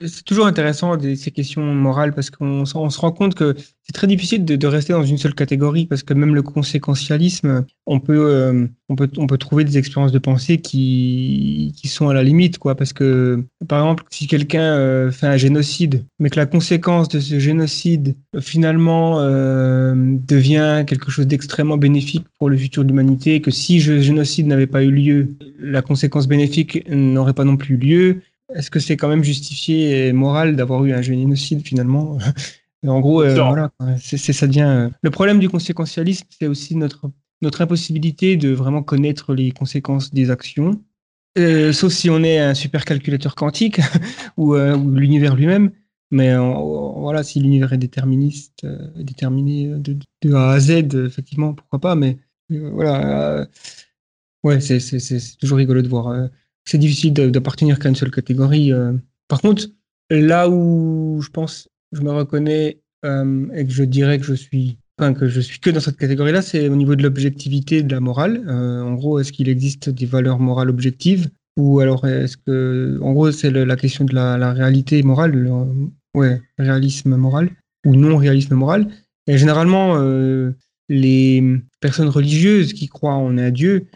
c'est 0.06 0.26
toujours 0.26 0.46
intéressant 0.46 1.00
ces 1.00 1.32
questions 1.32 1.64
morales 1.74 2.14
parce 2.14 2.30
qu'on 2.30 2.66
se 2.66 3.00
rend 3.00 3.12
compte 3.14 3.34
que 3.34 3.56
c'est 3.82 3.94
très 3.94 4.08
difficile 4.08 4.44
de, 4.44 4.68
rester 4.68 4.92
dans 4.92 5.06
une 5.06 5.18
seule 5.18 5.34
catégorie 5.34 5.86
parce 5.86 6.04
que 6.04 6.14
même 6.14 6.36
le 6.36 6.42
conséquentialisme, 6.42 7.66
on 7.86 8.02
peut, 8.02 8.28
euh, 8.30 8.68
on 8.90 8.98
peut, 8.98 9.10
on 9.16 9.26
peut 9.26 9.38
trouver 9.38 9.64
des 9.64 9.78
expériences 9.78 10.12
de 10.12 10.20
pensée 10.20 10.58
qui, 10.58 11.74
qui 11.78 11.88
sont 11.88 12.10
à 12.10 12.14
la 12.14 12.24
limite, 12.24 12.58
quoi. 12.58 12.76
Parce 12.76 12.92
que, 12.92 13.42
par 13.70 13.80
exemple, 13.80 14.04
si 14.10 14.28
quelqu'un 14.28 14.74
euh, 14.74 15.12
fait 15.12 15.28
un 15.28 15.38
génocide, 15.38 16.04
mais 16.20 16.30
que 16.30 16.36
la 16.36 16.46
conséquence 16.46 17.08
de 17.08 17.22
ce 17.22 17.40
génocide 17.40 18.18
finalement 18.42 19.22
devient 19.96 20.84
quelque 20.86 21.10
chose 21.10 21.26
d'extrêmement 21.26 21.78
bénéfique 21.78 22.26
pour 22.38 22.50
le 22.50 22.58
futur 22.58 22.84
de 22.84 22.90
l'humanité, 22.90 23.40
que 23.40 23.52
si 23.52 23.80
ce 23.80 24.02
génocide 24.02 24.48
n'avait 24.48 24.68
pas 24.68 24.84
eu 24.84 24.92
lieu, 24.92 25.38
la 25.58 25.82
conséquence 25.82 26.28
bénéfique 26.28 26.84
n'aurait 26.90 27.32
pas 27.32 27.46
non 27.46 27.56
plus 27.56 27.78
lieu 27.78 28.20
est-ce 28.54 28.70
que 28.70 28.80
c'est 28.80 28.98
quand 28.98 29.08
même 29.08 29.24
justifié 29.24 30.08
et 30.08 30.14
moral 30.14 30.56
d'avoir 30.56 30.86
eu 30.86 30.94
un 30.94 31.02
génocide 31.02 31.66
finalement? 31.66 32.18
En 32.88 33.00
gros, 33.00 33.24
euh, 33.24 33.34
voilà, 33.34 33.72
c'est, 34.00 34.18
ça 34.18 34.48
devient. 34.48 34.62
Euh, 34.62 34.90
le 35.02 35.12
problème 35.12 35.40
du 35.40 35.50
conséquentialisme, 35.50 36.28
c'est 36.30 36.48
aussi 36.48 36.76
notre 36.76 37.12
notre 37.42 37.62
impossibilité 37.62 38.38
de 38.38 38.50
vraiment 38.50 38.82
connaître 38.82 39.34
les 39.34 39.52
conséquences 39.52 40.14
des 40.14 40.32
actions, 40.32 40.82
euh, 41.38 41.74
sauf 41.74 41.92
si 41.92 42.10
on 42.10 42.24
est 42.24 42.40
un 42.40 42.54
supercalculateur 42.54 43.36
quantique 43.36 43.82
ou, 44.38 44.56
l'univers 44.56 45.36
lui-même. 45.36 45.72
Mais 46.12 46.34
voilà, 46.38 47.24
si 47.24 47.40
l'univers 47.40 47.74
est 47.74 47.78
déterministe, 47.78 48.66
déterminé 48.96 49.68
de, 49.76 50.34
A 50.34 50.52
à 50.52 50.60
Z, 50.60 50.96
effectivement, 50.96 51.54
pourquoi 51.54 51.80
pas. 51.80 51.96
Mais 51.96 52.20
voilà, 52.50 53.48
ouais, 54.44 54.62
c'est 54.62 55.38
toujours 55.38 55.58
rigolo 55.58 55.82
de 55.82 55.90
voir 55.90 56.30
c'est 56.66 56.78
difficile 56.78 57.14
d'appartenir 57.14 57.80
qu'à 57.80 57.90
une 57.90 57.96
seule 57.96 58.12
catégorie. 58.12 58.74
Euh. 58.74 58.94
Par 59.28 59.42
contre, 59.42 59.68
là 60.10 60.50
où 60.50 61.22
je 61.22 61.30
pense, 61.30 61.70
je 61.92 62.02
me 62.02 62.12
reconnais 62.12 62.82
euh, 63.06 63.48
et 63.54 63.66
que 63.66 63.72
je 63.72 63.84
dirais 63.84 64.20
que 64.20 64.26
je 64.26 64.34
suis, 64.34 64.78
que 64.98 65.28
je 65.28 65.40
suis 65.40 65.60
que 65.60 65.70
dans 65.70 65.80
cette 65.80 65.98
catégorie-là, 65.98 66.42
c'est 66.42 66.68
au 66.68 66.76
niveau 66.76 66.96
de 66.96 67.04
l'objectivité 67.04 67.84
de 67.84 67.94
la 67.94 68.00
morale. 68.00 68.44
Euh, 68.48 68.82
en 68.82 68.94
gros, 68.96 69.20
est-ce 69.20 69.32
qu'il 69.32 69.48
existe 69.48 69.90
des 69.90 70.06
valeurs 70.06 70.40
morales 70.40 70.70
objectives 70.70 71.30
ou 71.58 71.80
alors 71.80 72.06
est-ce 72.06 72.36
que, 72.36 73.00
en 73.02 73.14
gros, 73.14 73.32
c'est 73.32 73.50
la 73.50 73.76
question 73.78 74.04
de 74.04 74.14
la, 74.14 74.52
réalité 74.52 75.02
morale, 75.04 75.32
le, 75.32 75.52
ouais, 76.14 76.42
réalisme 76.58 77.16
moral 77.16 77.50
ou 77.86 77.96
non 77.96 78.18
réalisme 78.18 78.56
moral. 78.56 78.90
Et 79.28 79.38
généralement, 79.38 79.98
les 80.90 81.62
personnes 81.80 82.10
religieuses 82.10 82.74
qui 82.74 82.88
croient 82.88 83.14
en 83.14 83.38
un 83.38 83.52
Dieu 83.52 83.88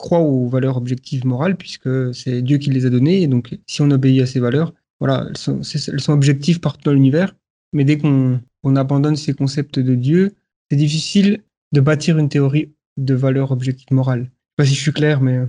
croient 0.00 0.20
aux 0.20 0.48
valeurs 0.48 0.76
objectives 0.78 1.26
morales, 1.26 1.56
puisque 1.56 2.14
c'est 2.14 2.42
Dieu 2.42 2.56
qui 2.58 2.70
les 2.70 2.86
a 2.86 2.90
données. 2.90 3.22
Et 3.22 3.26
donc, 3.28 3.56
si 3.66 3.82
on 3.82 3.90
obéit 3.90 4.22
à 4.22 4.26
ces 4.26 4.40
valeurs, 4.40 4.72
voilà, 4.98 5.26
elles 5.28 5.36
sont, 5.36 5.60
elles 5.60 6.00
sont 6.00 6.12
objectives 6.12 6.58
partout 6.58 6.82
dans 6.84 6.92
l'univers. 6.92 7.34
Mais 7.72 7.84
dès 7.84 7.98
qu'on 7.98 8.40
abandonne 8.76 9.16
ces 9.16 9.34
concepts 9.34 9.78
de 9.78 9.94
Dieu, 9.94 10.34
c'est 10.70 10.76
difficile 10.76 11.42
de 11.72 11.80
bâtir 11.80 12.18
une 12.18 12.28
théorie 12.28 12.72
de 12.96 13.14
valeurs 13.14 13.52
objectives 13.52 13.92
morales. 13.92 14.24
Je 14.24 14.26
sais 14.26 14.56
pas 14.56 14.64
si 14.64 14.74
je 14.74 14.80
suis 14.80 14.92
clair, 14.92 15.20
mais. 15.20 15.36
Euh. 15.36 15.46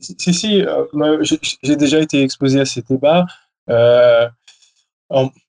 Si, 0.00 0.34
si, 0.34 0.62
euh, 0.62 1.22
j'ai 1.62 1.76
déjà 1.76 2.00
été 2.00 2.22
exposé 2.22 2.60
à 2.60 2.64
ces 2.64 2.82
débats. 2.82 3.26
Euh, 3.68 4.28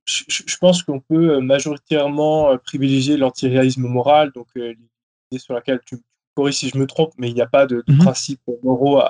je, 0.06 0.58
pense 0.60 0.84
qu'on 0.84 1.00
peut 1.00 1.40
majoritairement 1.40 2.58
privilégier 2.58 3.18
l'antiréalisme 3.18 3.88
moral, 3.88 4.32
donc 4.34 4.48
l'idée 4.56 5.38
sur 5.38 5.54
laquelle 5.54 5.80
tu, 5.86 5.98
corrige 6.42 6.56
si 6.56 6.70
je 6.70 6.78
me 6.78 6.88
trompe, 6.88 7.14
mais 7.18 7.30
il 7.30 7.36
n'y 7.36 7.42
a 7.42 7.48
pas 7.48 7.66
de, 7.68 7.84
de 7.86 7.94
mmh 7.94 8.00
principe 8.00 8.42
moraux 8.64 9.02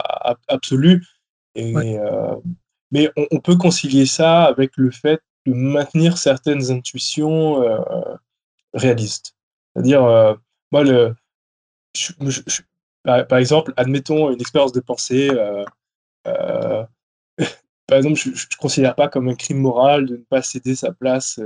absolu. 0.48 1.06
Et, 1.56 1.74
euh, 1.76 2.36
mais 2.92 3.10
on, 3.32 3.40
peut 3.40 3.56
concilier 3.56 4.06
ça 4.06 4.44
avec 4.44 4.72
le 4.78 4.92
fait 4.92 5.22
de 5.46 5.54
maintenir 5.54 6.18
certaines 6.18 6.72
intuitions 6.72 7.62
euh, 7.64 7.80
réalistes. 8.74 9.36
C'est-à-dire, 9.74 10.04
euh, 10.04 10.34
moi, 10.72 10.84
le, 10.84 11.16
par, 13.04 13.38
exemple, 13.38 13.74
admettons 13.78 14.32
une 14.32 14.40
expérience 14.40 14.74
de 14.74 14.82
pensée. 14.82 15.30
par 16.24 16.88
exemple, 17.98 18.16
je 18.16 18.30
ne 18.30 18.58
considère 18.60 18.96
pas 18.96 19.10
comme 19.10 19.28
un 19.28 19.36
crime 19.36 19.60
moral 19.60 20.06
de 20.06 20.18
ne 20.18 20.24
pas 20.24 20.42
céder 20.42 20.76
sa 20.76 20.92
place 20.94 21.40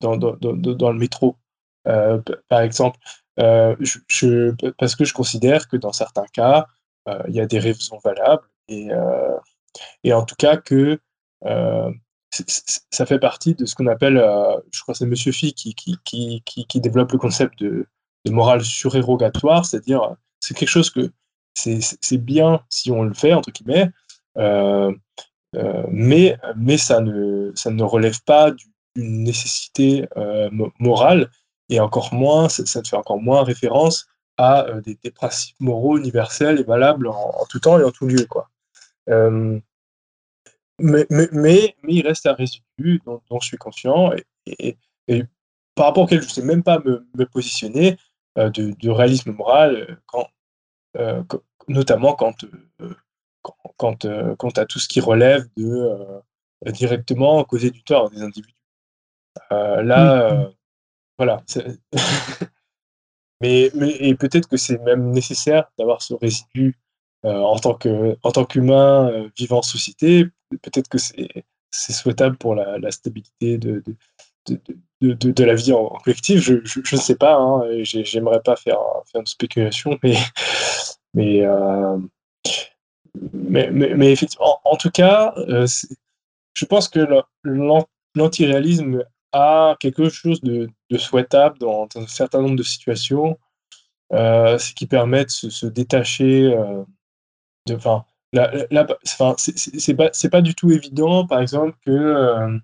dans, 0.00 0.16
dans, 0.16 0.36
dans, 0.36 0.54
dans, 0.54 0.92
le 0.92 0.98
métro. 0.98 1.36
par 1.84 2.60
exemple, 2.60 2.98
euh, 3.40 3.74
parce 4.78 4.96
que 4.96 5.04
je 5.04 5.14
considère 5.14 5.68
que 5.68 5.76
dans 5.76 5.92
certains 5.92 6.26
cas, 6.32 6.66
euh, 7.08 7.22
il 7.28 7.34
y 7.34 7.40
a 7.40 7.46
des 7.46 7.58
raisons 7.58 7.98
valables 8.04 8.46
et, 8.68 8.90
euh, 8.92 9.38
en 10.12 10.24
tout 10.24 10.34
cas 10.36 10.56
que 10.56 10.98
ça 11.42 13.06
fait 13.06 13.18
partie 13.18 13.54
de 13.54 13.64
ce 13.66 13.74
qu'on 13.74 13.86
appelle, 13.86 14.16
je 14.72 14.80
crois 14.82 14.92
que 14.92 14.98
c'est 14.98 15.06
Monsieur 15.06 15.32
Phi 15.32 15.54
qui, 15.54 16.80
développe 16.80 17.12
le 17.12 17.18
concept 17.18 17.58
de, 17.60 17.86
morale 18.28 18.62
surérogatoire, 18.62 19.64
c'est-à-dire 19.64 20.14
c'est 20.40 20.54
quelque 20.54 20.68
chose 20.68 20.90
que 20.90 21.10
c'est 21.54 22.18
bien 22.18 22.62
si 22.68 22.90
on 22.90 23.02
le 23.02 23.14
fait, 23.14 23.32
entre 23.32 23.50
guillemets, 23.50 23.90
mais, 25.90 26.36
ça 26.76 27.00
ne 27.00 27.82
relève 27.82 28.22
pas 28.24 28.50
d'une 28.52 29.24
nécessité 29.24 30.06
morale 30.78 31.30
et 31.70 31.80
encore 31.80 32.12
moins, 32.12 32.48
ça, 32.48 32.62
ne 32.80 32.84
fait 32.86 32.96
encore 32.96 33.20
moins 33.20 33.44
référence 33.44 34.06
à 34.36 34.66
euh, 34.66 34.80
des, 34.80 35.10
principes 35.10 35.60
moraux 35.60 35.96
universels 35.96 36.58
et 36.58 36.64
valables 36.64 37.06
en, 37.06 37.46
tout 37.48 37.60
temps 37.60 37.78
et 37.78 37.84
en 37.84 37.92
tout 37.92 38.06
lieu. 38.06 38.26
Quoi. 38.26 38.50
Euh, 39.08 39.58
mais, 40.78 41.06
mais, 41.10 41.28
mais, 41.32 41.76
il 41.88 42.06
reste 42.06 42.26
un 42.26 42.34
résidu 42.34 43.00
dont, 43.06 43.20
je 43.40 43.46
suis 43.46 43.56
conscient 43.56 44.12
et, 44.46 44.76
par 45.74 45.86
rapport 45.86 46.04
auquel 46.04 46.20
je 46.20 46.26
ne 46.26 46.30
sais 46.30 46.42
même 46.42 46.62
pas 46.62 46.80
me, 46.80 47.06
positionner 47.26 47.96
euh, 48.38 48.50
de, 48.50 48.90
réalisme 48.90 49.32
moral, 49.32 49.98
quand, 50.06 50.26
notamment 51.68 52.14
quand, 52.14 52.44
quand, 53.76 54.06
quand, 54.36 54.58
à 54.58 54.66
tout 54.66 54.80
ce 54.80 54.88
qui 54.88 55.00
relève 55.00 55.46
de 55.56 55.96
directement 56.66 57.44
causer 57.44 57.70
du 57.70 57.84
tort 57.84 58.10
des 58.10 58.22
individus. 58.22 58.56
là, 59.50 60.50
voilà. 61.20 61.42
mais, 63.42 63.70
mais 63.74 63.90
et 63.90 64.14
peut-être 64.14 64.48
que 64.48 64.56
c'est 64.56 64.78
même 64.78 65.10
nécessaire 65.10 65.70
d'avoir 65.78 66.00
ce 66.00 66.14
résidu 66.14 66.78
euh, 67.26 67.42
en 67.42 67.58
tant 67.58 67.74
que 67.74 68.16
en 68.22 68.32
tant 68.32 68.46
qu'humain 68.46 69.10
euh, 69.10 69.28
vivant 69.36 69.58
en 69.58 69.62
société. 69.62 70.24
Peut-être 70.62 70.88
que 70.88 70.96
c'est 70.96 71.28
c'est 71.70 71.92
souhaitable 71.92 72.38
pour 72.38 72.54
la, 72.54 72.90
stabilité 72.90 73.58
de 73.58 73.84
de, 74.46 74.58
de, 75.02 75.30
de, 75.30 75.44
la 75.44 75.54
vie 75.54 75.74
en, 75.74 75.88
collectif. 76.02 76.40
Je 76.40 76.54
ne 76.54 77.00
sais 77.00 77.16
pas. 77.16 77.34
Hein, 77.34 77.64
J'aimerais 77.82 78.40
pas 78.40 78.56
faire, 78.56 78.80
faire 79.12 79.20
une 79.20 79.26
spéculation, 79.26 79.98
mais 80.02 80.16
mais, 81.12 81.42
euh, 81.44 81.98
mais, 83.34 83.70
mais, 83.70 84.10
effectivement, 84.10 84.58
en, 84.64 84.76
tout 84.76 84.90
cas, 84.90 85.34
je 86.54 86.64
pense 86.64 86.88
que 86.88 87.06
l'antiréalisme 88.14 89.04
a 89.32 89.76
quelque 89.80 90.08
chose 90.08 90.40
de, 90.42 90.68
souhaitable 90.96 91.58
dans, 91.58 91.88
un 91.96 92.06
certain 92.06 92.42
nombre 92.42 92.56
de 92.56 92.62
situations, 92.62 93.38
euh, 94.12 94.58
ce 94.58 94.74
qui 94.74 94.86
permet 94.86 95.24
de 95.24 95.30
se, 95.30 95.66
détacher 95.66 96.52
euh, 96.52 96.82
de. 97.66 97.74
Enfin, 97.74 98.04
c'est 99.36 99.94
pas, 99.94 100.10
pas 100.30 100.42
du 100.42 100.54
tout 100.54 100.70
évident, 100.70 101.26
par 101.26 101.40
exemple, 101.40 101.76
que 101.84 101.90
euh, 101.90 102.58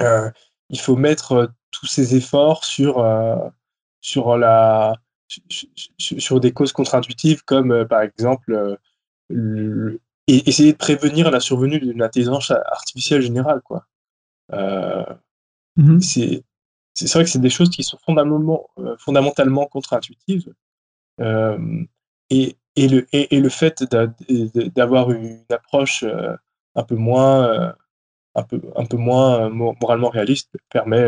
euh, 0.00 0.30
il 0.70 0.80
faut 0.80 0.96
mettre 0.96 1.52
tous 1.70 1.86
ses 1.86 2.16
efforts 2.16 2.64
sur, 2.64 3.04
sur, 4.00 4.36
la, 4.38 4.94
sur, 5.98 6.40
des 6.40 6.52
causes 6.52 6.72
contre-intuitives, 6.72 7.44
comme 7.44 7.86
par 7.86 8.00
exemple 8.00 8.78
essayer 10.26 10.72
de 10.72 10.78
prévenir 10.78 11.30
la 11.30 11.40
survenue 11.40 11.78
d'une 11.78 12.02
intelligence 12.02 12.50
artificielle 12.50 13.20
générale. 13.20 13.60
Quoi. 13.62 13.86
Mmh 15.76 16.00
c'est 16.00 16.44
c'est 16.94 17.12
vrai 17.12 17.24
que 17.24 17.30
c'est 17.30 17.40
des 17.40 17.50
choses 17.50 17.68
qui 17.68 17.82
sont 17.84 17.98
fondamentalement, 18.06 18.70
fondamentalement 18.98 19.66
contre-intuitives. 19.66 20.54
et, 21.20 22.56
et, 22.76 22.88
le, 22.88 23.06
et, 23.12 23.38
le 23.38 23.48
fait 23.50 23.84
d'avoir 24.74 25.10
une 25.10 25.44
approche 25.50 26.06
un 26.74 26.82
peu 26.84 26.94
moins, 26.94 27.74
un 28.34 28.42
peu, 28.44 28.62
un 28.76 28.86
peu 28.86 28.96
moins 28.96 29.50
moralement 29.50 30.08
réaliste 30.08 30.48
permet, 30.70 31.06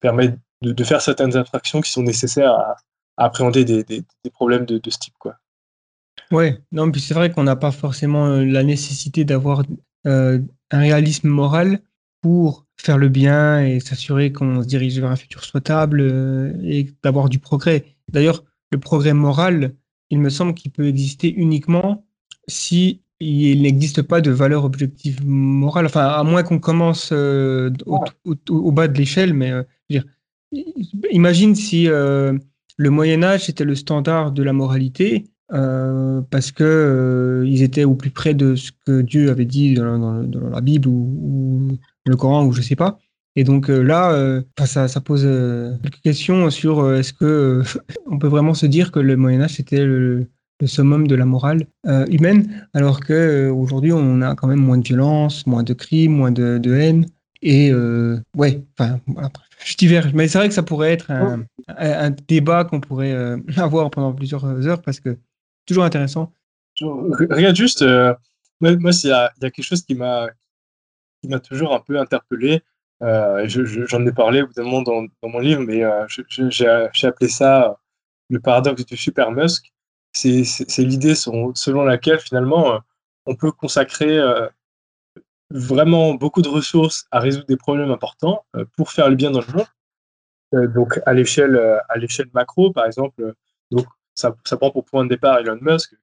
permet 0.00 0.34
de, 0.62 0.84
faire 0.84 1.02
certaines 1.02 1.36
infractions 1.36 1.82
qui 1.82 1.90
sont 1.90 2.02
nécessaires 2.02 2.52
à, 2.52 2.76
appréhender 3.18 3.64
des, 3.64 3.84
des, 3.84 4.30
problèmes 4.32 4.64
de, 4.64 4.78
de, 4.78 4.90
ce 4.90 4.98
type. 4.98 5.14
Quoi. 5.18 5.36
Ouais, 6.30 6.60
non, 6.72 6.90
puis 6.90 7.00
c'est 7.00 7.14
vrai 7.14 7.30
qu'on 7.30 7.44
n'a 7.44 7.56
pas 7.56 7.70
forcément 7.70 8.26
euh, 8.26 8.44
la 8.44 8.62
nécessité 8.62 9.24
d'avoir 9.24 9.62
euh, 10.06 10.38
un 10.70 10.78
réalisme 10.78 11.28
moral 11.28 11.80
pour 12.22 12.66
faire 12.76 12.98
le 12.98 13.08
bien 13.08 13.64
et 13.64 13.80
s'assurer 13.80 14.32
qu'on 14.32 14.62
se 14.62 14.66
dirige 14.66 14.98
vers 14.98 15.10
un 15.10 15.16
futur 15.16 15.44
souhaitable 15.44 16.00
euh, 16.00 16.52
et 16.64 16.88
d'avoir 17.02 17.28
du 17.28 17.38
progrès. 17.38 17.84
D'ailleurs, 18.10 18.44
le 18.70 18.78
progrès 18.78 19.12
moral, 19.12 19.74
il 20.10 20.18
me 20.18 20.30
semble 20.30 20.54
qu'il 20.54 20.70
peut 20.70 20.86
exister 20.86 21.32
uniquement 21.32 22.06
si 22.48 23.02
il 23.20 23.62
n'existe 23.62 24.02
pas 24.02 24.20
de 24.20 24.30
valeur 24.30 24.64
objective 24.64 25.24
morale. 25.26 25.86
Enfin, 25.86 26.06
à 26.06 26.24
moins 26.24 26.42
qu'on 26.42 26.58
commence 26.58 27.12
au, 27.12 28.72
bas 28.72 28.88
de 28.88 28.98
l'échelle, 28.98 29.32
mais 29.32 29.52
dire, 29.88 30.04
imagine 31.10 31.54
si 31.54 31.84
le 31.84 32.90
Moyen 32.90 33.22
Âge 33.22 33.48
était 33.48 33.64
le 33.64 33.76
standard 33.76 34.32
de 34.32 34.42
la 34.42 34.52
moralité 34.52 35.24
euh, 35.52 36.22
parce 36.30 36.50
que 36.50 36.64
euh, 36.64 37.46
ils 37.46 37.62
étaient 37.62 37.84
au 37.84 37.94
plus 37.94 38.10
près 38.10 38.32
de 38.32 38.54
ce 38.54 38.70
que 38.86 39.02
Dieu 39.02 39.30
avait 39.30 39.44
dit 39.44 39.74
dans, 39.74 40.22
la 40.50 40.60
Bible 40.62 40.88
ou, 40.88 41.78
le 42.06 42.16
Coran 42.16 42.46
ou 42.46 42.52
je 42.52 42.62
sais 42.62 42.76
pas. 42.76 42.98
Et 43.34 43.44
donc 43.44 43.70
euh, 43.70 43.80
là, 43.80 44.42
ça, 44.64 44.88
ça, 44.88 45.00
pose 45.00 45.22
quelques 45.82 46.02
questions 46.02 46.50
sur 46.50 46.92
est-ce 46.94 47.12
que 47.12 47.62
on 48.06 48.18
peut 48.18 48.28
vraiment 48.28 48.54
se 48.54 48.66
dire 48.66 48.92
que 48.92 49.00
le 49.00 49.16
Moyen 49.16 49.42
Âge 49.42 49.54
c'était 49.54 49.84
le, 49.84 50.28
summum 50.64 51.08
de 51.08 51.16
la 51.16 51.24
morale 51.24 51.66
humaine, 52.08 52.68
alors 52.72 53.00
que 53.00 53.50
aujourd'hui 53.50 53.92
on 53.92 54.22
a 54.22 54.36
quand 54.36 54.46
même 54.46 54.60
moins 54.60 54.78
de 54.78 54.86
violence, 54.86 55.44
moins 55.44 55.64
de 55.64 55.72
crimes, 55.72 56.12
moins 56.12 56.30
de, 56.30 56.58
de 56.58 56.74
haine. 56.74 57.06
Et 57.40 57.72
ouais, 58.36 58.62
enfin, 58.78 59.00
je 59.64 59.76
diverge, 59.76 60.12
mais 60.14 60.28
c'est 60.28 60.38
vrai 60.38 60.46
que 60.46 60.54
ça 60.54 60.62
pourrait 60.62 60.92
être 60.92 61.10
un, 61.10 61.44
un 61.66 62.10
débat 62.28 62.62
qu'on 62.62 62.80
pourrait 62.80 63.12
avoir 63.56 63.90
pendant 63.90 64.12
plusieurs 64.12 64.44
heures 64.44 64.82
parce 64.82 65.00
que 65.00 65.18
toujours 65.66 65.84
intéressant. 65.84 66.32
Regarde 66.80 67.56
juste, 67.56 67.82
euh, 67.82 68.14
moi, 68.60 68.72
il 68.72 69.08
y, 69.08 69.12
a 69.12 69.30
quelque 69.40 69.62
chose 69.62 69.82
qui 69.82 69.94
m'a 69.94 70.28
qui 71.22 71.28
m'a 71.28 71.40
toujours 71.40 71.74
un 71.74 71.80
peu 71.80 71.98
interpellé. 71.98 72.62
Euh, 73.02 73.46
J'en 73.48 74.04
ai 74.06 74.12
parlé 74.12 74.40
évidemment 74.40 74.82
dans, 74.82 75.02
dans 75.22 75.28
mon 75.28 75.38
livre, 75.38 75.62
mais 75.62 75.82
euh, 75.82 76.06
j'ai 76.08 77.06
appelé 77.06 77.28
ça 77.28 77.78
le 78.28 78.40
paradoxe 78.40 78.84
du 78.84 78.96
super 78.96 79.30
Musk. 79.30 79.72
C'est 80.12 80.78
l'idée 80.78 81.14
selon 81.14 81.84
laquelle 81.84 82.18
finalement 82.18 82.80
on 83.24 83.34
peut 83.34 83.50
consacrer 83.50 84.20
vraiment 85.50 86.14
beaucoup 86.14 86.42
de 86.42 86.48
ressources 86.48 87.06
à 87.10 87.20
résoudre 87.20 87.46
des 87.46 87.56
problèmes 87.56 87.90
importants 87.90 88.44
pour 88.76 88.92
faire 88.92 89.08
le 89.08 89.16
bien 89.16 89.30
dans 89.30 89.40
le 89.40 89.46
monde. 89.54 90.74
donc 90.74 91.00
à 91.06 91.14
l'échelle 91.14 91.56
à 91.88 91.96
l'échelle 91.96 92.28
macro, 92.34 92.72
par 92.72 92.84
exemple, 92.84 93.34
donc 93.70 93.86
ça, 94.14 94.32
prend 94.56 94.70
pour 94.70 94.84
point 94.84 95.04
de 95.04 95.08
départ 95.08 95.38
Elon 95.38 95.58
Musk, 95.60 95.94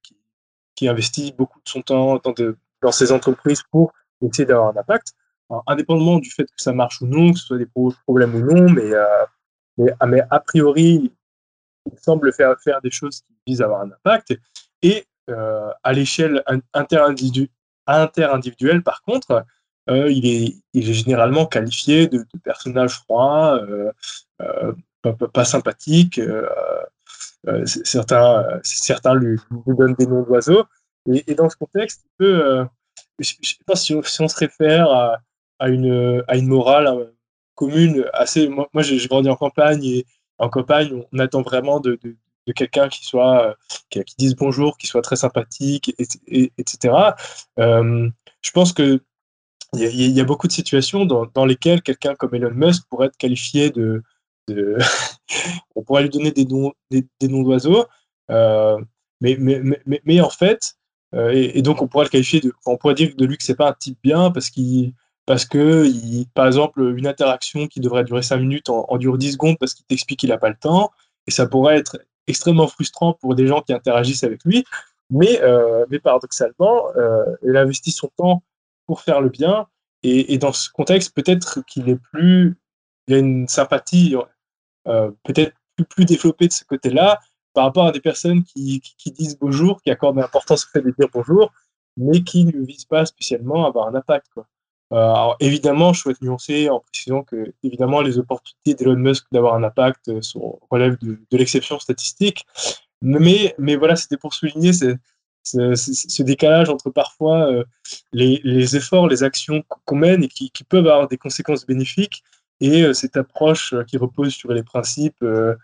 qui, 0.75 0.87
investit 0.87 1.33
beaucoup 1.37 1.59
de 1.59 1.67
son 1.67 1.81
temps 1.81 2.21
dans 2.81 2.91
ses 2.91 3.11
entreprises 3.11 3.63
pour 3.69 3.91
essayer 4.27 4.45
d'avoir 4.45 4.75
un 4.75 4.79
impact. 4.79 5.13
indépendamment 5.67 6.19
du 6.19 6.29
fait 6.29 6.45
que 6.45 6.61
ça 6.61 6.73
marche 6.73 7.01
ou 7.01 7.07
non, 7.07 7.33
que 7.33 7.39
ce 7.39 7.45
soit 7.45 7.57
des 7.57 7.67
problèmes 8.05 8.35
ou 8.35 8.39
non, 8.39 8.69
mais, 8.69 8.93
euh, 8.93 9.25
ah, 9.99 10.05
mais, 10.05 10.21
a 10.29 10.39
priori, 10.39 11.11
il 11.91 11.99
semble 11.99 12.31
faire, 12.33 12.55
faire 12.63 12.81
des 12.81 12.91
choses 12.91 13.21
qui 13.21 13.33
visent 13.47 13.61
à 13.61 13.65
avoir 13.65 13.81
un 13.81 13.91
impact. 13.91 14.37
Et 14.81 15.05
euh, 15.29 15.69
à 15.83 15.93
l'échelle 15.93 16.43
inter-individuelle, 16.73 18.83
par 18.83 19.01
contre, 19.03 19.45
euh, 19.89 20.11
il, 20.11 20.27
est, 20.27 20.55
il 20.73 20.89
est 20.89 20.93
généralement 20.93 21.45
qualifié 21.47 22.07
de, 22.07 22.25
personnage 22.43 22.99
froid, 22.99 23.59
pas, 25.33 25.45
sympathique, 25.45 26.21
certains, 27.65 28.45
certains 28.63 29.15
lui, 29.15 29.39
donnent 29.65 29.95
des 29.95 30.05
noms 30.05 30.23
d'oiseaux. 30.23 30.65
Et, 31.07 31.35
dans 31.35 31.49
ce 31.49 31.55
contexte, 31.55 32.05
euh, 32.21 32.65
je 33.19 33.33
ne 33.41 33.45
sais 33.45 33.57
si 33.75 33.93
on, 33.93 34.27
se 34.27 34.37
réfère 34.37 34.89
à, 35.59 35.69
une, 35.69 36.23
morale 36.43 37.11
commune 37.55 38.05
assez. 38.13 38.47
Moi, 38.47 38.67
j'ai 38.81 39.07
grandi 39.07 39.29
en 39.29 39.35
campagne 39.35 39.83
et 39.83 40.05
en 40.37 40.49
campagne, 40.49 41.03
on 41.11 41.19
attend 41.19 41.41
vraiment 41.41 41.79
de, 41.79 41.99
quelqu'un 42.55 42.89
qui 42.89 43.05
soit 43.05 43.55
qui, 43.89 44.03
dise 44.17 44.35
bonjour, 44.35 44.77
qui 44.77 44.87
soit 44.87 45.01
très 45.01 45.17
sympathique, 45.17 45.93
et, 46.27 46.51
etc. 46.57 46.93
je 47.57 48.51
pense 48.53 48.73
que 48.73 49.01
il 49.73 50.11
y, 50.11 50.19
a 50.19 50.23
beaucoup 50.23 50.47
de 50.47 50.51
situations 50.51 51.05
dans, 51.05 51.45
lesquelles 51.45 51.83
quelqu'un 51.83 52.15
comme 52.15 52.33
Elon 52.33 52.53
Musk 52.53 52.85
pourrait 52.89 53.07
être 53.07 53.17
qualifié 53.17 53.69
de, 53.69 54.01
on 55.75 55.83
pourrait 55.83 56.03
lui 56.03 56.09
donner 56.09 56.31
des 56.31 56.45
noms, 56.45 56.73
des, 56.89 57.05
noms 57.27 57.43
d'oiseaux, 57.43 57.85
euh, 58.31 58.79
mais, 59.21 60.21
en 60.21 60.29
fait, 60.29 60.75
euh, 61.15 61.31
et, 61.33 61.61
donc 61.61 61.81
on 61.81 61.87
pourrait 61.87 62.05
le 62.05 62.09
qualifier 62.09 62.39
de, 62.39 62.53
on 62.65 62.77
pourrait 62.77 62.93
dire 62.93 63.15
de 63.15 63.25
lui 63.25 63.37
que 63.37 63.43
c'est 63.43 63.55
pas 63.55 63.69
un 63.69 63.73
type 63.73 63.97
bien 64.03 64.31
parce 64.31 64.49
qu'il 64.49 64.93
parce 65.25 65.45
que, 65.45 65.85
par 66.33 66.47
exemple, 66.47 66.81
une 66.97 67.05
interaction 67.05 67.67
qui 67.67 67.79
devrait 67.81 68.03
durer 68.03 68.23
5 68.23 68.37
minutes 68.37 68.69
en, 68.69 68.97
dure 68.97 69.15
10 69.15 69.33
secondes 69.33 69.59
parce 69.59 69.75
qu'il 69.75 69.85
t'explique 69.85 70.21
qu'il 70.21 70.29
n'a 70.29 70.39
pas 70.39 70.49
le 70.49 70.55
temps, 70.55 70.89
et 71.27 71.31
ça 71.31 71.45
pourrait 71.45 71.77
être 71.77 71.99
extrêmement 72.25 72.67
frustrant 72.67 73.13
pour 73.13 73.35
des 73.35 73.45
gens 73.45 73.61
qui 73.61 73.71
interagissent 73.71 74.23
avec 74.23 74.43
lui, 74.43 74.65
mais, 75.11 75.39
euh, 75.43 75.85
mais 75.91 75.99
paradoxalement, 75.99 76.85
il 77.43 77.55
investit 77.55 77.91
son 77.91 78.09
temps 78.17 78.41
pour 78.87 79.01
faire 79.01 79.21
le 79.21 79.29
bien, 79.29 79.67
et, 80.01 80.39
dans 80.39 80.51
ce 80.51 80.69
contexte, 80.71 81.13
peut-être 81.13 81.63
qu'il 81.67 81.89
est 81.89 81.99
plus, 82.11 82.57
il 83.07 83.13
a 83.13 83.17
une 83.19 83.47
sympathie 83.47 84.15
euh, 84.87 85.11
peut-être 85.23 85.53
plus, 85.75 85.85
plus 85.85 86.05
développé 86.05 86.47
de 86.47 86.53
ce 86.53 86.63
côté-là 86.63 87.19
par 87.59 87.65
rapport 87.65 87.87
à 87.87 87.91
des 87.91 87.99
personnes 87.99 88.45
qui, 88.45 88.81
disent 89.07 89.37
bonjour, 89.37 89.81
qui 89.81 89.91
accordent 89.91 90.15
l'importance 90.15 90.63
au 90.63 90.69
fait 90.69 90.81
de 90.81 90.91
dire 90.97 91.09
bonjour, 91.11 91.51
mais 91.97 92.23
qui 92.23 92.45
ne 92.45 92.65
visent 92.65 92.85
pas 92.85 93.05
spécialement 93.05 93.65
à 93.65 93.67
avoir 93.67 93.89
un 93.89 93.95
impact. 93.95 94.31
Euh, 94.37 94.95
alors 94.95 95.35
évidemment, 95.41 95.91
je 95.91 95.99
souhaite 95.99 96.21
nuancer 96.21 96.69
en 96.69 96.79
précisant 96.79 97.23
que 97.23 97.53
évidemment 97.61 97.99
les 97.99 98.17
opportunités 98.17 98.75
d'Elon 98.75 98.95
Musk 98.95 99.25
d'avoir 99.33 99.55
un 99.55 99.63
impact 99.65 100.07
euh, 100.07 100.21
relèvent 100.71 100.97
de, 101.01 101.19
l'exception 101.33 101.79
statistique, 101.79 102.45
mais, 103.01 103.53
mais 103.57 103.75
voilà, 103.75 103.97
c'était 103.97 104.15
pour 104.15 104.33
souligner 104.33 104.71
ce, 104.71 106.23
décalage 106.23 106.69
entre 106.69 106.91
parfois 106.91 107.51
les, 108.13 108.39
les, 108.45 108.77
efforts, 108.77 109.09
les 109.09 109.23
actions 109.23 109.65
qu'on 109.83 109.97
mène 109.97 110.23
et 110.23 110.29
qui, 110.29 110.49
peuvent 110.63 110.87
avoir 110.87 111.09
des 111.09 111.17
conséquences 111.17 111.65
bénéfiques 111.65 112.23
et 112.61 112.83
euh, 112.83 112.93
cette 112.93 113.17
approche 113.17 113.73
euh, 113.73 113.83
qui 113.83 113.97
repose 113.97 114.33
sur 114.33 114.53
les 114.53 114.63
principes 114.63 115.21
euh, 115.23 115.55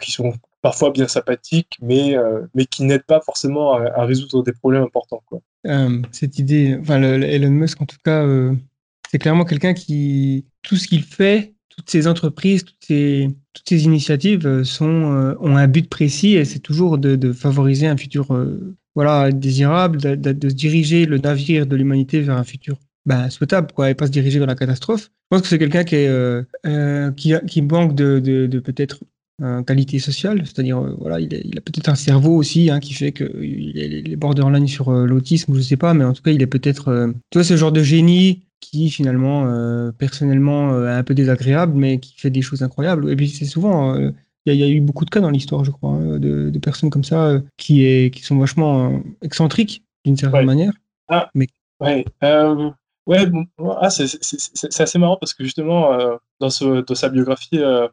qui 0.00 0.12
sont 0.12 0.32
parfois 0.66 0.90
bien 0.90 1.06
sympathiques, 1.06 1.78
mais, 1.80 2.16
mais 2.52 2.66
qui 2.66 2.82
n'aident 2.82 3.06
pas 3.06 3.20
forcément 3.20 3.74
à, 3.74 4.04
résoudre 4.04 4.42
des 4.42 4.52
problèmes 4.52 4.82
importants. 4.82 5.22
Quoi. 5.26 5.40
cette 6.10 6.40
idée, 6.40 6.76
enfin, 6.80 7.00
Elon 7.00 7.50
Musk, 7.50 7.80
en 7.80 7.86
tout 7.86 7.98
cas, 8.04 8.26
c'est 9.08 9.18
clairement 9.18 9.44
quelqu'un 9.44 9.74
qui, 9.74 10.44
tout 10.62 10.74
ce 10.74 10.88
qu'il 10.88 11.04
fait, 11.04 11.54
toutes 11.68 11.88
ces 11.88 12.08
entreprises, 12.08 12.64
toutes 12.64 12.88
ces 12.88 13.84
initiatives 13.84 14.64
sont, 14.64 15.36
ont 15.40 15.56
un 15.56 15.68
but 15.68 15.88
précis 15.88 16.34
et 16.34 16.44
c'est 16.44 16.58
toujours 16.58 16.98
de, 16.98 17.32
favoriser 17.32 17.86
un 17.86 17.96
futur 17.96 18.26
voilà, 18.96 19.30
désirable, 19.30 20.00
de, 20.00 20.16
de, 20.16 20.48
diriger 20.48 21.06
le 21.06 21.18
navire 21.18 21.64
de 21.66 21.76
l'humanité 21.76 22.22
vers 22.22 22.36
un 22.36 22.44
futur 22.44 22.76
bah, 23.06 23.30
souhaitable, 23.30 23.68
quoi, 23.72 23.88
et 23.88 23.94
pas 23.94 24.06
se 24.06 24.10
diriger 24.10 24.40
vers 24.40 24.48
la 24.48 24.56
catastrophe. 24.56 25.04
Je 25.04 25.28
pense 25.30 25.42
que 25.42 25.48
c'est 25.48 25.58
quelqu'un 25.58 25.84
qui, 25.84 25.96
euh, 25.96 26.42
euh 26.66 27.12
qui, 27.12 27.62
manque 27.62 27.94
de, 27.94 28.60
peut-être 28.64 28.98
euh, 29.02 29.06
qualité 29.66 29.98
sociale, 29.98 30.42
c'est-à-dire 30.44 30.78
euh, 30.78 30.94
voilà, 30.98 31.20
il, 31.20 31.32
il 31.32 31.58
a 31.58 31.60
peut-être 31.60 31.88
un 31.88 31.94
cerveau 31.94 32.36
aussi 32.36 32.70
hein, 32.70 32.80
qui 32.80 32.94
fait 32.94 33.12
qu'il 33.12 33.78
est 33.78 34.16
borderline 34.16 34.66
sur 34.66 34.90
l'autisme, 34.90 35.54
je 35.54 35.60
sais 35.60 35.76
pas, 35.76 35.94
mais 35.94 36.04
en 36.04 36.12
tout 36.12 36.22
cas 36.22 36.30
il 36.30 36.42
est 36.42 36.46
peut-être, 36.46 37.12
tu 37.30 37.38
vois, 37.38 37.44
ce 37.44 37.56
genre 37.56 37.72
de 37.72 37.82
génie 37.82 38.42
qui 38.60 38.90
finalement 38.90 39.44
personnellement 39.98 40.86
est 40.86 40.92
un 40.92 41.04
peu 41.04 41.14
désagréable, 41.14 41.74
mais 41.76 41.98
qui 41.98 42.18
fait 42.18 42.30
des 42.30 42.42
choses 42.42 42.62
incroyables. 42.62 43.10
Et 43.10 43.16
puis 43.16 43.28
c'est 43.28 43.44
souvent, 43.44 43.94
il 44.46 44.54
y, 44.54 44.62
a 44.62 44.68
eu 44.68 44.80
beaucoup 44.80 45.04
de 45.04 45.10
cas 45.10 45.20
dans 45.20 45.30
l'histoire, 45.30 45.64
je 45.64 45.70
crois, 45.70 45.90
hein, 45.90 46.18
de, 46.18 46.50
de, 46.50 46.58
personnes 46.58 46.88
comme 46.88 47.04
ça 47.04 47.42
qui, 47.58 47.84
est, 47.84 48.14
qui 48.14 48.22
sont 48.22 48.38
vachement 48.38 49.02
excentriques 49.20 49.84
d'une 50.04 50.16
certaine 50.16 50.46
manière. 50.46 50.72
Ah, 51.08 51.30
mais 51.34 51.48
ouais. 51.80 52.04
Ouais, 53.06 53.24
ah, 53.80 53.88
c'est 53.88 54.80
assez 54.80 54.98
marrant 54.98 55.16
parce 55.16 55.32
que 55.32 55.44
justement, 55.44 55.92
euh, 55.92 56.16
dans, 56.40 56.50
ce, 56.50 56.80
dans 56.84 56.94
sa 56.96 57.08
biographie, 57.08 57.60
euh, 57.60 57.86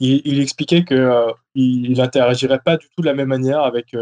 il, 0.00 0.40
expliquait 0.40 0.84
qu'il 0.84 0.96
euh, 0.96 1.30
n'interagirait 1.54 2.60
pas 2.60 2.78
du 2.78 2.86
tout 2.88 3.02
de 3.02 3.06
la 3.06 3.14
même 3.14 3.28
manière 3.28 3.60
avec 3.60 3.94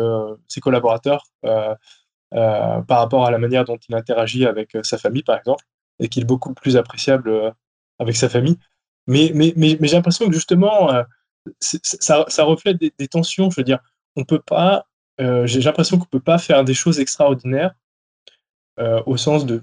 ses 0.46 0.60
collaborateurs 0.60 1.24
par 1.42 1.78
rapport 2.88 3.26
à 3.26 3.30
la 3.30 3.38
manière 3.38 3.64
dont 3.64 3.78
il 3.88 3.94
interagit 3.94 4.46
avec 4.46 4.76
sa 4.82 4.96
famille, 4.96 5.24
par 5.24 5.36
exemple, 5.36 5.64
et 5.98 6.08
qu'il 6.08 6.22
est 6.22 6.26
beaucoup 6.26 6.54
plus 6.54 6.76
appréciable 6.76 7.52
avec 7.98 8.16
sa 8.16 8.28
famille. 8.28 8.58
Mais, 9.08 9.32
mais, 9.34 9.52
mais, 9.56 9.76
j'ai 9.82 9.96
l'impression 9.96 10.26
que 10.26 10.32
justement, 10.32 10.92
ça, 11.60 12.24
ça, 12.28 12.44
reflète 12.44 12.78
des, 12.78 13.08
tensions. 13.08 13.50
Je 13.50 13.56
veux 13.56 13.64
dire, 13.64 13.80
on 14.14 14.24
peut 14.24 14.40
pas, 14.40 14.86
j'ai 15.18 15.60
l'impression 15.60 15.98
qu'on 15.98 16.04
peut 16.04 16.20
pas 16.20 16.38
faire 16.38 16.62
des 16.64 16.74
choses 16.74 17.00
extraordinaires 17.00 17.74
au 19.06 19.16
sens 19.16 19.46
de, 19.46 19.60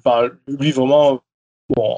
lui 0.48 0.74
vraiment, 0.74 1.22
bon, 1.70 1.98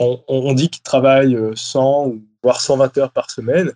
on, 0.00 0.24
on 0.26 0.52
dit 0.52 0.68
qu'il 0.68 0.82
travaille 0.82 1.38
100 1.54 2.14
voire 2.42 2.60
120 2.60 2.98
heures 2.98 3.12
par 3.12 3.30
semaine 3.30 3.72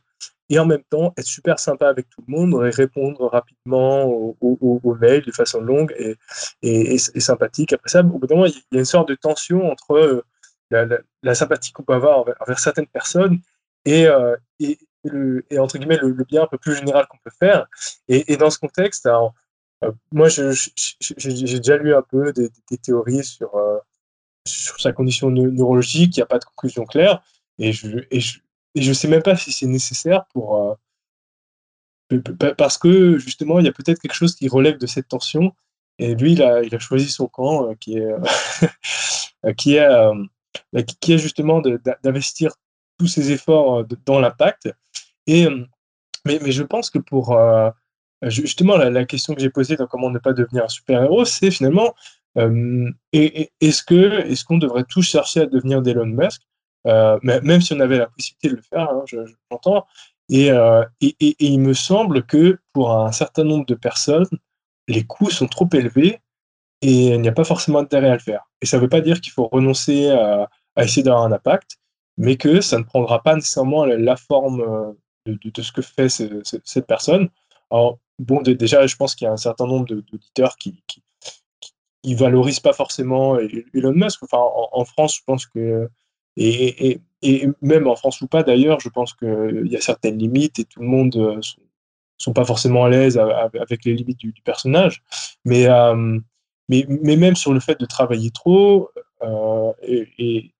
et 0.48 0.58
en 0.58 0.66
même 0.66 0.82
temps 0.90 1.12
être 1.16 1.26
super 1.26 1.58
sympa 1.58 1.88
avec 1.88 2.08
tout 2.08 2.22
le 2.26 2.32
monde 2.32 2.66
et 2.66 2.70
répondre 2.70 3.26
rapidement 3.26 4.04
aux, 4.04 4.94
mails 5.00 5.24
de 5.24 5.32
façon 5.32 5.60
longue 5.60 5.94
et, 5.98 6.16
et, 6.62 6.98
sympathique. 6.98 7.72
Après 7.72 7.88
ça, 7.88 8.00
au 8.00 8.04
bout 8.04 8.26
d'un 8.26 8.36
moment, 8.36 8.46
il 8.46 8.54
y 8.72 8.76
a 8.76 8.78
une 8.78 8.84
sorte 8.84 9.08
de 9.08 9.14
tension 9.14 9.70
entre 9.70 9.92
euh, 10.72 10.98
la, 11.22 11.34
sympathie 11.34 11.72
qu'on 11.72 11.82
peut 11.82 11.94
avoir 11.94 12.20
envers, 12.20 12.58
certaines 12.58 12.86
personnes 12.86 13.40
et, 13.84 14.06
euh, 14.06 14.36
et, 14.60 14.78
et, 15.50 15.58
entre 15.58 15.78
guillemets 15.78 15.98
le, 15.98 16.12
bien 16.24 16.44
un 16.44 16.46
peu 16.46 16.58
plus 16.58 16.76
général 16.76 17.06
qu'on 17.08 17.18
peut 17.24 17.34
faire. 17.38 17.66
Et, 18.08 18.36
dans 18.36 18.50
ce 18.50 18.58
contexte, 18.58 19.06
alors, 19.06 19.34
euh, 19.84 19.92
moi, 20.12 20.28
j'ai 20.28 21.58
déjà 21.58 21.76
lu 21.76 21.94
un 21.94 22.02
peu 22.02 22.32
des, 22.32 22.50
théories 22.78 23.24
sur, 23.24 23.50
sur 24.46 24.80
sa 24.80 24.92
condition 24.92 25.30
neurologique, 25.30 26.16
il 26.16 26.20
n'y 26.20 26.24
a 26.24 26.26
pas 26.26 26.38
de 26.38 26.44
conclusion 26.44 26.84
claire. 26.84 27.22
Et 27.58 27.70
et 28.10 28.20
je, 28.20 28.38
et 28.76 28.82
je 28.82 28.90
ne 28.90 28.94
sais 28.94 29.08
même 29.08 29.22
pas 29.22 29.36
si 29.36 29.52
c'est 29.52 29.66
nécessaire 29.66 30.26
pour. 30.26 30.78
Euh, 32.12 32.20
parce 32.56 32.78
que 32.78 33.18
justement, 33.18 33.58
il 33.58 33.64
y 33.64 33.68
a 33.68 33.72
peut-être 33.72 33.98
quelque 33.98 34.14
chose 34.14 34.36
qui 34.36 34.48
relève 34.48 34.78
de 34.78 34.86
cette 34.86 35.08
tension. 35.08 35.52
Et 35.98 36.14
lui, 36.14 36.34
il 36.34 36.42
a, 36.42 36.62
il 36.62 36.74
a 36.74 36.78
choisi 36.78 37.08
son 37.08 37.26
camp 37.26 37.70
euh, 37.70 37.74
qui 37.80 37.96
est, 37.96 38.14
qui, 39.56 39.76
est, 39.76 39.88
qui 41.00 41.14
est 41.14 41.18
justement 41.18 41.62
d'investir 42.04 42.52
tous 42.98 43.06
ses 43.06 43.32
efforts 43.32 43.84
dans 44.04 44.20
l'impact. 44.20 44.68
Et, 45.26 45.48
mais, 46.26 46.38
mais, 46.42 46.52
je 46.52 46.62
pense 46.62 46.90
que 46.90 46.98
pour. 46.98 47.36
justement, 48.22 48.76
la, 48.76 49.04
question 49.06 49.34
que 49.34 49.40
j'ai 49.40 49.50
posée 49.50 49.76
dans 49.76 49.86
comment 49.86 50.10
ne 50.10 50.18
pas 50.18 50.34
devenir 50.34 50.64
un 50.64 50.68
super-héros, 50.68 51.24
c'est 51.24 51.50
finalement 51.50 51.94
est-ce 52.36 53.82
que 53.82 54.26
est-ce 54.26 54.44
qu'on 54.44 54.58
devrait 54.58 54.84
tous 54.84 55.02
chercher 55.02 55.40
à 55.40 55.46
devenir 55.46 55.80
d'Elon 55.80 56.06
Musk? 56.06 56.42
Euh, 56.86 57.18
même 57.22 57.60
si 57.60 57.72
on 57.72 57.80
avait 57.80 57.98
la 57.98 58.06
possibilité 58.06 58.48
de 58.48 58.56
le 58.56 58.62
faire, 58.62 58.88
hein, 58.90 59.04
j'entends. 59.50 59.86
Euh, 60.32 60.84
et, 61.00 61.36
il 61.38 61.60
me 61.60 61.72
semble 61.72 62.24
que 62.24 62.58
pour 62.72 62.92
un 62.92 63.12
certain 63.12 63.44
nombre 63.44 63.66
de 63.66 63.74
personnes, 63.74 64.26
les 64.88 65.04
coûts 65.04 65.30
sont 65.30 65.46
trop 65.46 65.68
élevés 65.72 66.20
et 66.82 67.08
il 67.08 67.20
n'y 67.20 67.28
a 67.28 67.32
pas 67.32 67.44
forcément 67.44 67.78
intérêt 67.78 68.10
à 68.10 68.14
le 68.14 68.20
faire. 68.20 68.48
Et 68.60 68.66
ça 68.66 68.76
ne 68.76 68.82
veut 68.82 68.88
pas 68.88 69.00
dire 69.00 69.20
qu'il 69.20 69.32
faut 69.32 69.48
renoncer 69.48 70.10
à, 70.10 70.48
essayer 70.78 71.02
d'avoir 71.02 71.24
un 71.24 71.32
impact, 71.32 71.78
mais 72.18 72.36
que 72.36 72.60
ça 72.60 72.78
ne 72.78 72.84
prendra 72.84 73.22
pas 73.22 73.34
nécessairement 73.34 73.84
la, 73.84 74.16
forme 74.16 74.60
euh, 74.60 74.92
de, 75.26 75.62
ce 75.62 75.72
que 75.72 75.82
fait 75.82 76.08
cette 76.08 76.86
personne. 76.86 77.28
Alors, 77.70 77.98
bon, 78.18 78.42
déjà, 78.42 78.86
je 78.86 78.96
pense 78.96 79.14
qu'il 79.14 79.24
y 79.26 79.28
a 79.28 79.32
un 79.32 79.36
certain 79.36 79.66
nombre 79.66 79.86
d'auditeurs 79.86 80.56
qui, 80.56 80.82
qui, 80.86 81.02
valorisent 82.14 82.60
pas 82.60 82.72
forcément 82.72 83.36
Elon 83.36 83.92
Musk. 83.92 84.22
Enfin, 84.22 84.38
en 84.38 84.84
France, 84.84 85.16
je 85.16 85.22
pense 85.26 85.44
que 85.44 85.90
et, 86.36 87.00
même 87.62 87.86
en 87.86 87.96
France 87.96 88.20
ou 88.20 88.26
pas 88.26 88.42
d'ailleurs, 88.42 88.80
je 88.80 88.88
pense 88.88 89.14
qu'il 89.14 89.66
y 89.66 89.76
a 89.76 89.80
certaines 89.80 90.18
limites 90.18 90.58
et 90.58 90.64
tout 90.64 90.80
le 90.80 90.86
monde 90.86 91.16
ne 91.16 91.38
euh, 91.38 91.40
sont, 92.18 92.32
pas 92.32 92.44
forcément 92.44 92.84
à 92.84 92.90
l'aise 92.90 93.18
avec 93.18 93.84
les 93.84 93.94
limites 93.94 94.18
du, 94.18 94.32
personnage. 94.44 95.02
Mais, 95.44 95.66
euh, 95.66 96.18
mais, 96.68 96.86
mais, 96.88 97.16
même 97.16 97.36
sur 97.36 97.52
le 97.52 97.60
fait 97.60 97.80
de 97.80 97.86
travailler 97.86 98.30
trop 98.30 98.90
euh, 99.22 99.72
et, 99.82 100.52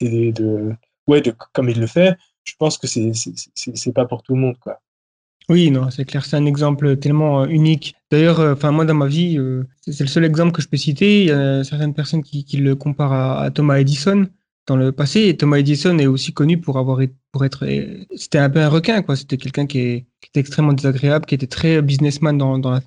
de, 0.00 0.72
ouais, 1.06 1.20
de, 1.20 1.34
comme 1.52 1.68
il 1.68 1.80
le 1.80 1.86
fait, 1.86 2.16
je 2.44 2.54
pense 2.58 2.78
que 2.78 2.86
c'est 2.86 3.12
c'est 3.54 3.92
pas 3.92 4.06
pour 4.06 4.22
tout 4.22 4.34
le 4.34 4.40
monde. 4.40 4.56
Quoi. 4.58 4.80
Oui, 5.50 5.70
non, 5.70 5.90
c'est 5.90 6.04
clair, 6.04 6.24
c'est 6.24 6.36
un 6.36 6.46
exemple 6.46 6.96
tellement 6.96 7.44
unique. 7.44 7.94
D'ailleurs, 8.10 8.56
moi 8.72 8.84
dans 8.84 8.94
ma 8.94 9.06
vie, 9.06 9.38
c'est 9.82 10.00
le 10.00 10.06
seul 10.06 10.24
exemple 10.24 10.52
que 10.52 10.62
je 10.62 10.68
peux 10.68 10.76
citer. 10.76 11.22
Il 11.22 11.26
y 11.26 11.32
a 11.32 11.64
certaines 11.64 11.92
personnes 11.92 12.22
qui, 12.22 12.56
le 12.56 12.76
comparent 12.76 13.38
à 13.38 13.50
Thomas 13.50 13.78
Edison 13.78 14.26
dans 14.66 14.76
le 14.76 14.92
passé. 14.92 15.36
Thomas 15.36 15.58
Edison 15.58 15.98
est 15.98 16.06
aussi 16.06 16.32
connu 16.32 16.58
pour 16.58 16.78
avoir 16.78 17.00
pour 17.32 17.44
être 17.44 17.66
c'était 18.16 18.38
un 18.38 18.50
peu 18.50 18.60
un 18.60 18.68
requin 18.68 19.02
quoi. 19.02 19.16
C'était 19.16 19.36
quelqu'un 19.36 19.66
qui, 19.66 19.78
était 19.78 20.40
extrêmement 20.40 20.72
désagréable, 20.72 21.26
qui 21.26 21.34
était 21.34 21.46
très 21.46 21.82
businessman 21.82 22.36
dans, 22.36 22.58
dans, 22.58 22.80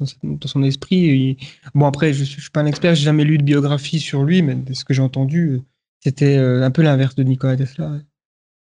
son 0.45 0.63
esprit. 0.63 1.37
bon 1.73 1.85
après, 1.85 2.13
je, 2.13 2.23
je 2.23 2.41
suis 2.41 2.51
pas 2.51 2.61
un 2.61 2.65
expert, 2.65 2.95
j'ai 2.95 3.03
jamais 3.03 3.23
lu 3.23 3.37
de 3.37 3.43
biographie 3.43 3.99
sur 3.99 4.23
lui, 4.23 4.41
mais 4.41 4.55
de 4.55 4.73
ce 4.73 4.85
que 4.85 4.93
j'ai 4.93 5.01
entendu, 5.01 5.61
c'était 6.03 6.37
euh, 6.37 6.63
un 6.63 6.71
peu 6.71 6.81
l'inverse 6.81 7.15
de 7.15 7.23
Nikola 7.23 7.55
Tesla. 7.55 7.93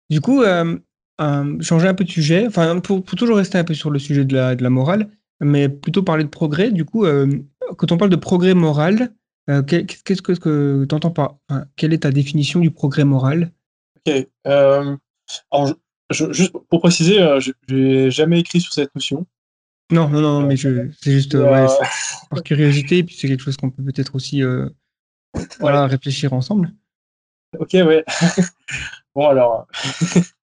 Du 0.09 0.19
coup, 0.19 0.43
euh, 0.43 0.77
euh, 1.21 1.61
changer 1.61 1.87
un 1.87 1.93
peu 1.93 2.03
de 2.03 2.09
sujet, 2.09 2.45
enfin 2.45 2.79
pour, 2.79 3.03
toujours 3.03 3.37
rester 3.37 3.57
un 3.57 3.63
peu 3.63 3.73
sur 3.73 3.89
le 3.89 3.99
sujet 3.99 4.25
de 4.25 4.35
la, 4.35 4.55
de 4.55 4.63
la 4.63 4.69
morale, 4.69 5.09
mais 5.39 5.69
plutôt 5.69 6.03
parler 6.03 6.25
de 6.25 6.29
progrès. 6.29 6.71
Du 6.71 6.83
coup, 6.83 7.05
quand 7.77 7.91
on 7.91 7.97
parle 7.97 8.11
de 8.11 8.17
progrès 8.17 8.53
moral, 8.53 9.13
euh, 9.49 9.63
qu'est-ce 9.63 10.21
que 10.21 10.85
tu 10.85 10.95
entends 10.95 11.11
par. 11.11 11.37
quelle 11.75 11.93
est 11.93 12.03
ta 12.03 12.11
définition 12.11 12.59
du 12.59 12.71
progrès 12.71 13.03
moral? 13.03 13.51
Ok. 13.97 14.27
Euh, 14.47 14.97
alors, 15.51 15.73
juste 16.11 16.53
pour 16.69 16.81
préciser, 16.81 17.21
euh, 17.21 17.39
je 17.39 17.51
n'ai 17.69 18.11
jamais 18.11 18.39
écrit 18.39 18.61
sur 18.61 18.73
cette 18.73 18.93
notion. 18.95 19.25
Non, 19.91 20.07
non, 20.07 20.21
non, 20.21 20.47
mais 20.47 20.55
c'est 20.55 21.11
juste 21.11 21.37
par 22.29 22.43
curiosité, 22.43 22.99
et 22.99 23.03
puis 23.03 23.15
c'est 23.15 23.27
quelque 23.27 23.43
chose 23.43 23.57
qu'on 23.57 23.71
peut 23.71 23.83
peut-être 23.83 24.15
aussi 24.15 24.41
voilà, 25.59 25.87
réfléchir 25.87 26.33
ensemble. 26.33 26.71
Ok, 27.59 27.71
ouais. 27.73 28.05
bon, 29.15 29.27
alors, 29.27 29.67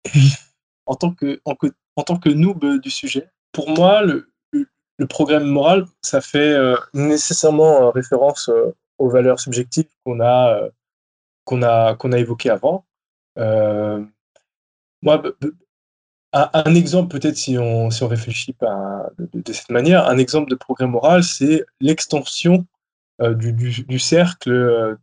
en, 0.86 0.94
tant 0.94 1.14
que, 1.14 1.40
en, 1.46 1.54
en, 1.96 2.02
tant 2.02 2.18
que 2.18 2.28
noob 2.28 2.82
du 2.82 2.90
sujet, 2.90 3.28
pour 3.52 3.70
moi, 3.70 4.02
le, 4.02 4.29
le 5.00 5.06
progrès 5.06 5.40
moral, 5.40 5.86
ça 6.02 6.20
fait 6.20 6.54
nécessairement 6.92 7.90
référence 7.90 8.50
aux 9.00 9.08
valeurs 9.08 9.40
subjectives 9.40 9.88
qu'on 10.04 10.20
a, 10.20 10.54
euh, 10.54 10.70
qu'on 11.44 11.62
a, 11.62 11.96
qu'on 11.96 12.12
a 12.12 12.18
évoquées 12.18 12.50
avant. 12.50 12.86
Euh, 13.38 14.04
moi, 15.02 15.22
un, 16.32 16.74
exemple, 16.74 17.18
peut-être 17.18 17.36
si 17.36 17.58
on, 17.58 17.90
si 17.90 18.04
on 18.04 18.08
réfléchit 18.08 18.52
pas 18.52 19.08
de, 19.18 19.52
cette 19.52 19.70
manière, 19.70 20.06
un 20.06 20.18
exemple 20.18 20.50
de 20.50 20.54
progrès 20.54 20.86
moral, 20.86 21.24
c'est 21.24 21.64
l'extension 21.80 22.66
euh, 23.22 23.34
du, 23.34 23.52
du, 23.52 23.98
cercle, 23.98 24.98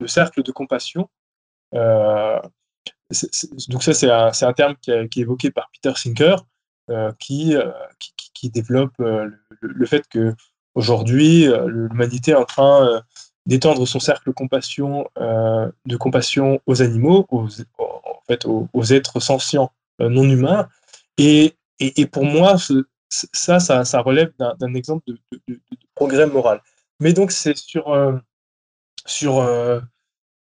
le 0.00 0.06
cercle 0.06 0.42
de 0.42 0.52
compassion. 0.52 1.10
donc 1.72 2.42
ça, 3.82 3.92
c'est 3.92 4.10
un, 4.10 4.30
un, 4.40 4.52
terme 4.52 4.76
qui, 4.76 4.92
est 4.92 5.16
évoqué 5.16 5.50
par 5.50 5.68
Peter 5.72 5.92
Sinker, 5.96 6.36
qui, 7.18 7.56
qui, 8.42 8.50
développe 8.50 8.92
le, 8.98 9.38
le, 9.60 9.86
fait 9.86 10.06
que 10.08 10.34
aujourd'hui, 10.74 11.46
l'humanité 11.66 12.32
est 12.32 12.34
en 12.34 12.44
train 12.44 13.02
d'étendre 13.46 13.86
son 13.86 14.00
cercle 14.00 14.32
compassion, 14.32 15.08
euh, 15.18 15.70
de 15.86 15.96
compassion 15.96 16.60
aux 16.66 16.82
animaux, 16.82 17.26
aux, 17.30 17.48
en 17.78 18.22
fait, 18.26 18.46
aux, 18.46 18.84
êtres 18.92 19.20
sentients 19.20 19.72
euh, 20.00 20.08
non 20.08 20.24
humains. 20.24 20.68
Et, 21.18 21.54
pour 22.12 22.24
moi, 22.24 22.56
ça, 23.08 23.58
ça, 23.58 24.00
relève 24.00 24.32
d'un 24.38 24.74
exemple 24.74 25.04
de, 25.48 25.60
progrès 25.94 26.26
moral. 26.26 26.62
Mais 27.00 27.12
donc, 27.12 27.32
c'est 27.32 27.56
sur. 27.56 27.92
Euh, 27.92 28.16
sur 29.04 29.42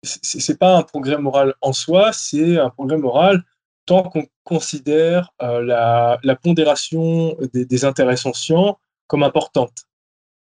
c'est 0.03 0.59
pas 0.59 0.77
un 0.77 0.83
progrès 0.83 1.19
moral 1.19 1.55
en 1.63 1.73
soi, 1.73 2.13
c'est 2.13 2.59
un 2.61 2.71
progrès 2.71 2.97
moral 2.97 3.43
tant 3.87 4.03
qu'on 4.03 4.27
considère 4.45 5.31
la, 5.41 6.19
la, 6.23 6.37
pondération 6.37 7.37
des, 7.55 7.65
des, 7.65 7.85
intérêts 7.85 8.17
sentients 8.17 8.79
comme 9.07 9.23
importante. 9.23 9.87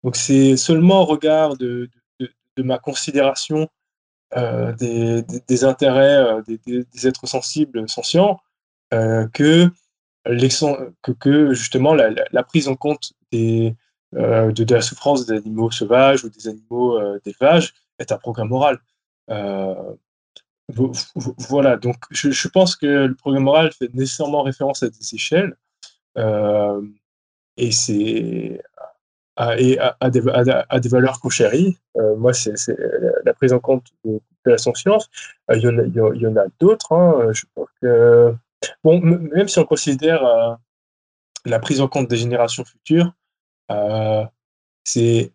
Donc 0.06 0.16
c'est 0.16 0.56
seulement 0.56 1.02
au 1.02 1.05
regard 1.05 1.56
de, 1.56 1.90
ma 2.59 2.78
considération 2.78 3.68
euh, 4.36 4.73
des, 4.73 5.64
intérêts 5.64 6.16
euh, 6.16 6.43
des, 6.47 7.06
êtres 7.06 7.27
sensibles, 7.27 7.89
sentients, 7.89 8.40
euh, 8.94 9.27
que, 9.32 9.68
que, 10.24 11.12
que, 11.12 11.55
justement 11.55 11.94
la, 11.94 12.43
prise 12.44 12.68
en 12.68 12.77
compte 12.77 13.12
des, 13.32 13.74
de, 14.12 14.51
de, 14.52 14.74
la 14.74 14.81
souffrance 14.81 15.27
des 15.27 15.36
animaux 15.36 15.70
sauvages 15.70 16.24
ou 16.24 16.31
des 16.31 16.48
animaux 16.48 17.01
d'élevage 17.24 17.74
est 17.98 18.12
un 18.12 18.18
programme 18.18 18.48
moral. 18.48 18.78
Voilà, 20.69 21.77
donc 21.77 21.97
je, 22.11 22.49
pense 22.49 22.75
que 22.77 22.87
le 22.87 23.15
programme 23.15 23.45
moral 23.45 23.73
fait 23.73 23.93
nécessairement 23.95 24.43
référence 24.43 24.83
à 24.83 24.89
des 24.89 25.15
échelles. 25.15 25.57
et 27.57 27.71
c'est 27.73 28.61
et 29.59 29.79
à, 29.79 30.11
des, 30.11 30.23
à, 30.29 30.81
des, 30.81 30.89
valeurs 30.89 31.21
qu'on 31.21 31.29
chérit. 31.29 31.77
Euh, 31.97 32.17
moi, 32.17 32.33
c'est 32.33 32.55
la 33.25 33.35
prise 33.35 33.53
en 33.53 33.61
compte 33.61 33.87
de, 34.05 34.21
la 34.47 34.57
science. 34.57 35.11
Euh, 35.51 35.57
il, 35.57 36.21
y 36.21 36.27
en 36.27 36.37
a, 36.37 36.47
d'autres. 36.59 36.93
Hein. 36.93 37.33
Je 37.33 37.45
pense 37.55 37.69
que, 37.83 38.35
bon, 38.83 39.01
même 39.01 39.49
si 39.49 39.59
on 39.59 39.65
considère 39.65 40.25
euh, 40.25 40.55
la 41.45 41.59
prise 41.59 41.81
en 41.81 41.89
compte 41.89 42.09
des 42.09 42.17
générations 42.17 42.65
futures, 42.65 43.13
c'est 44.85 45.33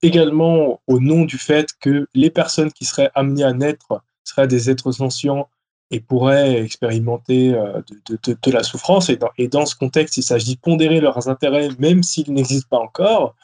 également 0.00 0.80
au 0.86 0.98
nom 0.98 1.24
du 1.24 1.36
fait 1.36 1.68
que 1.80 2.06
les 2.14 2.30
personnes 2.30 2.72
qui 2.72 2.86
seraient 2.86 3.10
amenées 3.14 3.44
à 3.44 3.52
naître 3.52 4.02
seraient 4.24 4.48
des 4.48 4.70
êtres 4.70 4.92
sentients 4.92 5.48
et 5.90 6.00
pourraient 6.00 6.62
expérimenter 6.62 7.52
de, 7.52 8.50
la 8.50 8.62
souffrance. 8.62 9.10
Et 9.36 9.48
dans, 9.48 9.66
ce 9.66 9.74
contexte, 9.74 10.16
il 10.16 10.22
s'agit 10.22 10.54
de 10.54 10.60
pondérer 10.60 11.00
leurs 11.00 11.28
intérêts, 11.28 11.68
même 11.78 12.02
s'ils 12.02 12.32
n'existent 12.32 12.68
pas 12.70 12.82
encore. 12.82 13.34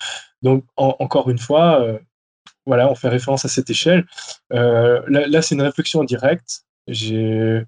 Donc, 0.41 0.65
encore 0.77 1.29
une 1.29 1.39
fois, 1.39 1.85
voilà, 2.65 2.91
on 2.91 2.95
fait 2.95 3.09
référence 3.09 3.45
à 3.45 3.49
cette 3.49 3.69
échelle. 3.69 4.07
là, 4.51 5.43
c'est 5.43 5.57
une 5.57 5.63
réflexion 5.63 6.05
directe. 6.05 6.65
Je 6.87 7.65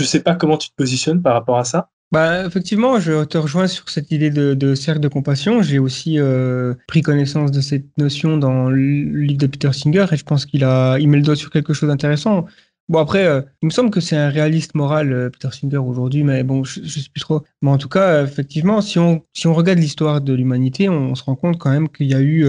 ne 0.00 0.04
sais 0.04 0.22
pas 0.22 0.34
comment 0.34 0.56
tu 0.56 0.70
te 0.70 0.74
positionnes 0.76 1.20
par 1.20 1.34
rapport 1.34 1.58
à 1.58 1.64
ça. 1.64 1.90
Bah, 2.12 2.44
effectivement, 2.44 3.00
je 3.00 3.24
te 3.24 3.38
rejoins 3.38 3.66
sur 3.66 3.88
cette 3.88 4.10
idée 4.10 4.28
de, 4.28 4.74
cercle 4.74 5.00
de 5.00 5.08
compassion. 5.08 5.62
J'ai 5.62 5.78
aussi 5.78 6.18
euh, 6.18 6.74
pris 6.86 7.00
connaissance 7.00 7.50
de 7.50 7.62
cette 7.62 7.86
notion 7.96 8.36
dans 8.36 8.68
le 8.68 9.22
livre 9.22 9.38
de 9.38 9.46
Peter 9.46 9.72
Singer 9.72 10.04
et 10.12 10.16
je 10.18 10.24
pense 10.24 10.44
qu'il 10.44 10.62
a, 10.62 10.98
il 10.98 11.08
met 11.08 11.16
le 11.16 11.22
doigt 11.22 11.36
sur 11.36 11.50
quelque 11.50 11.72
chose 11.72 11.88
d'intéressant. 11.88 12.44
Bon, 12.90 12.98
après, 12.98 13.24
euh, 13.26 13.40
il 13.62 13.66
me 13.66 13.70
semble 13.70 13.90
que 13.90 14.00
c'est 14.00 14.16
un 14.16 14.28
réaliste 14.28 14.74
moral, 14.74 15.10
euh, 15.10 15.30
Peter 15.30 15.48
Singer, 15.52 15.78
aujourd'hui, 15.78 16.22
mais 16.22 16.42
bon, 16.42 16.64
je, 16.64 16.80
ne 16.80 16.86
sais 16.86 17.08
plus 17.10 17.20
trop. 17.22 17.44
Mais 17.62 17.70
en 17.70 17.78
tout 17.78 17.88
cas, 17.88 18.22
effectivement, 18.24 18.82
si 18.82 18.98
on, 18.98 19.24
si 19.32 19.46
on 19.46 19.54
regarde 19.54 19.78
l'histoire 19.78 20.20
de 20.20 20.34
l'humanité, 20.34 20.90
on, 20.90 21.14
se 21.14 21.24
rend 21.24 21.34
compte 21.36 21.56
quand 21.56 21.70
même 21.70 21.88
qu'il 21.88 22.08
y 22.08 22.14
a 22.14 22.20
eu, 22.20 22.44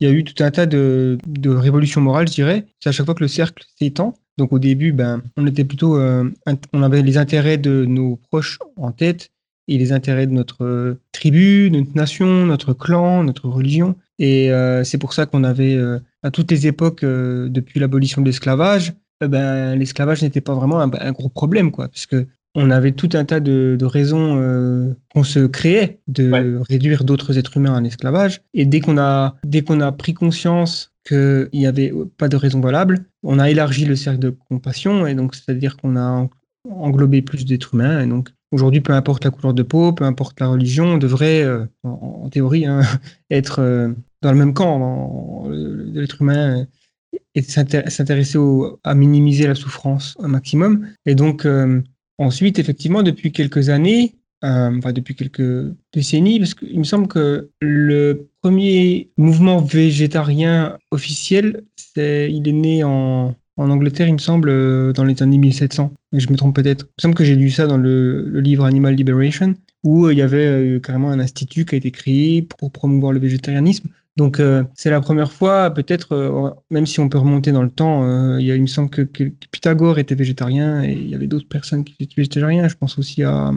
il 0.00 0.08
y 0.08 0.10
a 0.10 0.12
eu 0.12 0.24
tout 0.24 0.42
un 0.42 0.50
tas 0.50 0.66
de, 0.66 1.18
de 1.28 1.50
révolutions 1.50 2.00
morales, 2.00 2.26
je 2.26 2.32
dirais. 2.32 2.66
C'est 2.80 2.88
à 2.88 2.92
chaque 2.92 3.06
fois 3.06 3.14
que 3.14 3.22
le 3.22 3.28
cercle 3.28 3.62
s'étend. 3.78 4.14
Donc 4.38 4.52
au 4.52 4.58
début, 4.58 4.92
ben, 4.92 5.22
on 5.36 5.46
était 5.46 5.64
plutôt, 5.64 5.96
euh, 5.96 6.28
on 6.72 6.82
avait 6.82 7.02
les 7.02 7.18
intérêts 7.18 7.58
de 7.58 7.84
nos 7.84 8.16
proches 8.16 8.58
en 8.76 8.90
tête 8.90 9.30
et 9.68 9.78
les 9.78 9.92
intérêts 9.92 10.26
de 10.26 10.32
notre 10.32 10.64
euh, 10.64 11.00
tribu, 11.12 11.70
de 11.70 11.78
notre 11.78 11.94
nation, 11.96 12.46
notre 12.46 12.72
clan, 12.72 13.22
notre 13.22 13.48
religion. 13.48 13.94
Et 14.18 14.52
euh, 14.52 14.84
c'est 14.84 14.98
pour 14.98 15.12
ça 15.12 15.26
qu'on 15.26 15.44
avait, 15.44 15.78
à 16.22 16.30
toutes 16.30 16.50
les 16.50 16.66
époques, 16.66 17.04
depuis 17.04 17.80
l'abolition 17.80 18.22
de 18.22 18.26
l'esclavage, 18.26 18.92
ben, 19.20 19.76
l'esclavage 19.76 20.22
n'était 20.22 20.40
pas 20.40 20.54
vraiment 20.54 20.80
un, 20.80 21.12
gros 21.12 21.28
problème, 21.28 21.70
quoi, 21.70 21.88
puisque 21.88 22.16
on 22.56 22.70
avait 22.70 22.92
tout 22.92 23.08
un 23.14 23.24
tas 23.24 23.40
de, 23.40 23.78
raisons 23.82 24.94
qu'on 25.12 25.24
se 25.24 25.46
créait 25.46 26.00
de 26.06 26.60
réduire 26.68 27.02
d'autres 27.02 27.38
êtres 27.38 27.56
humains 27.56 27.74
en 27.74 27.84
esclavage. 27.84 28.42
Et 28.52 28.66
dès 28.66 28.80
qu'on 28.80 28.98
a, 28.98 29.36
dès 29.44 29.62
qu'on 29.62 29.80
a 29.80 29.90
pris 29.90 30.14
conscience 30.14 30.93
qu'il 31.04 31.48
n'y 31.52 31.66
avait 31.66 31.92
pas 32.16 32.28
de 32.28 32.36
raison 32.36 32.60
valable. 32.60 33.06
On 33.22 33.38
a 33.38 33.50
élargi 33.50 33.84
le 33.84 33.96
cercle 33.96 34.20
de 34.20 34.30
compassion, 34.30 35.06
et 35.06 35.14
donc 35.14 35.34
c'est-à-dire 35.34 35.76
qu'on 35.76 35.96
a 35.96 36.28
englobé 36.70 37.22
plus 37.22 37.44
d'êtres 37.44 37.74
humains. 37.74 38.00
Et 38.02 38.06
donc 38.06 38.30
aujourd'hui, 38.52 38.80
peu 38.80 38.92
importe 38.92 39.24
la 39.24 39.30
couleur 39.30 39.54
de 39.54 39.62
peau, 39.62 39.92
peu 39.92 40.04
importe 40.04 40.40
la 40.40 40.48
religion, 40.48 40.94
on 40.94 40.98
devrait, 40.98 41.42
euh, 41.42 41.66
en, 41.82 42.28
théorie, 42.30 42.66
hein, 42.66 42.82
être 43.30 43.60
euh, 43.60 43.92
dans 44.22 44.32
le 44.32 44.38
même 44.38 44.54
camp 44.54 45.48
de 45.48 46.00
l'être 46.00 46.22
humain 46.22 46.66
et 47.34 47.42
s'intéresser 47.42 48.38
à 48.82 48.94
minimiser 48.94 49.46
la 49.46 49.54
souffrance 49.54 50.14
au 50.18 50.28
maximum. 50.28 50.88
Et 51.06 51.14
donc 51.14 51.44
euh, 51.44 51.82
ensuite, 52.18 52.58
effectivement, 52.58 53.02
depuis 53.02 53.32
quelques 53.32 53.68
années, 53.68 54.14
euh, 54.44 54.92
depuis 54.92 55.14
quelques 55.14 55.72
décennies, 55.92 56.38
parce 56.38 56.54
qu'il 56.54 56.78
me 56.78 56.84
semble 56.84 57.08
que 57.08 57.48
le 57.60 58.28
premier 58.42 59.08
mouvement 59.16 59.58
végétarien 59.58 60.76
officiel, 60.90 61.64
il 61.96 62.46
est 62.46 62.52
né 62.52 62.84
en, 62.84 63.34
Angleterre, 63.56 64.08
il 64.08 64.14
me 64.14 64.18
semble, 64.18 64.50
euh, 64.50 64.92
dans 64.92 65.04
les 65.04 65.22
années 65.22 65.38
1700. 65.38 65.92
Mais 66.12 66.20
je 66.20 66.30
me 66.30 66.36
trompe 66.36 66.54
peut-être. 66.54 66.84
Il 66.84 66.92
me 66.98 67.02
semble 67.02 67.14
que 67.14 67.24
j'ai 67.24 67.36
lu 67.36 67.50
ça 67.50 67.66
dans 67.66 67.78
le, 67.78 68.40
livre 68.40 68.64
Animal 68.64 68.94
Liberation, 68.94 69.54
où 69.82 70.06
euh, 70.06 70.12
il 70.12 70.18
y 70.18 70.22
avait 70.22 70.78
carrément 70.82 71.10
un 71.10 71.20
institut 71.20 71.64
qui 71.64 71.76
a 71.76 71.78
été 71.78 71.90
créé 71.90 72.42
pour 72.42 72.70
promouvoir 72.70 73.12
le 73.12 73.20
végétarianisme. 73.20 73.88
Donc 74.16 74.40
c'est 74.74 74.90
la 74.90 75.00
première 75.00 75.32
fois, 75.32 75.70
peut-être, 75.74 76.62
même 76.70 76.86
si 76.86 77.00
on 77.00 77.08
peut 77.08 77.18
remonter 77.18 77.50
dans 77.50 77.64
le 77.64 77.70
temps, 77.70 78.38
il 78.38 78.62
me 78.62 78.68
semble 78.68 78.88
que, 78.88 79.02
que, 79.02 79.24
Pythagore 79.50 79.98
était 79.98 80.14
végétarien 80.14 80.84
et 80.84 80.92
il 80.92 81.08
y 81.08 81.16
avait 81.16 81.26
d'autres 81.26 81.48
personnes 81.48 81.82
qui 81.82 81.96
étaient 81.98 82.14
végétariens. 82.16 82.68
Je 82.68 82.76
pense 82.76 82.96
aussi 82.96 83.24
à, 83.24 83.50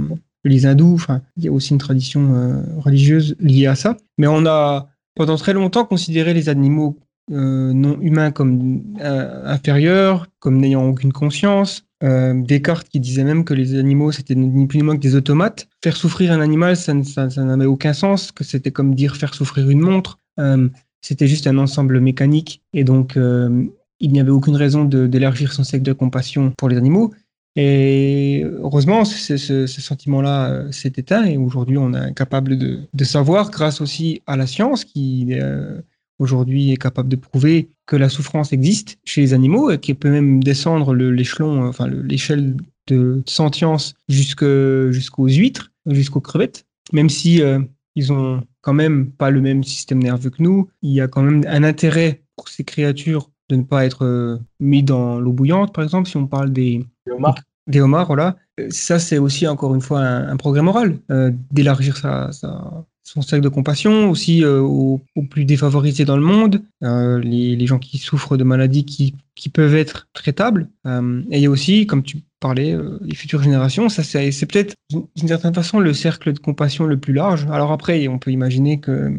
les 0.44 0.66
hindous. 0.66 1.06
Il 1.36 1.46
y 1.46 1.48
a 1.48 1.52
aussi 1.52 1.74
une 1.74 1.80
tradition 1.80 2.34
euh, 2.34 2.62
religieuse 2.78 3.36
liée 3.40 3.68
à 3.68 3.76
ça. 3.76 3.98
Mais 4.18 4.28
on 4.28 4.46
a 4.46 4.90
pendant 5.16 5.36
très 5.36 5.54
longtemps 5.54 5.86
considéré 5.86 6.34
les 6.34 6.50
animaux 6.50 6.98
euh, 7.32 7.74
non 7.74 8.00
humains 8.02 8.32
comme 8.32 8.84
euh, 9.02 9.46
inférieurs, 9.46 10.28
comme 10.40 10.58
n'ayant 10.58 10.88
aucune 10.88 11.14
conscience. 11.14 11.84
Descartes 12.00 12.88
qui 12.90 13.00
disait 13.00 13.24
même 13.24 13.44
que 13.44 13.56
les 13.56 13.74
animaux 13.74 14.12
c'était 14.12 14.36
ni 14.36 14.68
plus 14.68 14.78
ni 14.78 14.84
moins 14.84 14.96
que 14.96 15.02
des 15.02 15.16
automates. 15.16 15.68
Faire 15.84 15.98
souffrir 15.98 16.32
un 16.32 16.42
animal, 16.42 16.78
ça, 16.78 16.94
n'avait 16.94 17.66
aucun 17.66 17.94
sens, 17.94 18.32
que 18.32 18.44
c'était 18.44 18.70
comme 18.70 18.94
dire 18.94 19.16
faire 19.16 19.34
souffrir 19.34 19.68
une 19.68 19.80
montre. 19.80 20.20
c'était 21.02 21.26
juste 21.26 21.48
un 21.48 21.58
ensemble 21.58 22.00
mécanique 22.00 22.62
et 22.72 22.84
donc 22.84 23.18
il 24.00 24.12
n'y 24.12 24.20
avait 24.20 24.30
aucune 24.30 24.56
raison 24.56 24.86
d'élargir 24.86 25.52
son 25.54 25.64
cercle 25.64 25.86
de 25.86 25.94
compassion 25.94 26.54
pour 26.56 26.70
les 26.70 26.78
animaux. 26.78 27.16
Et 27.60 28.46
heureusement, 28.62 29.04
ce, 29.04 29.66
sentiment-là 29.66 30.52
euh, 30.52 30.72
s'est 30.72 30.94
éteint 30.96 31.26
et 31.26 31.38
aujourd'hui, 31.38 31.80
on 31.80 31.92
est 31.92 32.14
capable 32.14 32.56
de, 32.56 33.04
savoir, 33.04 33.50
grâce 33.50 33.82
aussi 33.82 34.22
à 34.28 34.38
la 34.38 34.46
science 34.46 34.86
qui 34.86 35.30
euh, 35.32 35.82
aujourd'hui 36.20 36.72
est 36.72 36.78
capable 36.78 37.10
de 37.10 37.16
prouver 37.16 37.72
que 37.88 37.96
la 37.96 38.10
souffrance 38.10 38.54
existe 38.54 39.00
chez 39.06 39.22
les 39.22 39.34
animaux 39.34 39.72
et 39.72 39.80
qui 39.80 39.96
peut 39.96 40.12
même 40.12 40.44
descendre 40.44 40.94
l'échelon, 40.94 41.64
euh, 41.64 41.70
enfin 41.70 41.88
l'échelle 41.88 42.58
de 42.86 43.24
sentience 43.26 43.96
jusqu'aux 44.08 45.28
huîtres, 45.28 45.72
jusqu'aux 45.88 46.22
crevettes, 46.22 46.68
même 46.94 47.10
si 47.10 47.42
ils 47.96 48.14
ont 48.14 48.42
quand 48.62 48.74
même 48.74 49.12
pas 49.12 49.30
le 49.30 49.42
même 49.42 49.66
système 49.66 50.02
nerveux 50.02 50.30
que 50.30 50.42
nous. 50.42 50.70
Il 50.82 50.94
y 50.94 51.02
a 51.02 51.10
quand 51.10 51.22
même 51.22 51.44
un 51.48 51.64
intérêt 51.64 52.22
pour 52.38 52.48
ces 52.48 52.64
créatures 52.64 53.30
de 53.50 53.58
ne 53.58 53.64
pas 53.64 53.86
être 53.86 54.40
mis 54.62 54.84
dans 54.84 55.20
l'eau 55.20 55.34
bouillante, 55.34 55.74
par 55.74 55.84
exemple, 55.84 56.08
si 56.08 56.16
on 56.16 56.28
parle 56.28 56.54
des, 56.54 56.82
des 57.68 57.82
homards, 57.82 58.08
voilà. 58.08 58.38
Euh, 58.60 58.68
ça, 58.70 58.98
c'est 59.00 59.18
aussi, 59.18 59.46
encore 59.48 59.76
une 59.76 59.82
fois, 59.82 60.00
un, 60.00 60.38
progrès 60.38 60.62
moral, 60.62 61.00
euh, 61.12 61.32
d'élargir 61.52 61.98
son 63.04 63.22
cercle 63.22 63.44
de 63.44 63.50
compassion 63.50 64.10
aussi 64.10 64.44
euh, 64.44 64.60
aux, 64.60 65.02
plus 65.30 65.46
défavorisés 65.46 66.06
dans 66.06 66.18
le 66.18 66.24
monde, 66.24 66.62
les, 66.82 67.68
gens 67.68 67.80
qui 67.80 67.98
souffrent 67.98 68.38
de 68.38 68.44
maladies 68.44 68.86
qui, 68.86 69.16
qui 69.36 69.50
peuvent 69.50 69.76
être 69.76 70.08
traitables. 70.14 70.70
et 70.86 71.38
il 71.38 71.40
y 71.40 71.46
a 71.46 71.50
aussi, 71.50 71.86
comme 71.86 72.04
tu 72.04 72.18
parlais, 72.40 72.78
les 73.02 73.16
futures 73.16 73.42
générations. 73.42 73.90
Ça, 73.90 74.04
c'est 74.04 74.46
peut-être, 74.46 74.76
d'une 74.90 75.28
certaine 75.28 75.54
façon, 75.54 75.80
le 75.80 75.94
cercle 75.94 76.34
de 76.34 76.40
compassion 76.40 76.86
le 76.86 76.98
plus 76.98 77.14
large. 77.14 77.48
Alors 77.52 77.72
après, 77.72 78.08
on 78.08 78.20
peut 78.20 78.32
imaginer 78.32 78.80
que 78.80 79.12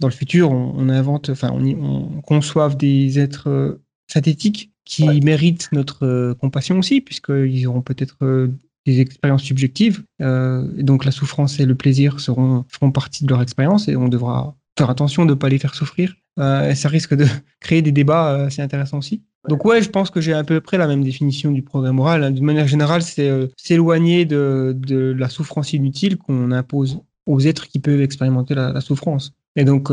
dans 0.00 0.08
le 0.08 0.12
futur, 0.12 0.50
on, 0.50 0.88
invente, 0.88 1.30
enfin, 1.30 1.50
on, 1.52 1.64
on 1.64 2.20
conçoive 2.20 2.76
des 2.76 3.18
êtres 3.18 3.80
synthétiques 4.08 4.70
qui 4.88 5.20
méritent 5.20 5.68
notre 5.72 6.06
euh, 6.06 6.34
compassion 6.34 6.78
aussi, 6.78 7.02
puisqu'ils 7.02 7.66
auront 7.66 7.82
peut-être 7.82 8.16
euh, 8.22 8.48
des 8.86 9.00
expériences 9.00 9.42
subjectives. 9.42 10.02
Euh, 10.22 10.66
donc 10.82 11.04
la 11.04 11.10
souffrance 11.10 11.60
et 11.60 11.66
le 11.66 11.74
plaisir 11.74 12.20
seront, 12.20 12.64
feront 12.68 12.90
partie 12.90 13.24
de 13.24 13.28
leur 13.28 13.42
expérience 13.42 13.86
et 13.88 13.96
on 13.96 14.08
devra 14.08 14.56
faire 14.78 14.88
attention 14.88 15.26
de 15.26 15.30
ne 15.30 15.34
pas 15.34 15.50
les 15.50 15.58
faire 15.58 15.74
souffrir. 15.74 16.14
et 16.38 16.74
ça 16.74 16.88
risque 16.88 17.14
de 17.14 17.26
créer 17.60 17.82
des 17.82 17.92
débats 17.92 18.44
assez 18.46 18.62
intéressants 18.62 18.98
aussi. 18.98 19.22
Donc 19.48 19.64
ouais, 19.66 19.82
je 19.82 19.90
pense 19.90 20.10
que 20.10 20.20
j'ai 20.20 20.32
à 20.32 20.42
peu 20.42 20.60
près 20.60 20.78
la 20.78 20.86
même 20.86 21.04
définition 21.04 21.50
du 21.50 21.62
progrès 21.62 21.92
moral. 21.92 22.24
Hein. 22.24 22.30
De 22.30 22.40
manière 22.40 22.66
générale, 22.66 23.02
c'est 23.02 23.30
s'éloigner 23.56 24.24
de, 24.24 24.74
de, 24.74 25.12
la 25.12 25.28
souffrance 25.28 25.72
inutile 25.74 26.16
qu'on 26.16 26.50
impose 26.50 27.00
aux 27.26 27.40
êtres 27.40 27.68
qui 27.68 27.78
peuvent 27.78 28.00
expérimenter 28.00 28.54
la, 28.54 28.80
souffrance. 28.80 29.32
Et 29.56 29.64
donc, 29.64 29.90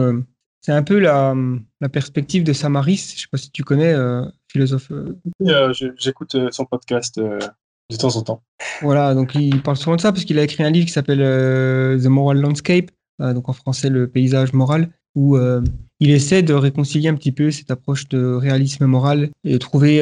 c'est 0.62 0.72
un 0.72 0.84
peu 0.84 1.00
la, 1.00 1.36
la, 1.82 1.90
perspective 1.90 2.44
de 2.44 2.54
Samaris. 2.54 3.08
Je 3.10 3.14
ne 3.16 3.20
sais 3.20 3.28
pas 3.32 3.38
si 3.38 3.52
tu 3.52 3.64
connais, 3.64 3.94
philosophe. 4.56 4.90
Euh, 4.92 5.18
euh, 5.42 5.74
j'écoute 5.98 6.36
euh, 6.36 6.48
son 6.52 6.66
podcast 6.66 7.20
de 7.20 7.98
temps 7.98 8.16
en 8.16 8.22
temps. 8.22 8.42
Voilà, 8.82 9.14
donc 9.14 9.36
il 9.36 9.62
parle 9.62 9.78
souvent 9.78 9.98
de 9.98 10.02
ça 10.02 10.12
parce 10.12 10.24
qu'il 10.24 10.40
a 10.40 10.44
écrit 10.44 10.64
un 10.64 10.70
livre 10.70 10.86
qui 10.86 10.94
s'appelle 10.94 11.20
The 12.02 12.08
Moral 12.08 12.40
Landscape, 12.40 12.90
donc 13.20 13.50
en 13.50 13.54
français 13.54 13.90
le 13.90 14.08
paysage 14.08 14.54
moral, 14.54 14.90
où 15.14 15.38
il 16.00 16.10
essaie 16.10 16.42
de 16.42 16.54
réconcilier 16.54 17.10
un 17.10 17.16
petit 17.16 17.32
peu 17.32 17.52
cette 17.52 17.70
approche 17.70 18.08
de 18.08 18.34
réalisme 18.34 18.86
moral 18.86 19.30
et 19.44 19.54
de 19.54 19.58
trouver 19.58 20.02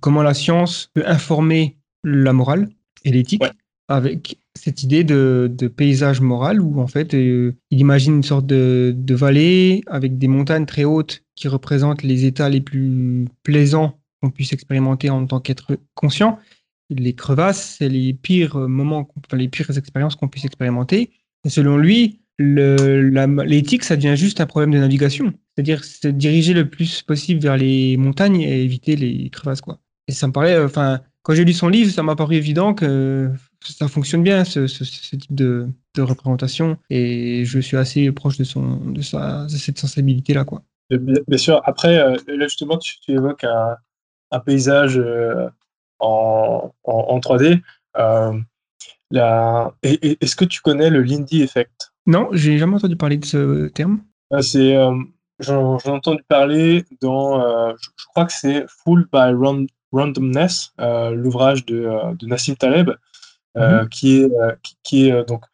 comment 0.00 0.22
la 0.22 0.34
science 0.34 0.90
peut 0.94 1.04
informer 1.06 1.76
la 2.02 2.32
morale 2.32 2.68
et 3.04 3.10
l'éthique 3.10 3.42
avec 3.88 4.38
cette 4.54 4.82
idée 4.82 5.02
de, 5.02 5.50
paysage 5.74 6.20
moral 6.20 6.60
où 6.60 6.80
en 6.80 6.86
fait 6.86 7.12
il 7.14 7.54
imagine 7.70 8.16
une 8.16 8.22
sorte 8.22 8.46
de, 8.46 9.14
vallée 9.14 9.82
avec 9.86 10.18
des 10.18 10.28
montagnes 10.28 10.66
très 10.66 10.84
hautes 10.84 11.22
qui 11.34 11.48
représentent 11.48 12.02
les 12.02 12.24
états 12.24 12.48
les 12.48 12.60
plus 12.60 13.26
plaisants 13.42 13.98
qu'on 14.22 14.30
puisse 14.30 14.52
expérimenter 14.52 15.10
en 15.10 15.26
tant 15.26 15.40
qu'être 15.40 15.78
conscient. 15.94 16.38
Les 16.90 17.14
crevasses, 17.14 17.76
c'est 17.78 17.88
les 17.88 18.12
pires 18.12 18.56
moments, 18.56 19.08
les 19.32 19.48
pires 19.48 19.76
expériences 19.76 20.16
qu'on 20.16 20.28
puisse 20.28 20.44
expérimenter. 20.44 21.10
Selon 21.46 21.76
lui, 21.76 22.20
l'éthique, 22.38 23.84
ça 23.84 23.96
devient 23.96 24.16
juste 24.16 24.40
un 24.40 24.46
problème 24.46 24.72
de 24.72 24.78
navigation. 24.78 25.32
C'est-à-dire 25.54 25.84
se 25.84 26.08
diriger 26.08 26.54
le 26.54 26.68
plus 26.68 27.02
possible 27.02 27.40
vers 27.40 27.56
les 27.56 27.96
montagnes 27.96 28.40
et 28.40 28.62
éviter 28.62 28.96
les 28.96 29.30
crevasses. 29.30 29.60
Quoi. 29.60 29.80
Et 30.08 30.12
ça 30.12 30.26
me 30.26 30.32
paraît, 30.32 30.58
enfin, 30.62 31.00
quand 31.22 31.34
j'ai 31.34 31.44
lu 31.44 31.52
son 31.52 31.68
livre, 31.68 31.92
ça 31.92 32.02
m'a 32.02 32.16
paru 32.16 32.36
évident 32.36 32.74
que 32.74 33.30
ça 33.60 33.88
fonctionne 33.88 34.22
bien, 34.22 34.44
ce, 34.44 34.60
type 35.16 35.34
de, 35.34 35.68
représentation. 35.96 36.78
Et 36.90 37.44
je 37.44 37.58
suis 37.58 37.76
assez 37.76 38.10
proche 38.12 38.38
de, 38.38 38.44
son, 38.44 38.76
de, 38.76 39.02
sa, 39.02 39.44
de 39.44 39.48
cette 39.48 39.78
sensibilité-là. 39.78 40.44
quoi. 40.44 40.62
Bien, 40.90 41.38
sûr. 41.38 41.60
Après, 41.64 41.98
euh, 41.98 42.16
là, 42.28 42.46
justement, 42.46 42.78
tu, 42.78 42.96
évoques 43.08 43.44
un, 43.44 44.40
paysage 44.40 44.98
euh, 44.98 45.48
en, 45.98 46.72
en, 46.84 47.18
3D. 47.18 47.60
Est-ce 49.82 50.36
que 50.36 50.44
tu 50.44 50.60
connais 50.60 50.90
le 50.90 51.02
Lindy 51.02 51.42
Effect? 51.42 51.92
Non, 52.06 52.28
j'ai 52.32 52.58
jamais 52.58 52.76
entendu 52.76 52.96
parler 52.96 53.16
de 53.16 53.24
ce 53.24 53.68
terme. 53.68 54.00
C'est 54.40 54.76
J'en 55.40 55.78
ai 55.78 55.88
entendu 55.88 56.22
parler 56.26 56.84
dans, 57.00 57.76
je, 57.76 58.06
crois 58.08 58.24
que 58.24 58.32
c'est 58.32 58.66
Full 58.66 59.08
by 59.12 59.32
Randomness, 59.92 60.72
l'ouvrage 60.78 61.64
de, 61.64 61.88
de, 62.16 62.26
Nassim 62.26 62.56
Taleb, 62.56 62.90
mhm. 63.58 63.88
qui 63.88 64.22
est, 64.22 64.30
qui, 64.82 65.08
est 65.08 65.24
donc 65.24 65.44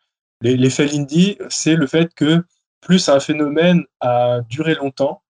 l'effet 0.40 0.86
Lindy, 0.86 1.38
c'est 1.48 1.74
le 1.74 1.86
fait 1.86 2.12
que 2.14 2.44
plus 2.80 3.08
un 3.08 3.20
phénomène 3.20 3.84
a 4.00 4.40
duré 4.48 4.74
longtemps, 4.74 5.22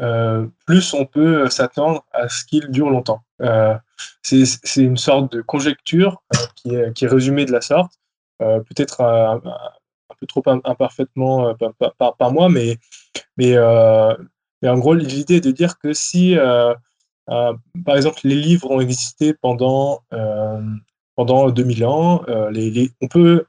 euh, 0.00 0.46
plus 0.66 0.92
on 0.92 1.06
peut 1.06 1.48
s'attendre 1.48 2.04
à 2.12 2.28
ce 2.28 2.44
qu'il 2.44 2.68
dure 2.68 2.90
longtemps. 2.90 3.22
Euh, 3.42 3.76
c'est 4.22 4.82
une 4.82 4.96
sorte 4.96 5.30
de 5.32 5.40
conjecture 5.40 6.22
euh, 6.34 6.38
qui, 6.56 6.74
est, 6.74 6.92
qui, 6.94 7.04
est, 7.04 7.08
résumée 7.08 7.44
de 7.44 7.52
la 7.52 7.60
sorte, 7.60 7.92
peut-être 8.38 9.00
un, 9.02 9.40
peu 10.18 10.26
trop 10.26 10.42
imparfaitement 10.46 11.54
par, 11.98 12.16
par, 12.16 12.32
moi, 12.32 12.48
mais, 12.48 12.78
mais, 13.36 13.54
mais 14.62 14.68
en 14.68 14.78
gros, 14.78 14.94
l'idée 14.94 15.36
est 15.36 15.40
de 15.40 15.50
dire 15.50 15.78
que 15.78 15.92
si, 15.92 16.36
par 17.26 17.96
exemple, 17.96 18.20
les 18.24 18.34
livres 18.34 18.70
ont 18.70 18.80
existé 18.80 19.34
pendant 19.34 20.02
pendant 21.16 21.50
2000 21.50 21.84
ans, 21.84 22.22
les, 22.50 22.90
on 23.00 23.08
peut 23.08 23.46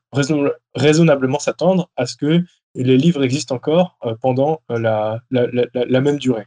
raisonnablement 0.75 1.39
s'attendre 1.39 1.89
à 1.95 2.05
ce 2.05 2.15
que 2.15 2.43
les 2.75 2.97
livres 2.97 3.23
existent 3.23 3.55
encore 3.55 3.97
euh, 4.05 4.15
pendant 4.21 4.61
euh, 4.71 4.79
la, 4.79 6.01
même 6.01 6.17
durée. 6.17 6.45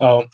Alors, 0.00 0.24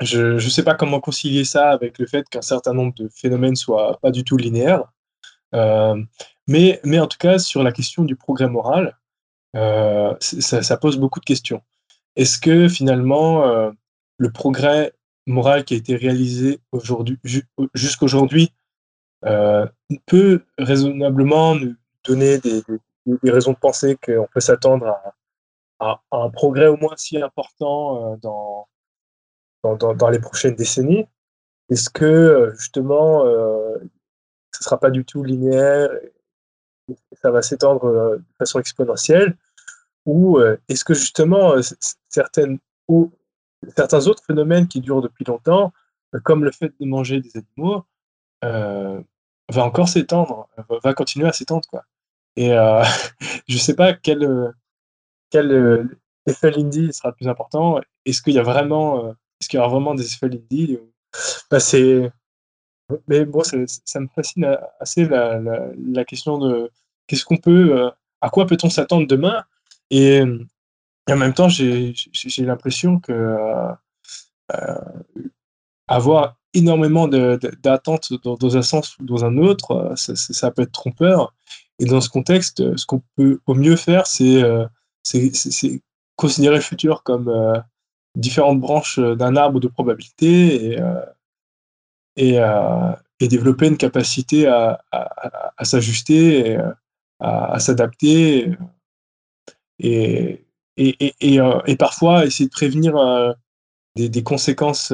je 0.00 0.34
ne 0.34 0.38
sais 0.38 0.62
pas 0.62 0.74
comment 0.74 1.00
concilier 1.00 1.44
ça 1.44 1.70
avec 1.70 1.98
le 1.98 2.06
fait 2.06 2.28
qu'un 2.28 2.42
certain 2.42 2.72
nombre 2.72 2.94
de 2.94 3.08
phénomènes 3.08 3.56
soient 3.56 3.98
pas 4.00 4.10
du 4.10 4.24
tout 4.24 4.36
linéaires. 4.36 4.84
Euh, 5.54 6.02
mais, 6.46 6.80
en 6.98 7.06
tout 7.06 7.18
cas, 7.18 7.38
sur 7.38 7.62
la 7.62 7.72
question 7.72 8.04
du 8.04 8.16
progrès 8.16 8.48
moral, 8.48 8.96
ça, 10.20 10.76
pose 10.76 10.96
beaucoup 10.96 11.20
de 11.20 11.24
questions. 11.24 11.62
Est-ce 12.16 12.38
que 12.38 12.68
finalement, 12.68 13.72
le 14.16 14.32
progrès 14.32 14.92
moral 15.26 15.64
qui 15.64 15.74
a 15.74 15.76
été 15.76 15.96
réalisé 15.96 16.60
aujourd'hui, 16.72 17.18
jusqu'aujourd'hui 17.74 18.52
peut 20.06 20.42
raisonnablement 20.58 21.54
nous 21.54 21.74
donner 22.04 22.38
des, 22.38 22.62
raisons 23.24 23.52
de 23.52 23.58
penser 23.58 23.96
qu'on 23.96 24.26
peut 24.32 24.40
s'attendre 24.40 24.96
à, 25.80 26.00
un 26.10 26.30
progrès 26.30 26.66
au 26.66 26.76
moins 26.76 26.94
si 26.96 27.20
important 27.20 28.12
euh, 28.12 28.16
dans, 28.16 28.66
dans, 29.94 30.08
les 30.08 30.18
prochaines 30.18 30.56
décennies. 30.56 31.06
Est-ce 31.70 31.90
que 31.90 32.04
euh, 32.04 32.52
justement, 32.54 33.24
euh, 33.24 33.76
ce 34.52 34.60
ne 34.60 34.64
sera 34.64 34.80
pas 34.80 34.90
du 34.90 35.04
tout 35.04 35.22
linéaire 35.22 35.90
ça 37.20 37.30
va 37.30 37.42
s'étendre 37.42 38.16
de 38.16 38.24
façon 38.38 38.58
exponentielle? 38.60 39.36
Ou 40.06 40.40
est-ce 40.70 40.86
que 40.86 40.94
justement, 40.94 41.54
certains 42.08 42.56
autres 44.06 44.24
phénomènes 44.24 44.68
qui 44.68 44.80
durent 44.80 45.02
depuis 45.02 45.24
longtemps, 45.24 45.74
comme 46.24 46.44
le 46.44 46.50
fait 46.50 46.72
de 46.80 46.86
manger 46.86 47.20
des 47.20 47.30
animaux, 47.36 47.84
va 48.42 49.64
encore 49.64 49.88
s'étendre, 49.88 50.48
va 50.82 50.94
continuer 50.94 51.28
à 51.28 51.32
s'étendre. 51.32 51.68
Et 52.38 52.52
euh, 52.52 52.82
je 53.48 53.54
ne 53.54 53.58
sais 53.58 53.74
pas 53.74 53.92
quel, 53.92 54.22
euh, 54.22 54.52
quel 55.30 55.50
euh, 55.50 55.98
effet 56.26 56.52
Lindy 56.52 56.92
sera 56.92 57.08
le 57.08 57.14
plus 57.16 57.28
important. 57.28 57.80
Est-ce 58.04 58.22
qu'il 58.22 58.34
y 58.34 58.38
a 58.38 58.42
est-ce 58.42 59.56
y 59.56 59.58
aura 59.58 59.68
vraiment 59.68 59.94
des 59.94 60.06
effets 60.06 60.28
Lindy 60.28 60.78
bah. 61.50 61.58
Mais 63.06 63.26
bon, 63.26 63.42
ça, 63.42 64.00
me 64.00 64.08
fascine 64.14 64.56
assez 64.80 65.04
la, 65.04 65.40
la, 65.40 66.04
question 66.06 66.38
de 66.38 66.70
qu'est-ce 67.06 67.26
qu'on 67.26 67.36
peut, 67.36 67.90
à 68.22 68.30
quoi 68.30 68.46
peut-on 68.46 68.70
s'attendre 68.70 69.06
demain? 69.06 69.44
Et, 69.90 70.22
en 70.22 71.16
même 71.16 71.34
temps, 71.34 71.50
j'ai, 71.50 71.94
l'impression 72.38 72.98
que 72.98 73.36
avoir 75.88 76.36
énormément 76.54 77.08
d'attentes 77.08 78.12
dans, 78.22 78.56
un 78.56 78.62
sens 78.62 78.96
ou 78.98 79.04
dans 79.04 79.24
un 79.24 79.36
autre, 79.38 79.92
ça, 79.96 80.14
ça, 80.16 80.50
peut 80.50 80.62
être 80.62 80.72
trompeur. 80.72 81.34
Et 81.78 81.84
dans 81.84 82.00
ce 82.00 82.08
contexte, 82.08 82.76
ce 82.76 82.86
qu'on 82.86 83.02
peut 83.16 83.40
au 83.46 83.54
mieux 83.54 83.76
faire, 83.76 84.06
c'est 84.06 84.42
euh, 84.42 84.66
considérer 86.16 86.56
le 86.56 86.62
futur 86.62 87.02
comme 87.02 87.28
euh, 87.28 87.58
différentes 88.16 88.60
branches 88.60 88.98
d'un 88.98 89.36
arbre 89.36 89.60
de 89.60 89.68
probabilité 89.68 90.78
et, 92.16 92.40
euh, 92.40 92.92
développer 93.20 93.68
une 93.68 93.76
capacité 93.76 94.46
à, 94.46 94.80
s'ajuster, 95.62 96.56
à, 97.20 97.52
à 97.52 97.58
s'adapter 97.58 98.52
et, 99.78 100.44
parfois 101.78 102.26
essayer 102.26 102.46
de 102.46 102.52
prévenir 102.52 102.94
des, 104.06 104.22
conséquences 104.22 104.92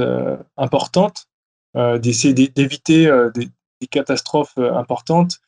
importantes, 0.56 1.26
d'essayer 1.74 2.32
d'éviter 2.32 3.06
des, 3.34 3.48
des, 3.80 3.86
catastrophes 3.88 4.56
importantes 4.58 5.40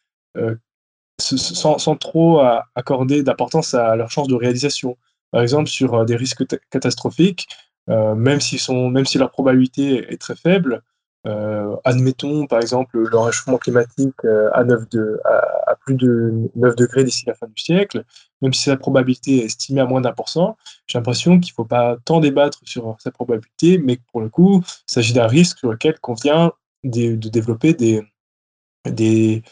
sans, 1.18 1.78
sans, 1.78 1.96
trop 1.96 2.40
accorder 2.74 3.22
d'importance 3.22 3.74
à 3.74 3.96
leur 3.96 4.10
chance 4.10 4.28
de 4.28 4.34
réalisation. 4.34 4.96
Par 5.30 5.42
exemple, 5.42 5.68
sur 5.68 5.94
euh, 5.94 6.04
des 6.04 6.16
risques 6.16 6.44
catastrophiques, 6.70 7.48
euh, 7.90 8.14
même, 8.14 8.40
sont, 8.40 8.88
même 8.88 9.04
si 9.04 9.18
leur 9.18 9.30
probabilité 9.30 10.12
est 10.12 10.20
très 10.20 10.36
faible, 10.36 10.82
euh, 11.26 11.76
admettons 11.84 12.46
par 12.46 12.60
exemple 12.60 12.98
le 12.98 13.18
réchauffement 13.18 13.58
climatique 13.58 14.14
à, 14.52 14.64
9 14.64 14.88
de, 14.90 15.20
à, 15.24 15.74
plus 15.76 15.94
de 15.94 16.48
9 16.54 16.76
degrés 16.76 17.04
d'ici 17.04 17.24
la 17.26 17.34
fin 17.34 17.46
du 17.46 17.60
siècle, 17.60 18.04
même 18.42 18.52
si 18.52 18.68
la 18.68 18.76
probabilité 18.76 19.38
est 19.38 19.46
estimée 19.46 19.80
à 19.80 19.86
moins 19.86 20.00
d'un 20.00 20.12
pour 20.12 20.28
cent, 20.28 20.56
j'ai 20.86 20.98
l'impression 20.98 21.40
qu'il 21.40 21.52
ne 21.52 21.54
faut 21.54 21.64
pas 21.64 21.96
tant 22.04 22.20
débattre 22.20 22.60
sur 22.64 22.96
cette 23.00 23.14
probabilité, 23.14 23.78
mais 23.78 23.96
que 23.96 24.02
pour 24.12 24.20
le 24.20 24.28
coup, 24.28 24.62
il 24.64 24.92
s'agit 24.92 25.12
d'un 25.14 25.26
risque 25.26 25.58
sur 25.58 25.70
lequel 25.70 25.98
convient 25.98 26.52
de, 26.84 27.14
développer 27.14 27.74
des, 27.74 28.02
des, 28.84 29.42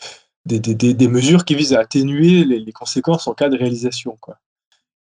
des, 0.44 0.60
des, 0.60 0.94
des, 0.94 1.08
mesures 1.08 1.44
qui 1.44 1.54
visent 1.54 1.74
à 1.74 1.80
atténuer 1.80 2.44
les, 2.44 2.72
conséquences 2.72 3.26
en 3.26 3.34
cas 3.34 3.48
de 3.48 3.56
réalisation. 3.56 4.16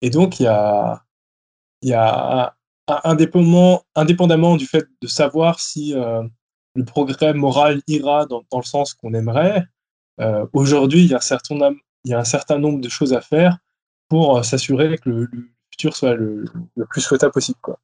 Et 0.03 0.11
donc, 0.11 0.41
il 0.41 0.45
y 0.45 0.47
a, 0.47 1.05
y 1.83 1.93
a 1.93 2.57
indépendamment, 2.89 3.85
indépendamment 3.95 4.57
du 4.57 4.67
fait 4.67 4.87
de 5.01 5.07
savoir 5.07 5.61
si 5.61 5.95
euh, 5.95 6.23
le 6.77 6.85
progrès 6.85 7.35
moral 7.35 7.81
ira 7.89 8.27
dans, 8.27 8.45
le 8.55 8.63
sens 8.63 8.95
qu'on 8.95 9.15
aimerait, 9.15 9.65
euh, 10.21 10.47
aujourd'hui, 10.53 11.05
il, 11.05 11.11
y 11.11 11.15
a 11.15 11.19
un 12.19 12.25
certain, 12.25 12.59
nombre 12.59 12.81
de 12.81 12.89
choses 12.89 13.13
à 13.13 13.21
faire 13.21 13.59
pour 14.09 14.39
euh, 14.39 14.43
s'assurer 14.43 14.99
que 14.99 15.09
le, 15.11 15.29
futur 15.71 15.97
soit 15.97 16.15
le, 16.15 16.45
plus 16.91 17.01
souhaitable 17.01 17.33
possible. 17.33 17.59
Quoi. 17.61 17.79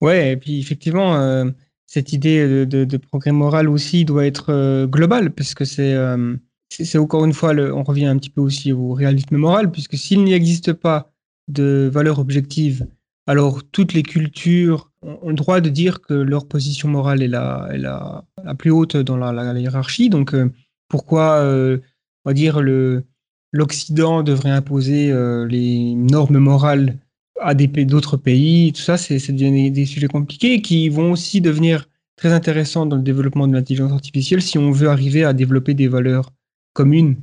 Ouais, 0.00 0.32
et 0.32 0.36
puis 0.36 0.60
effectivement, 0.60 1.16
euh, 1.16 1.50
cette 1.86 2.12
idée 2.12 2.66
de, 2.66 2.96
progrès 2.96 3.32
moral 3.32 3.68
aussi 3.68 4.04
doit 4.04 4.26
être 4.26 4.86
globale, 4.86 5.32
parce 5.32 5.54
que 5.54 5.64
c'est 5.64 6.98
encore 6.98 7.24
une 7.24 7.32
fois, 7.32 7.54
on 7.54 7.82
revient 7.82 8.06
un 8.06 8.18
petit 8.18 8.30
peu 8.30 8.40
aussi 8.40 8.72
au 8.72 8.92
réalisme 8.92 9.36
moral, 9.36 9.70
puisque 9.70 9.96
s'il 9.96 10.22
n'y 10.24 10.34
existe 10.34 10.72
pas 10.72 11.12
de 11.48 11.88
valeur 11.92 12.18
objective, 12.18 12.86
alors 13.26 13.62
toutes 13.70 13.92
les 13.92 14.02
cultures 14.02 14.85
ont 15.06 15.28
le 15.28 15.34
droit 15.34 15.60
de 15.60 15.68
dire 15.68 16.00
que 16.00 16.14
leur 16.14 16.46
position 16.46 16.88
morale 16.88 17.22
est 17.22 17.28
la, 17.28 17.68
la, 17.76 18.54
plus 18.54 18.70
haute 18.70 18.96
dans 18.96 19.16
la, 19.16 19.58
hiérarchie. 19.58 20.08
Donc 20.08 20.34
euh, 20.34 20.50
pourquoi, 20.88 21.38
euh, 21.38 21.78
on 22.24 22.30
va 22.30 22.34
dire, 22.34 22.60
le, 22.60 23.04
l'Occident 23.52 24.22
devrait 24.22 24.50
imposer 24.50 25.10
euh, 25.10 25.46
les 25.46 25.94
normes 25.94 26.38
morales 26.38 26.98
à 27.40 27.54
d'autres 27.54 28.16
pays? 28.16 28.72
Tout 28.72 28.82
ça, 28.82 28.96
c'est, 28.96 29.18
c'est 29.18 29.32
des, 29.32 29.70
des 29.70 29.86
sujets 29.86 30.08
compliqués 30.08 30.60
qui 30.60 30.88
vont 30.88 31.12
aussi 31.12 31.40
devenir 31.40 31.88
très 32.16 32.32
intéressants 32.32 32.86
dans 32.86 32.96
le 32.96 33.02
développement 33.02 33.46
de 33.46 33.52
l'intelligence 33.52 33.92
artificielle 33.92 34.42
si 34.42 34.58
on 34.58 34.70
veut 34.70 34.88
arriver 34.88 35.24
à 35.24 35.32
développer 35.32 35.74
des 35.74 35.88
valeurs 35.88 36.32
communes 36.72 37.16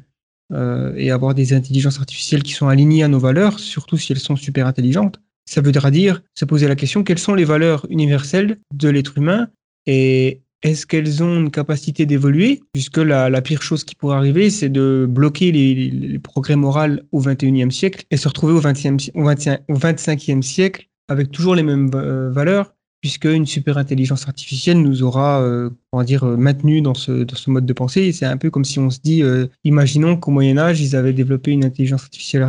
et 0.97 1.09
avoir 1.09 1.33
des 1.33 1.53
intelligences 1.53 1.97
artificielles 1.97 2.43
qui 2.43 2.51
sont 2.51 2.67
alignées 2.67 3.01
à 3.01 3.07
nos 3.07 3.17
valeurs, 3.17 3.57
surtout 3.57 3.97
si 3.97 4.11
elles 4.11 4.19
sont 4.19 4.35
super 4.35 4.67
intelligentes. 4.67 5.19
Ça 5.45 5.61
veut 5.61 5.71
dire 5.71 6.21
se 6.35 6.45
poser 6.45 6.67
la 6.67 6.75
question 6.75 7.03
quelles 7.03 7.19
sont 7.19 7.35
les 7.35 7.43
valeurs 7.43 7.85
universelles 7.89 8.57
de 8.73 8.89
l'être 8.89 9.17
humain 9.17 9.49
et 9.85 10.41
est-ce 10.63 10.85
qu'elles 10.85 11.21
ont 11.21 11.41
une 11.41 11.51
capacité 11.51 12.05
d'évoluer? 12.05 12.61
Puisque 12.71 12.97
la, 12.97 13.29
la, 13.29 13.41
pire 13.41 13.61
chose 13.61 13.83
qui 13.83 13.95
pourrait 13.95 14.15
arriver, 14.15 14.49
c'est 14.49 14.69
de 14.69 15.05
bloquer 15.09 15.51
les, 15.51 15.73
les, 15.75 16.19
progrès 16.19 16.55
moraux 16.55 17.01
au 17.11 17.21
21e 17.21 17.69
siècle 17.69 18.05
et 18.11 18.17
se 18.17 18.29
retrouver 18.29 18.53
au, 18.53 18.61
20e, 18.61 19.11
au, 19.13 19.25
20, 19.25 19.59
au 19.67 19.77
25e 19.77 20.41
siècle 20.41 20.87
avec 21.09 21.31
toujours 21.31 21.55
les 21.55 21.63
mêmes 21.63 21.91
euh, 21.93 22.29
valeurs 22.31 22.73
puisque 23.03 23.25
une 23.25 23.45
super 23.45 23.77
intelligence 23.77 24.29
artificielle 24.29 24.81
nous 24.81 25.03
aura, 25.03 25.41
euh, 25.41 25.69
va 25.91 26.05
dire, 26.05 26.23
euh, 26.23 26.37
maintenu 26.37 26.79
dans 26.81 26.93
ce, 26.93 27.11
dans 27.25 27.35
ce 27.35 27.49
mode 27.49 27.65
de 27.65 27.73
pensée. 27.73 28.13
C'est 28.13 28.25
un 28.25 28.37
peu 28.37 28.49
comme 28.49 28.63
si 28.63 28.79
on 28.79 28.89
se 28.89 28.99
dit, 29.01 29.21
euh, 29.21 29.47
imaginons 29.65 30.15
qu'au 30.15 30.31
Moyen 30.31 30.57
Âge, 30.57 30.79
ils 30.79 30.95
avaient 30.95 31.11
développé 31.11 31.51
une 31.51 31.65
intelligence 31.65 32.03
artificielle 32.03 32.47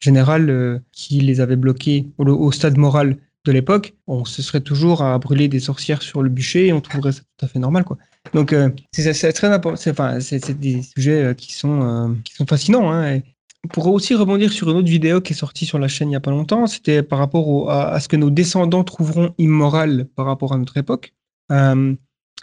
générale 0.00 0.82
qui 0.90 1.20
les 1.20 1.40
avait 1.40 1.54
bloqués 1.54 2.06
au, 2.18 2.50
stade 2.50 2.76
moral 2.76 3.16
de 3.44 3.52
l'époque, 3.52 3.94
on 4.08 4.24
se 4.24 4.42
serait 4.42 4.60
toujours 4.60 5.02
à 5.02 5.16
brûler 5.20 5.46
des 5.46 5.60
sorcières 5.60 6.02
sur 6.02 6.20
le 6.20 6.30
bûcher 6.30 6.66
et 6.66 6.72
on 6.72 6.80
trouverait 6.80 7.12
ça 7.12 7.20
tout 7.20 7.46
à 7.46 7.48
fait 7.48 7.60
normal, 7.60 7.84
quoi. 7.84 7.96
Donc, 8.34 8.52
euh, 8.52 8.70
c'est 8.92 9.32
très 9.32 9.48
important. 9.48 9.76
C'est 9.76 9.90
enfin, 9.90 10.18
des 10.58 10.82
sujets 10.82 11.22
euh, 11.22 11.34
qui 11.34 11.54
sont, 11.54 11.82
euh, 11.82 12.14
qui 12.24 12.34
sont 12.34 12.46
fascinants. 12.46 12.92
Hein, 12.92 13.20
pour 13.68 13.86
aussi 13.88 14.14
rebondir 14.14 14.52
sur 14.52 14.70
une 14.70 14.76
autre 14.76 14.88
vidéo 14.88 15.20
qui 15.20 15.32
est 15.32 15.36
sortie 15.36 15.66
sur 15.66 15.78
la 15.78 15.88
chaîne 15.88 16.08
il 16.08 16.10
n'y 16.10 16.16
a 16.16 16.20
pas 16.20 16.30
longtemps, 16.30 16.66
c'était 16.66 17.02
par 17.02 17.18
rapport 17.18 17.70
à, 17.70 17.98
ce 18.00 18.08
que 18.08 18.16
nos 18.16 18.30
descendants 18.30 18.84
trouveront 18.84 19.34
immoral 19.38 20.06
par 20.14 20.26
rapport 20.26 20.52
à 20.52 20.58
notre 20.58 20.76
époque. 20.76 21.12
Euh, 21.52 21.94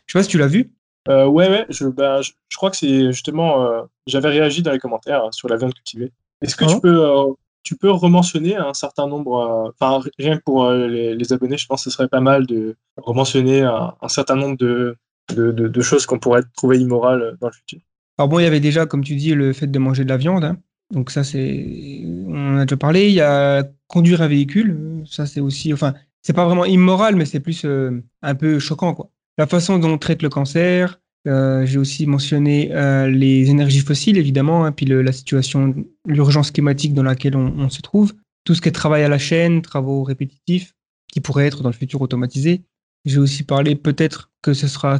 je 0.05 0.13
sais 0.13 0.19
pas 0.19 0.23
si 0.23 0.29
tu 0.29 0.37
l'as 0.37 0.47
vu. 0.47 0.71
Euh, 1.09 1.25
ouais, 1.25 1.49
ouais, 1.49 1.65
je, 1.69 1.87
ben, 1.87 2.21
je, 2.21 2.31
crois 2.55 2.71
que 2.71 2.77
c'est 2.77 3.11
justement. 3.11 3.65
Euh, 3.65 3.81
j'avais 4.07 4.29
réagi 4.29 4.61
dans 4.61 4.71
les 4.71 4.79
commentaires 4.79 5.25
hein, 5.25 5.31
sur 5.31 5.49
la 5.49 5.57
viande 5.57 5.73
cultivée. 5.73 6.11
Est-ce 6.41 6.55
que 6.55 6.65
tu, 6.65 6.75
ah 6.75 6.79
peux, 6.81 7.05
euh, 7.05 7.33
tu 7.63 7.75
peux 7.75 7.91
rementionner 7.91 8.55
un 8.55 8.73
certain 8.73 9.07
nombre. 9.07 9.73
Enfin, 9.79 10.01
rien 10.17 10.37
que 10.37 10.43
pour 10.43 10.69
les, 10.71 11.33
abonnés, 11.33 11.57
je 11.57 11.65
pense 11.67 11.83
que 11.83 11.89
ce 11.89 11.95
serait 11.95 12.07
pas 12.07 12.21
mal 12.21 12.45
de 12.45 12.75
rementionner 12.97 13.61
un, 13.61 13.93
un 14.01 14.07
certain 14.07 14.35
nombre 14.35 14.57
de, 14.57 14.95
de, 15.33 15.51
de, 15.51 15.81
choses 15.81 16.05
qu'on 16.05 16.19
pourrait 16.19 16.43
trouver 16.55 16.79
immorales 16.79 17.37
dans 17.39 17.47
le 17.47 17.53
futur. 17.53 17.79
Alors, 18.17 18.29
bon, 18.29 18.39
il 18.39 18.43
y 18.43 18.47
avait 18.47 18.59
déjà, 18.59 18.85
comme 18.85 19.03
tu 19.03 19.15
dis, 19.15 19.33
le 19.33 19.53
fait 19.53 19.67
de 19.67 19.79
manger 19.79 20.03
de 20.03 20.09
la 20.09 20.17
viande. 20.17 20.43
Hein. 20.43 20.57
Donc, 20.93 21.11
ça, 21.11 21.25
c'est. 21.25 22.01
On 22.27 22.55
en 22.55 22.57
a 22.59 22.65
déjà 22.65 22.77
parlé. 22.77 23.09
Il 23.09 23.15
y 23.15 23.21
a 23.21 23.67
conduire 23.87 24.21
un 24.21 24.27
véhicule. 24.27 25.03
Ça, 25.05 25.25
c'est 25.25 25.41
aussi. 25.41 25.73
Enfin, 25.73 25.93
c'est 26.21 26.33
pas 26.33 26.45
vraiment 26.45 26.65
immoral, 26.65 27.17
mais 27.17 27.25
c'est 27.25 27.41
plus 27.41 27.65
un 27.65 28.35
peu 28.35 28.59
choquant, 28.59 28.93
quoi 28.93 29.09
la 29.37 29.47
façon 29.47 29.79
dont 29.79 29.91
on 29.91 29.97
traite 29.97 30.21
le 30.21 30.29
cancer. 30.29 30.99
Euh, 31.25 31.65
j'ai 31.65 31.79
aussi 31.79 32.05
mentionné 32.05 32.73
euh, 32.73 33.09
les 33.09 33.49
énergies 33.49 33.79
fossiles, 33.79 34.17
évidemment, 34.17 34.65
hein, 34.65 34.73
puis 34.73 34.85
la 34.85 35.11
situation, 35.13 35.73
l'urgence 36.05 36.51
climatique 36.51 36.93
dans 36.93 37.03
laquelle 37.03 37.37
on, 37.37 37.69
se 37.69 37.81
trouve. 37.81 38.13
Tout 38.43 38.55
ce 38.55 38.61
qui 38.61 38.67
est 38.67 38.73
travail 38.73 39.03
à 39.03 39.09
la 39.09 39.17
chaîne, 39.17 39.61
travaux 39.61 40.03
répétitifs, 40.03 40.73
qui 41.11 41.21
pourraient 41.21 41.47
être 41.47 41.63
dans 41.63 41.69
le 41.69 41.75
futur 41.75 42.01
automatisés. 42.01 42.63
J'ai 43.05 43.19
aussi 43.19 43.43
parlé 43.43 43.75
peut-être 43.75 44.31
que 44.41 44.53
ce 44.53 44.67
sera 44.67 44.99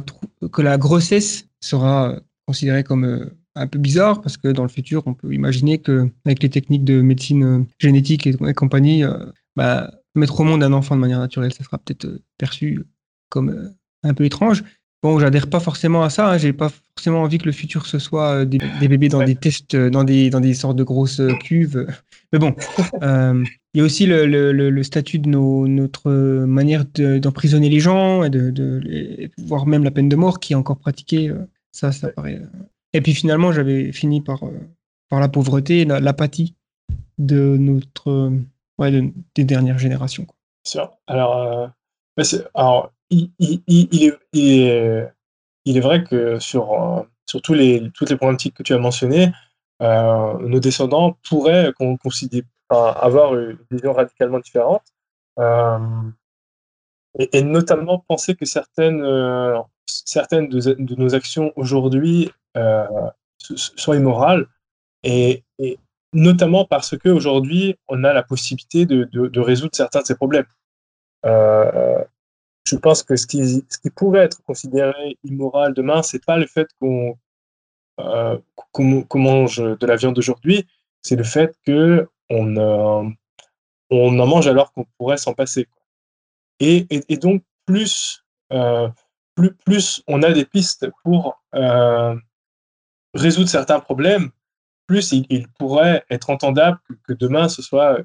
que 0.50 0.62
la 0.62 0.78
grossesse 0.78 1.46
sera 1.60 2.16
considérée 2.46 2.84
comme 2.84 3.04
euh, 3.04 3.26
un 3.54 3.66
peu 3.66 3.78
bizarre 3.78 4.20
parce 4.20 4.36
que 4.36 4.48
dans 4.48 4.62
le 4.62 4.68
futur, 4.68 5.02
on 5.06 5.14
peut 5.14 5.32
imaginer 5.32 5.78
que 5.78 6.08
avec 6.24 6.42
les 6.42 6.50
techniques 6.50 6.84
de 6.84 7.00
médecine 7.00 7.66
génétique 7.78 8.26
et, 8.26 8.34
compagnie, 8.54 9.04
bah, 9.56 9.90
mettre 10.14 10.40
au 10.40 10.44
monde 10.44 10.62
un 10.62 10.72
enfant 10.72 10.96
de 10.96 11.00
manière 11.00 11.20
naturelle, 11.20 11.52
ça 11.52 11.64
sera 11.64 11.78
peut-être 11.78 12.20
perçu 12.38 12.84
comme 13.28 13.72
un 14.02 14.14
peu 14.14 14.24
étrange. 14.24 14.64
Bon, 15.04 15.18
j'adhère 15.18 15.50
pas 15.50 15.60
forcément 15.60 16.02
à 16.02 16.08
ça. 16.08 16.30
Hein. 16.30 16.38
J'ai 16.38 16.54
pas 16.54 16.70
forcément 16.96 17.20
envie 17.20 17.36
que 17.36 17.44
le 17.44 17.52
futur 17.52 17.84
ce 17.84 17.98
soit 17.98 18.36
euh, 18.36 18.44
des, 18.46 18.58
bébés 18.88 19.10
dans 19.10 19.22
des 19.22 19.34
tests, 19.34 19.74
euh, 19.74 19.90
dans 19.90 20.02
des, 20.02 20.30
dans 20.30 20.40
des 20.40 20.54
sortes 20.54 20.76
de 20.76 20.82
grosses 20.82 21.20
euh, 21.20 21.34
cuves. 21.34 21.86
Mais 22.32 22.38
bon, 22.38 22.54
il 23.02 23.78
y 23.78 23.80
a 23.82 23.84
aussi 23.84 24.06
le, 24.06 24.24
le, 24.24 24.82
statut 24.82 25.18
de 25.18 25.28
nos, 25.28 25.68
notre 25.68 26.10
manière 26.10 26.86
d'emprisonner 26.86 27.68
les 27.68 27.80
gens, 27.80 28.24
et 28.24 28.30
de, 28.30 28.50
de, 28.50 29.30
voire 29.36 29.66
même 29.66 29.84
la 29.84 29.90
peine 29.90 30.08
de 30.08 30.16
mort 30.16 30.40
qui 30.40 30.54
est 30.54 30.56
encore 30.56 30.78
pratiquée. 30.78 31.30
Ça, 31.70 31.92
ça 31.92 32.08
paraît. 32.08 32.40
Et 32.94 33.02
puis 33.02 33.12
finalement, 33.12 33.52
j'avais 33.52 33.92
fini 33.92 34.22
par, 34.22 34.40
par 35.10 35.20
la 35.20 35.28
pauvreté, 35.28 35.84
l'apathie 35.84 36.54
de 37.18 37.56
notre, 37.58 38.32
ouais, 38.78 39.12
des 39.34 39.44
dernières 39.44 39.78
générations. 39.78 40.24
Quoi. 40.24 40.36
Alors, 41.06 41.70
alors 42.54 42.92
il, 43.10 43.30
est, 43.40 44.12
il, 44.34 45.76
est, 45.76 45.80
vrai 45.80 46.04
que 46.04 46.38
sur, 46.38 46.72
euh, 46.72 47.02
sur 47.26 47.42
tous 47.42 47.54
les, 47.54 47.90
toutes 47.94 48.10
les 48.10 48.16
problématiques 48.16 48.54
que 48.54 48.62
tu 48.62 48.74
as 48.74 48.78
mentionnées, 48.78 49.32
euh, 49.82 50.38
nos 50.38 50.60
descendants 50.60 51.18
pourraient 51.28 51.72
considérer, 52.02 52.46
avoir 52.70 53.36
une 53.36 53.58
vision 53.70 53.92
radicalement 53.92 54.38
différente. 54.38 54.82
Euh, 55.38 55.78
et, 57.18 57.42
notamment 57.42 58.04
penser 58.08 58.34
que 58.34 58.44
certaines, 58.44 59.04
certaines 59.86 60.48
de, 60.48 60.94
nos 60.94 61.14
actions 61.14 61.52
aujourd'hui 61.56 62.30
sont 62.54 63.92
immorales, 63.92 64.46
et, 65.02 65.44
notamment 66.12 66.64
parce 66.64 66.96
qu'aujourd'hui, 66.96 67.76
on 67.88 68.04
a 68.04 68.12
la 68.12 68.22
possibilité 68.22 68.86
de, 68.86 69.04
de, 69.12 69.40
résoudre 69.40 69.74
certains 69.74 70.00
de 70.00 70.06
ces 70.06 70.14
problèmes. 70.14 70.46
Euh, 71.26 72.04
je 72.64 72.76
pense 72.76 73.02
que 73.02 73.16
ce 73.16 73.26
qui, 73.26 73.64
ce 73.68 73.78
qui 73.78 73.90
pourrait 73.90 74.24
être 74.24 74.42
considéré 74.44 75.18
immoral 75.24 75.74
demain, 75.74 76.02
c'est 76.02 76.24
pas 76.24 76.38
le 76.38 76.46
fait 76.46 76.68
qu'on 76.80 77.18
euh, 78.00 78.38
mange 79.14 79.56
de 79.56 79.86
la 79.86 79.96
viande 79.96 80.18
aujourd'hui, 80.18 80.66
c'est 81.02 81.16
le 81.16 81.24
fait 81.24 81.54
que 81.66 82.08
on, 82.30 82.56
euh, 82.56 83.08
on 83.90 84.18
en 84.18 84.26
mange 84.26 84.46
alors 84.46 84.72
qu'on 84.72 84.86
pourrait 84.98 85.18
s'en 85.18 85.34
passer. 85.34 85.68
Et, 86.60 86.86
et, 86.90 87.16
donc, 87.16 87.42
plus, 87.66 88.24
euh, 88.52 88.88
plus, 89.34 89.54
plus 89.54 90.02
on 90.06 90.22
a 90.22 90.32
des 90.32 90.44
pistes 90.44 90.86
pour 91.02 91.42
euh, 91.54 92.16
résoudre 93.14 93.48
certains 93.48 93.80
problèmes, 93.80 94.30
plus 94.86 95.12
il, 95.12 95.48
pourrait 95.58 96.04
être 96.10 96.30
entendable 96.30 96.78
que, 97.06 97.12
demain 97.12 97.48
ce 97.48 97.62
soit 97.62 97.98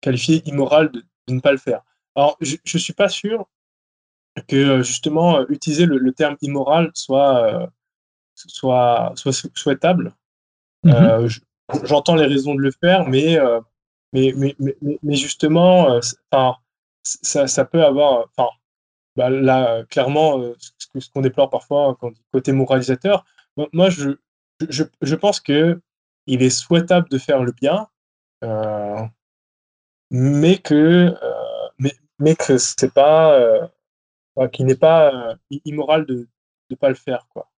qualifié 0.00 0.42
immoral 0.48 0.90
de, 0.90 1.04
de 1.28 1.34
ne 1.34 1.40
pas 1.40 1.52
le 1.52 1.58
faire. 1.58 1.82
Alors, 2.16 2.36
je 2.40 2.56
ne 2.74 2.78
suis 2.78 2.92
pas 2.92 3.08
sûr 3.08 3.46
que 4.46 4.56
euh, 4.56 4.82
justement 4.82 5.38
euh, 5.38 5.44
utiliser 5.48 5.86
le, 5.86 6.12
terme 6.12 6.36
immoral 6.42 6.90
soit, 6.94 7.44
euh, 7.44 7.66
soit, 8.34 9.12
soit 9.16 9.48
souhaitable. 9.54 10.14
Mhm. 10.84 11.28
J'entends 11.84 12.14
les 12.14 12.26
raisons 12.26 12.54
de 12.54 12.60
le 12.60 12.70
faire, 12.70 13.06
mais, 13.06 13.36
mais, 14.12 14.32
mais, 14.36 14.56
mais, 15.02 15.16
justement, 15.16 16.00
ça, 17.02 17.46
ça, 17.46 17.64
peut 17.66 17.84
avoir. 17.84 18.26
Enfin, 18.36 18.48
bah, 19.16 19.28
là, 19.28 19.84
clairement, 19.90 20.40
ce 20.56 21.10
qu'on 21.10 21.20
déplore 21.20 21.50
parfois 21.50 21.94
quand 22.00 22.12
côté 22.32 22.52
moralisateur, 22.52 23.26
moi, 23.74 23.90
je, 23.90 24.12
je, 24.68 25.14
pense 25.14 25.40
que 25.40 25.80
il 26.26 26.42
est 26.42 26.50
souhaitable 26.50 27.08
de 27.08 27.18
faire 27.18 27.42
le 27.42 27.52
bien, 27.52 27.88
mais 30.10 30.58
que 30.58 31.14
mais, 31.78 31.92
mais 32.18 32.34
que 32.34 32.58
c'est 32.58 32.92
pas 32.92 33.70
qui 34.46 34.62
n'est 34.62 34.76
pas 34.76 35.32
euh, 35.32 35.34
immoral 35.64 36.06
de 36.06 36.28
ne 36.70 36.76
pas 36.76 36.88
le 36.88 36.94
faire. 36.94 37.26
Quoi. 37.30 37.50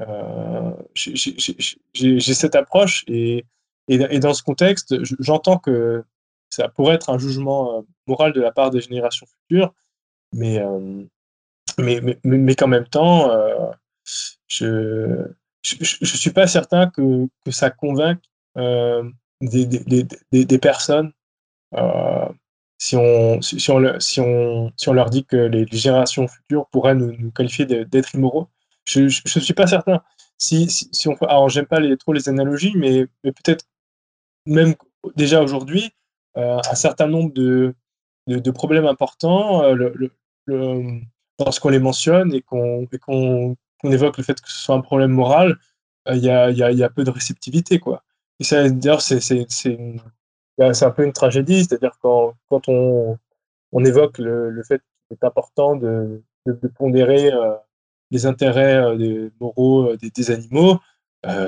Euh, 0.00 0.72
j'ai 0.94 2.34
cette 2.34 2.54
approche 2.54 3.04
et, 3.08 3.44
et, 3.88 4.18
dans 4.18 4.32
ce 4.32 4.42
contexte, 4.42 4.94
j'entends 5.20 5.58
que 5.58 6.04
ça 6.48 6.68
pourrait 6.68 6.94
être 6.94 7.10
un 7.10 7.18
jugement 7.18 7.78
euh, 7.78 7.82
moral 8.06 8.32
de 8.32 8.40
la 8.40 8.52
part 8.52 8.70
des 8.70 8.80
générations 8.80 9.26
futures, 9.26 9.74
mais, 10.32 10.62
mais, 11.78 12.00
mais, 12.00 12.18
mais 12.24 12.54
qu'en 12.54 12.68
même 12.68 12.88
temps, 12.88 13.30
je 14.48 15.28
ne 15.80 16.06
suis 16.06 16.30
pas 16.30 16.46
certain 16.46 16.88
que, 16.90 17.28
ça 17.50 17.70
convainque 17.70 18.22
des, 19.40 19.66
des, 20.32 20.58
personnes 20.58 21.12
si 22.78 22.96
on, 22.96 23.40
si, 23.42 23.70
on, 23.70 24.00
si, 24.00 24.20
si 24.76 24.90
leur 24.90 25.10
dit 25.10 25.24
que 25.24 25.36
les, 25.36 25.66
générations 25.66 26.28
futures 26.28 26.66
pourraient 26.68 26.94
nous, 26.94 27.30
qualifier 27.32 27.66
d'être 27.66 28.14
immoraux. 28.14 28.48
Je 28.84 29.02
ne 29.02 29.08
suis 29.08 29.54
pas 29.54 29.66
certain. 29.66 30.02
Si, 30.38 30.68
si, 30.68 31.08
on, 31.08 31.14
alors, 31.26 31.48
j'aime 31.48 31.66
pas 31.66 31.80
trop 31.96 32.12
les 32.12 32.28
analogies, 32.28 32.74
mais, 32.76 33.06
peut-être 33.22 33.66
même 34.46 34.74
déjà 35.16 35.42
aujourd'hui, 35.42 35.90
euh, 36.36 36.58
un 36.70 36.74
certain 36.74 37.08
nombre 37.08 37.32
de, 37.32 37.74
problèmes 38.52 38.86
importants, 38.86 39.64
euh, 39.64 41.00
lorsqu'on 41.38 41.70
les 41.70 41.78
mentionne 41.78 42.34
et 42.34 42.42
qu'on 42.42 43.56
évoque 43.84 44.18
le 44.18 44.24
fait 44.24 44.40
que 44.40 44.50
ce 44.50 44.58
soit 44.58 44.74
un 44.74 44.80
problème 44.80 45.12
moral, 45.12 45.58
euh, 46.08 46.14
il 46.14 46.24
y, 46.24 46.30
a, 46.82 46.90
peu 46.90 47.04
de 47.04 47.10
réceptivité. 47.10 47.78
Quoi. 47.78 48.02
Et 48.40 48.70
d'ailleurs, 48.70 49.00
c'est 49.02 49.22
un 50.58 50.90
peu 50.90 51.04
une 51.04 51.12
tragédie, 51.12 51.64
c'est-à-dire 51.64 51.98
quand, 52.00 52.34
quand 52.48 52.68
on, 52.68 53.18
on 53.72 53.84
évoque 53.84 54.18
le, 54.18 54.62
fait 54.66 54.80
qu'il 55.08 55.16
est 55.20 55.24
important 55.24 55.76
de, 55.76 56.22
pondérer 56.76 57.32
euh, 57.32 57.54
les 58.10 58.26
intérêts 58.26 58.76
euh, 58.76 58.96
des 58.96 59.30
moraux 59.40 59.96
des, 59.96 60.30
animaux, 60.30 60.78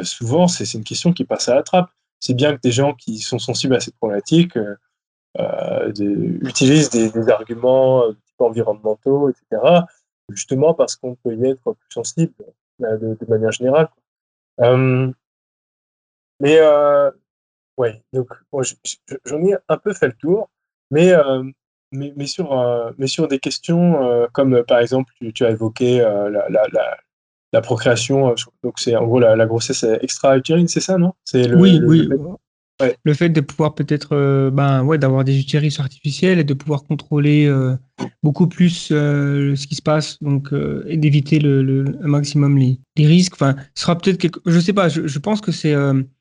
souvent 0.02 0.48
c'est 0.48 0.74
une 0.74 0.82
question 0.82 1.12
qui 1.12 1.24
passe 1.24 1.48
à 1.48 1.54
la 1.54 1.62
trappe. 1.62 1.90
C'est 2.18 2.34
bien 2.34 2.56
que 2.56 2.60
des 2.60 2.72
gens 2.72 2.94
qui 2.94 3.18
sont 3.18 3.38
sensibles 3.38 3.76
à 3.76 3.80
cette 3.80 3.94
problématique 3.94 4.58
utilisent 6.42 6.90
des 6.90 7.28
arguments 7.28 8.02
environnementaux, 8.40 9.30
etc., 9.30 9.84
justement 10.30 10.74
parce 10.74 10.96
qu'on 10.96 11.14
peut 11.16 11.34
y 11.34 11.46
être 11.46 11.72
plus 11.72 11.90
sensible 11.90 12.32
de, 12.80 13.16
de 13.20 13.26
manière 13.28 13.52
générale. 13.52 13.88
mais 16.40 16.60
Ouais, 17.78 18.02
donc 18.12 18.28
j'en 19.24 19.38
ai 19.44 19.54
un 19.68 19.76
peu 19.76 19.94
fait 19.94 20.08
le 20.08 20.12
tour, 20.14 20.50
mais, 20.90 21.12
euh, 21.12 21.44
mais, 21.92 22.12
mais, 22.16 22.26
sur, 22.26 22.52
euh, 22.52 22.90
mais 22.98 23.06
sur 23.06 23.28
des 23.28 23.38
questions 23.38 24.04
euh, 24.04 24.26
comme 24.32 24.64
par 24.64 24.80
exemple, 24.80 25.12
tu, 25.32 25.44
as 25.44 25.50
évoqué 25.50 25.98
la, 25.98 26.48
la, 26.48 26.96
la, 27.52 27.60
procréation, 27.60 28.34
donc 28.64 28.80
c'est 28.80 28.96
en 28.96 29.06
gros 29.06 29.20
la, 29.20 29.46
grossesse 29.46 29.84
extra-utérine, 29.84 30.66
c'est 30.66 30.80
ça, 30.80 30.98
non? 30.98 31.14
C'est 31.24 31.46
le, 31.46 31.56
Oui, 31.56 31.80
oui. 31.84 32.08
le 32.08 32.18
fait 33.14 33.28
de 33.28 33.40
pouvoir 33.40 33.74
peut-être, 33.74 34.50
ben 34.50 34.84
ouais, 34.84 34.98
d'avoir 34.98 35.24
des 35.24 35.38
utérus 35.38 35.80
artificiels 35.80 36.38
et 36.38 36.44
de 36.44 36.54
pouvoir 36.54 36.84
contrôler 36.84 37.52
beaucoup 38.22 38.46
plus 38.46 38.88
ce 38.88 39.66
qui 39.66 39.74
se 39.74 39.82
passe, 39.82 40.22
donc 40.22 40.50
et 40.86 40.96
d'éviter 40.96 41.38
le, 41.38 41.62
le, 41.62 41.84
maximum 42.02 42.58
les, 42.58 42.78
risques. 43.06 43.34
Enfin, 43.34 43.56
ce 43.74 43.82
sera 43.82 43.96
peut-être 43.98 44.18
quelque, 44.18 44.40
je 44.46 44.60
sais 44.60 44.72
pas, 44.72 44.88
je, 44.88 45.18
pense 45.18 45.40
que 45.40 45.52
c'est 45.52 45.74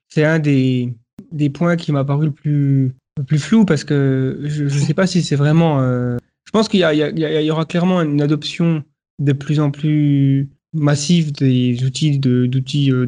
c'est 0.09 0.23
un 0.23 0.39
des 0.39 0.93
des 1.31 1.49
points 1.49 1.75
qui 1.75 1.91
m'a 1.91 2.05
paru 2.05 2.25
le 2.25 2.31
plus 2.31 2.93
le 3.17 3.23
plus 3.23 3.39
flou 3.39 3.65
parce 3.65 3.83
que 3.83 4.39
je 4.43 4.63
ne 4.63 4.69
sais 4.69 4.93
pas 4.93 5.07
si 5.07 5.21
c'est 5.21 5.35
vraiment. 5.35 5.79
je 5.79 6.51
pense 6.51 6.69
qu'il 6.69 6.79
y, 6.79 6.83
y, 6.83 7.51
aura 7.51 7.65
clairement 7.65 8.01
une 8.01 8.21
adoption 8.21 8.83
de 9.19 9.33
plus 9.33 9.59
en 9.59 9.71
plus 9.71 10.49
massive 10.77 11.31
des 11.31 11.83
outils 11.83 12.19
d'outils 12.19 12.89
de, 12.89 13.05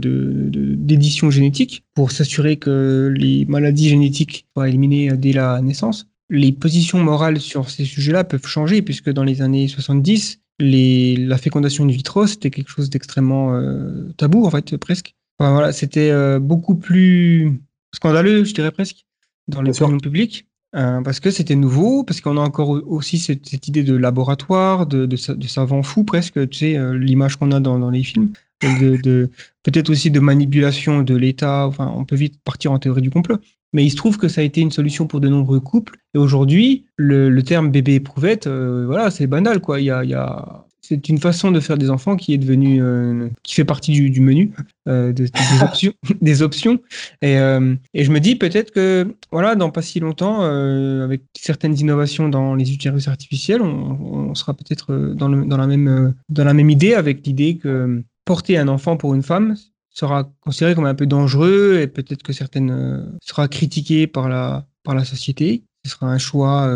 d'édition 0.76 1.28
de, 1.28 1.32
génétique 1.32 1.84
pour 1.94 2.12
s'assurer 2.12 2.58
que 2.58 3.14
les 3.16 3.46
maladies 3.46 3.90
génétiques 3.90 4.48
soient 4.54 4.68
éliminées 4.68 5.12
dès 5.18 5.34
la 5.34 5.62
naissance. 5.62 6.08
Les 6.30 6.52
positions 6.52 7.00
morales 7.00 7.40
sur 7.40 7.70
ces 7.70 7.86
sujets-là 7.86 8.24
peuvent 8.24 8.46
changer 8.46 8.82
puisque 8.82 9.10
dans 9.10 9.24
les 9.24 9.42
années 9.42 9.68
70, 9.68 10.40
les, 10.60 11.16
la 11.16 11.38
fécondation 11.38 11.86
in 11.86 11.88
vitro, 11.88 12.28
c'était 12.28 12.50
quelque 12.50 12.70
chose 12.70 12.90
d'extrêmement 12.90 13.56
euh, 13.56 14.12
tabou, 14.18 14.46
en 14.46 14.52
fait, 14.52 14.76
presque. 14.78 15.16
Enfin, 15.40 15.54
voilà, 15.54 15.72
c'était 15.72 16.12
euh, 16.12 16.40
beaucoup 16.40 16.76
plus 16.76 17.62
scandaleux, 17.94 18.44
je 18.44 18.54
dirais 18.54 18.72
presque, 18.72 19.06
dans 19.48 19.62
les 19.62 19.82
opinions 19.82 20.00
publiques. 20.00 20.49
Euh, 20.76 21.02
parce 21.02 21.20
que 21.20 21.32
c'était 21.32 21.56
nouveau, 21.56 22.04
parce 22.04 22.22
qu'on 22.22 22.38
a 22.38 22.42
encore 22.42 22.70
aussi 22.70 23.18
cette, 23.18 23.68
idée 23.68 23.84
de 23.84 23.96
laboratoire, 23.96 24.86
de, 24.86 25.16
savant 25.16 25.82
fou 25.82 26.04
presque, 26.04 26.48
tu 26.50 26.58
sais, 26.58 26.78
euh, 26.78 26.98
l'image 26.98 27.38
qu'on 27.38 27.52
a 27.52 27.60
dans, 27.60 27.90
les 27.90 28.04
films, 28.04 28.32
de, 28.62 29.30
peut-être 29.64 29.90
aussi 29.90 30.12
de 30.12 30.20
manipulation 30.20 31.02
de 31.02 31.16
l'État, 31.16 31.66
enfin, 31.66 31.92
on 31.96 32.06
peut 32.06 32.16
vite 32.16 32.40
partir 32.44 32.72
en 32.72 32.78
théorie 32.78 33.02
du 33.02 33.10
complot. 33.10 33.38
Mais 33.74 33.86
il 33.86 33.92
se 33.92 33.96
trouve 33.96 34.18
que 34.18 34.28
ça 34.28 34.42
a 34.42 34.44
été 34.44 34.62
une 34.62 34.72
solution 34.72 35.06
pour 35.06 35.20
de 35.20 35.28
nombreux 35.28 35.60
couples. 35.60 35.98
Et 36.16 36.18
aujourd'hui, 36.18 36.86
le, 36.98 37.40
terme 37.42 37.70
bébé 37.72 37.96
éprouvette, 37.96 38.48
euh, 38.48 38.86
voilà, 38.88 39.12
c'est 39.12 39.28
banal, 39.28 39.62
quoi. 39.62 39.80
Il 39.80 39.86
y 39.86 39.92
a 39.92 40.66
c'est 40.90 41.08
une 41.08 41.20
façon 41.20 41.52
de 41.52 41.60
faire 41.60 41.78
des 41.78 41.92
enfants 41.92 42.16
qui 42.16 42.34
est 42.34 42.40
devenue, 42.40 42.82
euh, 42.82 43.30
qui 43.44 43.54
fait 43.54 43.64
partie 43.64 43.92
du, 43.92 44.10
du 44.10 44.22
menu 44.22 44.52
euh, 44.88 45.14
des, 45.14 45.30
options, 45.62 45.94
des 46.22 46.42
options. 46.42 46.80
Et, 47.22 47.38
euh, 47.38 47.76
et, 47.94 48.04
je 48.04 48.12
me 48.12 48.20
dis 48.20 48.36
peut-être 48.36 48.72
que, 48.72 49.16
voilà, 49.32 49.54
dans 49.54 49.70
pas 49.70 49.84
si 49.84 50.00
longtemps, 50.00 50.42
avec 50.42 51.22
certaines 51.38 51.78
innovations 51.78 52.28
dans 52.28 52.56
les 52.56 52.74
utérus 52.74 53.08
artificiels, 53.08 53.62
on, 53.62 54.30
on 54.32 54.36
sera 54.36 54.56
peut-être 54.56 55.14
dans, 55.14 55.30
dans, 55.30 55.58
la 55.58 55.68
même, 55.68 56.16
dans 56.30 56.44
la 56.44 56.56
même 56.56 56.72
idée, 56.72 56.96
avec 56.96 57.24
l'idée 57.26 57.58
que 57.58 58.04
porter 58.26 58.58
un 58.58 58.68
enfant 58.68 58.98
pour 58.98 59.14
une 59.14 59.24
femme 59.24 59.56
sera 59.92 60.32
considéré 60.42 60.74
comme 60.74 60.86
un 60.86 60.96
peu 60.96 61.06
dangereux 61.06 61.80
et 61.82 61.88
peut-être 61.88 62.24
que 62.24 62.34
certaines 62.34 63.16
sera 63.22 63.48
critiqué 63.48 64.08
par 64.08 64.28
la, 64.28 64.66
par 64.84 64.96
la 64.96 65.06
société. 65.06 65.64
Ce 65.86 65.92
sera 65.92 66.08
un 66.08 66.18
choix 66.18 66.68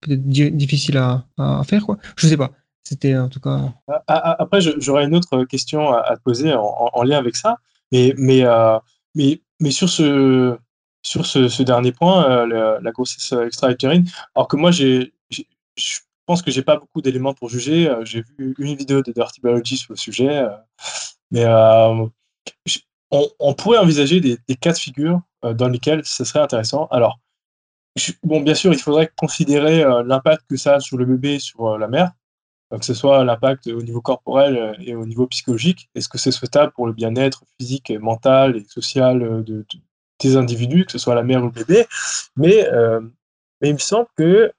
peut-être 0.00 0.26
difficile 0.26 0.96
à, 0.96 1.26
à 1.36 1.62
faire, 1.64 1.84
quoi. 1.84 1.98
Je 2.16 2.26
sais 2.26 2.38
pas. 2.38 2.52
C'était 2.88 3.18
en 3.18 3.28
tout 3.28 3.40
cas. 3.40 3.74
Après, 4.06 4.62
j'aurais 4.62 5.04
une 5.04 5.14
autre 5.14 5.44
question 5.44 5.92
à, 5.92 6.16
te 6.16 6.22
poser 6.22 6.54
en, 6.54 7.02
lien 7.02 7.18
avec 7.18 7.36
ça. 7.36 7.58
Mais, 7.92 8.14
mais, 8.16 8.44
euh, 8.44 8.78
mais, 9.14 9.42
mais 9.60 9.70
sur 9.70 9.90
ce, 9.90 10.56
sur 11.02 11.26
ce, 11.26 11.62
dernier 11.62 11.92
point, 11.92 12.46
euh, 12.48 12.80
la, 12.80 12.90
grossesse 12.90 13.30
extra-utérine, 13.32 14.08
alors 14.34 14.48
que 14.48 14.56
moi, 14.56 14.70
je 14.70 15.04
pense 16.24 16.40
que 16.40 16.50
j'ai 16.50 16.62
pas 16.62 16.78
beaucoup 16.78 17.02
d'éléments 17.02 17.34
pour 17.34 17.50
juger. 17.50 17.90
Euh, 17.90 18.06
j'ai 18.06 18.22
vu 18.22 18.54
une 18.58 18.74
vidéo 18.74 19.02
de 19.02 19.12
Dirty 19.12 19.42
Biology 19.42 19.76
sur 19.76 19.92
le 19.92 19.98
sujet. 19.98 20.46
Mais 21.30 21.44
on, 23.10 23.52
pourrait 23.52 23.78
envisager 23.78 24.22
des, 24.22 24.56
cas 24.56 24.72
de 24.72 24.78
figure 24.78 25.20
dans 25.42 25.68
lesquels 25.68 26.06
ce 26.06 26.24
serait 26.24 26.40
intéressant. 26.40 26.88
Alors, 26.90 27.20
bon, 28.22 28.40
bien 28.40 28.54
sûr, 28.54 28.72
il 28.72 28.78
faudrait 28.78 29.12
considérer 29.14 29.84
l'impact 30.06 30.46
que 30.48 30.56
ça 30.56 30.76
a 30.76 30.80
sur 30.80 30.96
le 30.96 31.04
bébé 31.04 31.38
sur 31.38 31.76
la 31.76 31.86
mère 31.86 32.12
que 32.76 32.84
ce 32.84 32.94
soit 32.94 33.24
l'impact 33.24 33.66
au 33.68 33.82
niveau 33.82 34.02
corporel 34.02 34.56
euh, 34.56 34.74
et 34.80 34.94
au 34.94 35.06
niveau 35.06 35.26
psychologique. 35.26 35.88
Est-ce 35.94 36.08
que 36.08 36.18
c'est 36.18 36.30
souhaitable 36.30 36.72
pour 36.72 36.86
le 36.86 36.92
bien-être 36.92 37.44
physique, 37.58 37.90
mental 37.90 38.56
et 38.56 38.64
social 38.64 39.22
euh, 39.22 39.42
de, 39.42 39.64
des 40.20 40.36
individus, 40.36 40.84
que 40.84 40.92
ce 40.92 40.98
soit 40.98 41.14
la 41.14 41.22
mère 41.22 41.42
ou 41.42 41.46
le 41.46 41.52
bébé? 41.52 41.86
Mais, 42.36 42.68
euh, 42.68 43.00
il 43.62 43.72
me 43.72 43.78
semble 43.78 44.08
que 44.16 44.52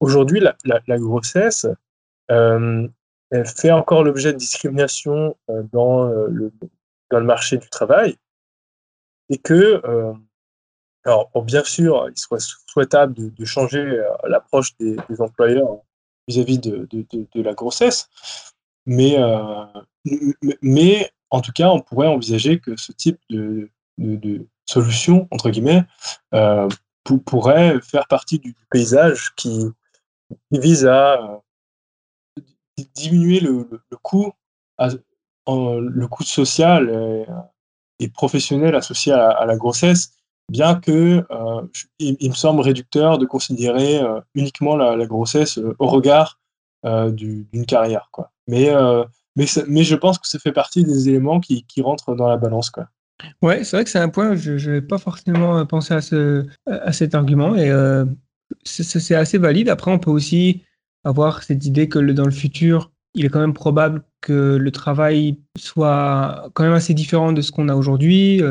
aujourd'hui, 0.00 0.40
la, 0.40 0.98
grossesse 0.98 1.66
fait 2.28 3.70
encore 3.72 4.04
l'objet 4.04 4.32
de 4.32 4.38
discrimination 4.38 5.36
dans, 5.72 6.06
le, 6.06 6.52
marché 7.20 7.58
du 7.58 7.68
travail 7.68 8.16
et 9.28 9.36
que 9.36 9.82
alors, 11.04 11.30
bien 11.44 11.64
sûr, 11.64 12.08
il 12.08 12.18
serait 12.18 12.40
souhaitable 12.40 13.12
de, 13.12 13.28
de 13.28 13.44
changer 13.44 14.02
l'approche 14.26 14.74
des, 14.78 14.96
employeurs 15.18 15.82
vis-à-vis 16.28 16.58
de, 16.58 16.86
de, 16.90 17.06
de, 17.10 17.42
la 17.42 17.54
grossesse. 17.54 18.08
Mais, 18.86 19.16
euh, 19.18 19.64
mais 20.62 21.10
en 21.30 21.40
tout 21.40 21.52
cas, 21.52 21.68
on 21.68 21.80
pourrait 21.80 22.08
envisager 22.08 22.60
que 22.60 22.76
ce 22.76 22.92
type 22.92 23.18
de, 23.30 23.70
solution, 24.66 25.28
entre 25.30 25.50
guillemets, 25.50 25.84
euh, 26.32 26.68
pourrait 27.26 27.80
faire 27.82 28.06
partie 28.08 28.38
du 28.38 28.54
paysage 28.70 29.34
qui, 29.36 29.66
vise 30.50 30.86
à 30.86 31.22
euh, 31.22 32.42
diminuer 32.94 33.40
le, 33.40 33.68
le, 33.90 33.96
coût, 33.98 34.32
le 34.78 36.06
coût 36.06 36.24
social 36.24 37.26
et, 38.00 38.08
professionnel 38.08 38.74
associé 38.74 39.12
à 39.12 39.44
la 39.46 39.56
grossesse 39.56 40.14
bien 40.50 40.74
que 40.76 41.24
euh, 41.30 41.62
il, 41.98 42.28
me 42.28 42.34
semble 42.34 42.60
réducteur 42.60 43.18
de 43.18 43.26
considérer 43.26 43.98
euh, 43.98 44.20
uniquement 44.34 44.76
la, 44.76 45.06
grossesse 45.06 45.58
euh, 45.58 45.74
au 45.78 45.86
regard 45.86 46.40
d'une 46.84 47.64
carrière. 47.66 48.10
Quoi. 48.12 48.30
Mais, 48.46 48.70
mais, 49.36 49.84
je 49.84 49.94
pense 49.94 50.18
que 50.18 50.28
ça 50.28 50.38
fait 50.38 50.52
partie 50.52 50.84
des 50.84 51.08
éléments 51.08 51.40
qui, 51.40 51.64
qui 51.64 51.80
rentrent 51.80 52.14
dans 52.14 52.28
la 52.28 52.36
balance. 52.36 52.68
Quoi. 52.68 52.88
Ouais, 53.40 53.64
c'est 53.64 53.78
vrai 53.78 53.84
que 53.84 53.90
c'est 53.90 53.98
un 53.98 54.10
point, 54.10 54.34
je 54.34 54.52
n'avais 54.52 54.82
pas 54.82 54.98
forcément 54.98 55.64
pensé 55.64 55.94
à, 55.94 56.02
ce, 56.02 56.44
à 56.66 56.92
cet 56.92 57.14
argument, 57.14 57.56
et 57.56 57.72
c'est 58.64 59.14
assez 59.14 59.38
valide. 59.38 59.70
Après, 59.70 59.90
on 59.90 59.98
peut 59.98 60.10
aussi 60.10 60.62
avoir 61.04 61.42
cette 61.42 61.64
idée 61.64 61.88
que 61.88 61.98
dans 62.00 62.26
le 62.26 62.30
futur, 62.30 62.90
il 63.14 63.24
est 63.24 63.30
quand 63.30 63.40
même 63.40 63.54
probable 63.54 64.02
que 64.20 64.56
le 64.56 64.70
travail 64.70 65.38
soit 65.56 66.50
quand 66.52 66.64
même 66.64 66.74
assez 66.74 66.92
différent 66.92 67.32
de 67.32 67.40
ce 67.40 67.50
qu'on 67.50 67.70
a 67.70 67.74
aujourd'hui. 67.74 68.42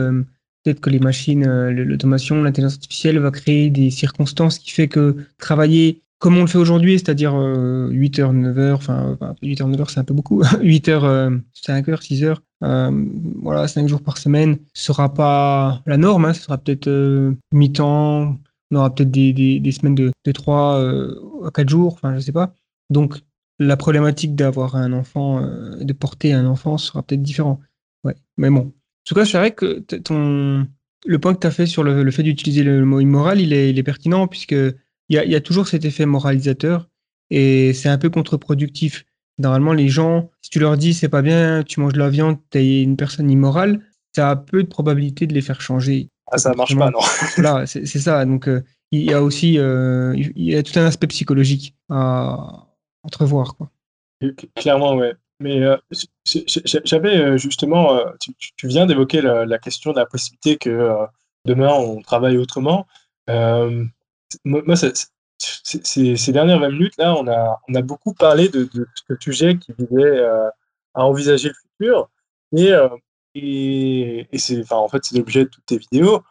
Peut-être 0.64 0.80
que 0.80 0.90
les 0.90 1.00
machines, 1.00 1.46
euh, 1.46 1.72
l'automation, 1.72 2.42
l'intelligence 2.42 2.76
artificielle 2.76 3.20
va 3.20 3.32
créer 3.32 3.70
des 3.70 3.90
circonstances 3.92 4.60
qui 4.60 4.72
fait 4.72 4.88
que 4.88 5.18
travailler 5.38 6.02
comme 6.20 6.38
on 6.38 6.42
le 6.42 6.48
fait 6.48 6.58
aujourd'hui, 6.58 6.94
c'est-à-dire 6.94 7.34
8h, 7.34 8.32
9h, 8.32 8.72
enfin 8.76 9.18
8h, 9.42 9.70
9h 9.70 9.90
c'est 9.90 10.00
un 10.00 10.06
peu 10.06 10.14
beaucoup, 10.14 10.42
8h, 10.42 11.42
5h, 11.54 12.02
6h, 12.02 12.38
voilà, 13.42 13.68
5 13.68 13.90
jours 13.90 14.02
par 14.02 14.18
semaine, 14.18 14.58
sera 14.74 15.14
pas 15.14 15.82
la 15.86 15.98
norme, 15.98 16.24
hein, 16.24 16.34
ce 16.34 16.44
sera 16.44 16.58
peut-être 16.58 16.88
euh, 16.88 17.34
mi-temps, 17.52 18.40
on 18.72 18.76
aura 18.78 18.96
peut-être 18.96 19.12
des, 19.12 19.72
semaines 19.74 19.96
de, 19.96 20.14
de 20.24 20.32
3 20.32 20.80
euh, 20.80 21.46
à 21.46 21.52
4 21.52 21.68
jours, 21.68 21.92
enfin 21.92 22.16
je 22.16 22.22
sais 22.22 22.32
pas. 22.32 22.54
Donc 22.90 23.20
la 23.60 23.76
problématique 23.76 24.34
d'avoir 24.34 24.78
un 24.78 24.94
enfant, 24.94 25.42
de 25.42 25.94
porter 25.94 26.32
un 26.32 26.46
enfant 26.46 26.78
sera 26.78 27.04
peut-être 27.04 27.22
différent. 27.22 27.60
Ouais, 28.06 28.16
mais 28.38 28.50
bon, 28.50 28.72
tout 29.06 29.16
cas, 29.16 29.26
c'est 29.26 29.38
vrai 29.38 29.52
que 29.52 29.80
ton, 29.80 30.68
le 31.06 31.20
point 31.20 31.34
que 31.34 31.40
tu 31.40 31.48
as 31.48 31.52
fait 31.52 31.66
sur 31.66 31.84
le, 31.84 32.10
fait 32.12 32.24
d'utiliser 32.24 32.64
le 32.64 32.86
mot 32.86 33.00
immoral, 33.00 33.42
il 33.42 33.54
est, 33.54 33.70
il 33.70 33.80
est 33.80 33.84
pertinent 33.84 34.28
puisque 34.28 34.54
il 34.54 35.16
y 35.16 35.18
a, 35.18 35.26
y 35.26 35.36
a, 35.36 35.42
toujours 35.42 35.68
cet 35.68 35.86
effet 35.86 36.06
moralisateur 36.06 36.90
et 37.30 37.74
c'est 37.74 37.90
un 37.90 37.98
peu 37.98 38.10
contre-productif. 38.10 39.06
Normalement, 39.40 39.74
les 39.74 39.90
gens, 39.90 40.30
si 40.42 40.50
tu 40.50 40.60
leur 40.60 40.78
dis 40.78 40.94
c'est 40.94 41.10
pas 41.10 41.22
bien, 41.22 41.64
tu 41.64 41.80
manges 41.80 41.94
de 41.94 42.00
la 42.00 42.10
viande, 42.10 42.38
tu 42.52 42.60
es 42.60 42.84
une 42.84 42.98
personne 42.98 43.30
immorale, 43.30 43.82
ça 44.16 44.30
a 44.30 44.36
peu 44.36 44.64
de 44.64 44.68
probabilité 44.68 45.28
de 45.28 45.34
les 45.34 45.42
faire 45.42 45.62
changer. 45.62 46.10
Ah, 46.32 46.38
ça 46.38 46.54
marche 46.54 46.76
pas, 46.78 46.90
non. 46.90 47.00
Là, 47.38 47.66
c'est 47.66 47.86
ça. 47.86 48.26
Donc, 48.26 48.48
euh, 48.48 48.62
il 48.92 49.02
y 49.02 49.14
a 49.14 49.22
aussi 49.22 49.58
euh, 49.58 50.14
il 50.16 50.44
y 50.44 50.56
a 50.56 50.64
tout 50.64 50.78
un 50.80 50.86
aspect 50.86 51.08
psychologique 51.08 51.76
à 51.90 52.68
entrevoir. 53.04 53.56
Quoi. 53.56 53.72
Clairement, 54.56 54.96
ouais. 54.96 55.14
Mais 55.40 55.62
euh, 55.62 55.78
j'avais 56.86 57.18
euh, 57.18 57.38
justement, 57.38 57.98
euh, 57.98 58.06
tu, 58.20 58.68
viens 58.68 58.86
d'évoquer 58.86 59.22
la, 59.22 59.58
question 59.60 59.92
de 59.92 60.00
la 60.00 60.06
possibilité 60.06 60.58
que 60.58 60.96
demain 61.46 61.74
on 61.74 62.02
travaille 62.02 62.38
autrement. 62.38 62.88
moi, 63.28 64.76
ces, 64.76 66.32
dernières 66.32 66.60
20 66.60 66.70
minutes, 66.70 66.98
là, 66.98 67.16
on 67.16 67.28
a, 67.28 67.82
beaucoup 67.82 68.14
parlé 68.14 68.50
de, 68.50 68.70
ce 68.74 69.16
sujet 69.20 69.58
qui 69.58 69.74
visait 69.78 70.24
à 70.94 71.06
envisager 71.06 71.50
le 71.50 71.56
futur. 71.56 72.10
Et, 73.36 74.28
en 74.70 74.88
fait, 74.88 75.04
c'est 75.04 75.18
l'objet 75.18 75.46
de 75.46 75.50
toutes 75.50 75.66
tes 75.66 75.78
vidéos. 75.78 76.24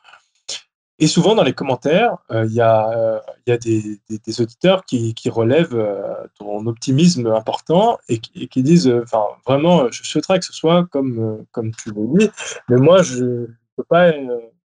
Et 1.02 1.08
souvent, 1.08 1.34
dans 1.34 1.42
les 1.42 1.52
commentaires, 1.52 2.16
euh, 2.30 2.46
il 2.46 2.52
y, 2.52 2.60
a, 2.60 3.58
des, 3.58 4.40
auditeurs 4.40 4.84
qui, 4.84 5.12
relèvent 5.28 5.74
euh, 5.74 6.28
ton 6.38 6.64
optimisme 6.68 7.26
important 7.26 7.98
et 8.08 8.20
qui, 8.20 8.62
disent, 8.62 8.86
euh, 8.86 9.02
enfin, 9.02 9.24
vraiment, 9.44 9.90
je 9.90 10.04
souhaiterais 10.04 10.38
que 10.38 10.44
ce 10.44 10.52
soit 10.52 10.86
comme, 10.92 11.44
comme 11.50 11.72
tu 11.74 11.90
le 11.90 12.06
dis, 12.20 12.30
mais 12.68 12.76
moi, 12.76 13.02
je 13.02 13.24
ne 13.24 13.46
peux 13.76 13.82
pas 13.82 14.10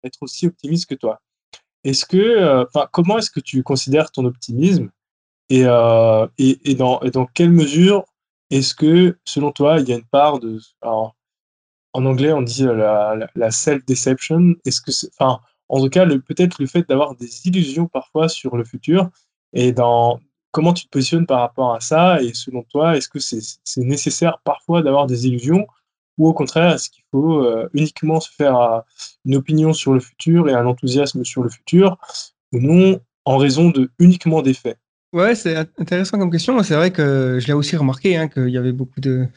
être 0.03 0.21
aussi 0.21 0.45
optimiste 0.45 0.87
que 0.87 0.93
toi. 0.93 1.21
Est-ce 1.83 2.05
que, 2.05 2.67
comment 2.91 3.17
est-ce 3.17 3.31
que 3.31 3.39
tu 3.39 3.63
considères 3.63 4.11
ton 4.11 4.25
optimisme 4.25 4.91
et, 5.49 5.63
et, 6.37 6.75
dans, 6.75 6.99
quelle 7.33 7.51
mesure 7.51 8.05
est-ce 8.51 8.75
que, 8.75 9.17
selon 9.25 9.51
toi, 9.51 9.79
il 9.79 9.89
y 9.89 9.91
a 9.91 9.95
une 9.95 10.05
part 10.05 10.37
de, 10.37 10.59
en 10.83 11.15
anglais, 11.93 12.31
on 12.31 12.43
dit 12.43 12.65
la, 12.65 13.49
self-deception? 13.49 14.53
Est-ce 14.65 14.81
que, 14.81 14.91
en 15.69 15.81
tout 15.81 15.89
cas, 15.89 16.05
peut-être 16.05 16.59
le 16.59 16.67
fait 16.67 16.87
d'avoir 16.87 17.15
des 17.15 17.47
illusions 17.47 17.87
parfois 17.87 18.29
sur 18.29 18.57
le 18.57 18.63
futur 18.63 19.09
et 19.53 19.71
dans 19.71 20.19
comment 20.51 20.73
tu 20.73 20.85
te 20.85 20.89
positionnes 20.89 21.25
par 21.25 21.39
rapport 21.39 21.73
à 21.73 21.79
ça 21.79 22.21
et 22.21 22.33
selon 22.33 22.63
toi, 22.63 22.97
est-ce 22.97 23.09
que 23.09 23.19
c'est 23.19 23.41
nécessaire 23.77 24.39
parfois 24.43 24.81
d'avoir 24.81 25.07
des 25.07 25.27
illusions 25.27 25.67
ou 26.17 26.27
au 26.27 26.33
contraire, 26.33 26.73
est-ce 26.73 26.89
qu'il 26.89 27.03
faut 27.11 27.43
euh, 27.43 27.69
uniquement 27.73 28.19
se 28.19 28.31
faire 28.31 28.59
euh, 28.59 28.79
une 29.25 29.35
opinion 29.35 29.73
sur 29.73 29.93
le 29.93 29.99
futur 29.99 30.49
et 30.49 30.53
un 30.53 30.65
enthousiasme 30.65 31.23
sur 31.23 31.43
le 31.43 31.49
futur 31.49 31.97
ou 32.53 32.59
non 32.59 32.99
en 33.25 33.37
raison 33.37 33.69
de 33.69 33.91
uniquement 33.99 34.41
des 34.41 34.53
faits? 34.53 34.79
Ouais, 35.13 35.35
c'est 35.35 35.55
intéressant 35.55 36.17
comme 36.17 36.31
question. 36.31 36.61
C'est 36.63 36.75
vrai 36.75 36.91
que 36.91 37.37
je 37.39 37.47
l'ai 37.47 37.53
aussi 37.53 37.75
remarqué 37.77 38.17
hein, 38.17 38.27
qu'il 38.27 38.49
y 38.49 38.57
avait 38.57 38.71
beaucoup 38.71 38.99
de, 38.99 39.27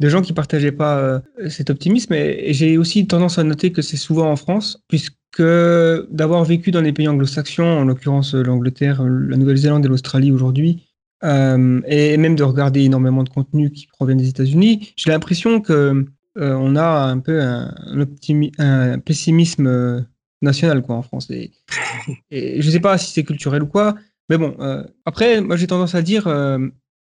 de 0.00 0.08
gens 0.08 0.22
qui 0.22 0.32
partageaient 0.32 0.72
pas 0.72 0.98
euh, 0.98 1.20
cet 1.48 1.70
optimisme. 1.70 2.14
Et, 2.14 2.52
j'ai 2.52 2.78
aussi 2.78 3.06
tendance 3.06 3.38
à 3.38 3.44
noter 3.44 3.72
que 3.72 3.82
c'est 3.82 3.96
souvent 3.96 4.30
en 4.30 4.36
France, 4.36 4.82
puisque 4.88 5.17
d'avoir 5.38 6.44
vécu 6.44 6.70
dans 6.70 6.80
les 6.80 6.92
pays 6.92 7.08
anglo-saxons, 7.08 7.62
en 7.62 7.84
l'occurrence 7.84 8.34
euh, 8.34 8.42
l'Angleterre, 8.42 9.02
la 9.04 9.36
Nouvelle-Zélande 9.36 9.84
et 9.84 9.88
l'Australie 9.88 10.32
aujourd'hui, 10.32 10.88
euh, 11.24 11.80
et 11.86 12.16
même 12.16 12.36
de 12.36 12.42
regarder 12.42 12.82
énormément 12.82 13.22
de 13.22 13.28
contenus 13.28 13.70
qui 13.72 13.86
proviennent 13.86 14.18
des 14.18 14.28
États-Unis, 14.28 14.92
j'ai 14.96 15.10
l'impression 15.10 15.60
que 15.60 16.06
on 16.40 16.76
a 16.76 16.86
un 16.86 17.18
peu 17.18 17.42
un, 17.42 17.74
un 18.58 18.98
pessimisme 19.00 20.06
national 20.40 20.82
quoi 20.82 20.94
en 20.94 21.02
France. 21.02 21.28
Et, 21.30 21.50
et 22.30 22.62
je 22.62 22.70
sais 22.70 22.78
pas 22.78 22.96
si 22.96 23.12
c'est 23.12 23.24
culturel 23.24 23.64
ou 23.64 23.66
quoi, 23.66 23.96
mais 24.28 24.38
bon. 24.38 24.56
après, 25.04 25.40
moi 25.40 25.56
j'ai 25.56 25.66
tendance 25.66 25.96
à 25.96 26.02
dire 26.02 26.28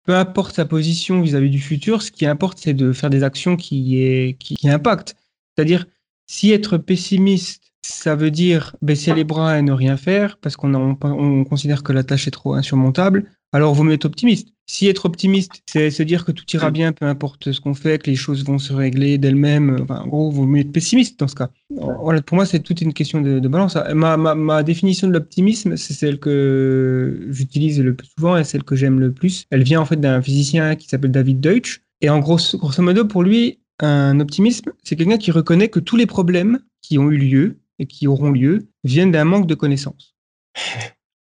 peu 0.06 0.14
importe 0.14 0.54
sa 0.54 0.64
position 0.64 1.20
vis-à-vis 1.20 1.50
du 1.50 1.60
futur, 1.60 2.00
ce 2.00 2.12
qui 2.12 2.26
importe, 2.26 2.58
c'est 2.58 2.74
de 2.74 2.92
faire 2.92 3.10
des 3.10 3.24
actions 3.24 3.56
qui, 3.56 4.00
est, 4.02 4.38
qui, 4.38 4.56
impactent. 4.68 5.16
C'est-à-dire, 5.54 5.86
si 6.26 6.52
être 6.52 6.78
pessimiste, 6.78 7.72
ça 7.86 8.16
veut 8.16 8.30
dire 8.30 8.74
baisser 8.82 9.14
les 9.14 9.24
bras 9.24 9.58
et 9.58 9.62
ne 9.62 9.72
rien 9.72 9.96
faire, 9.96 10.38
parce 10.38 10.56
qu'on 10.56 10.74
on 10.74 11.44
considère 11.44 11.82
que 11.82 11.92
la 11.92 12.02
tâche 12.02 12.26
est 12.26 12.32
trop 12.32 12.54
insurmontable, 12.54 13.24
alors 13.52 13.74
vaut 13.74 13.84
mieux 13.84 13.94
être 13.94 14.04
optimiste. 14.04 14.48
Si 14.68 14.88
être 14.88 15.06
optimiste, 15.06 15.62
c'est 15.66 15.90
se 15.90 16.02
dire 16.02 16.24
que 16.24 16.32
tout 16.32 16.44
ira 16.52 16.72
bien, 16.72 16.92
peu 16.92 17.06
importe 17.06 17.52
ce 17.52 17.60
qu'on 17.60 17.74
fait, 17.74 18.02
que 18.02 18.10
les 18.10 18.16
choses 18.16 18.44
vont 18.44 18.58
se 18.58 18.72
régler 18.72 19.16
d'elles-mêmes, 19.16 19.78
enfin, 19.82 20.00
en 20.00 20.08
gros, 20.08 20.30
vaut 20.30 20.44
mieux 20.44 20.62
être 20.62 20.72
pessimiste 20.72 21.20
dans 21.20 21.28
ce 21.28 21.36
cas. 21.36 21.50
Voilà, 21.70 22.20
pour 22.20 22.34
moi, 22.34 22.46
c'est 22.46 22.58
toute 22.58 22.80
une 22.80 22.92
question 22.92 23.20
de, 23.20 23.38
balance. 23.46 23.78
Ma, 23.94 24.16
ma, 24.16 24.34
ma, 24.34 24.62
définition 24.64 25.06
de 25.06 25.12
l'optimisme, 25.12 25.76
c'est 25.76 25.94
celle 25.94 26.18
que 26.18 27.28
j'utilise 27.30 27.80
le 27.80 27.94
plus 27.94 28.08
souvent 28.18 28.36
et 28.36 28.42
celle 28.42 28.64
que 28.64 28.74
j'aime 28.74 28.98
le 28.98 29.12
plus. 29.12 29.46
Elle 29.50 29.62
vient 29.62 29.80
en 29.80 29.84
fait 29.84 30.00
d'un 30.00 30.20
physicien 30.20 30.74
qui 30.74 30.88
s'appelle 30.88 31.12
David 31.12 31.38
Deutsch. 31.38 31.82
Et 32.00 32.10
en 32.10 32.18
gros, 32.18 32.38
grosso 32.54 32.82
modo, 32.82 33.04
pour 33.04 33.22
lui, 33.22 33.60
un 33.78 34.18
optimisme, 34.18 34.72
c'est 34.82 34.96
quelqu'un 34.96 35.18
qui 35.18 35.30
reconnaît 35.30 35.68
que 35.68 35.80
tous 35.80 35.96
les 35.96 36.06
problèmes 36.06 36.58
qui 36.82 36.98
ont 36.98 37.10
eu 37.10 37.18
lieu 37.18 37.58
et 37.78 37.86
qui 37.86 38.06
auront 38.06 38.30
lieu 38.30 38.68
viennent 38.84 39.12
d'un 39.12 39.24
manque 39.24 39.46
de 39.46 39.54
connaissances. 39.54 40.14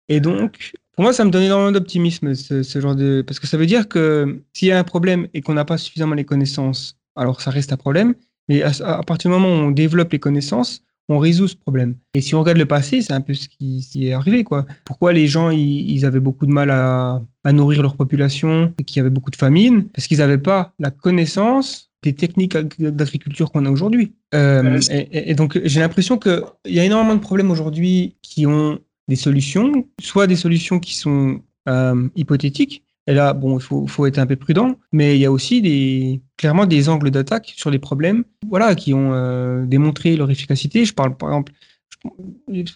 Et 0.07 0.19
donc, 0.19 0.73
pour 0.95 1.03
moi, 1.03 1.13
ça 1.13 1.25
me 1.25 1.31
donne 1.31 1.43
énormément 1.43 1.71
d'optimisme, 1.71 2.35
ce, 2.35 2.79
genre 2.79 2.95
de. 2.95 3.23
Parce 3.25 3.39
que 3.39 3.47
ça 3.47 3.57
veut 3.57 3.65
dire 3.65 3.89
que 3.89 4.43
s'il 4.53 4.67
y 4.67 4.71
a 4.71 4.79
un 4.79 4.83
problème 4.83 5.27
et 5.33 5.41
qu'on 5.41 5.53
n'a 5.53 5.65
pas 5.65 5.77
suffisamment 5.77 6.13
les 6.15 6.25
connaissances, 6.25 6.97
alors 7.15 7.41
ça 7.41 7.51
reste 7.51 7.73
un 7.73 7.77
problème. 7.77 8.13
Mais 8.47 8.61
à, 8.61 9.01
partir 9.03 9.29
du 9.29 9.35
moment 9.35 9.49
où 9.49 9.67
on 9.67 9.71
développe 9.71 10.11
les 10.11 10.19
connaissances, 10.19 10.83
on 11.09 11.19
résout 11.19 11.47
ce 11.47 11.55
problème. 11.55 11.95
Et 12.13 12.21
si 12.21 12.35
on 12.35 12.39
regarde 12.39 12.57
le 12.57 12.65
passé, 12.65 13.01
c'est 13.01 13.13
un 13.13 13.21
peu 13.21 13.33
ce 13.33 13.47
qui, 13.47 14.07
est 14.07 14.13
arrivé, 14.13 14.43
quoi. 14.43 14.65
Pourquoi 14.85 15.13
les 15.13 15.27
gens, 15.27 15.49
ils, 15.51 16.05
avaient 16.05 16.19
beaucoup 16.19 16.45
de 16.45 16.51
mal 16.51 16.71
à, 16.71 17.21
nourrir 17.51 17.81
leur 17.81 17.95
population 17.95 18.73
et 18.79 18.83
qu'il 18.83 18.97
y 18.97 18.99
avait 19.01 19.11
beaucoup 19.11 19.31
de 19.31 19.35
famine 19.35 19.87
Parce 19.89 20.07
qu'ils 20.07 20.17
n'avaient 20.17 20.39
pas 20.39 20.73
la 20.79 20.89
connaissance 20.89 21.91
des 22.01 22.13
techniques 22.13 22.57
d'agriculture 22.79 23.51
qu'on 23.51 23.65
a 23.65 23.71
aujourd'hui. 23.71 24.13
Euh, 24.33 24.79
et, 24.91 25.31
et, 25.31 25.35
donc, 25.35 25.59
j'ai 25.63 25.79
l'impression 25.79 26.17
qu'il 26.17 26.41
y 26.65 26.79
a 26.79 26.85
énormément 26.85 27.15
de 27.15 27.21
problèmes 27.21 27.51
aujourd'hui 27.51 28.15
qui 28.21 28.45
ont 28.45 28.79
des 29.07 29.15
solutions, 29.15 29.87
soit 30.01 30.27
des 30.27 30.35
solutions 30.35 30.79
qui 30.79 30.95
sont 30.95 31.41
euh, 31.67 32.07
hypothétiques. 32.15 32.83
Et 33.07 33.13
là, 33.13 33.33
bon, 33.33 33.59
il 33.59 33.61
faut, 33.61 33.85
faut, 33.87 34.05
être 34.05 34.17
un 34.17 34.25
peu 34.25 34.35
prudent, 34.35 34.77
mais 34.91 35.15
il 35.15 35.21
y 35.21 35.25
a 35.25 35.31
aussi 35.31 35.61
des, 35.61 36.21
clairement 36.37 36.65
des 36.65 36.89
angles 36.89 37.11
d'attaque 37.11 37.53
sur 37.55 37.69
les 37.69 37.77
problèmes, 37.77 38.23
voilà, 38.49 38.73
qui 38.73 38.93
ont 38.93 39.13
euh, 39.13 39.65
démontré 39.65 40.15
leur 40.15 40.31
efficacité. 40.31 40.85
Je 40.85 40.93
parle 40.93 41.15
par 41.15 41.29
exemple 41.29 41.53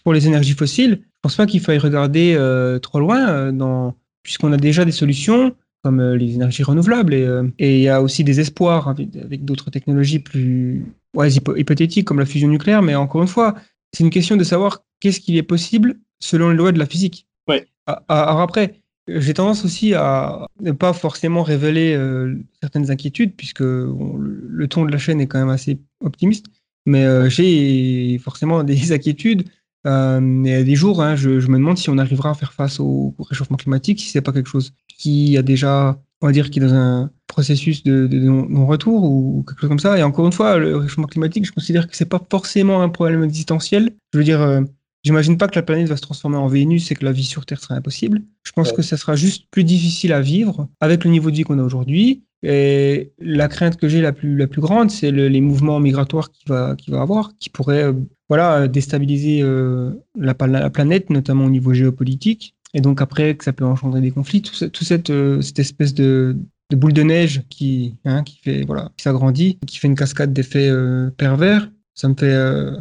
pour 0.04 0.14
les 0.14 0.28
énergies 0.28 0.54
fossiles. 0.54 1.00
Je 1.02 1.20
pense 1.24 1.36
pas 1.36 1.48
qu'il 1.48 1.62
faille 1.62 1.80
regarder 1.80 2.36
euh, 2.38 2.78
trop 2.80 3.00
loin, 3.00 3.52
dans, 3.52 3.96
puisqu'on 4.24 4.54
a 4.54 4.58
déjà 4.58 4.86
des 4.86 4.92
solutions 4.92 5.56
comme 5.82 6.02
les 6.14 6.36
énergies 6.36 6.64
renouvelables 6.64 7.14
et, 7.14 7.26
et, 7.58 7.78
il 7.78 7.82
y 7.82 7.88
a 7.88 8.02
aussi 8.02 8.26
des 8.26 8.42
espoirs 8.42 8.90
avec, 8.90 9.16
avec 9.16 9.46
d'autres 9.46 9.72
technologies 9.72 10.20
plus 10.20 10.84
ouais, 11.16 11.32
hypothétiques 11.32 12.06
comme 12.06 12.20
la 12.20 12.26
fusion 12.26 12.50
nucléaire. 12.50 12.82
Mais 12.82 12.96
encore 12.96 13.22
une 13.22 13.28
fois, 13.28 13.56
c'est 13.94 14.04
une 14.04 14.10
question 14.10 14.36
de 14.36 14.44
savoir 14.44 14.84
qu'est-ce 15.00 15.20
qu'il 15.20 15.38
est 15.38 15.44
possible 15.44 15.96
selon 16.20 16.50
les 16.50 16.56
lois 16.56 16.72
de 16.72 16.80
la 16.80 16.86
physique. 16.86 17.28
Ouais. 17.48 17.66
Alors 18.08 18.42
après, 18.42 18.82
j'ai 19.18 19.34
tendance 19.34 19.66
aussi 19.66 19.94
à 19.94 20.48
ne 20.62 20.72
pas 20.72 20.94
forcément 20.94 21.44
révéler 21.44 21.94
euh, 21.94 22.36
certaines 22.62 22.92
inquiétudes, 22.92 23.36
puisque 23.36 23.62
le, 23.62 24.68
ton 24.70 24.86
de 24.86 24.92
la 24.92 24.98
chaîne 24.98 25.22
est 25.22 25.28
quand 25.28 25.40
même 25.40 25.50
assez 25.50 25.80
optimiste. 26.04 26.48
Mais 26.86 27.06
euh, 27.06 27.30
j'ai 27.30 28.18
forcément 28.20 28.64
des 28.64 28.92
inquiétudes. 28.94 29.46
Euh, 29.88 30.44
et 30.44 30.64
des 30.64 30.76
jours, 30.76 31.02
hein, 31.02 31.16
je, 31.16 31.30
me 31.30 31.58
demande 31.58 31.78
si 31.78 31.90
on 31.90 31.98
arrivera 31.98 32.32
à 32.32 32.34
faire 32.34 32.54
face 32.54 32.80
au, 32.80 33.16
réchauffement 33.20 33.58
climatique, 33.58 34.00
si 34.02 34.10
c'est 34.10 34.22
pas 34.22 34.34
quelque 34.34 34.50
chose 34.50 34.74
qui 34.98 35.38
a 35.38 35.42
déjà, 35.42 35.98
on 36.22 36.28
va 36.28 36.34
dire, 36.34 36.50
qui 36.50 36.60
est 36.60 36.62
dans 36.62 36.74
un 36.74 37.12
processus 37.28 37.84
de, 37.84 38.08
non-retour 38.08 39.04
ou 39.04 39.46
quelque 39.48 39.62
chose 39.62 39.70
comme 39.70 39.80
ça. 39.80 39.98
Et 39.98 40.04
encore 40.04 40.26
une 40.26 40.34
fois, 40.34 40.58
le 40.58 40.76
réchauffement 40.76 41.08
climatique, 41.08 41.46
je 41.46 41.54
considère 41.54 41.88
que 41.88 41.96
c'est 41.96 42.06
pas 42.06 42.22
forcément 42.30 42.82
un 42.82 42.90
problème 42.90 43.24
existentiel. 43.24 43.92
Je 44.14 44.18
veux 44.18 44.26
dire, 44.26 44.64
J'imagine 45.04 45.38
pas 45.38 45.48
que 45.48 45.56
la 45.56 45.64
planète 45.64 45.88
va 45.88 45.96
se 45.96 46.02
transformer 46.02 46.38
en 46.38 46.48
Vénus 46.48 46.92
et 46.92 46.96
que 46.96 47.06
la 47.06 47.12
vie 47.12 47.24
sur 47.24 47.46
Terre 47.46 47.62
sera 47.62 47.76
impossible. 47.76 48.22
Je 48.44 48.52
pense 48.52 48.74
que 48.74 48.82
ça 48.82 48.98
sera 48.98 49.16
juste 49.16 49.46
plus 49.50 49.64
difficile 49.64 50.12
à 50.12 50.22
vivre 50.22 50.68
avec 50.82 51.06
le 51.06 51.12
niveau 51.12 51.32
de 51.32 51.36
vie 51.38 51.44
qu'on 51.44 51.60
a 51.60 51.64
aujourd'hui. 51.64 52.24
Et 52.44 53.12
la 53.20 53.48
crainte 53.48 53.78
que 53.78 53.88
j'ai 53.90 54.02
la 54.02 54.14
plus, 54.14 54.38
la 54.38 54.48
plus 54.48 54.62
grande, 54.62 54.92
c'est 54.92 55.12
les 55.12 55.42
mouvements 55.42 55.80
migratoires 55.80 56.32
qu'il 56.32 56.48
va, 56.48 56.76
qu'il 56.76 56.94
va 56.94 57.02
avoir, 57.02 57.38
qui 57.38 57.50
pourraient 57.50 57.84
euh, 57.84 57.94
voilà, 58.30 58.68
déstabiliser 58.68 59.42
euh, 59.42 59.92
la, 60.18 60.36
la, 60.48 60.70
planète, 60.70 61.10
notamment 61.10 61.46
au 61.46 61.50
niveau 61.50 61.74
géopolitique. 61.74 62.56
Et 62.74 62.82
donc 62.82 63.02
après, 63.02 63.36
que 63.36 63.44
ça 63.44 63.52
peut 63.52 63.66
engendrer 63.66 64.00
des 64.00 64.12
conflits. 64.12 64.42
Tout, 64.42 64.54
cette, 64.84 65.10
euh, 65.10 65.42
cette 65.42 65.60
espèce 65.60 65.94
de, 65.94 66.38
de 66.70 66.76
boule 66.76 66.94
de 66.94 67.04
neige 67.04 67.42
qui, 67.50 67.96
hein, 68.06 68.24
qui 68.24 68.40
fait 68.42 68.64
voilà, 68.64 68.92
qui 68.96 69.04
s'agrandit, 69.04 69.58
qui 69.66 69.78
fait 69.78 69.88
une 69.88 69.96
cascade 69.96 70.32
d'effets 70.32 70.72
pervers 71.18 71.70
ça 72.00 72.08
me 72.08 72.14
fait 72.14 72.32
euh, 72.32 72.78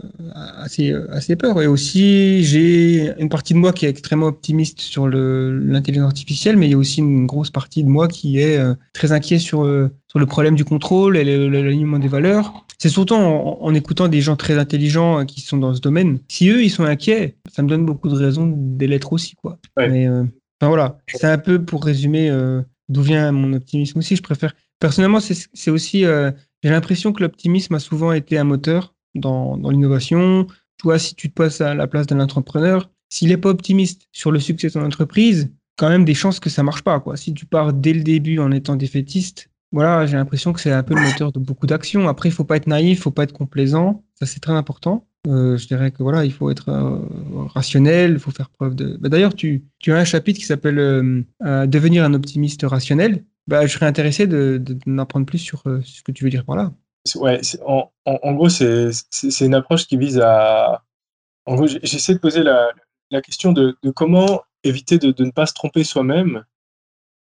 assez, 0.59 0.95
assez 1.11 1.35
peur. 1.35 1.61
Et 1.61 1.67
aussi, 1.67 2.45
j'ai 2.45 3.13
une 3.19 3.29
partie 3.29 3.53
de 3.53 3.59
moi 3.59 3.73
qui 3.73 3.85
est 3.85 3.89
extrêmement 3.89 4.27
optimiste 4.27 4.81
sur 4.81 5.09
l'intelligence 5.09 6.07
artificielle, 6.07 6.57
mais 6.57 6.69
il 6.69 6.71
y 6.71 6.75
a 6.75 6.79
aussi 6.79 7.01
une 7.01 7.27
grosse 7.27 7.51
partie 7.51 7.83
de 7.83 7.89
moi 7.89 8.07
qui 8.07 8.39
est 8.39 8.59
euh, 8.59 8.75
très 8.93 9.11
inquiet 9.11 9.41
sur, 9.41 9.65
euh, 9.65 9.91
sur 10.07 10.21
le 10.21 10.27
problème 10.27 10.55
du 10.55 10.65
contrôle 10.65 11.17
et 11.17 11.25
l'alignement 11.25 11.99
des 11.99 12.07
valeurs. 12.07 12.65
C'est 12.79 12.91
surtout 12.91 13.15
en, 13.15 13.75
écoutant 13.75 14.07
des 14.07 14.21
gens 14.21 14.37
très 14.37 14.57
intelligents 14.57 15.27
qui 15.27 15.41
sont 15.41 15.57
dans 15.57 15.75
ce 15.75 15.81
domaine. 15.81 16.21
Si 16.29 16.49
eux, 16.49 16.63
ils 16.63 16.71
sont 16.71 16.85
inquiets, 16.85 17.35
ça 17.51 17.65
me 17.65 17.69
donne 17.69 17.85
beaucoup 17.85 18.09
de 18.09 18.15
raisons 18.15 18.47
de 18.57 18.87
l'être 18.87 19.13
aussi. 19.13 19.35
Quoi. 19.35 19.59
Mais 19.79 20.09
enfin, 20.09 20.69
voilà, 20.69 20.99
c'est 21.13 21.27
un 21.27 21.39
peu 21.39 21.61
pour 21.61 21.85
résumer 21.85 22.31
d'où 22.89 23.03
vient 23.03 23.33
mon 23.33 23.53
optimisme 23.55 23.99
aussi. 23.99 24.15
Je 24.15 24.23
préfère. 24.23 24.55
Personnellement, 24.79 25.19
c'est 25.19 25.71
aussi. 25.73 26.03
j'ai 26.03 26.71
l'impression 26.71 27.13
que 27.13 27.25
l'optimisme 27.25 27.75
a 27.75 27.81
souvent 27.81 28.13
été 28.13 28.39
un 28.39 28.45
moteur 28.45 28.95
dans, 29.15 29.57
dans 29.57 29.71
l'innovation. 29.71 30.47
Toi, 30.79 30.99
si 30.99 31.15
tu 31.15 31.29
te 31.29 31.35
passes 31.35 31.61
à 31.61 31.75
la 31.75 31.87
place 31.87 32.07
d'un 32.07 32.21
entrepreneur, 32.21 32.91
s'il 33.09 33.29
n'est 33.29 33.37
pas 33.37 33.51
optimiste 33.51 34.09
sur 34.13 34.31
le 34.31 34.39
succès 34.39 34.69
de 34.69 34.73
son 34.73 34.83
entreprise, 34.83 35.51
quand 35.77 35.89
même 35.89 36.05
des 36.05 36.15
chances 36.15 36.41
que 36.41 36.51
ça 36.51 36.63
marche 36.63 36.83
pas. 36.83 37.01
Quoi. 37.01 37.17
Si 37.17 37.33
tu 37.33 37.47
pars 37.47 37.73
dès 37.73 37.93
le 37.93 38.03
début 38.03 38.39
en 38.39 38.51
étant 38.53 38.77
défaitiste, 38.77 39.51
voilà, 39.73 40.07
j'ai 40.07 40.17
l'impression 40.17 40.53
que 40.53 40.61
c'est 40.61 40.73
un 40.73 40.83
peu 40.83 40.95
le 40.95 41.03
moteur 41.03 41.31
de 41.31 41.39
beaucoup 41.39 41.67
d'actions. 41.67 42.09
Après, 42.09 42.29
il 42.29 42.33
faut 42.33 42.45
pas 42.45 42.57
être 42.57 42.67
naïf, 42.67 42.99
il 42.99 43.03
faut 43.03 43.11
pas 43.11 43.25
être 43.25 43.33
complaisant. 43.33 44.05
Ça, 44.15 44.27
c'est 44.27 44.41
très 44.41 44.55
important. 44.55 45.07
Euh, 45.27 45.57
je 45.57 45.67
dirais 45.67 45.91
que 45.91 46.03
voilà, 46.03 46.25
il 46.25 46.33
faut 46.33 46.51
être 46.51 46.71
euh, 46.71 47.47
rationnel, 47.49 48.13
il 48.13 48.19
faut 48.19 48.31
faire 48.31 48.51
preuve 48.51 48.75
de. 48.75 48.97
Bah, 48.99 49.09
d'ailleurs, 49.09 49.35
tu, 49.35 49.65
tu, 49.79 49.93
as 49.93 49.97
un 49.97 50.05
chapitre 50.05 50.39
qui 50.39 50.47
s'appelle 50.47 50.79
euh, 50.79 51.67
Devenir 51.67 52.05
un 52.05 52.15
optimiste 52.15 52.63
rationnel. 52.63 53.25
Bah, 53.47 53.67
je 53.67 53.73
serais 53.73 53.87
intéressé 53.87 54.27
d'en 54.27 54.59
de, 54.59 55.01
apprendre 55.01 55.27
plus 55.27 55.39
sur 55.39 55.63
ce 55.65 56.03
que 56.03 56.13
tu 56.13 56.25
veux 56.25 56.31
dire 56.31 56.45
par 56.45 56.57
là 56.57 56.73
ouais, 57.17 57.41
en, 57.67 57.91
en, 58.05 58.33
gros, 58.33 58.49
c'est 58.49 58.91
une 59.41 59.55
approche 59.55 59.87
qui 59.87 59.97
vise 59.97 60.21
à. 60.21 60.85
En 61.47 61.55
gros, 61.55 61.67
j'essaie 61.67 62.15
de 62.15 62.19
poser 62.19 62.43
la, 62.43 62.73
la 63.11 63.23
question 63.23 63.53
de, 63.53 63.77
de, 63.83 63.91
comment 63.91 64.43
éviter 64.65 64.99
de, 64.99 65.13
de, 65.13 65.25
ne 65.25 65.31
pas 65.31 65.47
se 65.47 65.55
tromper 65.55 65.85
soi-même 65.85 66.45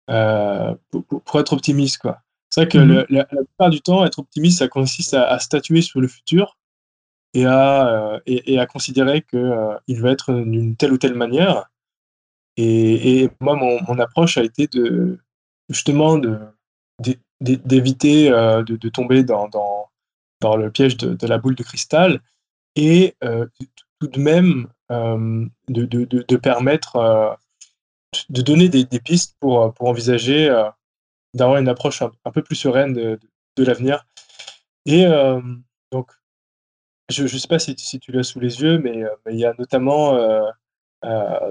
euh, 0.09 0.73
pour, 0.89 1.05
pour, 1.23 1.39
être 1.39 1.53
optimiste. 1.53 2.01
C'est 2.49 2.61
vrai 2.61 2.67
que 2.69 2.77
mmh 2.77 3.05
la, 3.09 3.25
plupart 3.25 3.69
du 3.69 3.81
temps, 3.81 4.05
être 4.05 4.19
optimiste, 4.19 4.59
ça 4.59 4.67
consiste 4.67 5.13
à, 5.13 5.37
statuer 5.39 5.81
sur 5.81 5.99
le 5.99 6.07
futur 6.07 6.57
et 7.33 7.45
à, 7.45 8.21
et, 8.25 8.59
à 8.59 8.65
considérer 8.65 9.21
qu'il 9.23 10.01
va 10.01 10.11
être 10.11 10.33
d'une 10.33 10.75
telle 10.75 10.93
ou 10.93 10.97
telle 10.97 11.15
manière. 11.15 11.69
Et, 12.57 13.29
moi, 13.41 13.55
mon, 13.55 13.81
mon, 13.83 13.99
approche 13.99 14.37
a 14.37 14.43
été 14.43 14.67
de 14.67 15.19
justement 15.69 16.17
de, 16.17 16.39
d'éviter 17.45 18.29
de, 18.29 18.75
de, 18.75 18.89
tomber 18.89 19.23
dans, 19.23 19.47
dans, 19.47 19.89
dans, 20.41 20.55
le 20.55 20.71
piège 20.71 20.97
de, 20.97 21.27
la 21.27 21.37
boule 21.37 21.55
de 21.55 21.63
cristal 21.63 22.21
et 22.75 23.15
tout 23.99 24.07
de 24.07 24.19
même 24.19 24.67
de, 24.89 25.49
de, 25.85 26.37
permettre 26.37 27.37
de 28.29 28.41
donner 28.41 28.69
des, 28.69 28.99
pistes 28.99 29.35
pour, 29.39 29.73
pour 29.73 29.87
envisager 29.87 30.49
d'avoir 31.33 31.57
une 31.57 31.69
approche 31.69 32.01
un, 32.01 32.31
peu 32.31 32.41
plus 32.41 32.55
sereine 32.55 32.93
de, 32.93 33.19
l'avenir. 33.57 34.05
Et 34.85 35.05
donc, 35.91 36.11
je 37.09 37.23
ne 37.23 37.27
sais 37.27 37.47
pas 37.47 37.59
si, 37.59 37.75
si 37.77 37.99
tu 37.99 38.11
l'as 38.11 38.23
sous 38.23 38.39
les 38.39 38.61
yeux, 38.61 38.79
mais, 38.79 39.03
mais, 39.25 39.33
il 39.33 39.39
y 39.39 39.45
a 39.45 39.53
notamment, 39.57 40.17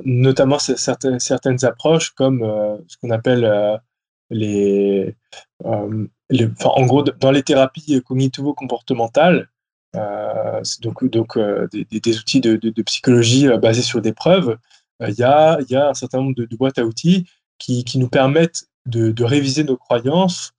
notamment 0.04 0.58
certaines, 0.58 1.20
certaines 1.20 1.64
approches 1.64 2.10
comme 2.10 2.40
ce 2.88 2.96
qu'on 2.98 3.10
appelle 3.10 3.80
les 4.30 5.14
en 5.70 6.86
gros, 6.86 7.02
dans 7.02 7.30
les 7.30 7.42
thérapies 7.42 8.00
cognitivo-comportementales, 8.02 9.48
euh, 9.96 10.62
donc, 10.80 11.36
euh, 11.36 11.68
des, 11.72 12.18
outils 12.18 12.40
de, 12.40 12.82
psychologie 12.82 13.48
euh, 13.48 13.58
basés 13.58 13.82
sur 13.82 14.00
des 14.00 14.12
preuves, 14.12 14.58
il 15.00 15.14
y 15.14 15.22
a, 15.22 15.58
un 15.70 15.94
certain 15.94 16.18
nombre 16.18 16.34
de, 16.34 16.56
boîtes 16.56 16.78
à 16.78 16.84
outils 16.84 17.28
qui, 17.58 17.84
nous 17.96 18.08
permettent 18.08 18.66
de, 18.86 19.24
réviser 19.24 19.64
nos 19.64 19.76
croyances 19.76 20.52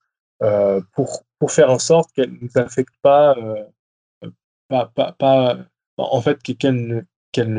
pour, 0.94 1.24
faire 1.50 1.70
en 1.70 1.80
sorte 1.80 2.12
qu'elles 2.14 2.40
pas, 3.02 3.36
en 5.98 6.22
fait, 6.22 6.42
qu'elles 6.42 7.06
qu'elle 7.32 7.54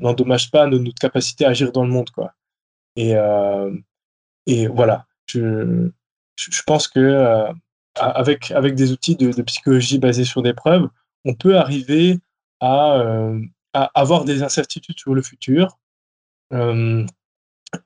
n'endommagent 0.00 0.50
pas 0.50 0.66
notre 0.66 0.98
capacité 0.98 1.44
à 1.44 1.50
agir 1.50 1.72
dans 1.72 1.84
le 1.84 1.90
monde. 1.90 2.10
Quoi. 2.10 2.32
Et 2.96 3.14
voilà, 4.68 5.06
je, 5.32 6.62
pense 6.66 6.88
que 6.88 7.46
avec, 7.96 8.50
avec 8.50 8.74
des 8.74 8.92
outils 8.92 9.16
de, 9.16 9.42
psychologie 9.42 9.98
basés 9.98 10.24
sur 10.24 10.42
des 10.42 10.54
preuves, 10.54 10.88
on 11.24 11.34
peut 11.34 11.56
arriver 11.56 12.18
euh, 12.62 13.40
à, 13.72 13.90
avoir 13.94 14.24
des 14.24 14.42
incertitudes 14.42 14.98
sur 14.98 15.14
le 15.14 15.22
futur 15.22 15.78
euh, 16.52 17.06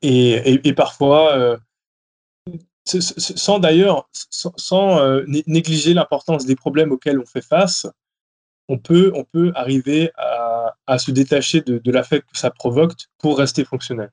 et, 0.03 0.73
parfois 0.75 1.37
euh, 1.37 1.57
sans 2.87 3.59
d'ailleurs 3.59 4.09
sans, 4.13 5.23
négliger 5.27 5.95
l'importance 5.95 6.47
des 6.47 6.57
problèmes 6.57 6.93
auxquels 6.93 7.19
on 7.19 7.27
fait 7.27 7.45
face, 7.45 7.87
on 8.69 8.79
peut, 8.79 9.13
on 9.15 9.25
peut 9.25 9.53
arriver 9.55 10.11
à, 10.17 10.99
se 10.99 11.11
détacher 11.11 11.61
de, 11.61 11.79
de 11.79 11.93
l'affect 11.93 12.27
que 12.31 12.39
ça 12.39 12.51
provoque 12.51 12.93
pour 13.19 13.39
rester 13.39 13.65
fonctionnel. 13.65 14.11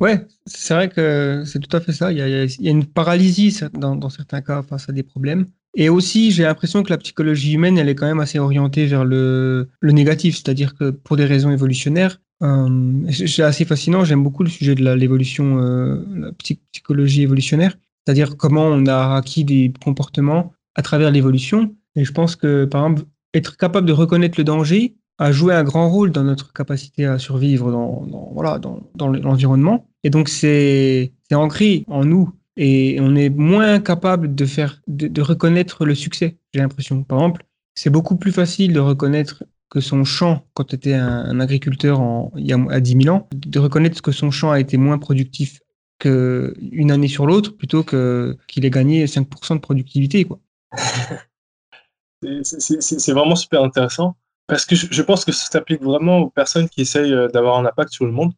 Ouais, 0.00 0.26
c'est 0.46 0.72
vrai 0.74 0.88
que 0.88 1.42
c'est 1.44 1.58
tout 1.58 1.76
à 1.76 1.80
fait 1.80 1.92
ça. 1.92 2.10
Il 2.10 2.18
y 2.18 2.22
a, 2.22 2.70
une 2.70 2.86
paralysie 2.86 3.60
dans, 3.74 4.08
certains 4.08 4.40
cas 4.40 4.62
face 4.62 4.88
à 4.88 4.92
des 4.92 5.02
problèmes. 5.02 5.46
Et 5.76 5.88
aussi, 5.88 6.32
j'ai 6.32 6.44
l'impression 6.44 6.82
que 6.82 6.90
la 6.90 6.98
psychologie 6.98 7.52
humaine, 7.52 7.78
elle 7.78 7.88
est 7.88 7.94
quand 7.94 8.06
même 8.06 8.18
assez 8.18 8.38
orientée 8.38 8.86
vers 8.86 9.04
le, 9.04 9.68
le 9.78 9.92
négatif, 9.92 10.36
c'est-à-dire 10.36 10.74
que 10.74 10.90
pour 10.90 11.16
des 11.16 11.26
raisons 11.26 11.50
évolutionnaires, 11.50 12.18
euh, 12.42 13.10
c'est 13.10 13.42
assez 13.42 13.64
fascinant. 13.64 14.04
J'aime 14.04 14.22
beaucoup 14.22 14.42
le 14.42 14.48
sujet 14.48 14.74
de 14.74 14.94
l'évolution, 14.94 15.58
euh, 15.58 16.02
la 16.14 16.32
psychologie 16.72 17.22
évolutionnaire, 17.22 17.76
c'est-à-dire 18.04 18.36
comment 18.36 18.64
on 18.64 18.86
a 18.86 19.16
acquis 19.16 19.44
des 19.44 19.72
comportements 19.84 20.52
à 20.74 20.82
travers 20.82 21.10
l'évolution. 21.10 21.76
Et 21.94 22.04
je 22.04 22.12
pense 22.12 22.36
que, 22.36 22.64
par 22.64 22.86
exemple, 22.86 23.08
être 23.34 23.56
capable 23.56 23.86
de 23.86 23.92
reconnaître 23.92 24.38
le 24.38 24.44
danger 24.44 24.96
a 25.20 25.32
joué 25.32 25.54
un 25.54 25.62
grand 25.64 25.90
rôle 25.90 26.10
dans 26.10 26.24
notre 26.24 26.52
capacité 26.52 27.04
à 27.04 27.18
survivre 27.18 27.70
dans, 27.70 28.32
voilà, 28.32 28.58
dans, 28.58 28.80
dans 28.94 29.08
l'environnement. 29.08 29.86
Et 30.02 30.08
donc, 30.10 30.30
c'est 30.30 31.12
ancré 31.30 31.84
en 31.88 32.04
nous 32.04 32.32
et 32.56 32.98
on 33.00 33.14
est 33.14 33.28
moins 33.28 33.80
capable 33.80 34.34
de 34.34 34.46
faire, 34.46 34.80
de, 34.86 35.22
reconnaître 35.22 35.84
le 35.84 35.94
succès, 35.94 36.38
j'ai 36.52 36.60
l'impression. 36.60 37.02
Par 37.04 37.18
exemple, 37.18 37.44
c'est 37.74 37.90
beaucoup 37.90 38.16
plus 38.16 38.32
facile 38.32 38.72
de 38.72 38.80
reconnaître 38.80 39.44
que 39.70 39.80
son 39.80 40.04
champ, 40.04 40.44
quand 40.54 40.64
tu 40.64 40.74
étais 40.74 40.94
un, 40.94 41.38
agriculteur 41.38 42.00
il 42.36 42.46
y 42.46 42.52
a 42.52 42.58
à 42.70 42.80
10 42.80 43.02
000 43.04 43.14
ans, 43.14 43.28
de 43.32 43.58
reconnaître 43.58 44.02
que 44.02 44.12
son 44.12 44.30
champ 44.30 44.50
a 44.50 44.58
été 44.58 44.78
moins 44.78 44.98
productif 44.98 45.60
qu'une 45.98 46.90
année 46.90 47.08
sur 47.08 47.26
l'autre, 47.26 47.56
plutôt 47.56 47.84
que 47.84 48.36
qu'il 48.48 48.64
ait 48.64 48.70
gagné 48.70 49.04
5% 49.04 49.54
de 49.54 49.60
productivité. 49.60 50.26
C'est 52.42 53.12
vraiment 53.12 53.36
super 53.36 53.62
intéressant, 53.62 54.16
parce 54.50 54.66
que 54.66 54.74
je, 54.74 55.02
pense 55.02 55.24
que 55.24 55.32
ça 55.32 55.46
s'applique 55.50 55.82
vraiment 55.82 56.18
aux 56.18 56.28
personnes 56.28 56.68
qui 56.68 56.82
essayent 56.82 57.14
euh, 57.14 57.28
d'avoir 57.28 57.56
un 57.56 57.64
impact 57.64 57.92
sur 57.92 58.04
le 58.04 58.12
monde. 58.12 58.32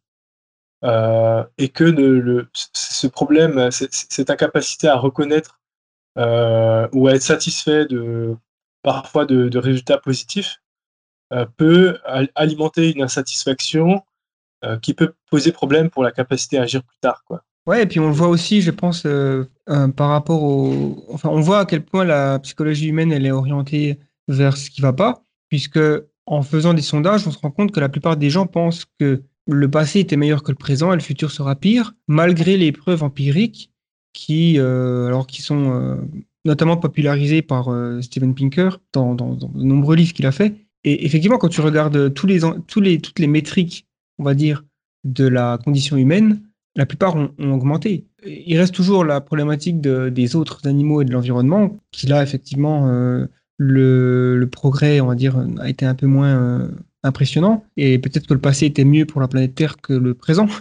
Euh, 0.83 1.43
et 1.57 1.69
que 1.69 2.45
ce 2.53 3.07
problème, 3.07 3.71
cette 3.71 4.29
incapacité 4.29 4.87
à 4.89 4.97
reconnaître 4.97 5.61
euh, 6.17 6.87
ou 6.91 7.07
à 7.07 7.13
être 7.13 7.21
satisfait 7.21 7.85
de 7.85 8.35
parfois 8.81 9.25
de, 9.25 9.57
résultats 9.57 9.97
positifs 9.97 10.61
euh, 11.31 11.45
peut 11.55 11.97
alimenter 12.35 12.91
une 12.91 13.01
insatisfaction 13.01 14.03
qui 14.81 14.93
peut 14.93 15.13
poser 15.29 15.51
problème 15.51 15.89
pour 15.89 16.05
la 16.05 16.13
capacité 16.13 16.57
à 16.57 16.61
agir 16.61 16.83
plus 16.83 16.97
tard. 17.01 17.25
Quoi. 17.25 17.43
Ouais, 17.65 17.83
et 17.83 17.85
puis 17.85 17.99
on 17.99 18.07
le 18.07 18.13
voit 18.13 18.29
aussi, 18.29 18.61
je 18.61 18.71
pense, 18.71 19.05
par 19.97 20.07
rapport 20.07 20.41
au. 20.41 21.03
Enfin, 21.09 21.27
on 21.27 21.41
voit 21.41 21.59
à 21.59 21.65
quel 21.65 21.83
point 21.83 22.05
la 22.05 22.39
psychologie 22.39 22.87
humaine 22.87 23.11
elle 23.11 23.25
est 23.25 23.31
orientée 23.31 23.99
vers 24.29 24.55
ce 24.55 24.69
qui 24.69 24.79
va 24.79 24.93
pas, 24.93 25.21
puisque 25.53 25.79
en 26.25 26.41
faisant 26.41 26.73
des 26.73 26.81
sondages, 26.81 27.27
on 27.27 27.31
se 27.31 27.37
rend 27.37 27.51
compte 27.51 27.71
que 27.71 27.79
la 27.79 27.87
plupart 27.87 28.17
des 28.17 28.31
gens 28.31 28.47
pensent 28.47 28.85
que 28.99 29.21
le 29.45 29.69
passé 29.69 29.99
était 29.99 30.17
meilleur 30.17 30.41
que 30.41 30.51
le 30.51 30.57
présent 30.57 30.91
et 30.91 30.95
le 30.95 31.01
futur 31.03 31.29
sera 31.29 31.55
pire, 31.55 31.93
malgré 32.07 32.57
les 32.57 32.71
preuves 32.71 33.03
empiriques 33.03 33.69
qui, 34.13 34.57
euh, 34.57 35.05
alors 35.05 35.27
qui 35.27 35.43
sont 35.43 35.69
euh, 35.69 35.97
notamment 36.43 36.75
popularisées 36.75 37.43
par 37.43 37.71
euh, 37.71 38.01
Steven 38.01 38.33
Pinker 38.33 38.79
dans, 38.93 39.13
de 39.13 39.63
nombreux 39.63 39.95
livres 39.95 40.13
qu'il 40.13 40.25
a 40.25 40.31
fait. 40.31 40.55
Et 40.83 41.05
effectivement, 41.05 41.37
quand 41.37 41.49
tu 41.49 41.61
regardes 41.61 42.11
tous 42.15 42.25
les, 42.25 42.39
tous 42.65 42.81
les, 42.81 42.99
toutes 42.99 43.19
les 43.19 43.27
métriques, 43.27 43.85
on 44.17 44.23
va 44.23 44.33
dire, 44.33 44.63
de 45.03 45.27
la 45.27 45.59
condition 45.63 45.97
humaine, 45.97 46.41
la 46.75 46.87
plupart 46.87 47.15
ont, 47.15 47.31
augmenté. 47.37 48.07
Il 48.25 48.57
reste 48.57 48.73
toujours 48.73 49.05
la 49.05 49.21
problématique 49.21 49.81
des 49.81 50.35
autres 50.35 50.65
animaux 50.65 51.03
et 51.03 51.05
de 51.05 51.11
l'environnement, 51.11 51.77
qui 51.91 52.07
là, 52.07 52.23
effectivement, 52.23 53.27
le, 53.57 54.47
progrès, 54.51 54.99
on 55.01 55.07
va 55.07 55.15
dire, 55.15 55.37
a 55.59 55.69
été 55.69 55.85
un 55.85 55.95
peu 55.95 56.07
moins 56.07 56.69
impressionnant. 57.03 57.65
Et 57.77 57.99
peut-être 57.99 58.27
que 58.27 58.33
le 58.33 58.39
passé 58.39 58.65
était 58.65 58.85
mieux 58.85 59.05
pour 59.05 59.21
la 59.21 59.27
planète 59.27 59.55
Terre 59.55 59.77
que 59.77 59.93
le 59.93 60.13
présent. 60.13 60.47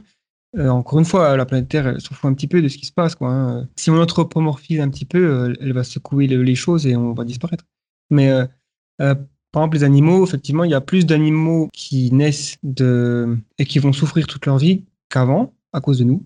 Euh, 0.59 0.69
encore 0.69 0.99
une 0.99 1.05
fois, 1.07 1.35
la 1.37 1.47
planète 1.47 1.69
Terre, 1.69 1.87
elle 1.87 2.01
s'en 2.01 2.29
un 2.29 2.35
petit 2.35 2.47
peu 2.47 2.61
de 2.61 2.69
ce 2.69 2.77
qui 2.77 2.85
se 2.85 2.93
passe. 2.93 3.17
Hein. 3.23 3.67
Si 3.77 3.91
on 3.91 3.99
anthropomorphise 3.99 4.81
un 4.81 4.91
petit 4.91 5.07
peu, 5.07 5.19
euh, 5.19 5.55
elle 5.61 5.73
va 5.73 5.83
secouer 5.83 6.27
les 6.27 6.55
choses 6.55 6.87
et 6.87 6.95
on 6.95 7.15
va 7.15 7.25
disparaître. 7.25 7.65
Mais 8.11 8.31
euh, 8.31 8.45
par 8.99 9.63
exemple, 9.63 9.77
les 9.77 9.85
animaux, 9.85 10.25
effectivement, 10.25 10.65
il 10.65 10.71
y 10.71 10.75
a 10.75 10.83
plus 10.83 11.07
d'animaux 11.07 11.69
qui 11.73 12.13
naissent 12.13 12.59
et 13.59 13.65
qui 13.65 13.79
vont 13.79 13.93
souffrir 13.93 14.27
toute 14.27 14.45
leur 14.45 14.59
vie 14.59 14.85
qu'avant, 15.09 15.55
à 15.73 15.81
cause 15.81 15.99
de 15.99 16.05
nous. 16.05 16.23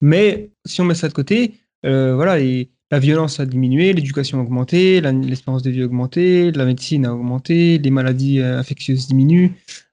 Mais 0.00 0.50
si 0.64 0.80
on 0.80 0.84
met 0.84 0.94
ça 0.94 1.08
de 1.08 1.12
côté, 1.12 1.56
voilà, 1.82 2.38
la 2.90 2.98
violence 2.98 3.40
a 3.40 3.46
diminué, 3.46 3.92
l'éducation 3.92 4.38
a 4.38 4.42
augmenté, 4.42 5.00
l'espérance 5.00 5.62
de 5.62 5.70
vie 5.70 5.82
a 5.82 5.86
augmenté, 5.86 6.52
la 6.52 6.64
médecine 6.64 7.06
a 7.06 7.12
augmenté, 7.12 7.78
les 7.78 7.90
maladies 7.90 8.40
euh, 8.40 8.58
infectieuses 8.58 9.08
diminuent, 9.08 9.50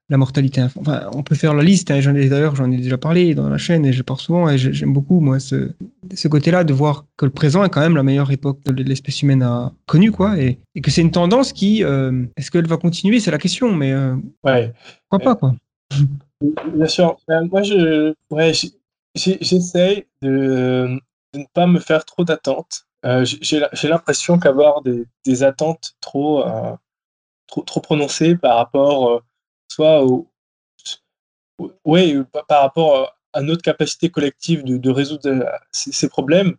la 0.09 0.17
mortalité. 0.17 0.61
Enfin, 0.61 1.09
on 1.13 1.23
peut 1.23 1.35
faire 1.35 1.53
la 1.55 1.63
liste. 1.63 1.89
Hein, 1.89 2.01
j'en 2.01 2.13
ai 2.13 2.29
d'ailleurs, 2.29 2.55
j'en 2.55 2.71
ai 2.71 2.77
déjà 2.77 2.97
parlé 2.97 3.33
dans 3.33 3.49
la 3.49 3.57
chaîne 3.57 3.85
et 3.85 3.93
je 3.93 4.03
parle 4.03 4.19
souvent 4.19 4.49
et 4.49 4.57
j'aime 4.57 4.93
beaucoup 4.93 5.21
moi 5.21 5.39
ce, 5.39 5.71
ce 6.13 6.27
côté-là 6.27 6.63
de 6.63 6.73
voir 6.73 7.05
que 7.17 7.25
le 7.25 7.31
présent 7.31 7.63
est 7.63 7.69
quand 7.69 7.81
même 7.81 7.95
la 7.95 8.03
meilleure 8.03 8.31
époque 8.31 8.59
que 8.63 8.71
l'espèce 8.71 9.21
humaine 9.23 9.41
a 9.41 9.71
connue, 9.87 10.11
quoi, 10.11 10.37
et, 10.39 10.59
que 10.81 10.91
c'est 10.91 11.01
une 11.01 11.11
tendance 11.11 11.53
qui, 11.53 11.83
euh, 11.83 12.25
est-ce 12.37 12.51
qu'elle 12.51 12.67
va 12.67 12.77
continuer, 12.77 13.19
c'est 13.19 13.31
la 13.31 13.37
question, 13.37 13.73
mais 13.73 13.91
euh, 13.91 14.15
ouais. 14.43 14.71
pourquoi 15.09 15.33
pas, 15.33 15.35
quoi? 15.35 15.55
Bien 16.75 16.87
sûr. 16.87 17.17
Moi, 17.51 17.63
je, 17.63 18.13
ouais, 18.29 18.51
j'essaye 19.15 20.05
de 20.21 20.99
de 21.33 21.39
ne 21.39 21.45
pas 21.53 21.67
me 21.67 21.79
faire 21.79 22.05
trop 22.05 22.23
d'attentes. 22.23 22.85
Euh, 23.05 23.25
j'ai 23.25 23.87
l'impression 23.89 24.39
qu'avoir 24.39 24.81
des, 24.81 25.05
des, 25.25 25.43
attentes 25.43 25.95
trop, 25.99 26.45
euh, 26.45 26.73
trop, 27.47 27.61
trop, 27.63 27.81
prononcées 27.81 28.37
par 28.37 28.55
rapport 28.55 29.11
euh, 29.11 29.19
soit 29.67 30.05
oui, 31.85 32.17
par 32.47 32.61
rapport 32.61 33.15
à 33.33 33.41
notre 33.41 33.61
capacité 33.61 34.09
collective 34.09 34.63
de, 34.63 34.77
de 34.77 34.89
résoudre 34.89 35.45
ces, 35.71 36.07
problèmes, 36.07 36.55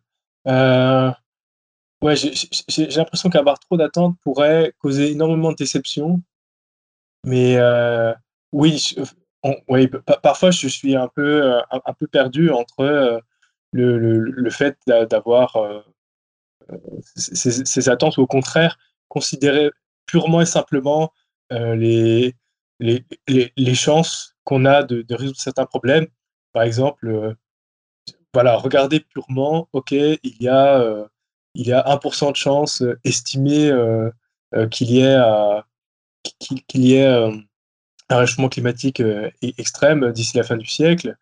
ouais, 0.46 2.16
j'ai 2.16 2.86
l'impression 2.88 3.30
qu'avoir 3.30 3.58
trop 3.58 3.76
d'attentes 3.76 4.16
pourrait 4.22 4.74
causer 4.78 5.12
énormément 5.12 5.50
de 5.50 5.56
déception. 5.56 6.20
Mais 7.24 7.58
oui, 8.52 8.94
oui, 9.68 9.90
parfois 10.22 10.50
je 10.50 10.68
suis 10.68 10.94
un 10.94 11.08
peu, 11.08 11.60
un 11.70 11.92
peu 11.94 12.06
perdu 12.06 12.50
entre 12.50 13.22
le, 13.74 14.18
le, 14.18 14.50
fait 14.50 14.78
d'avoir 14.86 15.56
euh, 15.56 15.80
ces, 17.16 17.88
attentes, 17.88 18.16
ou 18.16 18.22
au 18.22 18.26
contraire, 18.26 18.78
considérer 19.08 19.70
purement 20.06 20.40
et 20.40 20.46
simplement 20.46 21.12
les, 21.50 22.34
les, 22.80 23.04
les, 23.28 23.74
chances 23.74 24.34
qu'on 24.44 24.64
a 24.64 24.82
de, 24.82 25.04
résoudre 25.10 25.38
certains 25.38 25.66
problèmes. 25.66 26.06
Par 26.52 26.62
exemple, 26.62 27.36
voilà, 28.32 28.56
regarder 28.56 29.00
purement, 29.00 29.68
OK, 29.72 29.92
il 29.92 30.18
y 30.40 30.48
a, 30.48 31.06
il 31.54 31.66
y 31.66 31.72
a 31.72 31.82
1% 31.82 32.30
de 32.30 32.36
chance 32.36 32.82
estimée 33.04 33.70
qu'il 34.70 34.90
y 34.90 35.00
ait, 35.00 35.18
qu'il 36.40 36.84
y 36.84 36.94
ait 36.94 37.06
un 37.06 38.16
réchauffement 38.16 38.48
climatique 38.48 39.02
extrême 39.42 40.12
d'ici 40.12 40.36
la 40.36 40.44
fin 40.44 40.56
du 40.56 40.66
siècle. 40.66 41.16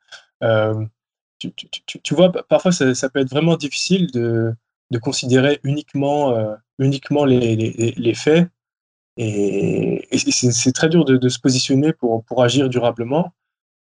Tu, 2.03 2.15
vois, 2.15 2.33
parfois, 2.33 2.73
ça, 2.73 3.09
peut 3.11 3.21
être 3.21 3.31
vraiment 3.31 3.57
difficile 3.57 4.11
de, 4.11 4.55
de 4.91 4.99
considérer 4.99 5.61
uniquement, 5.65 6.57
uniquement 6.79 7.25
les, 7.25 7.57
les, 7.57 8.15
faits. 8.15 8.49
Et, 9.17 10.09
c'est 10.13 10.73
très 10.73 10.89
dur 10.89 11.05
de, 11.05 11.29
se 11.29 11.39
positionner 11.39 11.93
pour, 11.93 12.25
pour 12.25 12.43
agir 12.43 12.69
durablement. 12.69 13.33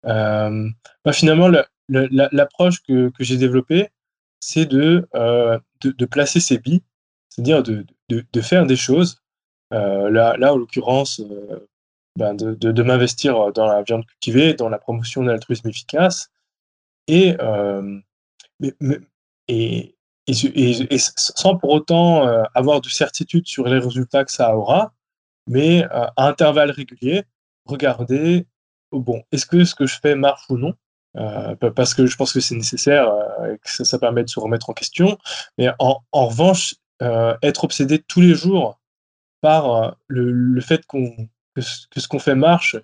Euh, 0.06 0.70
bah 1.06 1.14
finalement, 1.14 1.50
l'approche 1.90 2.82
que, 2.84 3.10
que 3.10 3.24
j'ai 3.24 3.38
développée, 3.38 3.90
c'est 4.40 4.66
de, 4.66 5.08
de, 5.14 5.92
de, 5.92 6.06
placer 6.06 6.40
ses 6.40 6.58
billes, 6.58 6.84
c'est-à-dire 7.30 7.64
de, 7.64 7.86
de, 8.10 8.42
faire 8.42 8.66
des 8.66 8.76
choses. 8.76 9.22
Euh, 9.74 10.10
là, 10.10 10.36
là, 10.38 10.54
en 10.54 10.58
l'occurrence, 10.58 11.22
ben 12.18 12.34
de, 12.36 12.54
de, 12.54 12.84
m'investir 12.84 13.52
dans 13.54 13.66
la 13.66 13.82
viande 13.82 14.06
cultivée, 14.06 14.54
dans 14.54 14.70
la 14.70 14.78
promotion 14.78 15.24
de 15.24 15.32
l'altruisme 15.32 15.70
efficace, 15.70 16.30
et, 17.08 17.36
euh, 17.40 18.00
sans 21.16 21.58
pour 21.58 21.72
autant 21.72 22.28
euh, 22.28 22.44
avoir 22.54 22.82
de 22.82 22.90
certitude 22.90 23.48
sur 23.48 23.68
les 23.68 23.80
résultats 23.80 24.24
que 24.24 24.32
ça 24.32 24.56
aura, 24.56 24.94
mais 25.48 25.84
euh, 25.84 26.08
à 26.16 26.28
intervalles 26.28 26.72
réguliers, 26.72 27.24
regarder, 27.66 28.48
oh, 28.92 29.00
bon, 29.00 29.24
est-ce 29.32 29.46
que 29.46 29.66
ce 29.66 29.76
que 29.76 29.86
je 29.86 30.00
fais 30.00 30.16
marche 30.16 30.46
ou 30.50 30.58
non? 30.58 30.74
Parce 31.76 31.94
que 31.94 32.08
je 32.08 32.16
pense 32.18 32.34
que 32.34 32.40
c'est 32.40 32.56
nécessaire 32.56 33.08
et 33.48 33.60
que 33.60 33.86
ça, 33.86 34.00
permet 34.00 34.24
de 34.24 34.30
se 34.30 34.40
remettre 34.40 34.72
en 34.72 34.74
question. 34.74 35.20
Mais 35.60 35.70
en, 35.78 36.02
revanche, 36.12 36.74
être 37.44 37.66
obsédé 37.66 38.00
tous 38.00 38.20
les 38.20 38.34
jours 38.34 38.80
par 39.40 39.96
le, 40.08 40.60
fait 40.60 40.88
que, 40.88 40.98
ce 41.62 42.08
qu'on 42.08 42.18
fait 42.18 42.34
marche 42.34 42.78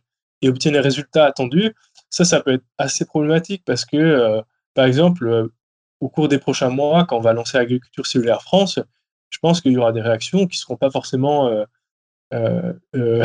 et 0.43 0.49
obtient 0.49 0.71
les 0.71 0.79
résultats 0.79 1.25
attendus, 1.25 1.73
ça, 2.09 2.25
ça 2.25 2.41
peut 2.41 2.53
être 2.53 2.65
assez 2.77 3.05
problématique 3.05 3.63
parce 3.65 3.85
que, 3.85 3.97
euh, 3.97 4.41
par 4.73 4.85
exemple, 4.85 5.27
euh, 5.27 5.53
au 5.99 6.09
cours 6.09 6.27
des 6.27 6.39
prochains 6.39 6.69
mois, 6.69 7.05
quand 7.05 7.17
on 7.17 7.21
va 7.21 7.33
lancer 7.33 7.57
Agriculture 7.57 8.07
cellulaire 8.07 8.41
France, 8.41 8.79
je 9.29 9.37
pense 9.39 9.61
qu'il 9.61 9.73
y 9.73 9.77
aura 9.77 9.91
des 9.91 10.01
réactions 10.01 10.47
qui 10.47 10.57
ne 10.57 10.61
seront 10.61 10.77
pas 10.77 10.89
forcément, 10.89 11.47
euh, 12.33 12.73
on 12.93 13.23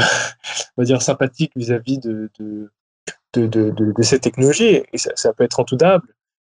va 0.76 0.84
dire, 0.84 1.00
sympathiques 1.02 1.52
vis-à-vis 1.56 1.98
de, 1.98 2.30
de, 2.38 2.70
de, 3.34 3.70
de, 3.70 4.02
cette 4.02 4.22
technologie. 4.22 4.82
Et 4.92 4.98
ça, 4.98 5.10
ça, 5.14 5.32
peut 5.32 5.44
être 5.44 5.60
entendable, 5.60 6.06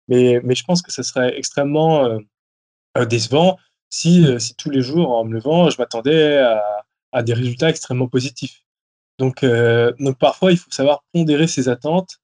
mais, 0.09 0.41
mais 0.43 0.55
je 0.55 0.65
pense 0.65 0.81
que 0.81 0.93
ce 0.93 1.03
serait 1.03 1.37
extrêmement 1.37 2.19
décevant 3.09 3.59
si, 3.91 4.27
si 4.41 4.55
tous 4.55 4.71
les 4.71 4.81
jours, 4.81 5.11
en 5.11 5.25
me 5.25 5.35
levant, 5.35 5.69
je 5.71 5.79
m'attendais 5.79 6.39
à, 6.39 6.63
à 7.13 7.23
des 7.23 7.35
résultats 7.35 7.69
extrêmement 7.69 8.09
positifs. 8.09 8.65
Donc, 9.19 9.45
donc 9.99 10.19
parfois, 10.19 10.53
il 10.53 10.57
faut 10.57 10.71
savoir 10.71 11.05
pondérer 11.13 11.47
ses 11.47 11.69
attentes. 11.69 12.22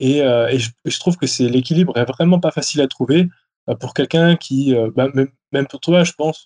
Et, 0.00 0.22
euh, 0.22 0.58
je, 0.84 0.98
trouve 0.98 1.16
que 1.16 1.26
c'est 1.26 1.48
l'équilibre 1.48 1.96
est 1.96 2.04
vraiment 2.04 2.40
pas 2.40 2.50
facile 2.50 2.80
à 2.80 2.88
trouver 2.88 3.28
euh, 3.68 3.74
pour 3.76 3.94
quelqu'un 3.94 4.36
qui, 4.36 4.74
bah, 4.96 5.08
même, 5.52 5.66
pour 5.66 5.80
toi, 5.80 6.04
je 6.04 6.12
pense, 6.12 6.44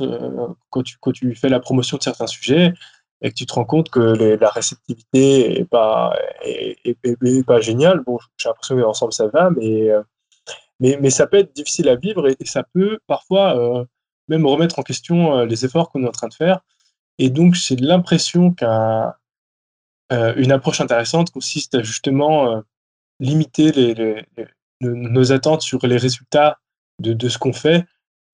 quand, 0.71 0.83
tu, 0.83 0.97
quand 1.01 1.13
tu 1.13 1.35
fais 1.35 1.49
la 1.49 1.61
promotion 1.61 1.97
de 1.97 2.03
certains 2.03 2.27
sujets 2.27 2.75
et 3.23 3.31
que 3.31 3.35
tu 3.35 3.47
te 3.47 3.55
rends 3.55 3.65
compte 3.65 3.91
que 3.91 4.01
la 4.01 4.51
réceptivité 4.51 5.61
est 5.61 5.65
pas, 5.65 6.17
est, 6.43 7.45
pas 7.47 7.61
géniale, 7.61 8.01
bon, 8.05 8.19
j'ai 8.37 8.49
l'impression 8.49 8.77
que 8.77 8.81
l'ensemble 8.81 9.13
ça 9.13 9.29
va, 9.29 9.51
mais, 9.51 9.89
mais, 10.81 10.99
mais, 11.01 11.11
ça 11.11 11.27
peut 11.27 11.39
être 11.39 11.55
difficile 11.55 11.89
à 11.89 11.97
vivre 11.97 12.29
et, 12.29 12.37
ça 12.45 12.65
peut 12.75 12.99
parfois 13.07 13.87
même 14.29 14.47
remettre 14.47 14.79
en 14.79 14.83
question 14.83 15.45
les 15.45 15.65
efforts 15.65 15.91
qu'on 15.91 16.03
est 16.05 16.09
en 16.09 16.13
train 16.13 16.29
de 16.29 16.35
faire. 16.35 16.61
Et 17.19 17.31
donc, 17.31 17.55
j'ai 17.55 17.77
l'impression 17.77 18.53
qu'un 18.53 19.15
euh, 20.13 20.35
une 20.37 20.53
approche 20.53 20.81
intéressante 20.81 21.31
consiste 21.31 21.83
justement 21.83 22.51
euh, 22.51 22.61
limiter 23.21 23.73
les, 23.73 24.25
nos 24.81 25.33
attentes 25.33 25.63
sur 25.63 25.87
les 25.87 25.97
résultats 25.97 26.59
de, 27.01 27.13
de 27.13 27.29
ce 27.29 27.39
qu'on 27.39 27.53
fait, 27.53 27.85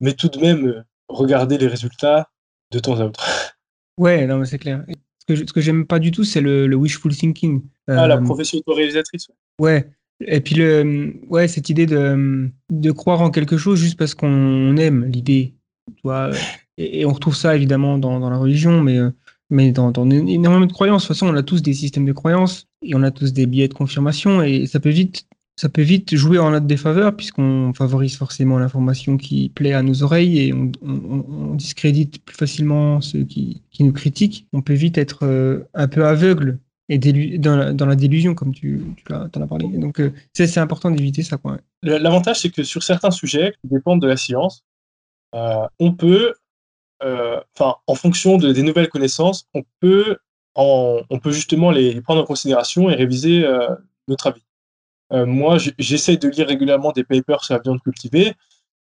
mais 0.01 0.13
tout 0.15 0.29
de 0.29 0.39
même 0.39 0.67
euh, 0.67 0.83
regarder 1.09 1.59
les 1.59 1.67
résultats 1.67 2.31
de 2.73 2.79
temps 2.79 3.01
à 3.01 3.05
autre. 3.05 3.25
Ouais, 3.99 4.27
non, 4.27 4.43
c'est 4.47 4.57
clair. 4.57 4.83
Ce 5.29 5.35
que, 5.53 5.61
j'aime 5.61 5.87
pas 5.87 5.99
du 5.99 6.11
tout, 6.11 6.25
c'est 6.25 6.41
le, 6.41 6.75
wishful 6.75 7.15
thinking. 7.15 7.61
ah, 7.87 8.07
la 8.07 8.17
profession 8.17 8.57
auto-réalisatrice. 8.57 9.29
Ouais. 9.59 9.91
Et 10.21 10.41
puis, 10.41 10.55
le, 10.55 11.21
ouais, 11.29 11.49
cette 11.49 11.69
idée 11.69 11.85
de, 11.85 12.49
de 12.71 12.91
croire 12.93 13.21
en 13.21 13.31
quelque 13.31 13.59
chose 13.59 13.79
juste 13.79 13.99
parce 13.99 14.15
qu'on 14.15 14.75
aime 14.79 15.05
l'idée. 15.05 15.55
Et, 16.79 17.01
et, 17.01 17.05
on 17.05 17.13
retrouve 17.13 17.37
ça 17.37 17.55
évidemment 17.55 17.99
dans, 17.99 18.21
dans 18.21 18.31
la 18.31 18.39
religion, 18.39 18.81
mais 18.81 18.97
mais 19.51 19.73
dans, 19.73 19.91
dans, 19.91 20.09
énormément 20.11 20.67
de 20.67 20.73
croyances. 20.73 21.03
De 21.03 21.09
toute 21.09 21.17
façon, 21.17 21.33
on 21.33 21.37
a 21.37 21.43
tous 21.43 21.63
des 21.63 21.75
systèmes 21.75 22.07
de 22.07 22.13
croyances 22.13 22.67
et 22.83 22.95
on 22.95 23.03
a 23.03 23.11
tous 23.11 23.33
des 23.33 23.47
biais 23.47 23.69
de 23.69 23.75
confirmation 23.75 24.43
et 24.43 24.67
ça 24.67 24.81
peut 24.81 24.91
vite, 24.91 25.27
ça 25.57 25.69
peut 25.69 25.83
vite 25.83 26.15
jouer 26.15 26.39
en 26.39 26.51
notre 26.51 26.67
défaveur 26.67 27.15
puisqu'on 27.15 27.73
favorise 27.75 28.17
forcément 28.17 28.59
l'information 28.59 29.17
qui 29.17 29.51
plaît 29.51 29.73
à 29.73 29.83
nos 29.83 30.03
oreilles 30.03 30.41
et 30.41 30.53
on, 30.53 31.55
discrédite 31.55 32.25
plus 32.25 32.37
facilement 32.37 33.01
ceux 33.01 33.25
qui, 33.25 33.63
qui, 33.71 33.85
nous 33.85 33.93
critiquent. 33.93 34.47
On 34.53 34.63
peut 34.63 34.73
vite 34.73 34.97
être 34.97 35.27
euh, 35.27 35.69
un 35.75 35.89
peu 35.89 36.07
aveugle 36.07 36.59
et 36.91 36.99
dans 37.39 37.57
la, 37.57 37.73
dans 37.73 37.87
la 37.87 37.95
délusion, 37.95 38.35
comme 38.35 38.53
tu, 38.53 38.83
tu 39.07 39.13
en 39.13 39.25
as 39.25 39.47
parlé. 39.47 39.69
Donc, 39.69 40.01
euh, 40.01 40.13
c'est 40.33 40.59
important 40.59 40.91
d'éviter 40.91 41.23
ça. 41.23 41.39
L'avantage, 41.83 42.41
c'est 42.41 42.51
que 42.51 42.65
sur 42.65 42.83
certains 42.83 43.13
sujets 43.13 43.55
qui 43.61 43.69
dépendent 43.69 44.03
de 44.03 44.09
la 44.09 44.17
science, 44.17 44.65
euh, 45.37 45.67
on 45.79 45.93
peut 45.93 46.35
enfin, 47.03 47.77
en 47.87 47.95
fonction 47.95 48.37
de, 48.37 48.53
des 48.53 48.63
nouvelles 48.63 48.89
connaissances, 48.89 49.49
on 49.55 49.63
peut, 49.81 50.19
on 50.55 51.19
peut 51.23 51.33
justement 51.33 51.71
les 51.71 52.01
prendre 52.01 52.23
en 52.23 52.25
considération 52.25 52.91
et 52.91 52.95
réviser 52.95 53.45
euh, 53.45 53.75
notre 54.09 54.29
avis. 54.29 54.45
Euh, 55.13 55.27
moi, 55.27 55.59
j'essaie 55.79 56.17
de 56.17 56.29
lire 56.29 56.47
régulièrement 56.47 56.93
des 56.93 57.05
papers 57.05 57.45
sur 57.45 57.55
la 57.55 57.61
viande 57.61 57.83
cultivée. 57.83 58.35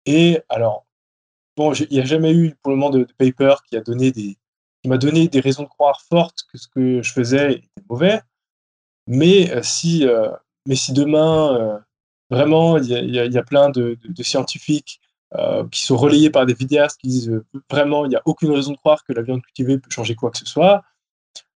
Et 0.07 0.41
alors, 0.49 0.87
bon, 1.57 1.73
il 1.75 1.89
n'y 1.91 2.01
a 2.01 2.05
jamais 2.05 2.33
eu 2.33 2.55
pour 2.63 2.71
le 2.71 2.77
moment 2.77 2.91
de, 2.91 3.07
paper 3.19 3.55
qui 3.69 3.77
a 3.77 3.81
donné 3.81 4.13
des, 4.13 4.39
qui 4.83 4.89
m'a 4.89 4.99
donné 4.99 5.29
des 5.29 5.41
raisons 5.41 5.65
de 5.65 5.69
croire 5.69 6.01
fortes 6.03 6.45
que 6.51 6.59
ce 6.59 6.69
que 6.69 7.03
je 7.03 7.13
faisais 7.13 7.53
était 7.55 7.85
mauvais. 7.89 8.21
Mais 9.07 9.63
si, 9.63 10.07
mais 10.67 10.75
si 10.75 10.93
demain, 10.93 11.81
vraiment, 12.31 12.79
il 12.79 13.15
y, 13.15 13.39
a 13.39 13.43
plein 13.43 13.71
de 13.71 13.99
scientifiques 14.23 15.01
euh, 15.35 15.67
qui 15.73 15.85
sont 15.85 15.97
relayés 15.97 16.31
par 16.31 16.47
des 16.47 16.55
vidéastes 16.55 17.01
qui 17.01 17.09
disent 17.09 17.31
euh, 17.31 17.45
vraiment 17.69 18.05
il 18.05 18.11
n'y 18.11 18.15
a 18.17 18.23
aucune 18.27 18.53
raison 18.53 18.71
de 18.71 18.77
croire 18.77 19.03
que 19.03 19.13
la 19.13 19.23
viande 19.23 19.43
cultivée 19.43 19.77
peut 19.77 19.91
changer 19.91 20.15
quoi 20.15 20.31
que 20.31 20.39
ce 20.39 20.47
soit, 20.47 20.85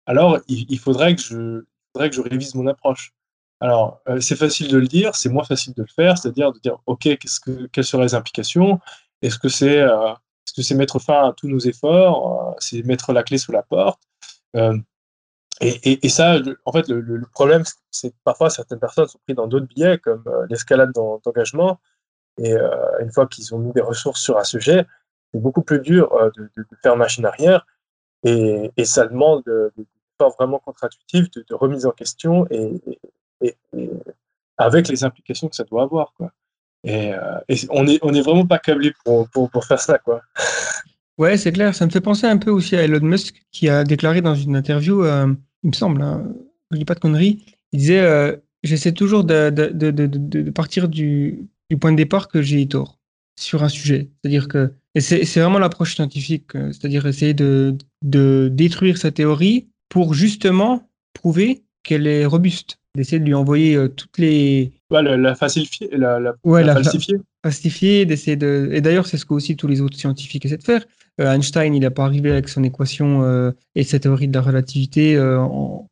alors 0.07 0.41
il, 0.49 0.77
faudrait, 0.81 1.15
que 1.15 1.23
je, 1.23 1.63
faudrait 1.93 2.11
que 2.11 2.17
je 2.17 2.21
révise 2.21 2.57
mon 2.57 2.67
approche. 2.67 3.13
Alors, 3.61 4.01
euh, 4.09 4.19
c'est 4.21 4.35
facile 4.35 4.67
de 4.69 4.77
le 4.77 4.89
dire, 4.89 5.15
c'est 5.15 5.29
moins 5.29 5.45
facile 5.45 5.73
de 5.75 5.83
le 5.83 5.89
faire, 5.89 6.19
c'est-à-dire 6.19 6.53
de 6.53 6.59
dire, 6.59 6.79
OK, 6.87 7.03
qu'est-ce 7.03 7.39
que, 7.39 7.69
quelles 7.69 7.85
seraient 7.85 8.03
les 8.03 8.15
implications? 8.17 8.81
Est-ce 9.23 9.39
que 9.39 9.49
c'est 9.49 9.77
est 9.77 9.87
-ce 9.87 10.63
c'est 10.63 10.75
mettre 10.75 10.99
fin 10.99 11.29
à 11.29 11.33
tous 11.33 11.49
nos 11.49 11.61
efforts 11.61 12.57
C'est 12.59 12.83
mettre 12.83 13.13
la 13.13 13.23
clé 13.23 13.39
sous 13.39 13.53
la 13.53 13.63
porte? 13.63 14.03
Et, 15.61 16.07
et, 16.07 16.09
ça, 16.09 16.39
en 16.65 16.73
fait, 16.73 16.89
le, 16.89 17.01
le 17.01 17.27
problème, 17.33 17.65
c'est 17.91 18.11
que 18.11 18.17
parfois 18.25 18.51
certaines 18.51 18.81
personnes 18.81 19.07
sont 19.09 19.21
prises 19.25 19.37
dans 19.37 19.47
d'autres 19.47 19.69
biais, 19.69 19.99
comme 19.99 20.25
l'escalade 20.49 20.93
d'engagement, 21.25 21.79
et 22.41 22.55
euh, 22.55 22.71
une 23.01 23.13
fois 23.13 23.27
qu'ils 23.27 23.55
ont 23.55 23.59
mis 23.59 23.73
des 23.73 23.83
ressources 23.83 24.21
sur 24.21 24.39
un 24.39 24.45
sujet, 24.45 24.87
c'est 25.33 25.41
beaucoup 25.41 25.63
plus 25.63 25.81
dur 25.81 26.13
euh, 26.15 26.31
de, 26.37 26.51
de, 26.57 26.65
faire 26.83 26.97
machine 26.97 27.25
arrière. 27.27 27.67
Et, 28.25 28.71
ça 28.85 29.07
demande 29.07 29.43
des 29.77 29.87
efforts 30.15 30.35
vraiment 30.39 30.59
contre-intuitifs 30.59 31.31
de, 31.31 31.45
de, 31.49 31.55
remise 31.55 31.87
en 31.87 31.91
question 31.91 32.47
et, 32.51 32.81
avec 34.59 34.89
les 34.89 35.05
implications 35.05 35.49
que 35.49 35.57
ça 35.57 35.65
doit 35.65 35.83
avoir. 35.83 36.13
Et, 36.85 37.13
euh, 37.15 37.39
on 37.71 37.85
n'est 37.85 37.99
on 38.03 38.13
est 38.15 38.23
vraiment 38.23 38.47
pas 38.47 38.59
câblé 38.59 38.93
pour, 39.05 39.29
pour, 39.29 39.65
faire 39.65 39.81
ça. 39.81 39.99
Quoi. 39.99 40.23
Ouais, 41.19 41.37
c'est 41.37 41.53
clair. 41.53 41.75
Ça 41.75 41.85
me 41.85 41.91
fait 41.91 42.01
penser 42.01 42.27
un 42.27 42.39
peu 42.39 42.51
aussi 42.51 42.77
à 42.77 42.83
Elon 42.83 43.01
Musk 43.03 43.43
qui 43.51 43.69
a 43.69 43.85
déclaré 43.85 44.23
dans 44.23 44.35
une 44.35 44.57
interview, 44.57 45.05
il 45.05 45.69
me 45.69 45.73
semble, 45.75 46.01
hein, 46.01 46.25
je 46.71 46.79
dis 46.79 46.87
pas 46.87 46.95
de 46.95 47.01
conneries, 47.01 47.45
il 47.73 47.79
disait 47.79 48.41
J'essaie 48.63 48.93
toujours 48.93 49.25
de, 49.25 49.51
de, 49.51 49.91
de, 49.91 50.51
partir 50.51 50.89
du, 50.89 51.47
du 51.71 51.77
point 51.79 51.93
de 51.93 51.97
départ 51.97 52.29
que 52.29 52.43
j'ai 52.43 52.67
tort 52.67 52.99
sur 53.39 53.63
un 53.63 53.69
sujet. 53.69 54.11
C'est-à-dire 54.21 54.49
que 54.49 54.73
c'est, 54.99 55.25
vraiment 55.41 55.59
l'approche 55.59 55.95
scientifique, 55.95 56.55
euh, 56.57 56.73
c'est-à-dire 56.73 57.07
essayer 57.07 57.33
de, 57.33 57.77
de 58.03 58.51
détruire 58.53 58.99
sa 58.99 59.11
théorie 59.13 59.69
pour 59.89 60.15
justement 60.15 60.89
prouver 61.15 61.63
qu'elle 61.83 62.07
est 62.07 62.27
robuste, 62.27 62.79
d'essayer 62.97 63.19
de 63.19 63.25
lui 63.25 63.35
envoyer 63.35 63.77
euh, 63.77 63.89
toutes 63.89 64.19
les 64.19 64.73
ouais, 64.91 65.03
la, 65.03 65.17
la, 65.17 65.35
falsifier, 65.35 65.89
la, 65.93 66.19
la, 66.19 66.35
ouais, 66.45 66.65
la, 66.65 66.75
falsifier, 66.75 67.17
falsifier, 67.43 68.05
d'essayer 68.05 68.37
de 68.37 68.69
et 68.73 68.81
d'ailleurs 68.81 69.07
c'est 69.07 69.17
ce 69.17 69.25
que 69.25 69.33
aussi 69.33 69.57
tous 69.57 69.69
les 69.69 69.81
autres 69.81 69.97
scientifiques 69.97 70.45
essaient 70.45 70.59
de 70.59 70.65
faire. 70.65 70.85
Euh, 71.21 71.33
Einstein, 71.33 71.75
il 71.75 71.81
n'a 71.81 71.91
pas 71.91 72.05
arrivé 72.05 72.31
avec 72.31 72.49
son 72.49 72.65
équation 72.65 73.23
euh, 73.23 73.53
et 73.75 73.85
sa 73.85 73.99
théorie 73.99 74.29
de 74.29 74.35
la 74.35 74.43
relativité 74.43 75.17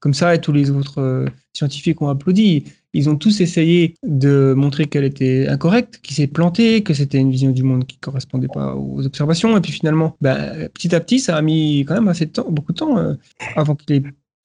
comme 0.01 0.15
ça, 0.15 0.35
et 0.35 0.41
tous 0.41 0.53
les 0.53 0.71
autres 0.71 1.27
scientifiques 1.53 2.03
ont 2.03 2.09
applaudi. 2.09 2.65
Ils 2.95 3.11
ont 3.11 3.17
tous 3.17 3.41
essayé 3.41 3.95
de 4.03 4.55
montrer 4.57 4.87
qu'elle 4.87 5.05
était 5.05 5.47
incorrecte, 5.49 6.01
qu'il 6.03 6.17
s'est 6.17 6.27
planté, 6.27 6.83
que 6.83 6.95
c'était 6.95 7.19
une 7.19 7.31
vision 7.31 7.51
du 7.51 7.63
monde 7.63 7.87
qui 7.87 7.99
correspondait 7.99 8.49
pas 8.49 8.75
aux 8.75 9.05
observations. 9.05 9.57
Et 9.57 9.61
puis 9.61 9.73
finalement, 9.73 10.17
ben, 10.21 10.69
petit 10.73 10.95
à 10.95 11.01
petit, 11.01 11.21
ça 11.21 11.37
a 11.37 11.43
mis 11.43 11.81
quand 11.87 11.95
même 11.95 12.09
assez 12.09 12.27
de 12.27 12.33
temps, 12.33 12.47
beaucoup 12.51 12.73
de 12.73 12.79
temps 12.79 12.97
avant 13.57 13.75
que 13.75 13.85
les 13.89 14.03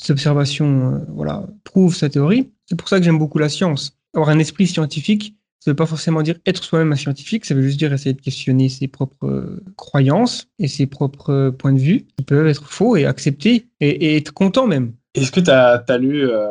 observations 0.10 1.06
voilà, 1.10 1.48
prouvent 1.64 1.96
sa 1.96 2.10
théorie. 2.10 2.52
C'est 2.66 2.76
pour 2.76 2.90
ça 2.90 3.00
que 3.00 3.06
j'aime 3.06 3.20
beaucoup 3.20 3.40
la 3.40 3.50
science. 3.50 3.98
Avoir 4.14 4.30
un 4.30 4.40
esprit 4.40 4.68
scientifique, 4.68 5.36
ça 5.64 5.72
ne 5.72 5.74
veut 5.74 5.78
pas 5.78 5.86
forcément 5.86 6.22
dire 6.22 6.36
être 6.46 6.62
soi-même 6.62 6.92
un 6.92 6.98
scientifique, 6.98 7.46
ça 7.46 7.56
veut 7.56 7.62
juste 7.62 7.80
dire 7.80 7.94
essayer 7.94 8.14
de 8.14 8.20
questionner 8.20 8.68
ses 8.68 8.90
propres 8.90 9.28
euh, 9.28 9.64
croyances 9.78 10.50
et 10.60 10.68
ses 10.68 10.88
propres 10.88 11.30
euh, 11.30 11.52
points 11.52 11.72
de 11.72 11.80
vue 11.80 12.06
qui 12.18 12.26
peuvent 12.26 12.48
être 12.48 12.66
faux 12.66 12.98
et 12.98 13.06
accepter 13.06 13.68
et, 13.80 14.18
être 14.18 14.34
content 14.34 14.68
même. 14.68 14.92
Est-ce 15.16 15.32
que 15.32 15.40
tu 15.40 15.50
as, 15.50 15.98
lu 15.98 16.30
euh, 16.30 16.50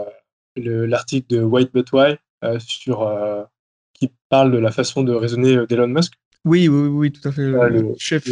l'article 0.57 1.27
de 1.29 1.43
White 1.43 1.73
But 1.73 1.93
Why 1.93 2.17
sur, 2.59 3.49
qui 3.95 4.11
parle 4.29 4.53
de 4.53 4.59
la 4.59 4.71
façon 4.71 5.03
de 5.03 5.13
raisonner 5.13 5.67
d'Elon 5.67 5.89
Musk 5.89 6.15
oui, 6.45 6.67
oui, 6.67 6.89
oui, 6.89 7.13
tout 7.13 7.29
à 7.29 7.31
fait. 7.31 7.43
le, 7.43 7.95
chef. 7.99 8.25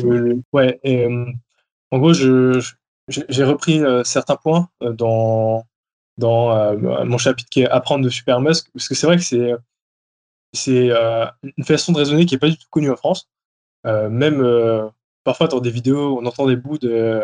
ouais, 0.53 0.81
et, 0.83 1.07
en 1.93 1.99
gros, 1.99 2.13
j'ai 2.13 3.45
repris 3.45 3.81
certains 4.03 4.35
points 4.35 4.69
dans, 4.81 5.65
dans 6.19 6.77
mon 7.05 7.19
chapitre 7.19 7.49
qui 7.49 7.61
est 7.61 7.69
Apprendre 7.69 8.05
de 8.05 8.11
Super 8.11 8.41
Musk, 8.41 8.69
parce 8.73 8.89
que 8.89 8.97
c'est 8.97 9.07
vrai 9.07 9.17
que 9.17 9.23
c'est 9.23 9.55
c'est 10.53 10.91
euh, 10.91 11.27
une 11.57 11.65
façon 11.65 11.93
de 11.93 11.99
raisonner 11.99 12.27
qui 12.27 12.35
n'est 12.35 12.39
pas 12.39 12.49
du 12.49 12.57
tout 12.57 12.67
connue 12.71 12.91
en 12.91 12.97
France. 12.97 13.29
Euh, 13.87 14.09
même 14.09 14.41
euh, 14.41 14.89
parfois 15.25 15.49
dans 15.49 15.61
des 15.61 15.71
vidéos, 15.71 16.19
on 16.21 16.27
entend 16.27 16.47
des 16.47 16.57
bouts 16.57 16.79
de, 16.79 17.23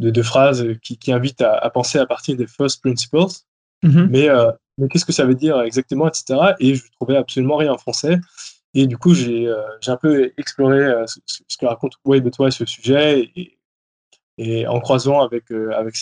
de, 0.00 0.22
phrases 0.22 0.66
qui, 0.82 0.98
qui 0.98 1.12
invitent 1.12 1.42
à, 1.42 1.68
penser 1.70 1.98
à 1.98 2.06
partir 2.06 2.36
des 2.36 2.46
first 2.46 2.82
principles. 2.82 3.26
Mm-hmm. 3.82 4.08
Mais, 4.10 4.28
mais 4.78 4.88
qu'est-ce 4.88 5.04
que 5.04 5.12
ça 5.12 5.24
veut 5.24 5.34
dire 5.34 5.60
exactement, 5.60 6.08
etc. 6.08 6.54
Et 6.60 6.74
je 6.74 6.84
ne 6.84 6.90
trouvais 7.00 7.16
absolument 7.16 7.56
rien 7.56 7.72
en 7.72 7.78
français. 7.78 8.18
Et 8.74 8.86
du 8.86 8.98
coup, 8.98 9.14
j'ai 9.14 9.48
un 9.86 9.96
peu 9.96 10.32
exploré 10.36 10.92
ce, 11.06 11.56
que 11.58 11.66
raconte 11.66 11.94
Wade 12.04 12.24
de 12.24 12.30
toi 12.30 12.50
ce 12.50 12.64
sujet 12.64 13.30
et, 14.38 14.66
en 14.66 14.80
croisant 14.80 15.20
avec, 15.20 15.44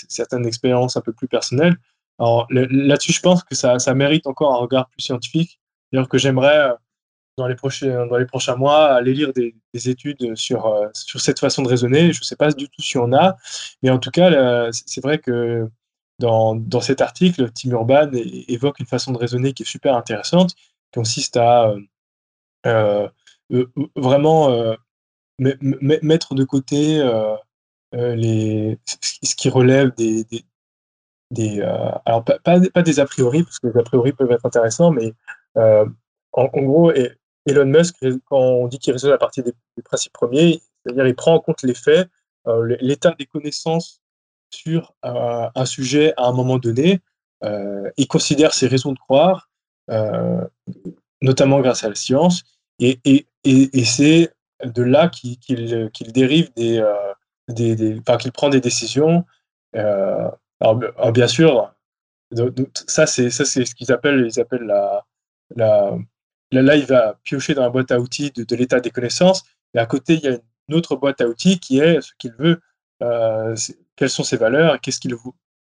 certaines 0.08 0.46
expériences 0.46 0.96
un 0.96 1.00
peu 1.00 1.12
plus 1.12 1.28
personnelles. 1.28 1.76
Alors 2.18 2.46
là-dessus, 2.50 3.12
je 3.12 3.20
pense 3.20 3.44
que 3.44 3.54
ça, 3.54 3.78
mérite 3.94 4.26
encore 4.26 4.52
un 4.52 4.58
regard 4.58 4.88
plus 4.90 5.02
scientifique 5.02 5.60
D'ailleurs, 5.92 6.08
que 6.08 6.18
j'aimerais, 6.18 6.58
euh, 6.58 6.74
dans 7.38 7.46
les, 7.46 7.54
prochains, 7.54 8.56
mois, 8.56 8.86
aller 8.86 9.12
lire 9.14 9.32
des, 9.32 9.54
études 9.88 10.34
sur, 10.36 10.66
euh, 10.66 10.88
sur 10.94 11.20
cette 11.20 11.38
façon 11.38 11.62
de 11.62 11.68
raisonner. 11.68 12.12
Je 12.12 12.20
ne 12.20 12.24
sais 12.24 12.36
pas 12.36 12.50
du 12.50 12.68
tout 12.68 12.82
si 12.82 12.98
on 12.98 13.12
a, 13.12 13.36
mais 13.82 13.90
en 13.90 13.98
tout 13.98 14.10
cas, 14.10 14.70
c'est 14.72 15.02
vrai 15.02 15.18
que 15.18 15.68
dans, 16.18 16.80
cet 16.80 17.00
article, 17.00 17.50
Tim 17.52 17.70
Urban 17.70 18.10
évoque 18.48 18.80
une 18.80 18.86
façon 18.86 19.12
de 19.12 19.18
raisonner 19.18 19.52
qui 19.52 19.62
est 19.64 19.66
super 19.66 19.94
intéressante, 19.94 20.54
qui 20.54 20.64
consiste 20.94 21.36
à 21.36 21.74
euh, 22.66 23.08
vraiment 23.94 24.76
mettre 25.38 26.34
de 26.34 26.44
côté 26.44 26.98
ce 27.92 29.34
qui 29.36 29.48
relève 29.50 29.94
des, 29.94 30.24
des, 31.30 31.60
alors 32.04 32.24
pas, 32.24 32.58
des 32.82 33.00
a 33.00 33.04
priori, 33.04 33.42
parce 33.42 33.58
que 33.58 33.68
les 33.68 33.78
a 33.78 33.82
priori 33.82 34.12
peuvent 34.12 34.30
être 34.30 34.46
intéressants, 34.46 34.90
mais 34.90 35.12
euh, 35.56 35.86
en, 36.32 36.46
gros, 36.46 36.92
Elon 37.46 37.66
Musk, 37.66 37.96
quand 38.26 38.38
on 38.38 38.68
dit 38.68 38.78
qu'il 38.78 38.92
raisonne 38.92 39.12
à 39.12 39.18
partir 39.18 39.44
des, 39.44 39.54
principes 39.84 40.12
premiers, 40.12 40.60
c'est-à-dire 40.82 41.06
il 41.06 41.14
prend 41.14 41.34
en 41.34 41.40
compte 41.40 41.62
les 41.62 41.74
faits, 41.74 42.08
euh, 42.46 42.76
l'état 42.80 43.14
des 43.18 43.26
connaissances 43.26 44.00
sur 44.50 44.94
euh, 45.04 45.48
un 45.54 45.66
sujet 45.66 46.14
à 46.16 46.26
un 46.26 46.32
moment 46.32 46.58
donné, 46.58 47.00
il 47.96 48.08
considère 48.08 48.54
ses 48.54 48.66
raisons 48.66 48.92
de 48.92 48.98
croire, 48.98 49.50
notamment 51.22 51.60
grâce 51.60 51.84
à 51.84 51.88
la 51.88 51.94
science, 51.94 52.42
et, 52.80 53.26
c'est 53.84 54.32
de 54.64 54.82
là 54.82 55.08
qu'il 55.08 55.38
dérive 56.12 56.52
des, 56.56 56.82
qu'il 58.18 58.32
prend 58.32 58.48
des 58.48 58.60
décisions. 58.60 59.24
alors, 59.74 61.12
bien 61.12 61.28
sûr, 61.28 61.72
ça 62.86 63.06
c'est 63.06 63.30
ce 63.30 63.74
qu'ils 63.74 63.92
appellent 63.92 64.26
ils 64.26 64.40
appellent 64.40 64.66
la 65.54 65.96
là, 66.52 66.76
il 66.76 66.86
va 66.86 67.18
piocher 67.24 67.54
dans 67.54 67.62
la 67.62 67.70
boîte 67.70 67.90
à 67.90 68.00
outils 68.00 68.30
de, 68.30 68.56
l'état 68.56 68.80
des 68.80 68.90
connaissances. 68.90 69.44
Et 69.74 69.78
à 69.78 69.86
côté, 69.86 70.14
il 70.14 70.20
y 70.20 70.28
a 70.28 70.38
une 70.68 70.74
autre 70.74 70.96
boîte 70.96 71.20
à 71.20 71.28
outils 71.28 71.58
qui 71.58 71.78
est 71.78 72.00
ce 72.00 72.12
qu'il 72.18 72.32
veut, 72.32 72.50
euh, 72.50 72.56
quelles 73.00 74.10
sont 74.10 74.24
ses 74.24 74.36
valeurs, 74.36 74.80
qu'est-ce 74.80 75.00
qu'il 75.00 75.14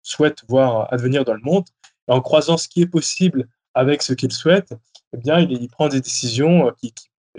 souhaite 0.01 0.43
voir 0.47 0.91
advenir 0.93 1.23
dans 1.23 1.33
le 1.33 1.41
monde. 1.41 1.65
Et 2.07 2.11
en 2.11 2.21
croisant 2.21 2.57
ce 2.57 2.67
qui 2.67 2.81
est 2.81 2.87
possible 2.87 3.47
avec 3.73 4.01
ce 4.01 4.13
qu'il 4.13 4.31
souhaite, 4.31 4.73
eh 5.13 5.17
bien, 5.17 5.39
il, 5.39 5.69
prend 5.69 5.87
des 5.87 6.01
décisions 6.01 6.67
euh, 6.67 6.71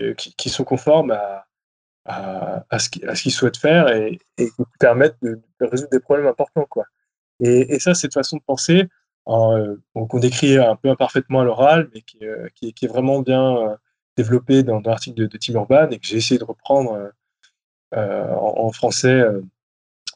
euh, 0.01 0.13
qui, 0.13 0.49
sont 0.49 0.63
conformes 0.63 1.17
à, 2.05 2.79
ce 2.79 2.89
qu'il 2.89 3.31
souhaite 3.31 3.57
faire 3.57 3.87
et, 3.89 4.19
qui 4.37 4.49
permettent 4.79 5.17
de, 5.21 5.41
résoudre 5.59 5.89
des 5.91 5.99
problèmes 5.99 6.27
importants. 6.27 6.67
Et, 7.39 7.75
et 7.75 7.79
ça, 7.79 7.93
cette 7.93 8.13
façon 8.13 8.37
de 8.37 8.43
penser, 8.43 8.87
euh, 9.29 9.77
qu'on 9.93 10.19
décrit 10.19 10.57
un 10.57 10.75
peu 10.75 10.89
imparfaitement 10.89 11.41
à 11.41 11.43
l'oral, 11.45 11.89
mais 11.93 12.01
qui, 12.01 12.25
euh, 12.25 12.49
est 12.61 12.87
vraiment 12.87 13.21
bien 13.21 13.55
euh, 13.57 13.75
développé 14.17 14.63
dans, 14.63 14.81
l'article 14.81 15.27
de, 15.27 15.37
Tim 15.37 15.53
Urban 15.53 15.89
et 15.91 15.99
que 15.99 16.05
j'ai 16.05 16.17
essayé 16.17 16.37
de 16.37 16.43
reprendre 16.43 17.11
en, 17.95 18.71
français 18.71 19.23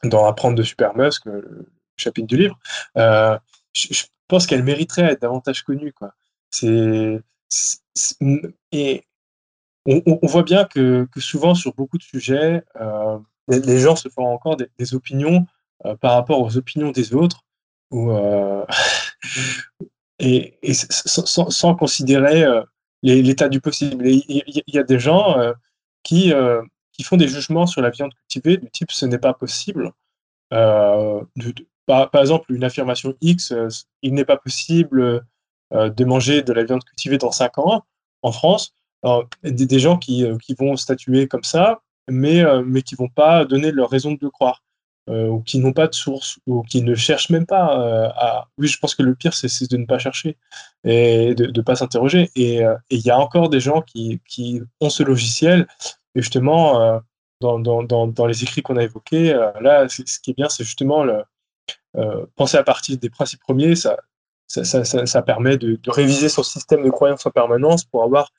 dans 0.04 0.26
Apprendre 0.26 0.56
de 0.56 0.62
Super 0.62 0.96
Musk, 0.96 1.24
le 1.26 1.66
chapitre 1.96 2.26
du 2.26 2.36
livre. 2.36 2.58
Je, 2.94 4.04
pense 4.28 4.46
qu'elle 4.46 4.62
mériterait 4.62 5.04
à 5.04 5.12
être 5.12 5.22
davantage 5.22 5.62
connue. 5.62 5.94
Et 8.72 9.04
on, 9.86 10.18
voit 10.22 10.42
bien 10.42 10.64
que, 10.66 11.08
souvent, 11.16 11.54
sur 11.54 11.72
beaucoup 11.74 11.96
de 11.96 12.02
sujets, 12.02 12.62
les, 13.48 13.78
gens 13.78 13.96
se 13.96 14.08
font 14.10 14.26
encore 14.26 14.56
des, 14.56 14.94
opinions 14.94 15.46
par 16.00 16.12
rapport 16.12 16.42
aux 16.42 16.56
opinions 16.58 16.90
des 16.90 17.14
autres 17.14 17.42
euh, 17.92 18.64
et, 20.18 20.58
sans, 20.72 21.74
considérer 21.76 22.42
euh, 22.44 22.62
l'état 23.02 23.48
du 23.48 23.60
possible. 23.60 24.06
Il 24.06 24.62
y, 24.66 24.78
a 24.78 24.82
des 24.82 24.98
gens 24.98 25.38
euh, 25.38 25.52
qui, 26.02 26.32
qui 26.98 27.04
font 27.04 27.16
des 27.16 27.28
jugements 27.28 27.66
sur 27.66 27.80
la 27.80 27.90
viande 27.90 28.12
cultivée 28.14 28.58
du 28.58 28.70
type 28.70 28.90
ce 28.90 29.06
n'est 29.06 29.18
pas 29.18 29.32
possible. 29.32 29.92
par, 30.50 32.10
exemple, 32.14 32.52
une 32.52 32.64
affirmation 32.64 33.14
X, 33.22 33.54
il 34.02 34.14
n'est 34.14 34.24
pas 34.24 34.36
possible 34.36 35.24
de 35.72 36.04
manger 36.04 36.42
de 36.42 36.52
la 36.52 36.64
viande 36.64 36.84
cultivée 36.84 37.18
dans 37.18 37.32
5 37.32 37.58
ans 37.58 37.84
en 38.22 38.32
France. 38.32 38.74
des, 39.42 39.78
gens 39.78 39.96
qui, 39.96 40.26
qui, 40.42 40.54
vont 40.54 40.76
statuer 40.76 41.28
comme 41.28 41.44
ça, 41.44 41.80
mais, 42.10 42.42
mais 42.64 42.82
qui 42.82 42.94
ne 42.94 42.98
vont 42.98 43.08
pas 43.08 43.44
donner 43.44 43.70
leur 43.70 43.88
raison 43.88 44.12
de 44.12 44.18
le 44.20 44.30
croire. 44.30 44.62
Euh, 45.08 45.26
ou 45.28 45.40
qui 45.40 45.58
n'ont 45.58 45.72
pas 45.72 45.86
de 45.86 45.94
source, 45.94 46.38
ou 46.46 46.62
qui 46.62 46.82
ne 46.82 46.94
cherchent 46.94 47.30
même 47.30 47.46
pas 47.46 47.80
euh, 47.80 48.08
à... 48.14 48.48
Oui, 48.58 48.68
je 48.68 48.78
pense 48.78 48.94
que 48.94 49.02
le 49.02 49.14
pire, 49.14 49.32
c'est 49.32 49.70
de 49.70 49.76
ne 49.78 49.86
pas 49.86 49.98
chercher 49.98 50.36
et 50.84 51.34
de 51.34 51.46
ne 51.46 51.62
pas 51.62 51.76
s'interroger. 51.76 52.30
Euh, 52.36 52.76
et 52.90 52.96
il 52.96 53.00
y 53.00 53.10
a 53.10 53.18
encore 53.18 53.48
des 53.48 53.60
gens 53.60 53.80
qui, 53.80 54.20
qui, 54.28 54.60
ont 54.80 54.90
ce 54.90 55.02
logiciel, 55.02 55.66
et 56.14 56.22
justement, 56.22 57.00
dans, 57.40 57.58
dans, 57.58 58.06
dans, 58.06 58.26
les 58.26 58.42
écrits 58.42 58.62
qu'on 58.62 58.76
a 58.76 58.82
évoqués, 58.82 59.32
là, 59.60 59.86
ce 59.88 60.20
qui 60.20 60.30
est 60.30 60.34
bien, 60.34 60.48
c'est 60.48 60.64
justement 60.64 61.04
le, 61.04 61.22
penser 62.36 62.56
à 62.56 62.62
partir 62.62 62.98
des 62.98 63.10
principes 63.10 63.40
premiers, 63.40 63.76
ça, 63.76 63.96
ça, 64.46 64.64
ça, 64.64 65.06
ça 65.06 65.22
permet 65.22 65.58
de, 65.58 65.78
réviser 65.86 66.28
son 66.28 66.42
système 66.42 66.82
de 66.82 66.90
croyance 66.90 67.24
en 67.26 67.30
permanence 67.30 67.84
pour 67.84 68.02
avoir 68.02 68.30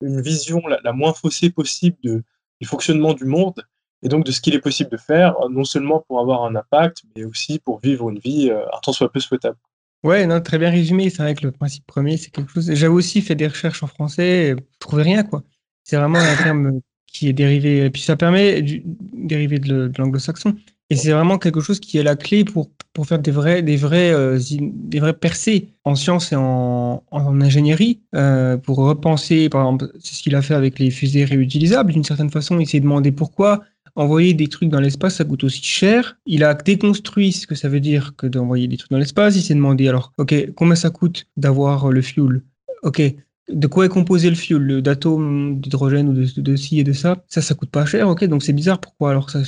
une 0.00 0.20
vision 0.20 0.62
la, 0.66 0.92
moins 0.92 1.12
faussée 1.12 1.50
possible 1.50 1.96
du 2.02 2.66
fonctionnement 2.66 3.14
du 3.14 3.24
monde 3.24 3.64
et 4.02 4.08
donc 4.08 4.24
de 4.24 4.30
ce 4.30 4.40
qu'il 4.40 4.54
est 4.54 4.60
possible 4.60 4.90
de 4.90 4.96
faire, 4.96 5.34
non 5.50 5.64
seulement 5.64 6.04
pour 6.06 6.20
avoir 6.20 6.44
un 6.44 6.54
impact, 6.54 7.02
mais 7.16 7.24
aussi 7.24 7.58
pour 7.58 7.80
vivre 7.80 8.10
une 8.10 8.18
vie 8.18 8.50
euh, 8.50 8.64
un 8.66 8.78
tant 8.80 8.92
soit 8.92 9.10
peu 9.10 9.20
souhaitable. 9.20 9.56
Ouais, 10.04 10.26
non, 10.26 10.40
très 10.40 10.58
bien 10.58 10.70
résumé. 10.70 11.10
C'est 11.10 11.22
vrai 11.22 11.34
que 11.34 11.44
le 11.44 11.50
principe 11.50 11.84
premier, 11.84 12.16
c'est 12.16 12.30
quelque 12.30 12.52
chose. 12.52 12.72
J'avais 12.72 12.92
aussi 12.92 13.20
fait 13.20 13.34
des 13.34 13.48
recherches 13.48 13.82
en 13.82 13.88
français, 13.88 14.50
je 14.50 14.78
trouvais 14.78 15.02
rien, 15.02 15.24
quoi. 15.24 15.42
C'est 15.82 15.96
vraiment 15.96 16.18
un 16.18 16.36
terme 16.36 16.80
qui 17.08 17.28
est 17.28 17.32
dérivé, 17.32 17.90
puis 17.90 18.02
ça 18.02 18.16
permet 18.16 18.62
de 18.62 18.80
dériver 19.12 19.58
de 19.58 19.90
l'anglo-saxon. 19.98 20.54
Et 20.90 20.96
c'est 20.96 21.10
vraiment 21.10 21.36
quelque 21.36 21.60
chose 21.60 21.80
qui 21.80 21.98
est 21.98 22.02
la 22.02 22.16
clé 22.16 22.44
pour, 22.44 22.70
pour 22.94 23.06
faire 23.06 23.18
des 23.18 23.30
vrais, 23.30 23.62
des, 23.62 23.76
vrais, 23.76 24.10
euh, 24.10 24.38
des 24.58 25.00
vrais 25.00 25.12
percées 25.12 25.68
en 25.84 25.94
sciences 25.94 26.32
et 26.32 26.36
en, 26.36 27.02
en 27.10 27.40
ingénierie, 27.42 28.00
euh, 28.14 28.56
pour 28.56 28.78
repenser, 28.78 29.50
par 29.50 29.62
exemple, 29.62 29.90
c'est 30.00 30.14
ce 30.14 30.22
qu'il 30.22 30.34
a 30.34 30.40
fait 30.40 30.54
avec 30.54 30.78
les 30.78 30.90
fusées 30.90 31.24
réutilisables. 31.26 31.92
D'une 31.92 32.04
certaine 32.04 32.30
façon, 32.30 32.58
il 32.58 32.66
s'est 32.66 32.80
demandé 32.80 33.12
pourquoi 33.12 33.62
envoyer 33.96 34.32
des 34.32 34.46
trucs 34.46 34.68
dans 34.68 34.80
l'espace, 34.80 35.16
ça 35.16 35.24
coûte 35.24 35.44
aussi 35.44 35.62
cher. 35.62 36.18
Il 36.24 36.44
a 36.44 36.54
déconstruit 36.54 37.32
ce 37.32 37.46
que 37.46 37.54
ça 37.54 37.68
veut 37.68 37.80
dire 37.80 38.14
que 38.16 38.26
d'envoyer 38.26 38.68
des 38.68 38.76
trucs 38.76 38.90
dans 38.90 38.98
l'espace. 38.98 39.36
Il 39.36 39.42
s'est 39.42 39.54
demandé 39.54 39.88
alors, 39.88 40.12
ok, 40.18 40.52
combien 40.54 40.76
ça 40.76 40.90
coûte 40.90 41.26
d'avoir 41.36 41.90
le 41.90 42.00
fuel? 42.00 42.42
Ok, 42.84 43.02
de 43.48 43.66
quoi 43.66 43.86
est 43.86 43.88
composé 43.88 44.30
le 44.30 44.36
fuel, 44.36 44.82
d'atomes 44.82 45.60
d'hydrogène 45.60 46.08
ou 46.08 46.12
de, 46.12 46.40
de, 46.40 46.56
ci 46.56 46.80
et 46.80 46.84
de 46.84 46.92
ça. 46.92 47.24
Ça, 47.28 47.40
ça 47.40 47.54
coûte 47.54 47.70
pas 47.70 47.86
cher, 47.86 48.08
ok, 48.08 48.24
donc 48.24 48.42
c'est 48.42 48.52
bizarre 48.52 48.80
pourquoi 48.80 49.10
alors 49.10 49.30
ça. 49.30 49.40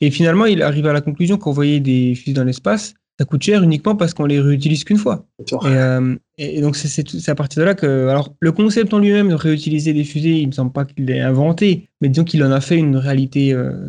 Et 0.00 0.10
finalement, 0.10 0.46
il 0.46 0.62
arrive 0.62 0.86
à 0.86 0.92
la 0.92 1.00
conclusion 1.00 1.36
qu'envoyer 1.36 1.80
des 1.80 2.14
fusées 2.14 2.34
dans 2.34 2.44
l'espace, 2.44 2.94
ça 3.18 3.24
coûte 3.24 3.42
cher 3.42 3.62
uniquement 3.62 3.94
parce 3.94 4.14
qu'on 4.14 4.26
les 4.26 4.40
réutilise 4.40 4.84
qu'une 4.84 4.96
fois. 4.96 5.26
Et, 5.38 5.54
euh, 5.64 6.16
et, 6.36 6.60
donc 6.60 6.76
c'est 6.76 7.28
à 7.28 7.34
partir 7.34 7.60
de 7.60 7.64
là 7.64 7.74
que, 7.74 8.08
alors 8.08 8.34
le 8.40 8.50
concept 8.50 8.92
en 8.92 8.98
lui-même 8.98 9.28
de 9.28 9.34
réutiliser 9.34 9.92
des 9.92 10.04
fusées, 10.04 10.40
il 10.40 10.48
me 10.48 10.52
semble 10.52 10.72
pas 10.72 10.84
qu'il 10.84 11.04
l'ait 11.04 11.20
inventé, 11.20 11.88
mais 12.00 12.08
disons 12.08 12.24
qu'il 12.24 12.42
en 12.42 12.50
a 12.50 12.60
fait 12.60 12.76
une 12.76 12.96
réalité 12.96 13.52
euh, 13.52 13.88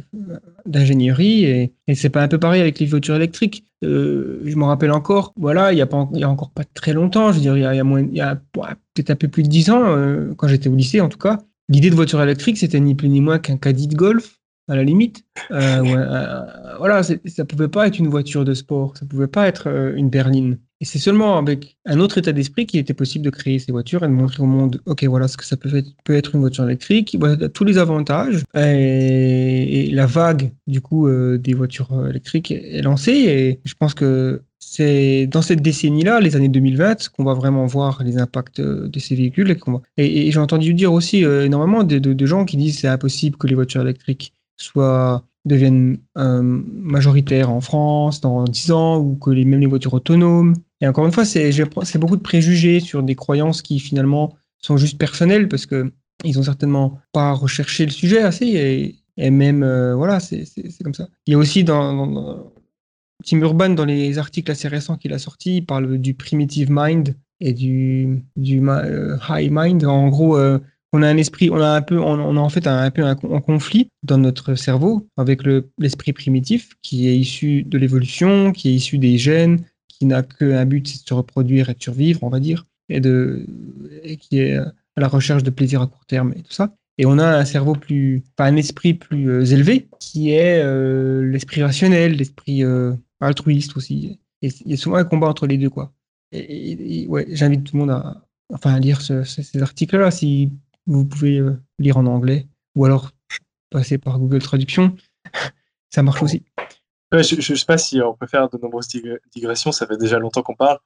d'ingénierie 0.66 1.46
et, 1.46 1.74
et 1.88 1.96
c'est 1.96 2.10
pas 2.10 2.22
un 2.22 2.28
peu 2.28 2.38
pareil 2.38 2.62
avec 2.62 2.80
les 2.80 2.86
voitures 2.86 3.16
électriques. 3.16 3.66
Euh, 3.84 4.42
je 4.46 4.56
me 4.56 4.64
rappelle 4.64 4.92
encore, 4.92 5.34
voilà, 5.38 5.74
il 5.74 5.80
y 5.80 5.82
a 5.82 5.88
y 6.14 6.24
a 6.24 6.30
encore 6.30 6.52
pas 6.52 6.64
très 6.64 6.94
longtemps, 6.94 7.32
je 7.32 7.36
veux 7.36 7.42
dire, 7.42 7.58
il 7.58 8.16
y 8.16 8.22
a, 8.22 8.36
peut-être 8.94 9.10
un 9.10 9.16
peu 9.16 9.28
plus 9.28 9.44
de 9.44 9.50
dix 9.50 9.70
ans, 9.72 9.84
euh, 9.86 10.34
quand 10.38 10.48
j'étais 10.48 10.70
au 10.70 10.76
lycée 10.76 11.02
en 11.02 11.10
tout 11.10 11.18
cas, 11.18 11.40
l'idée 11.70 11.90
de 11.90 11.96
voiture 11.96 12.22
électrique 12.22 12.58
c'était 12.58 12.80
ni 12.80 12.94
plus 12.94 13.10
ni 13.10 13.22
moins 13.22 13.40
qu'un 13.40 13.58
caddie 13.58 13.88
de 13.88 13.96
golf 13.96 14.40
à 14.68 14.76
la 14.76 14.84
limite. 14.84 15.24
Euh, 15.52 15.82
ouais, 15.82 15.96
euh, 15.96 16.78
voilà, 16.78 17.02
ça 17.04 17.46
pouvait 17.46 17.68
pas 17.68 17.88
être 17.88 18.00
une 18.00 18.08
voiture 18.08 18.46
de 18.46 18.54
sport, 18.54 18.98
ça 18.98 19.06
pouvait 19.06 19.28
pas 19.28 19.48
être 19.48 19.68
euh, 19.68 19.94
une 19.96 20.10
berline. 20.10 20.58
Et 20.82 20.86
c'est 20.86 21.00
seulement 21.00 21.38
avec 21.38 21.78
un 21.86 22.00
autre 22.00 22.18
état 22.18 22.34
d'esprit 22.34 22.66
qu'il 22.66 22.82
était 22.82 22.94
possible 22.94 23.24
de 23.24 23.30
créer 23.30 23.60
ces 23.60 23.72
voitures 23.72 24.04
et 24.04 24.08
de 24.08 24.12
montrer 24.12 24.44
au 24.44 24.46
monde, 24.46 24.82
ok, 24.86 25.06
voilà 25.06 25.30
ce 25.30 25.38
que 25.38 25.46
ça 25.46 25.56
peut 25.56 25.84
être, 26.10 26.36
une 26.36 26.42
voiture 26.42 26.66
électrique, 26.66 27.16
voilà 27.18 27.48
tous 27.48 27.64
les 27.64 27.78
avantages. 27.78 28.44
Et, 28.56 29.90
la 29.92 30.06
vague, 30.06 30.52
du 30.68 30.82
coup, 30.82 31.08
euh, 31.08 31.38
des 31.38 31.54
voitures 31.54 32.08
électriques 32.10 32.52
est 32.52 32.82
lancée. 32.82 33.14
Et 33.14 33.60
je 33.64 33.74
pense 33.76 33.94
que 33.94 34.42
c'est 34.60 35.28
dans 35.28 35.42
cette 35.42 35.62
décennie-là, 35.62 36.20
les 36.20 36.36
années 36.36 36.50
2020, 36.50 37.10
qu'on 37.10 37.24
va 37.24 37.34
vraiment 37.34 37.66
voir 37.68 38.04
les 38.04 38.18
impacts 38.18 38.60
de 38.60 39.00
ces 39.00 39.16
véhicules. 39.16 39.56
Et, 39.96 40.28
et, 40.28 40.32
j'ai 40.32 40.40
entendu 40.40 40.74
dire 40.74 40.92
aussi 40.92 41.20
énormément 41.20 41.84
de, 41.84 42.00
de, 42.00 42.12
de, 42.12 42.26
gens 42.26 42.44
qui 42.44 42.58
disent 42.58 42.80
c'est 42.80 42.90
impossible 42.90 43.38
que 43.38 43.48
les 43.48 43.56
voitures 43.56 43.82
électriques 43.82 44.34
soient 44.58 45.24
deviennent 45.46 46.00
euh, 46.18 46.42
majoritaires 46.42 47.52
en 47.52 47.62
France 47.62 48.20
dans 48.20 48.44
10 48.44 48.72
ans 48.72 49.00
ou 49.00 49.16
que 49.16 49.30
les, 49.30 49.46
même 49.46 49.60
les 49.60 49.68
voitures 49.68 49.94
autonomes. 49.94 50.56
Et 50.82 50.88
encore 50.88 51.06
une 51.06 51.12
fois, 51.12 51.24
c'est 51.24 51.98
beaucoup 51.98 52.18
de 52.18 52.22
préjugés 52.22 52.80
sur 52.80 53.04
des 53.04 53.16
croyances 53.16 53.62
qui 53.62 53.80
finalement 53.80 54.36
sont 54.58 54.78
juste 54.78 54.98
personnelles 54.98 55.48
parce 55.48 55.66
que 55.66 55.92
ils 56.24 56.40
ont 56.40 56.44
certainement 56.44 57.00
pas 57.12 57.34
recherché 57.34 57.86
le 57.86 57.92
sujet 57.92 58.22
assez 58.22 58.96
et, 59.18 59.32
même 59.32 59.64
euh, 59.64 59.96
voilà, 59.96 60.20
c'est 60.20 60.46
comme 60.84 60.94
ça. 60.94 61.08
Il 61.26 61.32
y 61.32 61.36
a 61.36 61.38
aussi 61.38 61.64
dans, 61.64 62.52
Tim 63.24 63.40
Urban 63.40 63.70
dans 63.70 63.86
les 63.86 64.18
articles 64.18 64.52
assez 64.52 64.68
récents 64.68 64.98
qu'il 64.98 65.14
a 65.14 65.20
sortis, 65.20 65.58
il 65.58 65.66
parle 65.66 65.98
du 65.98 66.14
primitive 66.14 66.70
mind 66.70 67.16
et 67.40 67.54
du, 67.54 68.24
du 68.36 68.58
uh, 68.58 69.18
high 69.30 69.50
mind. 69.52 69.86
En 69.86 70.10
gros, 70.10 70.38
euh, 70.38 70.60
on 70.96 71.02
a 71.02 71.08
un 71.08 71.18
esprit, 71.18 71.50
on 71.50 71.60
a 71.60 71.70
un 71.70 71.82
peu, 71.82 72.00
on, 72.00 72.38
a 72.38 72.40
en 72.40 72.50
fait 72.50 72.68
un, 72.68 72.90
peu 72.92 73.04
un, 73.04 73.16
conflit 73.16 73.90
dans 74.04 74.18
notre 74.18 74.56
cerveau 74.56 75.08
avec 75.18 75.42
l'esprit 75.78 76.14
primitif 76.14 76.76
qui 76.82 77.08
est 77.08 77.18
issu 77.18 77.64
de 77.64 77.78
l'évolution, 77.78 78.52
qui 78.52 78.70
est 78.70 78.74
issu 78.74 78.98
des 78.98 79.18
gènes, 79.18 79.66
qui 79.88 80.06
n'a 80.06 80.24
qu'un 80.24 80.66
but, 80.66 80.88
c'est 80.88 81.04
de 81.04 81.08
se 81.08 81.14
reproduire 81.14 81.70
et 81.70 81.74
de 81.74 81.82
survivre, 81.82 82.24
on 82.24 82.30
va 82.30 82.40
dire, 82.40 82.66
et, 82.90 83.00
de, 83.00 83.46
et 84.04 84.18
qui 84.18 84.40
est 84.40 84.56
à 84.56 84.72
la 84.98 85.08
recherche 85.08 85.44
de 85.44 85.50
plaisir 85.50 85.82
à 85.82 85.88
court 85.88 86.06
terme 86.06 86.34
et 86.36 86.42
tout 86.42 86.54
ça. 86.54 86.74
Et 86.98 87.06
on 87.06 87.18
a 87.20 87.38
un 87.38 87.46
cerveau 87.46 87.74
plus, 87.74 88.24
enfin 88.38 88.52
un 88.52 88.56
esprit 88.56 88.94
plus 88.94 89.30
euh, 89.30 89.46
élevé, 89.46 89.90
qui 90.00 90.32
est 90.32 90.62
euh, 90.64 91.26
l'esprit 91.26 91.62
rationnel, 91.62 92.14
l'esprit 92.14 92.64
euh, 92.64 92.94
altruiste 93.20 93.76
aussi. 93.76 94.20
Et 94.42 94.50
il 94.66 94.72
y 94.72 94.74
a 94.74 94.78
souvent 94.78 94.96
un 94.96 95.04
combat 95.04 95.28
entre 95.28 95.48
les 95.48 95.58
deux, 95.58 95.70
quoi. 95.70 95.92
Et, 96.32 97.06
ouais, 97.08 97.26
j'invite 97.30 97.66
tout 97.66 97.76
le 97.76 97.82
monde 97.82 97.92
à, 97.92 98.26
enfin, 98.54 98.74
à 98.74 98.80
lire 98.80 99.02
ce, 99.02 99.24
ce, 99.24 99.42
ces 99.42 99.62
articles-là 99.62 100.12
si 100.12 100.52
vous 100.88 101.06
pouvez 101.06 101.40
euh, 101.40 101.58
lire 101.80 101.98
en 101.98 102.06
anglais 102.06 102.48
ou 102.76 102.86
alors 102.86 103.12
passer 103.70 103.98
par 103.98 104.20
Google 104.20 104.42
Traduction. 104.42 104.96
ça 105.90 106.04
marche 106.04 106.22
aussi. 106.24 106.44
Ouais, 107.12 107.24
je 107.24 107.36
ne 107.36 107.58
sais 107.58 107.66
pas 107.66 107.78
si 107.78 108.02
on 108.02 108.14
peut 108.14 108.28
faire 108.28 108.50
de 108.50 108.58
nombreuses 108.58 108.90
digressions, 109.34 109.72
ça 109.72 109.88
fait 109.88 109.98
déjà 109.98 110.20
longtemps 110.20 110.42
qu'on 110.42 110.56
parle, 110.56 110.80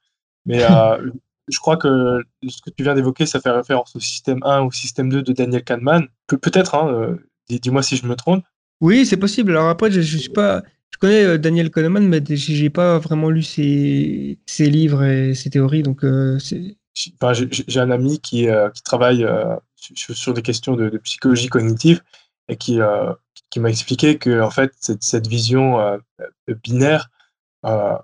mais 0.44 0.62
euh, 0.62 1.10
je 1.48 1.58
crois 1.58 1.76
que 1.76 2.22
ce 2.46 2.60
que 2.62 2.70
tu 2.70 2.82
viens 2.82 2.94
d'évoquer, 2.94 3.26
ça 3.26 3.40
fait 3.40 3.50
référence 3.50 3.96
au 3.96 4.00
système 4.00 4.40
1 4.44 4.62
ou 4.62 4.66
au 4.66 4.70
système 4.70 5.08
2 5.08 5.22
de 5.22 5.32
Daniel 5.32 5.64
Kahneman. 5.64 6.06
Pe 6.26 6.36
Peut-être, 6.36 6.74
hein, 6.74 6.92
euh, 6.92 7.16
dis-moi 7.48 7.82
si 7.82 7.96
je 7.96 8.06
me 8.06 8.14
trompe. 8.14 8.44
Oui, 8.80 9.04
c'est 9.04 9.16
possible. 9.16 9.52
Alors 9.52 9.68
après, 9.68 9.90
je, 9.90 10.00
je 10.00 10.16
suis 10.16 10.30
pas. 10.30 10.62
Je 10.90 10.98
connais 10.98 11.38
Daniel 11.38 11.70
Kahneman, 11.70 12.06
mais 12.08 12.22
j'ai 12.28 12.70
pas 12.70 12.98
vraiment 12.98 13.30
lu 13.30 13.42
ses, 13.42 14.38
ses, 14.46 14.68
livres 14.68 15.04
et 15.04 15.34
ses 15.34 15.50
théories, 15.50 15.82
donc 15.82 16.04
euh, 16.04 16.38
c'est. 16.38 16.76
Enfin, 17.20 17.32
j'ai 17.32 17.80
un 17.80 17.90
ami 17.90 18.18
qui, 18.20 18.48
euh, 18.48 18.68
qui 18.70 18.82
travaille 18.82 19.26
sur, 19.80 20.16
sur, 20.16 20.34
des 20.34 20.42
questions 20.42 20.76
de, 20.76 20.88
de, 20.88 20.98
psychologie 20.98 21.48
cognitive 21.48 22.02
et 22.48 22.56
qui, 22.56 22.78
qui 23.50 23.60
m'a 23.60 23.70
expliqué 23.70 24.18
que 24.18 24.40
en 24.40 24.50
fait 24.50 24.72
cette, 24.80 25.02
cette 25.02 25.26
vision 25.26 25.78
binaire 26.62 27.10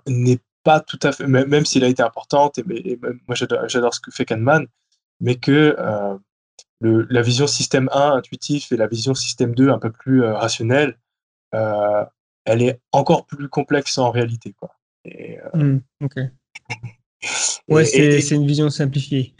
n'est 0.07 0.39
pas 0.63 0.81
tout 0.81 0.99
à 1.03 1.13
fait, 1.13 1.27
même, 1.27 1.47
même 1.47 1.65
s'il 1.65 1.85
a 1.85 1.87
été 1.87 2.03
importante, 2.03 2.57
et, 2.57 2.91
et 2.91 2.99
moi 3.27 3.35
j'adore 3.35 3.93
ce 3.93 4.01
que 4.01 4.11
fait 4.11 4.25
Kahneman, 4.25 4.67
mais 5.19 5.35
que 5.35 5.75
euh, 5.79 6.17
le, 6.79 7.07
la 7.09 7.21
vision 7.21 7.47
système 7.47 7.89
1 7.93 8.17
intuitif 8.17 8.71
et 8.71 8.77
la 8.77 8.87
vision 8.87 9.13
système 9.13 9.55
2 9.55 9.69
un 9.69 9.79
peu 9.79 9.91
plus 9.91 10.23
euh, 10.23 10.33
rationnelle, 10.33 10.97
euh, 11.55 12.03
elle 12.45 12.61
est 12.61 12.81
encore 12.91 13.25
plus 13.25 13.49
complexe 13.49 13.97
en 13.97 14.11
réalité. 14.11 14.53
Quoi. 14.53 14.75
Et, 15.05 15.37
mmh, 15.53 15.77
ok. 16.03 16.15
ouais, 17.69 17.85
c'est 17.85 18.35
une 18.35 18.45
vision 18.45 18.69
simplifiée. 18.69 19.35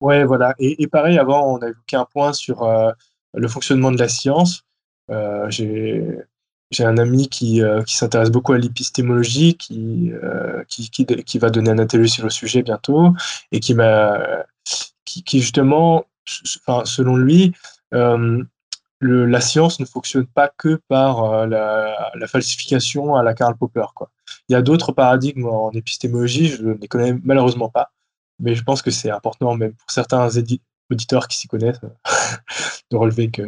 Ouais, 0.00 0.24
voilà. 0.24 0.54
Et, 0.58 0.86
pareil, 0.86 1.18
avant, 1.18 1.54
on 1.54 1.58
a 1.58 1.68
évoqué 1.68 1.96
un 1.96 2.04
point 2.04 2.32
sur 2.32 2.66
le 3.34 3.48
fonctionnement 3.48 3.92
de 3.92 3.98
la 3.98 4.08
science. 4.08 4.64
J'ai 5.48 6.24
j'ai 6.70 6.84
un 6.84 6.98
ami 6.98 7.28
qui, 7.28 7.62
euh, 7.62 7.82
qui 7.82 7.96
s'intéresse 7.96 8.30
beaucoup 8.30 8.52
à 8.52 8.58
l'épistémologie, 8.58 9.56
qui, 9.56 10.12
euh, 10.12 10.64
qui, 10.68 10.90
qui, 10.90 11.06
qui, 11.06 11.38
va 11.38 11.50
donner 11.50 11.70
un 11.70 11.78
atelier 11.78 12.08
sur 12.08 12.24
le 12.24 12.30
sujet 12.30 12.62
bientôt, 12.62 13.12
et 13.52 13.60
qui 13.60 13.74
qui, 15.04 15.40
justement, 15.40 16.04
enfin, 16.66 16.84
selon 16.84 17.16
lui, 17.16 17.54
euh, 17.94 18.42
la 19.00 19.40
science 19.40 19.78
ne 19.78 19.84
fonctionne 19.84 20.26
pas 20.26 20.50
que 20.56 20.80
par 20.88 21.24
euh, 21.24 21.46
la, 21.46 22.10
la, 22.14 22.26
falsification 22.26 23.14
à 23.14 23.22
la 23.22 23.34
Karl 23.34 23.56
Popper. 23.56 23.86
Quoi. 23.94 24.10
Il 24.48 24.52
y 24.52 24.56
a 24.56 24.62
d'autres 24.62 24.92
paradigmes 24.92 25.46
en 25.46 25.70
épistémologie, 25.70 26.48
je 26.48 26.62
ne 26.62 26.74
les 26.74 26.88
connais 26.88 27.16
malheureusement 27.22 27.68
pas, 27.68 27.92
mais 28.38 28.54
je 28.54 28.62
pense 28.62 28.82
que 28.82 28.90
c'est 28.90 29.10
important, 29.10 29.54
même 29.56 29.72
pour 29.72 29.90
certains 29.90 30.28
auditeurs 30.90 31.28
qui 31.28 31.38
s'y 31.38 31.48
connaissent, 31.48 31.80
de 32.90 32.96
relever 32.96 33.30
que 33.30 33.42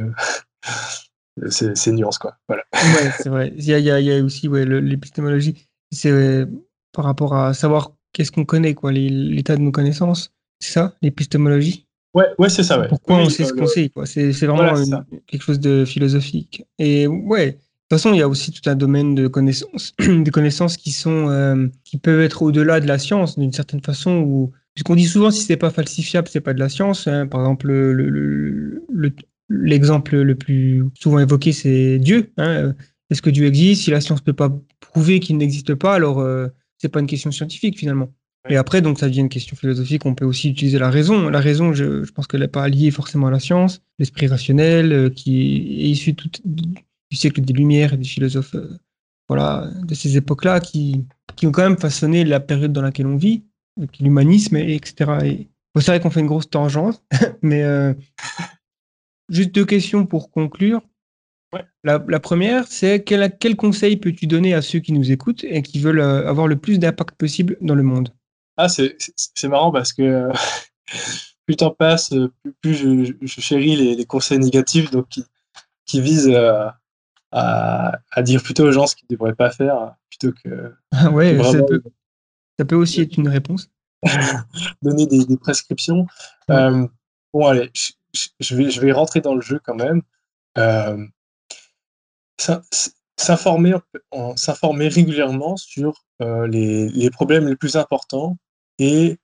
c'est 1.50 1.92
nuance 1.92 2.18
quoi. 2.18 2.36
Voilà. 2.48 2.64
Ouais, 2.72 3.10
c'est 3.18 3.28
vrai. 3.28 3.52
Il 3.56 3.64
y 3.64 3.74
a, 3.74 3.78
il 3.78 3.84
y 3.84 3.90
a, 3.90 4.00
il 4.00 4.06
y 4.06 4.12
a 4.12 4.22
aussi 4.22 4.48
ouais, 4.48 4.64
l'épistémologie, 4.64 5.68
c'est 5.90 6.10
euh, 6.10 6.46
par 6.92 7.04
rapport 7.04 7.34
à 7.34 7.54
savoir 7.54 7.92
qu'est-ce 8.12 8.32
qu'on 8.32 8.44
connaît, 8.44 8.74
quoi, 8.74 8.92
l'état 8.92 9.56
de 9.56 9.62
nos 9.62 9.72
connaissances. 9.72 10.32
C'est 10.60 10.72
ça, 10.72 10.94
l'épistémologie? 11.02 11.86
Ouais, 12.14 12.26
ouais 12.38 12.48
c'est 12.48 12.62
ça. 12.62 12.80
Ouais. 12.80 12.88
Pourquoi 12.88 13.18
oui, 13.18 13.24
on 13.26 13.30
sait 13.30 13.44
ce 13.44 13.52
qu'on 13.52 13.66
sait, 13.66 13.90
quoi? 13.90 14.06
C'est 14.06 14.32
vraiment 14.32 14.56
voilà, 14.56 14.80
une, 14.80 15.04
quelque 15.26 15.42
chose 15.42 15.60
de 15.60 15.84
philosophique. 15.84 16.64
Et 16.78 17.06
ouais, 17.06 17.46
de 17.46 17.52
toute 17.52 18.02
façon, 18.02 18.12
il 18.12 18.18
y 18.18 18.22
a 18.22 18.28
aussi 18.28 18.50
tout 18.50 18.68
un 18.68 18.74
domaine 18.74 19.14
de 19.14 19.28
connaissances, 19.28 19.94
des 19.98 20.30
connaissances 20.30 20.76
qui 20.76 20.90
sont, 20.90 21.28
euh, 21.28 21.68
qui 21.84 21.98
peuvent 21.98 22.20
être 22.20 22.42
au-delà 22.42 22.80
de 22.80 22.86
la 22.86 22.98
science, 22.98 23.38
d'une 23.38 23.52
certaine 23.52 23.82
façon, 23.82 24.18
ou 24.18 24.52
puisqu'on 24.78 24.94
dit 24.94 25.06
souvent 25.06 25.32
si 25.32 25.42
c'est 25.42 25.56
pas 25.56 25.70
falsifiable, 25.70 26.28
c'est 26.28 26.40
pas 26.40 26.54
de 26.54 26.60
la 26.60 26.68
science. 26.68 27.08
Hein. 27.08 27.26
Par 27.26 27.40
exemple, 27.40 27.66
le, 27.66 27.92
le, 27.92 28.84
le, 28.88 29.12
L'exemple 29.48 30.18
le 30.18 30.34
plus 30.36 30.84
souvent 30.94 31.18
évoqué, 31.18 31.50
c'est 31.50 31.98
Dieu. 31.98 32.30
Hein. 32.36 32.74
Est-ce 33.10 33.20
que 33.20 33.30
Dieu 33.30 33.46
existe? 33.46 33.82
Si 33.82 33.90
la 33.90 34.00
science 34.00 34.20
ne 34.20 34.24
peut 34.26 34.34
pas 34.34 34.56
prouver 34.78 35.18
qu'il 35.18 35.36
n'existe 35.36 35.74
pas, 35.74 35.96
alors 35.96 36.20
euh, 36.20 36.46
c'est 36.76 36.90
pas 36.90 37.00
une 37.00 37.08
question 37.08 37.32
scientifique 37.32 37.76
finalement. 37.76 38.12
Et 38.48 38.56
après, 38.56 38.80
donc, 38.80 39.00
ça 39.00 39.08
devient 39.08 39.22
une 39.22 39.28
question 39.28 39.56
philosophique. 39.56 40.06
On 40.06 40.14
peut 40.14 40.24
aussi 40.24 40.50
utiliser 40.50 40.78
la 40.78 40.90
raison. 40.90 41.28
La 41.28 41.40
raison, 41.40 41.72
je, 41.72 42.04
je 42.04 42.12
pense 42.12 42.28
qu'elle 42.28 42.42
n'est 42.42 42.46
pas 42.46 42.68
liée 42.68 42.92
forcément 42.92 43.26
à 43.26 43.32
la 43.32 43.40
science. 43.40 43.82
L'esprit 43.98 44.28
rationnel, 44.28 44.92
euh, 44.92 45.10
qui 45.10 45.40
est 45.80 45.88
issu 45.88 46.14
tout, 46.14 46.30
du 46.44 47.16
siècle 47.16 47.40
des 47.40 47.52
Lumières 47.52 47.94
et 47.94 47.96
des 47.96 48.04
philosophes, 48.04 48.54
euh, 48.54 48.78
voilà, 49.28 49.68
de 49.82 49.94
ces 49.94 50.16
époques-là, 50.16 50.60
qui, 50.60 51.04
qui 51.34 51.48
ont 51.48 51.50
quand 51.50 51.64
même 51.64 51.78
façonné 51.78 52.24
la 52.24 52.38
période 52.38 52.72
dans 52.72 52.82
laquelle 52.82 53.08
on 53.08 53.16
vit, 53.16 53.42
l'humanisme, 54.00 54.56
etc. 54.56 55.12
Et, 55.24 55.48
bon, 55.74 55.80
c'est 55.80 55.92
vrai 55.92 56.00
qu'on 56.00 56.10
fait 56.10 56.20
une 56.20 56.26
grosse 56.26 56.50
tangente, 56.50 57.02
mais 57.42 57.62
euh, 57.62 57.94
Juste 59.28 59.54
deux 59.54 59.64
questions 59.64 60.06
pour 60.06 60.30
conclure. 60.30 60.80
Ouais. 61.52 61.64
La, 61.84 62.02
la, 62.08 62.20
première, 62.20 62.66
c'est 62.66 63.02
quel, 63.04 63.36
quel, 63.38 63.56
conseil 63.56 63.96
peux-tu 63.96 64.26
donner 64.26 64.54
à 64.54 64.62
ceux 64.62 64.80
qui 64.80 64.92
nous 64.92 65.12
écoutent 65.12 65.44
et 65.44 65.62
qui 65.62 65.78
veulent 65.78 66.00
euh, 66.00 66.28
avoir 66.28 66.46
le 66.46 66.56
plus 66.56 66.78
d'impact 66.78 67.16
possible 67.16 67.56
dans 67.60 67.74
le 67.74 67.82
monde? 67.82 68.10
Ah, 68.56 68.68
c'est 68.68 69.48
marrant 69.48 69.70
parce 69.70 69.92
que 69.92 70.02
euh, 70.02 70.32
plus 71.46 71.52
le 71.52 71.56
temps 71.56 71.70
passe, 71.70 72.10
plus, 72.42 72.52
plus 72.60 72.74
je, 72.74 73.14
je, 73.20 73.40
chéris 73.40 73.76
les, 73.76 73.94
les, 73.94 74.04
conseils 74.04 74.38
négatifs 74.38 74.90
donc 74.90 75.08
qui, 75.08 75.24
qui 75.86 76.00
visent 76.00 76.28
euh, 76.28 76.66
à, 77.30 77.98
à, 78.10 78.22
dire 78.22 78.42
plutôt 78.42 78.64
aux 78.64 78.72
gens 78.72 78.86
ce 78.86 78.96
qu'ils 78.96 79.06
ne 79.10 79.16
devraient 79.16 79.34
pas 79.34 79.50
faire 79.50 79.94
plutôt 80.10 80.34
que. 80.44 80.74
Ah 80.92 81.10
ouais, 81.10 81.36
que 81.36 81.44
ça, 81.44 81.62
peut, 81.62 81.82
ça 82.58 82.64
peut 82.64 82.74
aussi 82.74 83.00
être 83.00 83.16
une 83.16 83.28
réponse. 83.28 83.70
donner 84.82 85.06
des, 85.06 85.24
des 85.24 85.36
prescriptions. 85.36 86.06
Euh, 86.50 86.86
bon, 87.32 87.46
allez, 87.46 87.70
je, 88.40 88.56
vais, 88.56 88.70
je 88.70 88.80
vais 88.80 88.92
rentrer 88.92 89.20
dans 89.20 89.34
le 89.34 89.40
jeu 89.40 89.60
quand 89.64 89.74
même. 89.74 90.02
s'informer, 93.16 93.74
s'informer 94.36 94.88
régulièrement 94.88 95.56
sur 95.56 96.04
les, 96.20 96.88
les, 96.88 97.10
problèmes 97.10 97.48
les 97.48 97.56
plus 97.56 97.76
importants 97.76 98.38
et 98.78 99.18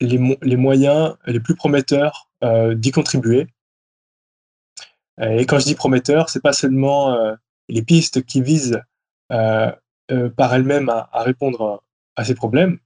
les, 0.00 0.38
les 0.42 0.56
moyens 0.56 1.16
les 1.26 1.40
plus 1.40 1.56
prometteurs 1.56 2.30
d'y 2.42 2.90
contribuer. 2.90 3.48
Et 5.20 5.44
quand 5.44 5.58
je 5.58 5.64
dis 5.64 5.74
prometteur, 5.74 6.30
c'est 6.30 6.42
pas 6.42 6.52
seulement 6.52 7.36
les 7.68 7.82
pistes 7.82 8.24
qui 8.24 8.42
visent 8.42 8.80
par 9.28 10.54
elles-mêmes 10.54 10.88
à, 10.88 11.08
à, 11.12 11.22
répondre 11.22 11.82
à 12.16 12.24
ces 12.24 12.34
problèmes, 12.34 12.78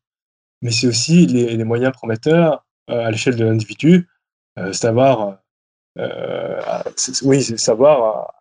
mais 0.62 0.70
c'est 0.70 0.86
aussi 0.86 1.26
les, 1.26 1.62
moyens 1.64 1.92
prometteurs 1.92 2.64
à 2.88 3.10
l'échelle 3.10 3.36
de 3.36 3.44
l'individu, 3.44 4.08
savoir, 4.72 5.38
oui, 7.22 7.42
savoir 7.42 8.32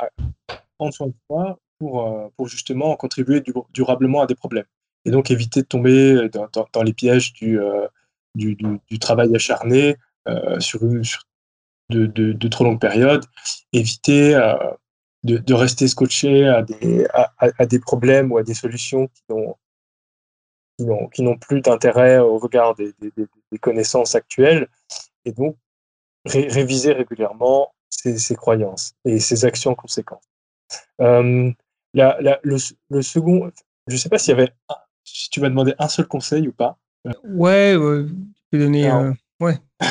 prendre 0.77 0.93
soin 0.93 1.07
de 1.07 1.14
soi 1.27 1.60
pour, 1.80 2.31
pour 2.38 2.47
justement 2.47 2.95
contribuer 2.95 3.43
durablement 3.73 4.22
à 4.22 4.26
des 4.26 4.35
problèmes. 4.35 4.65
Et 5.05 5.11
donc 5.11 5.31
éviter 5.31 5.61
de 5.61 5.68
tomber 5.68 6.30
dans, 6.30 6.84
les 6.84 6.93
pièges 6.93 7.34
du, 7.34 7.60
du, 8.35 8.99
travail 8.99 9.35
acharné 9.35 9.97
sur, 10.60 10.80
sur 11.03 11.23
de, 11.89 12.05
de, 12.05 12.47
trop 12.47 12.64
longues 12.64 12.80
périodes, 12.80 13.26
éviter 13.73 14.34
de, 15.23 15.53
rester 15.53 15.88
scotché 15.88 16.47
à 16.47 16.61
des, 16.61 17.05
à, 17.14 17.31
à, 17.38 17.65
des 17.65 17.80
problèmes 17.80 18.31
ou 18.31 18.38
à 18.38 18.43
des 18.43 18.53
solutions 18.53 19.07
qui 19.07 19.23
ont 19.30 19.55
qui 20.78 21.22
n'ont 21.22 21.38
plus 21.38 21.62
d'intérêt 21.62 22.20
au 22.20 22.38
regard 22.38 22.76
des, 22.76 22.94
des, 23.00 23.12
des, 23.52 23.60
connaissances 23.60 24.16
actuelles, 24.16 24.68
et 25.26 25.32
donc 25.32 25.56
réviser 26.26 26.94
régulièrement 26.94 27.74
ses, 27.90 28.18
ses, 28.18 28.36
croyances 28.36 28.94
et 29.06 29.20
ses 29.20 29.45
actions 29.45 29.76
conséquentes. 29.76 30.24
Euh, 31.02 31.52
la, 31.94 32.18
la, 32.22 32.40
le, 32.44 32.58
le, 32.90 33.02
second, 33.02 33.52
je 33.88 33.94
ne 33.94 34.00
sais 34.00 34.10
pas 34.10 34.18
s'il 34.18 34.32
y 34.32 34.34
avait, 34.34 34.52
si 35.04 35.30
tu 35.30 35.41
m'as 35.41 35.50
demandé 35.50 35.76
un 35.78 35.88
seul 35.88 36.08
conseil 36.08 36.48
ou 36.48 36.54
pas. 36.54 36.78
Ouais, 37.24 37.76
ouais 37.76 38.06
tu 38.06 38.44
peux 38.52 38.60
donner. 38.60 38.88
Alors, 38.88 39.02
euh, 39.02 39.14
ouais. 39.40 39.58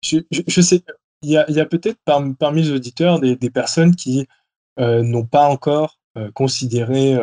Je, 0.00 0.18
je, 0.30 0.42
je, 0.46 0.60
sais, 0.60 0.84
il 1.22 1.30
y 1.30 1.36
a, 1.36 1.50
y 1.50 1.58
a 1.58 1.66
peut-être 1.66 1.98
par, 2.04 2.22
parmi 2.38 2.62
les 2.62 2.70
auditeurs 2.70 3.18
des, 3.18 3.34
des 3.34 3.50
personnes 3.50 3.96
qui 3.96 4.28
euh, 4.78 5.02
n'ont 5.02 5.26
pas 5.26 5.48
encore 5.48 5.98
euh, 6.16 6.30
considéré 6.30 7.18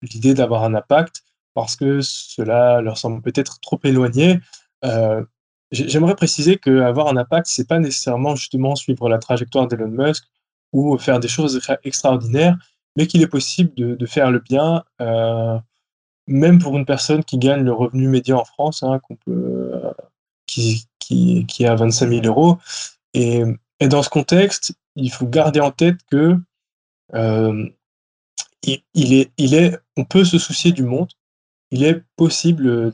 l'idée 0.00 0.32
d'avoir 0.32 0.62
un 0.62 0.74
impact 0.74 1.24
parce 1.60 1.76
que 1.76 2.00
cela 2.00 2.80
leur 2.80 2.96
semble 2.96 3.20
peut-être 3.20 3.60
trop 3.60 3.78
éloigné. 3.84 4.40
Euh, 4.82 5.22
J'aimerais 5.72 6.16
préciser 6.16 6.56
qu'avoir 6.56 7.08
un 7.08 7.16
impact, 7.18 7.46
c'est 7.46 7.68
pas 7.68 7.78
nécessairement 7.78 8.34
justement 8.34 8.74
suivre 8.74 9.08
la 9.10 9.18
trajectoire 9.18 9.68
d'Elon 9.68 9.88
Musk 9.88 10.24
ou 10.72 10.96
faire 10.96 11.20
des 11.20 11.28
choses 11.28 11.60
extraordinaires, 11.84 12.56
mais 12.96 13.06
qu'il 13.06 13.22
est 13.22 13.28
possible 13.28 13.72
de, 13.76 14.06
faire 14.06 14.30
le 14.30 14.40
bien, 14.40 14.82
euh, 15.02 15.58
même 16.26 16.58
pour 16.58 16.76
une 16.76 16.86
personne 16.86 17.22
qui 17.22 17.38
gagne 17.38 17.62
le 17.62 17.72
revenu 17.72 18.08
médian 18.08 18.40
en 18.40 18.44
France, 18.44 18.82
hein, 18.82 19.00
peut, 19.26 19.70
euh, 19.74 19.92
qui, 20.46 20.88
qui, 20.98 21.66
à 21.66 21.76
25 21.76 22.08
000 22.08 22.26
euros. 22.26 22.58
Et, 23.14 23.44
dans 23.80 24.02
ce 24.02 24.08
contexte, 24.08 24.74
il 24.96 25.12
faut 25.12 25.26
garder 25.26 25.60
en 25.60 25.70
tête 25.70 25.98
que 26.10 26.36
il 28.94 29.54
est, 29.54 29.78
on 29.96 30.04
peut 30.04 30.24
se 30.24 30.38
soucier 30.38 30.72
du 30.72 30.82
monde, 30.82 31.10
il 31.70 31.84
est 31.84 32.02
possible 32.16 32.92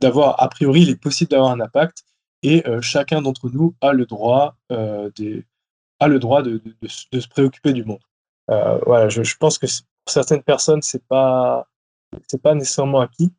d'avoir, 0.00 0.42
a 0.42 0.48
priori, 0.48 0.82
il 0.82 0.90
est 0.90 1.00
possible 1.00 1.30
d'avoir 1.30 1.52
un 1.52 1.60
impact 1.60 2.04
et 2.42 2.66
euh, 2.66 2.80
chacun 2.80 3.22
d'entre 3.22 3.50
nous 3.50 3.74
a 3.80 3.92
le 3.92 4.06
droit, 4.06 4.56
euh, 4.72 5.10
le 5.18 6.18
droit 6.18 6.42
de, 6.42 6.62
se 6.86 7.28
préoccuper 7.28 7.72
du 7.72 7.84
monde. 7.84 8.00
Euh, 8.50 8.78
voilà, 8.86 9.08
je, 9.08 9.36
pense 9.38 9.58
que 9.58 9.66
pour 9.66 10.12
certaines 10.12 10.42
personnes, 10.42 10.82
c'est 10.82 11.04
pas, 11.06 11.66
pas 12.42 12.54
nécessairement 12.54 13.00
acquis, 13.00 13.32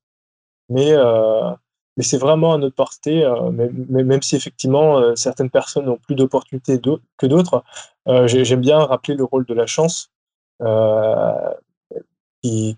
mais, 0.69 0.91
euh, 0.91 1.51
mais 1.97 2.03
c'est 2.03 2.17
vraiment 2.17 2.53
à 2.53 2.57
notre 2.57 2.75
portée, 2.75 3.27
mais, 3.51 3.69
même 4.03 4.21
si 4.21 4.35
effectivement 4.35 5.15
certaines 5.15 5.49
personnes 5.49 5.89
ont 5.89 5.97
plus 5.97 6.15
d'opportunités 6.15 6.79
que 7.17 7.25
d'autres, 7.25 7.63
j'aime 8.25 8.61
bien 8.61 8.79
rappeler 8.79 9.15
le 9.15 9.23
rôle 9.23 9.45
de 9.45 9.53
la 9.53 9.65
chance. 9.65 10.11
Qui, 12.41 12.77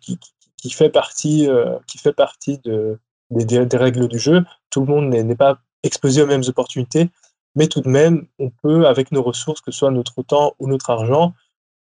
qui 0.61 0.69
fait 0.69 0.89
partie, 0.89 1.49
euh, 1.49 1.77
qui 1.87 1.97
fait 1.97 2.13
partie 2.13 2.59
de, 2.59 2.99
des, 3.31 3.77
règles 3.77 4.07
du 4.07 4.19
jeu. 4.19 4.45
Tout 4.69 4.81
le 4.81 4.85
monde 4.85 5.09
n'est 5.09 5.35
pas 5.35 5.57
exposé 5.83 6.21
aux 6.21 6.27
mêmes 6.27 6.43
opportunités, 6.47 7.09
mais 7.55 7.67
tout 7.67 7.81
de 7.81 7.89
même, 7.89 8.27
on 8.39 8.51
peut, 8.51 8.87
avec 8.87 9.11
nos 9.11 9.23
ressources, 9.23 9.59
que 9.59 9.71
ce 9.71 9.79
soit 9.79 9.91
notre 9.91 10.21
temps 10.21 10.53
ou 10.59 10.67
notre 10.67 10.91
argent, 10.91 11.33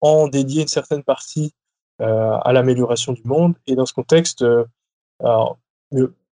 en 0.01 0.27
dédier 0.27 0.61
une 0.61 0.67
certaine 0.67 1.03
partie 1.03 1.53
euh, 2.01 2.37
à 2.43 2.51
l'amélioration 2.51 3.13
du 3.13 3.23
monde. 3.23 3.55
Et 3.65 3.75
dans 3.75 3.85
ce 3.85 3.93
contexte, 3.93 4.43
euh, 4.43 4.65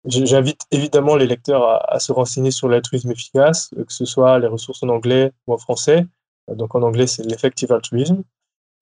j'invite 0.05 0.61
évidemment 0.71 1.15
les 1.15 1.25
lecteurs 1.25 1.89
à, 1.89 1.99
se 1.99 2.11
renseigner 2.11 2.51
sur 2.51 2.67
l'altruisme 2.67 3.11
efficace, 3.11 3.69
que 3.69 3.93
ce 3.93 4.03
soit 4.03 4.37
les 4.39 4.47
ressources 4.47 4.83
en 4.83 4.89
anglais 4.89 5.31
ou 5.47 5.53
en 5.53 5.57
français. 5.57 6.05
Donc 6.49 6.75
en 6.75 6.81
anglais, 6.81 7.07
c'est 7.07 7.23
l'effective 7.23 7.71
altruisme. 7.71 8.23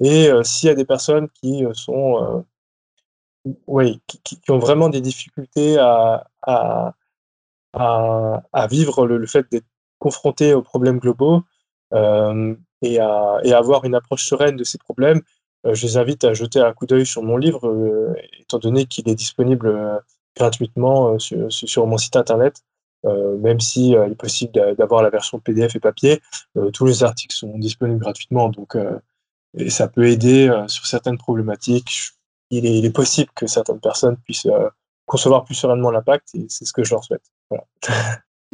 Et 0.03 0.31
s'il 0.43 0.67
y 0.67 0.71
a 0.71 0.75
des 0.75 0.83
personnes 0.83 1.29
qui 1.29 1.63
sont 1.73 2.43
oui, 3.67 4.01
qui, 4.23 4.39
ont 4.49 4.59
vraiment 4.59 4.89
des 4.89 5.01
difficultés 5.01 5.77
à, 5.77 6.23
vivre 8.69 9.07
le, 9.07 9.27
fait 9.27 9.45
d'être 9.51 9.65
confrontés 9.99 10.53
aux 10.53 10.61
problèmes 10.61 10.99
globaux 10.99 11.41
euh, 11.93 12.55
et, 12.81 12.99
à, 12.99 13.39
avoir 13.53 13.85
une 13.85 13.95
approche 13.95 14.25
sereine 14.25 14.55
de 14.57 14.63
ces 14.63 14.77
problèmes. 14.77 15.21
Euh, 15.65 15.73
je 15.73 15.85
les 15.85 15.97
invite 15.97 16.23
à 16.23 16.33
jeter 16.33 16.59
un 16.59 16.73
coup 16.73 16.85
d'œil 16.85 17.05
sur 17.05 17.23
mon 17.23 17.37
livre, 17.37 17.67
euh, 17.67 18.15
étant 18.39 18.59
donné 18.59 18.85
qu'il 18.85 19.07
est 19.09 19.15
disponible 19.15 20.01
gratuitement 20.35 21.19
sur, 21.19 21.51
sur, 21.51 21.87
mon 21.87 21.97
site 21.97 22.15
internet. 22.15 22.63
même 23.03 23.59
si 23.59 23.91
il 23.91 24.11
est 24.11 24.15
possible 24.15 24.53
d'avoir 24.77 25.03
la 25.03 25.09
version 25.09 25.39
PDF 25.39 25.75
et 25.75 25.79
papier, 25.79 26.21
tous 26.73 26.85
les 26.85 27.03
articles 27.03 27.35
sont 27.35 27.57
disponibles 27.57 27.99
gratuitement, 27.99 28.49
donc 28.49 28.77
et 29.57 29.69
ça 29.69 29.89
peut 29.89 30.07
aider 30.07 30.49
sur 30.67 30.85
certaines 30.85 31.17
problématiques 31.17 32.13
il 32.51 32.85
est, 32.85 32.91
possible 32.91 33.31
que 33.35 33.47
certaines 33.47 33.79
personnes 33.79 34.17
puissent 34.17 34.45
euh, 34.45 34.69
concevoir 35.05 35.45
plus 35.45 35.55
sereinement 35.55 35.89
l'impact 35.89 36.29
et 36.35 36.45
c'est 36.49 36.65
ce 36.65 36.73
que 36.73 36.83
je 36.83 36.91
leur 36.91 37.03
souhaite. 37.03 37.23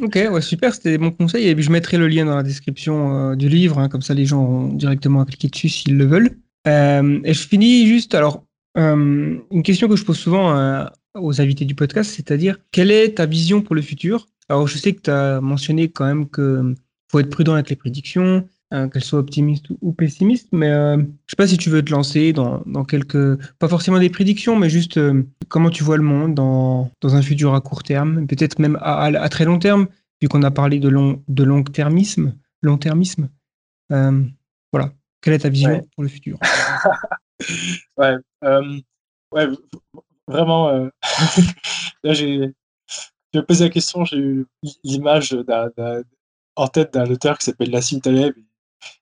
Ok, 0.00 0.14
ouais, 0.14 0.40
super, 0.40 0.72
c'était 0.72 0.92
des 0.92 0.98
bons 0.98 1.10
conseils. 1.10 1.48
Et 1.48 1.60
je 1.60 1.72
mettrai 1.72 1.96
le 1.96 2.06
lien 2.06 2.24
dans 2.24 2.36
la 2.36 2.44
description 2.44 3.32
euh, 3.32 3.34
du 3.34 3.48
livre, 3.48 3.80
hein, 3.80 3.88
comme 3.88 4.00
ça 4.00 4.14
les 4.14 4.26
gens 4.26 4.40
ont 4.40 4.68
directement 4.68 5.22
à 5.22 5.24
cliquer 5.24 5.48
dessus 5.48 5.68
s'ils 5.68 5.96
le 5.96 6.04
veulent. 6.04 6.38
Euh, 6.68 7.18
et 7.24 7.34
je 7.34 7.48
finis 7.48 7.84
juste, 7.88 8.14
alors, 8.14 8.44
une 8.76 9.62
question 9.64 9.88
que 9.88 9.96
je 9.96 10.04
pose 10.04 10.16
souvent 10.16 10.86
aux 11.16 11.40
invités 11.40 11.64
du 11.64 11.74
podcast, 11.74 12.12
c'est-à-dire, 12.14 12.58
quelle 12.70 12.92
est 12.92 13.16
ta 13.16 13.26
vision 13.26 13.60
pour 13.60 13.74
le 13.74 13.82
futur? 13.82 14.28
Alors, 14.48 14.68
je 14.68 14.78
sais 14.78 14.92
que 14.92 15.00
tu 15.00 15.10
as 15.10 15.40
mentionné 15.40 15.90
quand 15.90 16.06
même 16.06 16.30
qu'il 16.30 16.76
faut 17.10 17.18
être 17.18 17.30
prudent 17.30 17.54
avec 17.54 17.68
les 17.68 17.74
prédictions, 17.74 18.46
euh, 18.74 18.86
qu'elle 18.88 19.02
soit 19.02 19.18
optimiste 19.18 19.66
ou 19.80 19.92
pessimiste, 19.92 20.48
mais 20.52 20.68
euh, 20.68 20.98
je 20.98 21.30
sais 21.30 21.36
pas 21.36 21.46
si 21.46 21.56
tu 21.56 21.70
veux 21.70 21.82
te 21.82 21.90
lancer 21.90 22.34
dans, 22.34 22.62
dans 22.66 22.84
quelques, 22.84 23.40
pas 23.58 23.66
forcément 23.66 23.98
des 23.98 24.10
prédictions, 24.10 24.56
mais 24.56 24.68
juste 24.68 24.98
euh, 24.98 25.22
comment 25.48 25.70
tu 25.70 25.82
vois 25.82 25.96
le 25.96 26.02
monde 26.02 26.34
dans, 26.34 26.90
dans 27.00 27.14
un 27.14 27.22
futur 27.22 27.54
à 27.54 27.62
court 27.62 27.82
terme, 27.82 28.26
peut-être 28.26 28.58
même 28.58 28.76
à, 28.82 29.04
à, 29.04 29.22
à, 29.22 29.28
très 29.30 29.46
long 29.46 29.58
terme, 29.58 29.86
vu 30.20 30.28
qu'on 30.28 30.42
a 30.42 30.50
parlé 30.50 30.80
de 30.80 30.88
long, 30.90 31.22
de 31.28 31.44
long 31.44 31.62
termisme, 31.62 32.34
long 32.60 32.76
termisme. 32.76 33.30
Euh, 33.90 34.22
voilà. 34.70 34.92
Quelle 35.22 35.32
est 35.32 35.38
ta 35.38 35.48
vision 35.48 35.70
ouais. 35.70 35.82
pour 35.94 36.02
le 36.02 36.10
futur? 36.10 36.38
Ouais, 37.96 38.16
ouais, 39.32 39.46
vraiment. 40.26 40.70
là, 42.02 42.12
j'ai, 42.12 42.52
je 43.32 43.38
me 43.38 43.44
posé 43.44 43.64
la 43.64 43.70
question, 43.70 44.04
j'ai 44.04 44.18
eu 44.18 44.46
l'image 44.82 45.36
en 46.56 46.68
tête 46.68 46.94
d'un 46.94 47.06
auteur 47.06 47.38
qui 47.38 47.44
s'appelle 47.44 47.70
Nassim 47.70 48.00
Taleb 48.00 48.34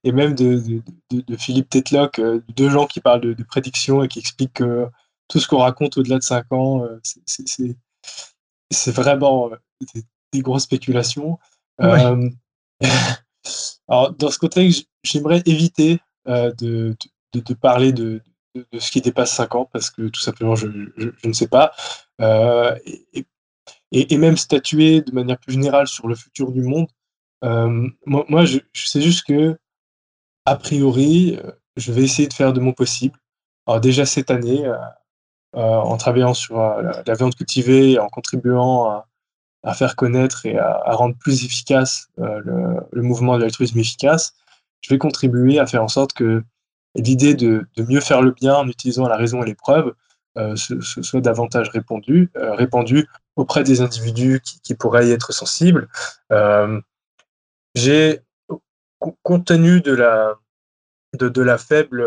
et 0.04 0.12
même 0.12 0.34
de, 0.34 0.58
de, 0.58 0.82
de, 1.10 1.20
de 1.20 1.36
Philippe 1.36 1.70
Tetlock, 1.70 2.18
euh, 2.18 2.40
deux 2.54 2.70
gens 2.70 2.86
qui 2.86 3.00
parlent 3.00 3.20
de, 3.20 3.32
de 3.32 3.44
prédiction 3.44 4.02
et 4.02 4.08
qui 4.08 4.18
expliquent 4.18 4.54
que 4.54 4.86
tout 5.28 5.40
ce 5.40 5.48
qu'on 5.48 5.58
raconte 5.58 5.98
au-delà 5.98 6.18
de 6.18 6.22
5 6.22 6.52
ans, 6.52 6.84
euh, 6.84 7.00
c'est 8.70 8.92
vraiment 8.92 9.50
euh, 9.50 9.56
des, 9.94 10.02
des, 10.32 10.40
grosses 10.40 10.64
spéculations. 10.64 11.38
Ouais. 11.78 12.04
Euh, 12.04 12.30
alors, 13.88 14.12
dans 14.12 14.30
ce 14.30 14.38
contexte, 14.38 14.86
j'aimerais 15.02 15.42
éviter 15.46 16.00
euh, 16.28 16.52
de, 16.52 16.96
parler 17.60 17.92
de, 17.92 18.22
ce 18.78 18.90
qui 18.90 19.00
dépasse 19.00 19.32
5 19.34 19.54
ans 19.54 19.68
parce 19.72 19.90
que 19.90 20.08
tout 20.08 20.20
simplement, 20.20 20.54
je, 20.54 20.68
je, 20.96 21.10
je 21.16 21.28
ne 21.28 21.32
sais 21.32 21.48
pas. 21.48 21.72
Euh, 22.20 22.76
et, 22.86 23.26
et, 23.92 24.14
et, 24.14 24.18
même 24.18 24.36
statuer 24.36 25.00
de 25.00 25.12
manière 25.12 25.38
plus 25.38 25.52
générale 25.52 25.86
sur 25.86 26.08
le 26.08 26.14
futur 26.14 26.52
du 26.52 26.62
monde. 26.62 26.88
Moi, 27.42 28.24
moi 28.28 28.44
je, 28.44 28.58
je, 28.72 28.86
sais 28.86 29.00
juste 29.00 29.24
que 29.26 29.56
a 30.46 30.56
priori, 30.56 31.38
euh, 31.44 31.50
je 31.76 31.92
vais 31.92 32.02
essayer 32.02 32.28
de 32.28 32.32
faire 32.32 32.52
de 32.52 32.60
mon 32.60 32.72
possible. 32.72 33.18
Alors 33.66 33.80
déjà 33.80 34.06
cette 34.06 34.30
année, 34.30 34.64
euh, 34.64 34.76
euh, 35.56 35.60
en 35.60 35.96
travaillant 35.96 36.34
sur 36.34 36.58
la, 36.58 37.14
viande 37.14 37.34
cultivée 37.34 37.98
en 37.98 38.08
contribuant 38.08 39.02
à, 39.64 39.74
faire 39.74 39.96
connaître 39.96 40.46
et 40.46 40.58
à, 40.58 40.92
rendre 40.92 41.16
plus 41.16 41.44
efficace 41.44 42.08
le, 42.18 43.02
mouvement 43.02 43.36
de 43.36 43.42
l'altruisme 43.42 43.78
efficace, 43.78 44.34
je 44.80 44.94
vais 44.94 44.98
contribuer 44.98 45.58
à 45.58 45.66
faire 45.66 45.82
en 45.82 45.88
sorte 45.88 46.12
que 46.12 46.44
l'idée 46.94 47.34
de, 47.34 47.66
mieux 47.88 48.00
faire 48.00 48.22
le 48.22 48.30
bien 48.32 48.54
en 48.54 48.68
utilisant 48.68 49.08
la 49.08 49.16
raison 49.16 49.42
et 49.42 49.46
les 49.46 49.54
preuves 49.54 49.92
soit 50.56 51.20
davantage 51.20 51.70
répandue, 51.70 52.30
répandue 52.34 53.08
auprès 53.36 53.64
des 53.64 53.80
individus 53.80 54.40
qui, 54.44 54.60
qui 54.60 54.74
pourraient 54.74 55.08
y 55.08 55.12
être 55.12 55.32
sensibles. 55.32 55.88
J'ai, 57.74 58.20
compte 59.22 59.46
tenu 59.46 59.80
de 59.80 59.92
la, 59.92 60.34
de, 61.14 61.28
de 61.28 61.42
la 61.42 61.58
faible 61.58 62.04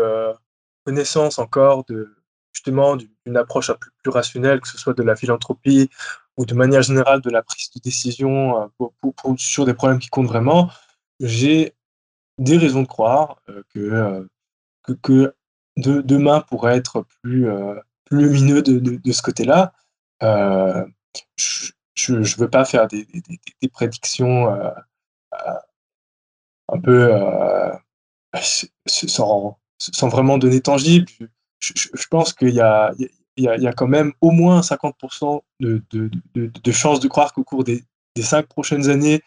connaissance 0.84 1.38
encore 1.38 1.84
de, 1.84 2.20
justement 2.52 2.96
d'une 2.96 3.36
approche 3.36 3.70
plus 4.02 4.10
rationnelle, 4.10 4.60
que 4.60 4.68
ce 4.68 4.78
soit 4.78 4.94
de 4.94 5.02
la 5.02 5.16
philanthropie 5.16 5.90
ou 6.36 6.46
de 6.46 6.54
manière 6.54 6.82
générale 6.82 7.20
de 7.20 7.30
la 7.30 7.42
prise 7.42 7.70
de 7.70 7.80
décision 7.80 8.62
euh, 8.62 8.66
pour, 8.98 9.34
sur 9.38 9.64
des 9.64 9.74
problèmes 9.74 9.98
qui 9.98 10.08
comptent 10.08 10.26
vraiment, 10.26 10.70
j'ai 11.20 11.74
des 12.38 12.56
raisons 12.56 12.82
de 12.82 12.86
croire 12.86 13.40
euh, 13.48 13.62
que, 13.74 13.78
euh, 13.78 14.24
que, 14.82 14.92
que 14.92 15.34
de, 15.76 16.00
demain 16.00 16.40
pourrait 16.40 16.76
être 16.76 17.04
plus, 17.22 17.46
plus 18.04 18.22
lumineux 18.22 18.62
de, 18.62 18.78
de, 18.78 19.12
ce 19.12 19.22
côté-là. 19.22 19.72
je 20.20 22.14
ne 22.14 22.36
veux 22.38 22.50
pas 22.50 22.64
faire 22.64 22.88
des, 22.88 23.04
des, 23.04 23.40
des 23.62 23.68
prédictions 23.68 24.52
un 26.72 26.80
peu 26.80 27.10
sans, 28.86 29.58
sans 29.78 30.08
vraiment 30.08 30.38
donner 30.38 30.60
tangible 30.60 31.06
je, 31.60 32.06
pense 32.10 32.32
qu'il 32.32 32.50
y 32.50 32.60
a, 32.60 32.92
il 33.36 33.44
y, 33.44 33.66
a, 33.66 33.72
quand 33.72 33.86
même 33.86 34.12
au 34.20 34.30
moins 34.30 34.60
50% 34.60 35.40
de, 35.60 36.72
chances 36.72 37.00
de 37.00 37.08
croire 37.08 37.32
qu'au 37.32 37.44
cours 37.44 37.64
des, 37.64 37.84
cinq 38.18 38.46
prochaines 38.46 38.88
années, 38.90 39.22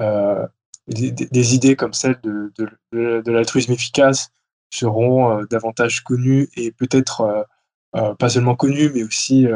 euh, 0.00 0.46
des, 0.88 1.54
idées 1.54 1.76
comme 1.76 1.92
celle 1.92 2.20
de, 2.22 2.52
l'altruisme 3.30 3.72
efficace 3.72 4.30
seront 4.70 5.30
euh, 5.30 5.44
davantage 5.48 6.02
connues 6.02 6.48
et 6.56 6.72
peut-être 6.72 7.20
euh, 7.22 7.42
euh, 7.94 8.14
pas 8.14 8.28
seulement 8.28 8.56
connues, 8.56 8.90
mais 8.92 9.04
aussi, 9.04 9.46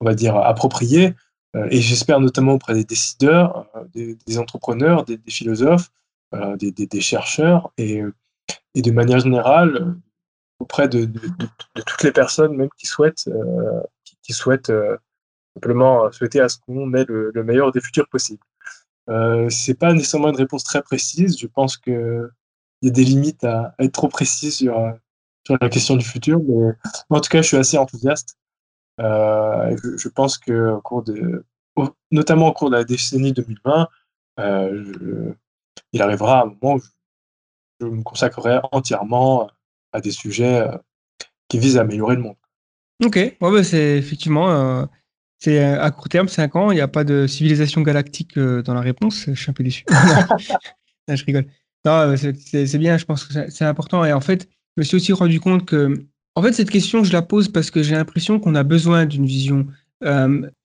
on 0.00 0.04
va 0.04 0.14
dire, 0.14 0.36
appropriées. 0.36 1.14
et 1.54 1.80
j'espère 1.80 2.20
notamment 2.20 2.52
auprès 2.52 2.74
des 2.74 2.84
décideurs, 2.84 3.66
des, 3.94 4.38
entrepreneurs, 4.38 5.04
des, 5.04 5.18
philosophes, 5.28 5.90
des, 6.58 7.00
chercheurs 7.00 7.72
et, 7.78 8.02
de 8.74 8.90
manière 8.90 9.20
générale, 9.20 9.94
auprès 10.58 10.88
de, 10.88 11.08
toutes 11.74 12.02
les 12.02 12.12
personnes 12.12 12.56
même 12.56 12.70
qui 12.78 12.86
souhaitent, 12.86 13.28
euh, 13.28 13.80
qui, 14.22 14.32
souhaitent 14.32 14.70
euh, 14.70 14.96
simplement 15.54 16.10
souhaiter 16.12 16.40
à 16.40 16.48
ce 16.48 16.58
qu'on 16.58 16.92
ait 16.94 17.04
le, 17.06 17.32
meilleur 17.44 17.72
des 17.72 17.80
futurs 17.80 18.08
possibles. 18.08 18.42
Euh, 19.10 19.48
c'est 19.50 19.74
pas 19.74 19.92
nécessairement 19.92 20.30
une 20.30 20.36
réponse 20.36 20.64
très 20.64 20.82
précise. 20.82 21.38
Je 21.38 21.46
pense 21.46 21.76
qu'il 21.76 22.30
y 22.82 22.88
a 22.88 22.90
des 22.90 23.04
limites 23.04 23.44
à, 23.44 23.74
être 23.78 23.92
trop 23.92 24.08
précis 24.08 24.50
sur, 24.50 24.74
sur 25.46 25.56
la 25.60 25.68
question 25.68 25.96
du 25.96 26.04
futur, 26.04 26.40
mais 26.40 26.72
en 27.10 27.20
tout 27.20 27.28
cas, 27.28 27.42
je 27.42 27.48
suis 27.48 27.56
assez 27.56 27.76
enthousiaste. 27.76 28.38
je, 28.98 30.08
pense 30.08 30.38
que 30.38 30.70
au 30.70 30.80
cours 30.80 31.02
de, 31.02 31.44
notamment 32.10 32.48
au 32.48 32.52
cours 32.52 32.70
de 32.70 32.76
la 32.76 32.84
décennie 32.84 33.32
2020, 33.32 33.88
il 35.92 36.02
arrivera 36.02 36.42
un 36.42 36.46
moment 36.46 36.76
où 36.76 36.82
je 37.80 37.86
me 37.86 38.02
consacrerai 38.02 38.60
entièrement 38.72 39.48
à 39.92 40.00
des 40.00 40.10
sujets 40.10 40.60
euh, 40.60 40.76
qui 41.48 41.58
visent 41.58 41.78
à 41.78 41.82
améliorer 41.82 42.16
le 42.16 42.22
monde. 42.22 42.36
Ok, 43.04 43.16
ouais, 43.16 43.36
bah, 43.40 43.64
c'est 43.64 43.96
effectivement, 43.96 44.50
euh, 44.50 44.84
c'est 45.38 45.64
euh, 45.64 45.82
à 45.82 45.90
court 45.90 46.08
terme, 46.08 46.28
5 46.28 46.56
ans, 46.56 46.70
il 46.70 46.74
n'y 46.74 46.80
a 46.80 46.88
pas 46.88 47.04
de 47.04 47.26
civilisation 47.26 47.80
galactique 47.82 48.38
dans 48.38 48.74
la 48.74 48.80
réponse. 48.80 49.24
Je 49.26 49.40
suis 49.40 49.50
un 49.50 49.54
peu 49.54 49.64
déçu. 49.64 49.84
je 51.08 51.24
rigole. 51.24 51.46
Non, 51.84 52.14
c'est 52.16 52.78
bien, 52.78 52.96
je 52.96 53.04
pense 53.04 53.24
que 53.24 53.50
c'est 53.50 53.64
important. 53.64 54.04
Et 54.04 54.12
en 54.12 54.20
fait, 54.20 54.48
je 54.76 54.80
me 54.80 54.84
suis 54.84 54.96
aussi 54.96 55.12
rendu 55.12 55.38
compte 55.38 55.66
que, 55.66 56.06
en 56.34 56.42
fait, 56.42 56.52
cette 56.52 56.70
question, 56.70 57.04
je 57.04 57.12
la 57.12 57.20
pose 57.20 57.48
parce 57.48 57.70
que 57.70 57.82
j'ai 57.82 57.94
l'impression 57.94 58.40
qu'on 58.40 58.54
a 58.54 58.62
besoin 58.62 59.04
d'une 59.04 59.26
vision 59.26 59.66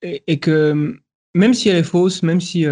et, 0.00 0.40
que 0.40 0.98
même 1.34 1.52
si 1.52 1.68
elle 1.68 1.76
est 1.76 1.82
fausse, 1.82 2.22
même 2.22 2.40
si 2.40 2.64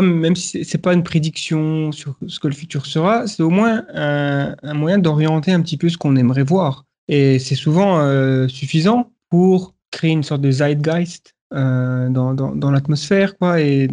même 0.00 0.36
si 0.36 0.64
c'est 0.64 0.78
pas 0.78 0.94
une 0.94 1.02
prédiction 1.02 1.90
sur 1.92 2.16
ce 2.26 2.38
que 2.38 2.48
le 2.48 2.54
futur 2.54 2.86
sera, 2.86 3.26
c'est 3.26 3.42
au 3.42 3.50
moins 3.50 3.84
un, 3.92 4.74
moyen 4.74 4.98
d'orienter 4.98 5.52
un 5.52 5.60
petit 5.60 5.76
peu 5.76 5.88
ce 5.88 5.98
qu'on 5.98 6.16
aimerait 6.16 6.44
voir. 6.44 6.84
Et 7.08 7.38
c'est 7.38 7.56
souvent 7.56 7.98
euh, 8.00 8.46
suffisant 8.46 9.12
pour 9.30 9.74
créer 9.90 10.12
une 10.12 10.22
sorte 10.22 10.42
de 10.42 10.50
zeitgeist 10.50 11.34
euh, 11.52 12.08
dans, 12.08 12.34
dans, 12.34 12.70
l'atmosphère, 12.70 13.36
quoi. 13.36 13.60
Et 13.60 13.88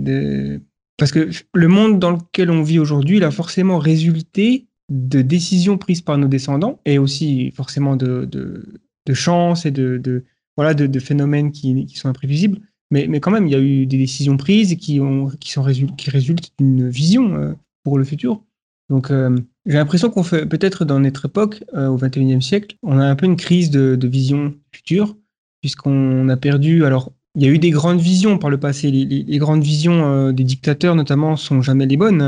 Parce 0.98 1.11
que 1.11 1.30
le 1.53 1.67
monde 1.67 2.00
dans 2.00 2.11
lequel 2.11 2.51
on 2.51 2.61
vit 2.61 2.80
aujourd'hui, 2.80 3.17
il 3.17 3.24
a 3.24 3.32
forcément 3.32 3.80
résulté 3.80 4.67
de 4.90 5.22
décisions 5.22 5.77
prises 5.77 6.01
par 6.01 6.17
nos 6.17 6.27
descendants 6.27 6.80
et 6.85 7.00
aussi 7.00 7.51
forcément 7.51 7.95
de, 7.95 8.26
de, 8.26 8.82
de 9.06 9.14
chance 9.14 9.66
et 9.66 9.72
de, 9.72 9.98
de 9.98 10.26
voilà, 10.56 10.74
de, 10.74 10.85
de, 10.85 11.00
phénomènes 11.00 11.51
qui 11.51 11.92
sont 11.95 12.08
imprévisibles. 12.08 12.59
Mais, 12.91 13.07
mais 13.07 13.19
quand 13.19 13.32
même, 13.32 13.48
il 13.48 13.51
y 13.51 13.56
a 13.56 13.59
eu 13.59 13.85
des 13.85 13.98
décisions 13.98 14.38
prises 14.38 14.75
qui, 14.75 14.99
ont, 14.99 15.27
qui, 15.40 15.51
sont 15.51 15.66
qui 15.98 16.09
résultent 16.09 16.51
d'une 16.57 16.90
vision 16.90 17.35
euh, 17.35 17.53
pour 17.83 17.98
le 17.98 18.06
futur. 18.06 18.41
Donc, 18.90 19.11
euh, 19.11 19.38
j'ai 19.66 19.75
l'impression 19.75 20.09
qu'on 20.09 20.24
fait, 20.24 20.45
peut-être 20.45 20.85
dans 20.85 20.99
notre 20.99 21.25
époque, 21.25 21.64
euh, 21.74 21.88
au 21.88 21.98
XXIe 21.98 22.41
siècle, 22.41 22.77
on 22.83 22.98
a 22.98 23.06
un 23.06 23.16
peu 23.16 23.25
une 23.25 23.35
crise 23.35 23.69
de, 23.69 24.07
vision 24.07 24.53
future, 24.72 25.17
puisqu'on 25.61 26.30
a 26.30 26.38
perdu. 26.38 26.85
Alors, 26.85 27.11
il 27.35 27.43
y 27.43 27.45
a 27.45 27.51
eu 27.51 27.59
des 27.59 27.72
grandes 27.72 27.99
visions 27.99 28.38
par 28.38 28.49
le 28.49 28.57
passé. 28.57 28.90
Les, 28.90 29.38
grandes 29.38 29.61
visions 29.61 30.32
des 30.32 30.43
dictateurs, 30.45 30.95
notamment, 30.95 31.35
sont 31.35 31.61
jamais 31.61 31.85
les 31.85 31.98
bonnes, 31.98 32.22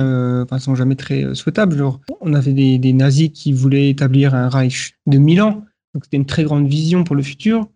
enfin, 0.43 0.59
sont 0.59 0.75
jamais 0.75 0.95
très 0.95 1.33
souhaitables. 1.33 1.77
Genre, 1.77 1.99
on 2.21 2.33
avait 2.33 2.53
des, 2.77 2.93
nazis 2.93 3.31
qui 3.33 3.53
voulaient 3.53 3.89
établir 3.89 4.35
un 4.35 4.49
Reich 4.49 4.93
de 5.07 5.17
mille 5.17 5.41
ans, 5.41 5.63
donc 5.95 6.03
c'était 6.03 6.17
une 6.17 6.27
très 6.27 6.43
grande 6.43 6.67
vision 6.67 7.03
pour 7.05 7.15
le 7.15 7.23
futur. 7.23 7.67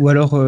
Ou 0.00 0.08
alors, 0.08 0.40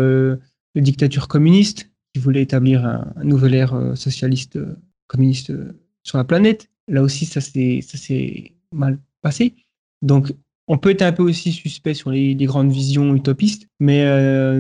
de 0.74 0.80
dictature 0.80 1.28
communiste 1.28 1.90
qui 2.12 2.20
voulait 2.20 2.42
établir 2.42 2.84
un, 2.84 3.12
nouvel 3.22 3.54
ère 3.54 3.74
euh, 3.74 3.94
socialiste 3.94 4.56
euh, 4.56 4.76
communiste 5.06 5.50
euh, 5.50 5.80
sur 6.02 6.18
la 6.18 6.24
planète. 6.24 6.68
Là 6.88 7.02
aussi, 7.02 7.24
ça 7.24 7.40
s'est 7.40 8.54
mal 8.72 8.98
passé. 9.22 9.54
Donc, 10.02 10.32
on 10.66 10.78
peut 10.78 10.90
être 10.90 11.02
un 11.02 11.12
peu 11.12 11.22
aussi 11.22 11.52
suspect 11.52 11.94
sur 11.94 12.10
les, 12.10 12.34
grandes 12.34 12.70
visions 12.70 13.14
utopistes, 13.14 13.66
mais 13.80 14.04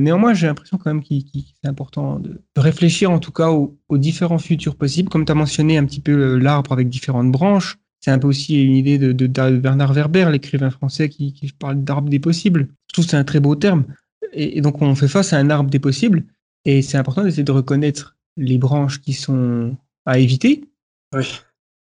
néanmoins, 0.00 0.34
j'ai 0.34 0.48
l'impression 0.48 0.76
quand 0.76 0.92
même 0.92 1.02
qu'il 1.02 1.24
c'est 1.24 1.68
important 1.68 2.18
de, 2.18 2.40
réfléchir 2.56 3.10
en 3.10 3.20
tout 3.20 3.30
cas 3.30 3.50
aux, 3.50 3.78
différents 3.92 4.38
futurs 4.38 4.76
possibles. 4.76 5.08
Comme 5.08 5.24
tu 5.24 5.32
as 5.32 5.36
mentionné 5.36 5.78
un 5.78 5.84
petit 5.84 6.00
peu 6.00 6.36
l'arbre 6.36 6.72
avec 6.72 6.88
différentes 6.88 7.30
branches, 7.30 7.78
c'est 8.00 8.10
un 8.10 8.18
peu 8.18 8.26
aussi 8.26 8.62
une 8.62 8.74
idée 8.74 8.98
de, 8.98 9.26
Bernard 9.26 9.92
Werber, 9.92 10.28
l'écrivain 10.30 10.70
français 10.70 11.08
qui, 11.08 11.32
qui 11.32 11.52
parle 11.52 11.82
d'arbre 11.82 12.08
des 12.08 12.18
possibles. 12.18 12.68
Je 12.88 12.92
trouve 12.92 13.04
que 13.04 13.10
c'est 13.12 13.16
un 13.16 13.24
très 13.24 13.40
beau 13.40 13.54
terme 13.54 13.84
et, 14.32 14.60
donc 14.60 14.80
on 14.82 14.94
fait 14.94 15.08
face 15.08 15.32
à 15.32 15.38
un 15.38 15.50
arbre 15.50 15.70
des 15.70 15.78
possibles, 15.78 16.24
et 16.64 16.82
c'est 16.82 16.98
important 16.98 17.22
d'essayer 17.22 17.42
de 17.42 17.52
reconnaître 17.52 18.16
les 18.36 18.58
branches 18.58 19.00
qui 19.00 19.12
sont 19.12 19.76
à 20.06 20.18
éviter, 20.18 20.64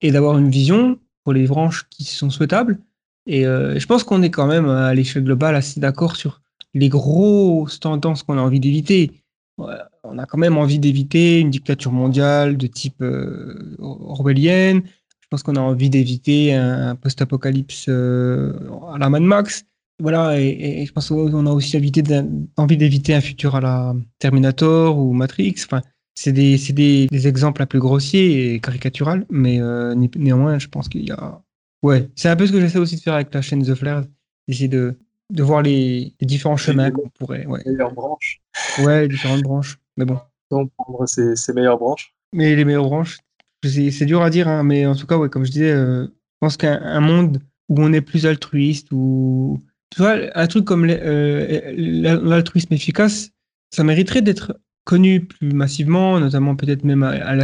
et 0.01 0.11
d'avoir 0.11 0.37
une 0.37 0.49
vision 0.49 0.99
pour 1.23 1.33
les 1.33 1.47
branches 1.47 1.87
qui 1.89 2.03
sont 2.03 2.29
souhaitables. 2.29 2.79
Et 3.27 3.45
euh, 3.45 3.79
je 3.79 3.85
pense 3.87 4.03
qu'on 4.03 4.21
est 4.21 4.29
quand 4.29 4.47
même 4.47 4.69
à 4.69 4.93
l'échelle 4.93 5.23
globale 5.23 5.55
assez 5.55 5.79
d'accord 5.79 6.15
sur 6.15 6.41
les 6.73 6.89
grosses 6.89 7.79
tendances 7.79 8.23
qu'on 8.23 8.37
a 8.37 8.41
envie 8.41 8.59
d'éviter. 8.59 9.11
On 9.57 10.19
a 10.19 10.25
quand 10.25 10.37
même 10.37 10.57
envie 10.57 10.79
d'éviter 10.79 11.39
une 11.39 11.49
dictature 11.49 11.91
mondiale 11.91 12.57
de 12.57 12.67
type 12.67 13.01
euh, 13.01 13.75
orwellienne. 13.79 14.83
Je 15.21 15.27
pense 15.29 15.43
qu'on 15.43 15.55
a 15.55 15.61
envie 15.61 15.89
d'éviter 15.89 16.53
un 16.53 16.95
post-apocalypse 16.95 17.85
euh, 17.87 18.53
à 18.93 18.97
la 18.97 19.09
Mad 19.09 19.23
Max 19.23 19.65
voilà, 19.99 20.39
et, 20.39 20.85
je 20.85 20.91
pense 20.91 21.07
qu'on 21.09 21.45
a 21.45 21.51
aussi 21.51 21.77
envie 21.77 22.77
d'éviter 22.77 23.13
un 23.15 23.21
futur 23.21 23.55
à 23.55 23.61
la 23.61 23.95
Terminator 24.19 24.97
ou 24.97 25.13
Matrix. 25.13 25.55
Enfin, 25.63 25.81
c'est 26.15 26.33
des, 26.33 26.57
des, 26.73 27.07
des, 27.07 27.27
exemples 27.27 27.61
un 27.61 27.65
peu 27.65 27.79
grossiers 27.79 28.53
et 28.53 28.59
caricaturales, 28.59 29.25
mais 29.29 29.61
euh, 29.61 29.95
néanmoins, 30.15 30.59
je 30.59 30.67
pense 30.67 30.89
qu'il 30.89 31.05
y 31.05 31.11
a. 31.11 31.41
Ouais, 31.81 32.09
c'est 32.15 32.29
un 32.29 32.35
peu 32.35 32.47
ce 32.47 32.51
que 32.51 32.59
j'essaie 32.59 32.79
aussi 32.79 32.95
de 32.95 33.01
faire 33.01 33.13
avec 33.13 33.33
la 33.33 33.41
chaîne 33.41 33.63
The 33.63 33.75
Flares, 33.75 34.05
d'essayer 34.47 34.67
de, 34.67 34.97
de 35.29 35.43
voir 35.43 35.61
les, 35.61 36.13
les 36.19 36.27
différents 36.27 36.57
chemins 36.57 36.91
qu'on 36.91 37.09
pourrait. 37.09 37.45
Ouais. 37.45 37.61
Les 37.65 37.71
meilleures 37.73 37.93
branches. 37.93 38.41
Ouais, 38.79 39.03
les 39.03 39.07
différentes 39.09 39.43
branches. 39.43 39.77
Mais 39.97 40.05
bon. 40.05 40.19
Donc, 40.51 40.71
prendre 40.77 41.05
ces, 41.07 41.35
ces, 41.35 41.53
meilleures 41.53 41.77
branches. 41.77 42.13
Mais 42.33 42.55
les 42.55 42.65
meilleures 42.65 42.85
branches, 42.85 43.19
c'est 43.63 44.05
dur 44.05 44.21
à 44.21 44.29
dire, 44.29 44.47
hein, 44.47 44.63
mais 44.63 44.85
en 44.85 44.95
tout 44.95 45.07
cas, 45.07 45.17
ouais, 45.17 45.29
comme 45.29 45.45
je 45.45 45.51
disais, 45.51 45.71
euh, 45.71 46.05
je 46.05 46.37
pense 46.39 46.57
qu'un 46.57 46.99
monde 46.99 47.39
où 47.69 47.81
on 47.81 47.93
est 47.93 48.01
plus 48.01 48.25
altruiste, 48.25 48.87
où 48.91 49.59
tu 49.91 50.01
vois, 50.01 50.15
un 50.35 50.47
truc 50.47 50.65
comme 50.65 50.85
euh, 50.89 51.73
l'altruisme 51.75 52.73
efficace, 52.73 53.31
ça 53.71 53.83
mériterait 53.83 54.21
d'être 54.21 54.57
connu 54.83 55.25
plus 55.25 55.51
massivement, 55.51 56.19
notamment 56.19 56.55
peut-être 56.55 56.83
même 56.83 57.03
à, 57.03 57.35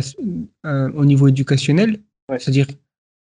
euh, 0.65 0.91
au 0.93 1.05
niveau 1.05 1.27
éducationnel, 1.27 1.99
c'est-à-dire 2.29 2.67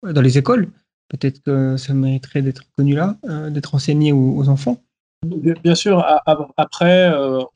dans 0.04 0.22
les 0.22 0.38
écoles. 0.38 0.70
Peut-être 1.10 1.42
que 1.44 1.78
ça 1.78 1.94
mériterait 1.94 2.42
d'être 2.42 2.64
connu 2.78 2.96
là, 2.96 3.18
euh, 3.26 3.50
d'être 3.50 3.76
enseigné 3.76 4.12
aux, 4.14 4.50
enfants. 4.50 4.84
Bien 5.26 5.76
sûr, 5.76 6.06
après, 6.58 7.12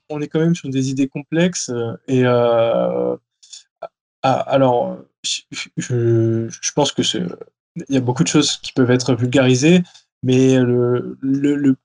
on 0.09 0.21
est 0.21 0.27
quand 0.27 0.39
même 0.39 0.55
sur 0.55 0.69
des 0.69 0.89
idées 0.89 1.07
complexes 1.07 1.71
et 2.07 2.25
alors, 4.23 4.97
je, 5.23 6.47
je 6.49 6.71
pense 6.73 6.91
que 6.91 7.03
c'est 7.03 7.21
il 7.89 7.95
y 7.95 7.97
a 7.97 8.01
beaucoup 8.01 8.23
de 8.23 8.27
choses 8.27 8.57
qui 8.57 8.73
peuvent 8.73 8.91
être 8.91 9.15
vulgarisées, 9.15 9.83
mais 10.23 10.57
le, 10.59 11.17
le, 11.21 11.77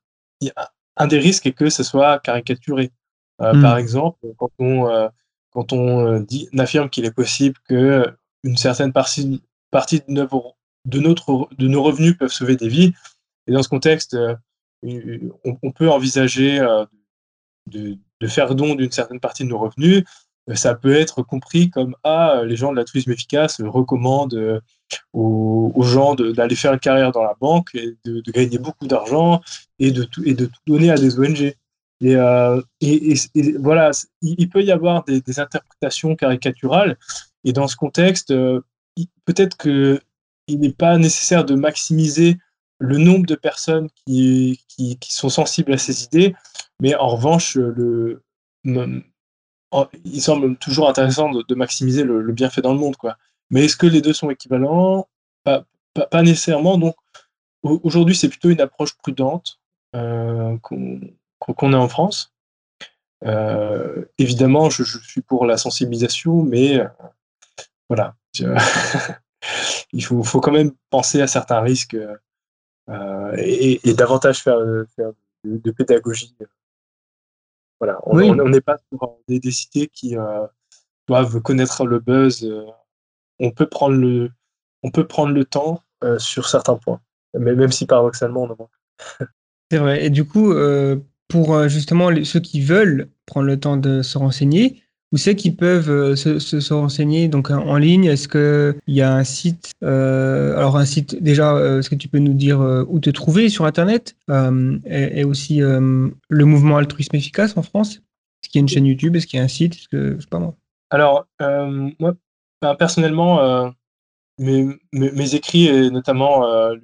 un 0.96 1.06
des 1.06 1.18
risques 1.18 1.46
est 1.46 1.52
que 1.52 1.70
ce 1.70 1.82
soit 1.82 2.18
caricaturé. 2.20 2.90
Euh, 3.40 3.54
hmm. 3.54 3.62
Par 3.62 3.76
exemple, 3.78 4.18
quand 4.36 4.50
on, 4.58 4.88
euh, 4.88 5.08
quand 5.50 5.72
on 5.72 6.06
euh, 6.06 6.20
dit, 6.20 6.48
affirme 6.58 6.90
qu'il 6.90 7.04
est 7.04 7.14
possible 7.14 7.58
que 7.68 8.06
une 8.44 8.56
certaine 8.56 8.92
partie, 8.92 9.42
partie 9.70 10.02
de, 10.06 10.28
de, 10.84 11.00
notre, 11.00 11.48
de 11.56 11.68
nos 11.68 11.82
revenus 11.82 12.16
peuvent 12.16 12.32
sauver 12.32 12.56
des 12.56 12.68
vies, 12.68 12.92
et 13.46 13.52
dans 13.52 13.62
ce 13.62 13.68
contexte, 13.68 14.16
on, 14.82 15.72
peut 15.72 15.90
envisager 15.90 16.58
de, 17.66 17.98
de, 18.20 18.26
faire 18.26 18.54
don 18.54 18.74
d'une 18.74 18.90
certaine 18.90 19.20
partie 19.20 19.44
de 19.44 19.48
nos 19.48 19.58
revenus. 19.58 20.04
Ça 20.54 20.74
peut 20.74 20.94
être 20.94 21.22
compris 21.22 21.70
comme 21.70 21.94
ah, 22.02 22.42
les 22.44 22.56
gens 22.56 22.72
de 22.72 22.76
l'altruisme 22.76 23.12
efficace 23.12 23.60
recommandent 23.60 24.60
aux, 25.12 25.82
gens 25.82 26.14
d'aller 26.14 26.56
faire 26.56 26.72
une 26.72 26.80
carrière 26.80 27.12
dans 27.12 27.22
la 27.22 27.34
banque 27.40 27.74
et 27.74 27.96
de, 28.04 28.22
gagner 28.32 28.58
beaucoup 28.58 28.86
d'argent 28.86 29.40
et 29.78 29.90
de, 29.90 30.04
tout, 30.04 30.22
et 30.24 30.34
de 30.34 30.46
tout 30.46 30.60
donner 30.66 30.90
à 30.90 30.96
des 30.96 31.18
ONG. 31.18 31.54
Et, 32.02 32.16
euh, 32.16 32.60
et, 32.80 33.14
voilà, 33.58 33.92
il, 34.20 34.48
peut 34.48 34.62
y 34.62 34.72
avoir 34.72 35.04
des, 35.04 35.38
interprétations 35.38 36.16
caricaturales. 36.16 36.98
Et 37.44 37.52
dans 37.52 37.68
ce 37.68 37.76
contexte, 37.76 38.32
euh, 38.32 38.60
peut-être 39.24 39.56
qu'il 39.56 40.00
n'est 40.48 40.72
pas 40.72 40.98
nécessaire 40.98 41.44
de 41.44 41.54
maximiser 41.54 42.38
le 42.78 42.98
nombre 42.98 43.26
de 43.26 43.36
personnes 43.36 43.88
qui, 44.06 44.60
qui, 44.68 44.98
sont 45.08 45.28
sensibles 45.28 45.72
à 45.72 45.78
ces 45.78 46.04
idées, 46.04 46.34
mais 46.80 46.96
en 46.96 47.08
revanche, 47.08 47.54
le, 47.54 48.24
il 50.04 50.20
semble 50.20 50.56
toujours 50.56 50.88
intéressant 50.88 51.30
de, 51.30 51.54
maximiser 51.54 52.04
le, 52.04 52.32
bienfait 52.32 52.62
dans 52.62 52.72
le 52.72 52.78
monde. 52.78 52.96
Quoi. 52.96 53.16
Mais 53.50 53.64
est-ce 53.64 53.76
que 53.76 53.86
les 53.86 54.00
deux 54.00 54.12
sont 54.12 54.30
équivalents? 54.30 55.08
Pas, 55.44 56.22
nécessairement. 56.22 56.78
Donc 56.78 56.94
aujourd'hui, 57.62 58.16
c'est 58.16 58.28
plutôt 58.28 58.50
une 58.50 58.60
approche 58.60 58.94
prudente 58.96 59.60
euh, 59.94 60.56
qu'on 60.58 61.72
a 61.72 61.76
en 61.76 61.88
France. 61.88 62.32
Euh, 63.24 64.04
évidemment, 64.18 64.70
je, 64.70 64.82
suis 64.84 65.20
pour 65.20 65.46
la 65.46 65.56
sensibilisation, 65.56 66.42
mais 66.42 66.80
euh, 66.80 66.88
voilà. 67.88 68.14
il 69.92 70.04
faut, 70.04 70.40
quand 70.40 70.52
même 70.52 70.72
penser 70.90 71.20
à 71.20 71.26
certains 71.26 71.60
risques 71.60 71.96
et, 73.36 73.94
davantage 73.94 74.42
faire, 74.42 74.58
de, 75.44 75.70
pédagogie. 75.70 76.34
Voilà, 77.82 77.98
on 78.04 78.48
n'est 78.48 78.60
pas 78.60 78.76
sur 78.88 79.18
des, 79.26 79.40
des 79.40 79.50
cités 79.50 79.88
qui 79.88 80.14
doivent 81.08 81.40
connaître 81.40 81.84
le 81.84 81.98
buzz 81.98 82.48
on 83.42 83.50
peut 83.50 83.66
prendre 83.66 83.96
le, 83.96 84.30
on 84.82 84.90
peut 84.90 85.06
prendre 85.06 85.32
le 85.32 85.44
temps 85.44 85.82
euh, 86.04 86.18
sur 86.18 86.48
certains 86.48 86.76
points, 86.76 87.00
mais 87.38 87.54
même 87.54 87.72
si 87.72 87.86
paradoxalement 87.86 88.44
on 88.44 88.50
en 88.50 88.56
manque. 88.56 88.70
C'est 89.70 89.78
vrai. 89.78 90.04
Et 90.04 90.10
du 90.10 90.24
coup, 90.24 90.52
euh, 90.52 90.96
pour 91.28 91.54
euh, 91.54 91.68
justement 91.68 92.10
ceux 92.24 92.40
qui 92.40 92.60
veulent 92.60 93.10
prendre 93.26 93.46
le 93.46 93.58
temps 93.58 93.76
de 93.76 94.02
se 94.02 94.16
renseigner, 94.16 94.82
où 95.12 95.16
c'est 95.16 95.36
qu'ils 95.36 95.56
peuvent 95.56 96.14
se, 96.14 96.72
renseigner 96.72 97.28
donc 97.28 97.50
en 97.50 97.76
ligne? 97.76 98.06
Est-ce 98.06 98.28
qu'il 98.28 98.94
y 98.94 99.02
a 99.02 99.14
un 99.14 99.24
site 99.24 99.72
Alors 99.82 100.76
un 100.76 100.84
site 100.84 101.22
déjà, 101.22 101.54
est-ce 101.78 101.90
que 101.90 101.94
tu 101.94 102.08
peux 102.08 102.18
nous 102.18 102.34
dire 102.34 102.60
où 102.88 102.98
te 102.98 103.10
trouver 103.10 103.48
sur 103.48 103.64
Internet? 103.66 104.16
Et, 104.86 105.24
aussi 105.24 105.58
le 105.60 106.44
mouvement 106.44 106.78
altruisme 106.78 107.16
efficace 107.16 107.56
en 107.56 107.62
France? 107.62 107.96
Est-ce 108.42 108.50
qu'il 108.50 108.58
y 108.58 108.60
a 108.60 108.62
une 108.62 108.68
chaîne 108.68 108.86
YouTube? 108.86 109.14
Est-ce 109.16 109.26
qu'il 109.26 109.38
y 109.38 109.40
a 109.40 109.44
un 109.44 109.48
site? 109.48 109.86
Je 109.92 110.18
sais 110.18 110.26
pas 110.28 110.38
moi. 110.38 110.54
Alors 110.90 111.26
moi 111.98 112.14
personnellement, 112.78 113.40
euh, 113.40 113.70
mes, 114.38 115.34
écrits 115.34 115.66
et 115.66 115.90
notamment 115.90 116.46
euh, 116.46 116.76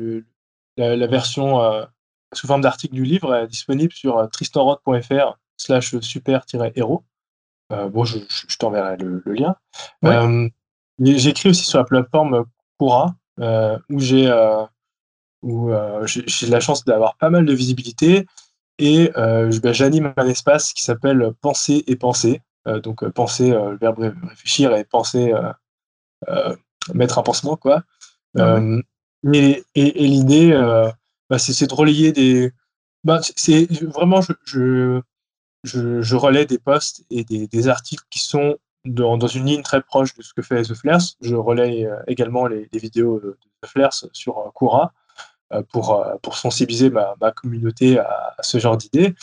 la, 0.76 1.06
version 1.06 1.62
euh, 1.62 1.84
sous 2.32 2.46
forme 2.46 2.60
d'article 2.60 2.94
du 2.94 3.04
livre 3.04 3.34
est 3.34 3.46
disponible 3.46 3.92
sur 3.92 4.28
tristanrod.fr 4.30 5.38
slash 5.56 5.98
super-héros. 6.00 7.04
Bon, 7.70 8.04
je, 8.04 8.18
t'enverrai 8.58 8.96
le, 8.96 9.22
lien. 9.26 9.56
J'écris 11.00 11.50
aussi 11.50 11.64
sur 11.64 11.78
la 11.78 11.84
plateforme 11.84 12.44
Quora, 12.78 13.14
où 13.88 13.98
j'ai 13.98 14.32
où 15.42 15.70
j'ai 16.04 16.46
la 16.48 16.60
chance 16.60 16.84
d'avoir 16.84 17.16
pas 17.16 17.30
mal 17.30 17.44
de 17.44 17.52
visibilité 17.52 18.26
et 18.78 19.10
ben, 19.14 19.72
j'anime 19.72 20.12
un 20.16 20.26
espace 20.26 20.72
qui 20.72 20.82
s'appelle 20.82 21.32
Penser 21.40 21.84
et 21.86 21.96
Penser. 21.96 22.42
donc 22.66 23.06
penser, 23.10 23.50
le 23.50 23.76
verbe 23.78 23.98
réfléchir 24.28 24.74
et 24.74 24.84
penser 24.84 25.32
euh, 26.28 26.56
mettre 26.94 27.18
un 27.18 27.22
pansement, 27.22 27.56
quoi. 27.56 27.84
Ah 28.36 28.56
euh, 28.56 28.82
et, 29.32 29.64
l'idée, 29.74 30.52
euh, 30.52 30.90
bah, 31.30 31.38
c'est 31.38 31.66
de 31.66 31.74
relayer 31.74 32.12
des. 32.12 32.52
Bah, 33.04 33.20
c'est 33.36 33.70
vraiment, 33.82 34.20
je, 34.20 34.32
je, 34.44 35.00
je, 35.64 36.14
relais 36.14 36.46
des 36.46 36.58
posts 36.58 37.04
et 37.10 37.24
des, 37.24 37.68
articles 37.68 38.04
qui 38.10 38.20
sont 38.20 38.56
dans, 38.84 39.18
une 39.18 39.46
ligne 39.46 39.62
très 39.62 39.82
proche 39.82 40.14
de 40.14 40.22
ce 40.22 40.32
que 40.32 40.42
fait 40.42 40.62
The 40.62 40.74
Flares. 40.74 41.16
Je 41.20 41.34
relais 41.34 41.88
également 42.06 42.46
les, 42.46 42.68
vidéos 42.72 43.20
de 43.20 43.38
The 43.62 43.66
Flares 43.66 44.04
sur 44.12 44.52
Quora 44.54 44.92
pour, 45.70 46.04
pour 46.22 46.36
sensibiliser 46.36 46.90
ma, 46.90 47.32
communauté 47.34 47.98
à, 47.98 48.34
ce 48.40 48.58
genre 48.58 48.76
d'idées. 48.76 49.14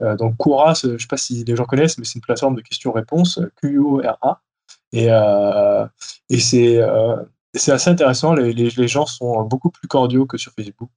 donc 0.00 0.36
Quora, 0.36 0.74
je 0.74 0.88
ne 0.88 0.98
sais 0.98 1.06
pas 1.06 1.16
si 1.16 1.44
les 1.44 1.56
gens 1.56 1.64
connaissent, 1.64 1.98
mais 1.98 2.04
c'est 2.04 2.14
une 2.14 2.22
plateforme 2.22 2.54
de 2.56 2.62
questions-réponses, 2.62 3.40
Q-U-O-R-A. 3.56 4.40
Et, 4.92 5.08
euh, 5.10 5.86
c'est 6.38 6.78
euh, 6.78 7.16
assez 7.54 7.90
intéressant. 7.90 8.34
Les, 8.34 8.88
gens 8.88 9.06
sont 9.06 9.42
beaucoup 9.42 9.70
plus 9.70 9.88
cordiaux 9.88 10.26
que 10.26 10.38
sur 10.38 10.52
Facebook. 10.52 10.90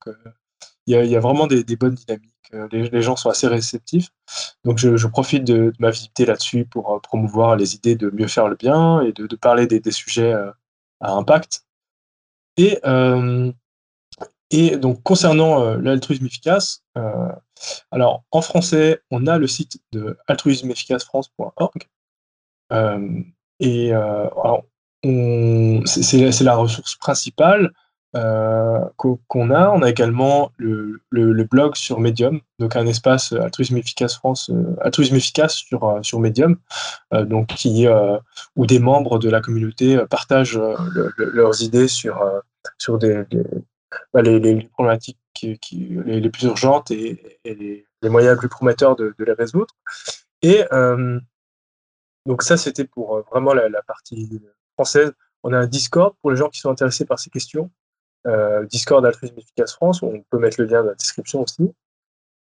Il 0.90 1.10
y 1.10 1.16
a, 1.16 1.20
vraiment 1.20 1.46
des, 1.46 1.64
bonnes 1.76 1.96
dynamiques. 1.96 2.34
Les, 2.72 2.90
les, 2.90 3.02
gens 3.02 3.16
sont 3.16 3.30
assez 3.30 3.48
réceptifs. 3.48 4.10
Donc, 4.64 4.80
je, 4.80 5.08
profite 5.08 5.44
de, 5.44 5.72
ma 5.80 5.92
visite 5.92 6.20
là-dessus 6.20 6.66
pour 6.66 6.96
euh, 6.96 7.00
promouvoir 7.00 7.56
les 7.56 7.76
idées 7.76 7.96
de 7.96 8.10
mieux 8.10 8.28
faire 8.28 8.48
le 8.48 8.56
bien 8.56 9.02
et 9.02 9.14
de, 9.14 9.36
parler 9.36 9.68
des, 9.68 9.92
sujets 9.92 10.34
à 11.00 11.12
impact. 11.12 11.66
Et, 12.58 12.80
donc, 14.78 15.04
concernant 15.04 15.76
l'altruisme 15.76 16.26
efficace, 16.26 16.84
alors 17.92 18.24
en 18.32 18.42
français, 18.42 19.02
on 19.12 19.28
a 19.28 19.38
le 19.38 19.46
site 19.46 19.80
de 19.92 20.18
altruismeefficacefrance.org. 20.28 21.88
Et 23.60 23.94
euh, 23.94 25.82
c'est 25.86 26.42
la 26.42 26.56
ressource 26.56 26.96
principale 26.96 27.66
euh, 27.66 27.70
qu'on 28.14 29.52
a. 29.52 29.70
On 29.70 29.82
a 29.82 29.90
également 29.90 30.52
le, 30.58 31.00
blog 31.44 31.76
sur 31.76 32.00
Medium, 32.00 32.40
donc 32.60 32.76
un 32.76 32.86
espace 32.86 33.34
altruisme 33.34 33.78
efficace 33.78 34.16
France, 34.16 34.50
euh, 34.50 34.92
efficace 35.16 35.56
sur, 35.56 36.00
sur 36.02 36.20
Medium, 36.20 36.58
donc 37.12 37.48
qui, 37.48 37.88
où 38.56 38.66
des 38.66 38.80
membres 38.80 39.20
de 39.20 39.30
la 39.30 39.42
communauté 39.42 40.00
partagent 40.10 40.60
leurs 41.18 41.62
idées 41.62 41.88
sur, 41.88 42.24
sur 42.78 42.98
bah, 44.14 44.22
les, 44.22 44.70
problématiques 44.74 45.18
les, 45.44 46.30
plus 46.30 46.44
urgentes 46.44 46.92
et, 46.92 47.40
les, 47.46 47.86
moyens 48.10 48.36
les 48.36 48.40
plus 48.40 48.50
prometteurs 48.50 48.96
de, 48.96 49.14
les 49.20 49.34
résoudre. 49.34 49.74
Et 50.42 50.64
donc 52.30 52.44
ça, 52.44 52.58
c'était 52.58 52.86
pour 52.86 53.18
euh, 53.18 53.22
vraiment 53.32 53.54
la, 53.54 53.82
partie 53.82 54.30
française. 54.76 55.12
On 55.44 55.52
a 55.52 55.58
un 55.58 55.68
Discord 55.68 56.16
pour 56.22 56.32
les 56.32 56.38
gens 56.38 56.50
qui 56.50 56.60
sont 56.60 56.70
intéressés 56.70 57.06
par 57.06 57.20
ces 57.20 57.30
questions. 57.30 57.72
Euh, 58.28 58.66
Discord 58.66 59.06
Altruisme 59.06 59.36
Efficace 59.38 59.74
France, 59.74 60.04
on 60.04 60.24
peut 60.30 60.40
mettre 60.40 60.60
le 60.60 60.68
lien 60.68 60.82
dans 60.82 60.90
la 60.90 60.96
description 60.96 61.42
aussi. 61.42 61.72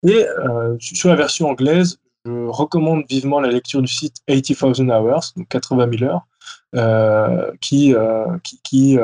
Et 0.06 0.26
euh, 0.26 0.76
sur 0.80 1.08
la 1.08 1.16
version 1.16 1.48
anglaise, 1.48 1.98
je 2.24 2.30
recommande 2.48 3.04
vivement 3.08 3.40
la 3.40 3.50
lecture 3.50 3.82
du 3.82 3.88
site 3.88 4.16
80,000 4.26 4.90
Hours, 4.90 5.32
donc 5.36 5.48
80 5.48 5.98
000 5.98 6.10
heures, 6.10 7.56
qui, 7.60 7.94
qui, 8.64 8.98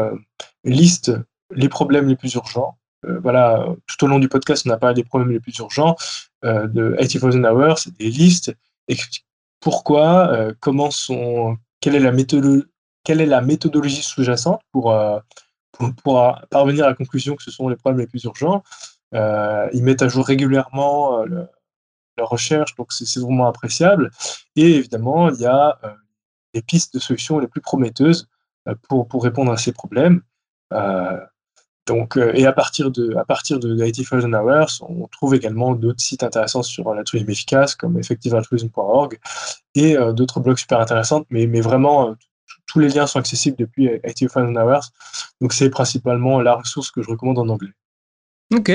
liste 0.64 1.12
les 1.54 1.68
problèmes 1.68 2.08
les 2.08 2.16
plus 2.16 2.34
urgents. 2.34 2.76
voilà, 3.04 3.66
tout 3.86 4.04
au 4.04 4.08
long 4.08 4.18
du 4.18 4.28
podcast, 4.28 4.64
on 4.66 4.70
a 4.70 4.76
parlé 4.76 4.94
des 4.94 5.04
problèmes 5.04 5.30
les 5.30 5.40
plus 5.40 5.56
urgents. 5.58 5.94
de 6.42 6.96
80,000 6.98 7.46
Hours, 7.46 7.86
des 7.98 8.10
listes 8.10 8.52
pourquoi, 9.62 10.28
euh, 10.32 10.52
comment 10.60 10.90
sont, 10.90 11.56
quelle 11.80 11.94
est 11.94 12.00
la 12.00 13.40
méthodologie, 13.40 14.02
sous-jacente 14.02 14.60
pour, 14.72 14.92
euh, 14.92 15.18
pour, 16.02 16.38
parvenir 16.50 16.84
à 16.84 16.88
la 16.88 16.94
conclusion 16.94 17.36
que 17.36 17.42
ce 17.42 17.50
sont 17.50 17.68
les 17.68 17.76
problèmes 17.76 18.00
les 18.00 18.06
plus 18.06 18.24
urgents. 18.24 18.62
Euh, 19.14 19.68
ils 19.72 19.82
mettent 19.82 20.02
à 20.02 20.08
jour 20.08 20.26
régulièrement 20.26 21.24
leur 21.24 22.28
recherche, 22.28 22.74
donc 22.76 22.92
c'est 22.92 23.20
vraiment 23.20 23.46
appréciable. 23.46 24.10
Et 24.56 24.76
évidemment, 24.76 25.30
il 25.30 25.40
y 25.40 25.46
a 25.46 25.78
les 26.54 26.62
pistes 26.62 26.94
de 26.94 27.00
solutions 27.00 27.38
les 27.38 27.48
plus 27.48 27.60
prometteuses 27.60 28.28
pour, 28.88 29.08
pour 29.08 29.24
répondre 29.24 29.52
à 29.52 29.56
ces 29.56 29.72
problèmes. 29.72 30.22
Donc, 31.86 32.16
euh, 32.16 32.32
et 32.34 32.46
à 32.46 32.52
partir 32.52 32.90
de, 32.90 33.16
à 33.16 33.24
partir 33.24 33.58
de 33.58 33.76
80,000 33.76 34.34
Hours, 34.34 34.82
on 34.88 35.08
trouve 35.08 35.34
également 35.34 35.74
d'autres 35.74 36.00
sites 36.00 36.22
intéressants 36.22 36.62
sur 36.62 36.94
l'altruisme 36.94 37.28
efficace, 37.28 37.74
comme 37.74 37.98
effectivealtruism.org, 37.98 39.18
et 39.74 39.96
euh, 39.96 40.12
d'autres 40.12 40.38
blogs 40.38 40.58
super 40.58 40.78
intéressants, 40.78 41.24
mais, 41.30 41.46
mais 41.46 41.60
vraiment, 41.60 42.10
euh, 42.10 42.14
tous 42.72 42.78
les 42.78 42.88
liens 42.88 43.06
sont 43.06 43.18
accessibles 43.18 43.56
depuis 43.58 43.88
Active 43.88 44.30
Hours. 44.34 44.90
Donc 45.40 45.52
c'est 45.52 45.68
principalement 45.68 46.40
la 46.40 46.54
ressource 46.54 46.90
que 46.90 47.02
je 47.02 47.10
recommande 47.10 47.38
en 47.38 47.48
anglais. 47.48 47.72
Ok. 48.54 48.72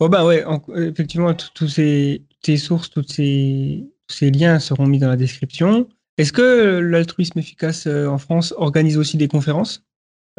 Bon 0.00 0.08
bah 0.08 0.24
ouais, 0.24 0.44
effectivement, 0.76 1.34
tous 1.54 1.68
ces, 1.68 2.24
sources, 2.56 2.90
tous 2.90 3.06
ces, 3.08 3.84
ces 4.08 4.30
liens 4.30 4.58
seront 4.58 4.86
mis 4.86 4.98
dans 4.98 5.08
la 5.08 5.16
description. 5.16 5.88
Est-ce 6.18 6.32
que 6.32 6.78
l'altruisme 6.78 7.38
efficace 7.38 7.86
en 7.86 8.18
France 8.18 8.54
organise 8.56 8.98
aussi 8.98 9.16
des 9.16 9.28
conférences? 9.28 9.84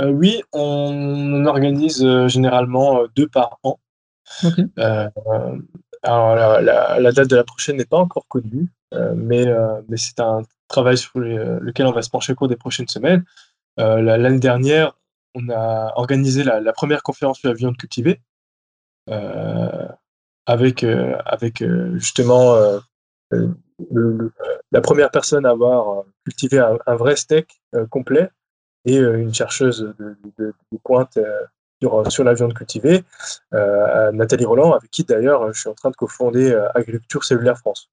Oui, 0.01 0.41
on, 0.53 1.45
organise 1.45 2.05
généralement 2.27 3.01
deux 3.15 3.27
par 3.27 3.59
an. 3.63 3.79
Ok. 4.43 4.59
alors 6.03 6.61
la, 6.61 7.11
date 7.11 7.29
de 7.29 7.35
la 7.35 7.43
prochaine 7.43 7.77
n'est 7.77 7.85
pas 7.85 7.97
encore 7.97 8.27
connue, 8.27 8.69
mais, 8.93 9.45
mais 9.89 9.97
c'est 9.97 10.19
un 10.21 10.43
travail 10.69 10.97
sur 10.97 11.19
lequel 11.19 11.87
on 11.87 11.91
va 11.91 12.01
se 12.01 12.09
pencher 12.09 12.31
au 12.31 12.35
cours 12.35 12.47
des 12.47 12.55
prochaines 12.55 12.87
semaines. 12.87 13.25
L'année 13.77 14.39
dernière, 14.39 14.93
on 15.35 15.49
a 15.49 15.93
organisé 15.95 16.43
la, 16.43 16.73
première 16.73 17.03
conférence 17.03 17.39
sur 17.39 17.49
la 17.49 17.55
viande 17.55 17.75
cultivée, 17.77 18.21
avec, 20.45 20.85
avec 21.25 21.63
justement 21.95 22.55
la 24.71 24.81
première 24.81 25.11
personne 25.11 25.45
à 25.45 25.51
avoir 25.51 26.03
cultivé 26.23 26.59
un, 26.59 26.95
vrai 26.95 27.15
steak 27.15 27.61
complet 27.89 28.29
et 28.85 28.97
une 28.97 29.33
chercheuse 29.33 29.93
de, 30.37 30.53
pointe 30.83 31.19
sur, 32.09 32.23
la 32.23 32.33
viande 32.33 32.53
cultivée, 32.53 33.03
Nathalie 33.51 34.45
Roland, 34.45 34.73
avec 34.73 34.91
qui 34.91 35.03
d'ailleurs 35.03 35.51
je 35.53 35.59
suis 35.59 35.69
en 35.69 35.75
train 35.75 35.89
de 35.89 35.95
cofonder 35.95 36.53
Agriculture 36.75 37.23
Cellulaire 37.23 37.57
France. 37.57 37.89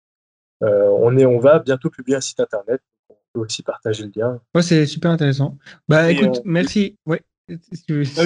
Euh, 0.62 0.88
on, 1.00 1.16
est, 1.16 1.26
on 1.26 1.38
va 1.38 1.58
bientôt 1.58 1.90
publier 1.90 2.16
un 2.16 2.20
site 2.20 2.40
internet. 2.40 2.80
On 3.10 3.14
peut 3.32 3.40
aussi 3.40 3.62
partager 3.62 4.04
le 4.04 4.12
lien. 4.14 4.40
Ouais, 4.54 4.62
c'est 4.62 4.86
super 4.86 5.10
intéressant. 5.10 5.58
Bah 5.88 6.10
écoute, 6.10 6.38
euh, 6.38 6.42
merci. 6.44 6.96
Ouais. 7.06 7.22
Ah 7.48 8.24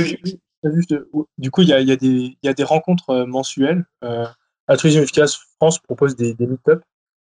du 1.38 1.50
coup, 1.50 1.62
il 1.62 1.68
y 1.68 2.48
a, 2.48 2.54
des 2.54 2.64
rencontres 2.64 3.24
mensuelles. 3.24 3.84
Euh, 4.04 4.26
Altruisme 4.66 5.00
Efficace 5.00 5.38
France 5.56 5.78
propose 5.78 6.16
des, 6.16 6.34
des 6.34 6.46
meet-up 6.46 6.82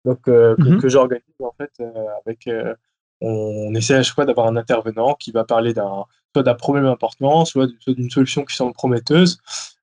donc, 0.05 0.27
mhm. 0.27 0.79
que, 0.79 0.89
j'organise 0.89 1.23
en 1.41 1.53
fait 1.57 1.71
avec. 2.25 2.49
on, 3.21 3.73
essaie 3.75 3.95
à 3.95 4.03
chaque 4.03 4.15
fois 4.15 4.25
d'avoir 4.25 4.47
un 4.47 4.55
intervenant 4.55 5.13
qui 5.13 5.31
va 5.31 5.43
parler 5.43 5.73
d'un 5.73 6.05
soit 6.33 6.43
d'un 6.43 6.55
problème 6.55 6.85
important, 6.85 7.45
soit 7.45 7.67
d'une 7.87 8.09
solution 8.09 8.45
qui 8.45 8.55
semble 8.55 8.73
prometteuse. 8.73 9.39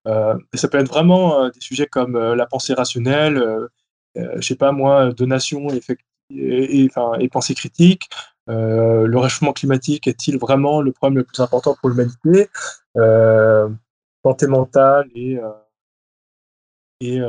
et 0.07 0.57
ça 0.57 0.69
peut 0.69 0.79
être 0.79 0.89
vraiment 0.89 1.49
des 1.49 1.61
sujets 1.61 1.87
comme 1.87 2.19
la 2.19 2.47
pensée 2.47 2.75
rationnelle, 2.75 3.39
euh, 3.39 3.69
je 4.17 4.47
sais 4.47 4.57
pas 4.57 4.73
moi, 4.73 5.13
donation 5.13 5.69
et, 5.71 6.85
et, 6.85 7.29
pensée 7.29 7.55
critique. 7.55 8.09
Euh, 8.49 9.07
le 9.07 9.19
réchauffement 9.19 9.53
climatique 9.53 10.07
est-il 10.07 10.39
vraiment 10.39 10.81
le 10.81 10.93
problème 10.93 11.19
le 11.19 11.25
plus 11.25 11.41
important 11.41 11.77
pour 11.81 11.91
l'humanité? 11.91 12.49
Euh, 12.97 13.69
Santé 14.25 14.47
mentale 14.47 15.09
et, 15.15 15.39
et, 17.01 17.21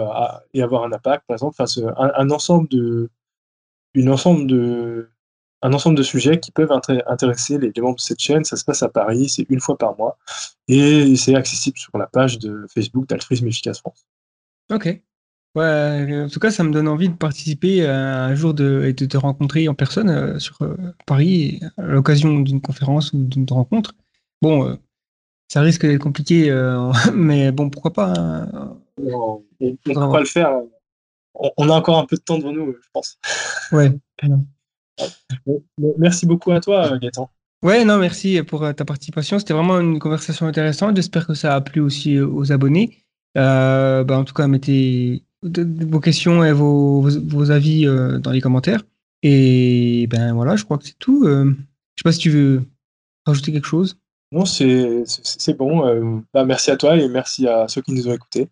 avoir 0.61 0.83
un 0.83 0.91
impact, 0.91 1.25
par 1.27 1.35
exemple, 1.35 1.56
enfin, 1.59 1.93
un, 1.98 2.30
ensemble 2.32 2.67
de, 2.69 3.09
une 3.93 4.09
ensemble 4.09 4.48
de, 4.48 5.09
un 5.61 5.74
ensemble 5.74 5.98
de 5.98 6.03
sujets 6.03 6.40
qui 6.40 6.51
peuvent 6.51 6.72
intéresser 6.72 7.57
les, 7.57 7.72
membres 7.82 7.98
de 7.98 8.01
cette 8.01 8.19
chaîne. 8.19 8.43
Ça 8.43 8.56
se 8.56 8.66
passe 8.66 8.83
à 8.83 8.90
Paris, 8.90 9.30
c'est 9.30 9.45
une 9.49 9.59
fois 9.59 9.77
par 9.77 9.98
mois, 9.98 10.17
et 10.67 11.16
c'est 11.16 11.35
accessible 11.35 11.77
sur 11.77 11.98
la 11.98 12.07
page 12.07 12.40
de 12.40 12.66
Facebook 12.74 13.07
d'Altruisme 13.07 13.48
Efficace 13.48 13.80
France. 13.80 14.06
Ok. 14.72 15.01
Ouais, 15.58 16.24
en 16.24 16.30
tout 16.30 16.40
cas, 16.40 16.52
ça 16.52 16.64
me 16.64 16.72
donne 16.72 16.88
envie 16.88 17.10
de 17.10 17.16
participer 17.16 17.84
un 17.84 18.36
jour 18.36 18.53
de, 18.53 18.84
et 18.86 18.94
de 18.94 19.06
te 19.08 19.18
rencontrer 19.18 19.68
en 19.68 19.74
personne 19.74 20.08
euh, 20.08 20.38
sur 20.38 20.61
euh, 20.61 20.77
Paris 21.08 21.60
à 21.77 21.82
l'occasion 21.82 22.42
d'une 22.42 22.61
conférence 22.61 23.11
ou 23.11 23.24
d'une 23.24 23.48
rencontre. 23.50 23.95
Bon, 24.40 24.68
euh, 24.68 24.76
ça 25.48 25.61
risque 25.61 25.84
d'être 25.84 26.03
compliqué, 26.03 26.52
mais 27.16 27.52
bon, 27.52 27.72
pourquoi 27.72 27.92
pas. 27.92 28.14
Hein. 28.16 28.77
on 29.02 29.44
ne 29.60 29.72
peut 29.84 29.94
pas 29.95 30.19
le 30.19 30.27
faire. 30.27 30.52
On, 31.34 31.69
a 31.72 31.74
encore 31.74 31.98
un 31.98 32.06
peu 32.06 32.18
de 32.18 32.22
temps 32.22 32.38
devant 32.38 32.52
nous, 32.52 32.76
je 32.80 32.90
pense. 32.94 33.18
Ouais. 33.72 33.92
Merci 35.98 36.27
beaucoup 36.27 36.52
à 36.52 36.60
toi, 36.60 37.00
Gaëtan. 37.00 37.32
Ouais, 37.64 37.84
non, 37.84 37.98
merci 37.98 38.44
pour 38.44 38.60
ta 38.76 38.86
participation. 38.86 39.40
C'était 39.40 39.56
vraiment 39.56 39.80
une 39.80 39.98
conversation 39.98 40.45
intéressante. 40.45 40.95
J'espère 40.95 41.26
que 41.26 41.34
ça 41.34 41.56
a 41.56 41.61
plu 41.61 41.82
aussi 41.82 42.19
aux 42.19 42.52
abonnés. 42.52 43.03
bah, 43.34 44.06
en 44.08 44.24
tout 44.24 44.36
cas, 44.36 44.45
mettez 44.45 45.24
vos 45.43 45.99
questions 45.99 46.43
et 46.43 46.51
vos, 46.51 47.01
vos, 47.01 47.51
avis 47.51 47.85
euh, 47.85 48.19
dans 48.19 48.32
les 48.32 48.41
commentaires. 48.41 48.83
Et 49.24 50.07
ben 50.09 50.33
voilà, 50.33 50.56
je 50.56 50.64
crois 50.64 50.77
que 50.77 50.85
c'est 50.85 50.98
tout. 50.99 51.25
Euh, 51.25 51.56
je 51.95 52.01
sais 52.01 52.03
pas 52.03 52.11
si 52.11 52.19
tu 52.19 52.30
veux 52.30 52.64
rajouter 53.25 53.51
quelque 53.51 53.67
chose. 53.67 53.98
Non, 54.32 54.45
c'est 54.45 55.03
bon. 55.57 55.88
Euh, 55.88 56.19
bah, 56.33 56.45
merci 56.45 56.72
à 56.72 56.77
toi 56.77 56.98
et 56.98 57.07
merci 57.07 57.48
à 57.48 57.67
ceux 57.67 57.82
qui 57.82 57.93
nous 57.93 58.07
ont 58.07 58.14
écoutés. 58.14 58.49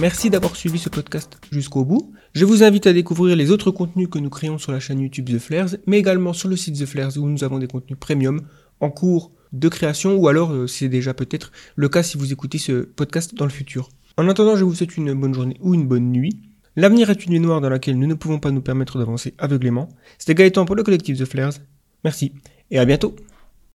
Merci 0.00 0.28
d'avoir 0.28 0.56
suivi 0.56 0.78
ce 0.78 0.88
podcast 0.88 1.38
jusqu'au 1.52 1.84
bout. 1.84 2.12
Je 2.34 2.44
vous 2.44 2.64
invite 2.64 2.86
à 2.88 2.92
découvrir 2.92 3.36
les 3.36 3.52
autres 3.52 3.70
contenus 3.70 4.08
que 4.10 4.18
nous 4.18 4.28
créons 4.28 4.58
sur 4.58 4.72
la 4.72 4.80
chaîne 4.80 5.00
YouTube 5.00 5.30
The 5.30 5.38
Flares, 5.38 5.76
mais 5.86 5.98
également 5.98 6.32
sur 6.32 6.48
le 6.48 6.56
site 6.56 6.78
The 6.78 6.84
Flares 6.84 7.16
où 7.16 7.28
nous 7.28 7.44
avons 7.44 7.60
des 7.60 7.68
contenus 7.68 7.98
premium 7.98 8.40
en 8.80 8.90
cours 8.90 9.30
de 9.54 9.68
création 9.68 10.16
ou 10.16 10.28
alors 10.28 10.52
euh, 10.52 10.66
c'est 10.66 10.88
déjà 10.88 11.14
peut-être 11.14 11.52
le 11.76 11.88
cas 11.88 12.02
si 12.02 12.18
vous 12.18 12.32
écoutez 12.32 12.58
ce 12.58 12.72
podcast 12.72 13.34
dans 13.34 13.44
le 13.44 13.50
futur. 13.50 13.88
En 14.16 14.28
attendant, 14.28 14.56
je 14.56 14.64
vous 14.64 14.74
souhaite 14.74 14.96
une 14.96 15.14
bonne 15.14 15.34
journée 15.34 15.56
ou 15.60 15.74
une 15.74 15.86
bonne 15.86 16.12
nuit. 16.12 16.40
L'avenir 16.76 17.10
est 17.10 17.24
une 17.24 17.32
nuit 17.32 17.40
noire 17.40 17.60
dans 17.60 17.68
laquelle 17.68 17.98
nous 17.98 18.06
ne 18.06 18.14
pouvons 18.14 18.40
pas 18.40 18.50
nous 18.50 18.60
permettre 18.60 18.98
d'avancer 18.98 19.34
aveuglément. 19.38 19.88
C'était 20.18 20.34
Gaëtan 20.34 20.64
pour 20.64 20.76
le 20.76 20.82
collectif 20.82 21.18
The 21.18 21.24
Flares. 21.24 21.54
Merci 22.02 22.32
et 22.70 22.78
à 22.78 22.84
bientôt. 22.84 23.14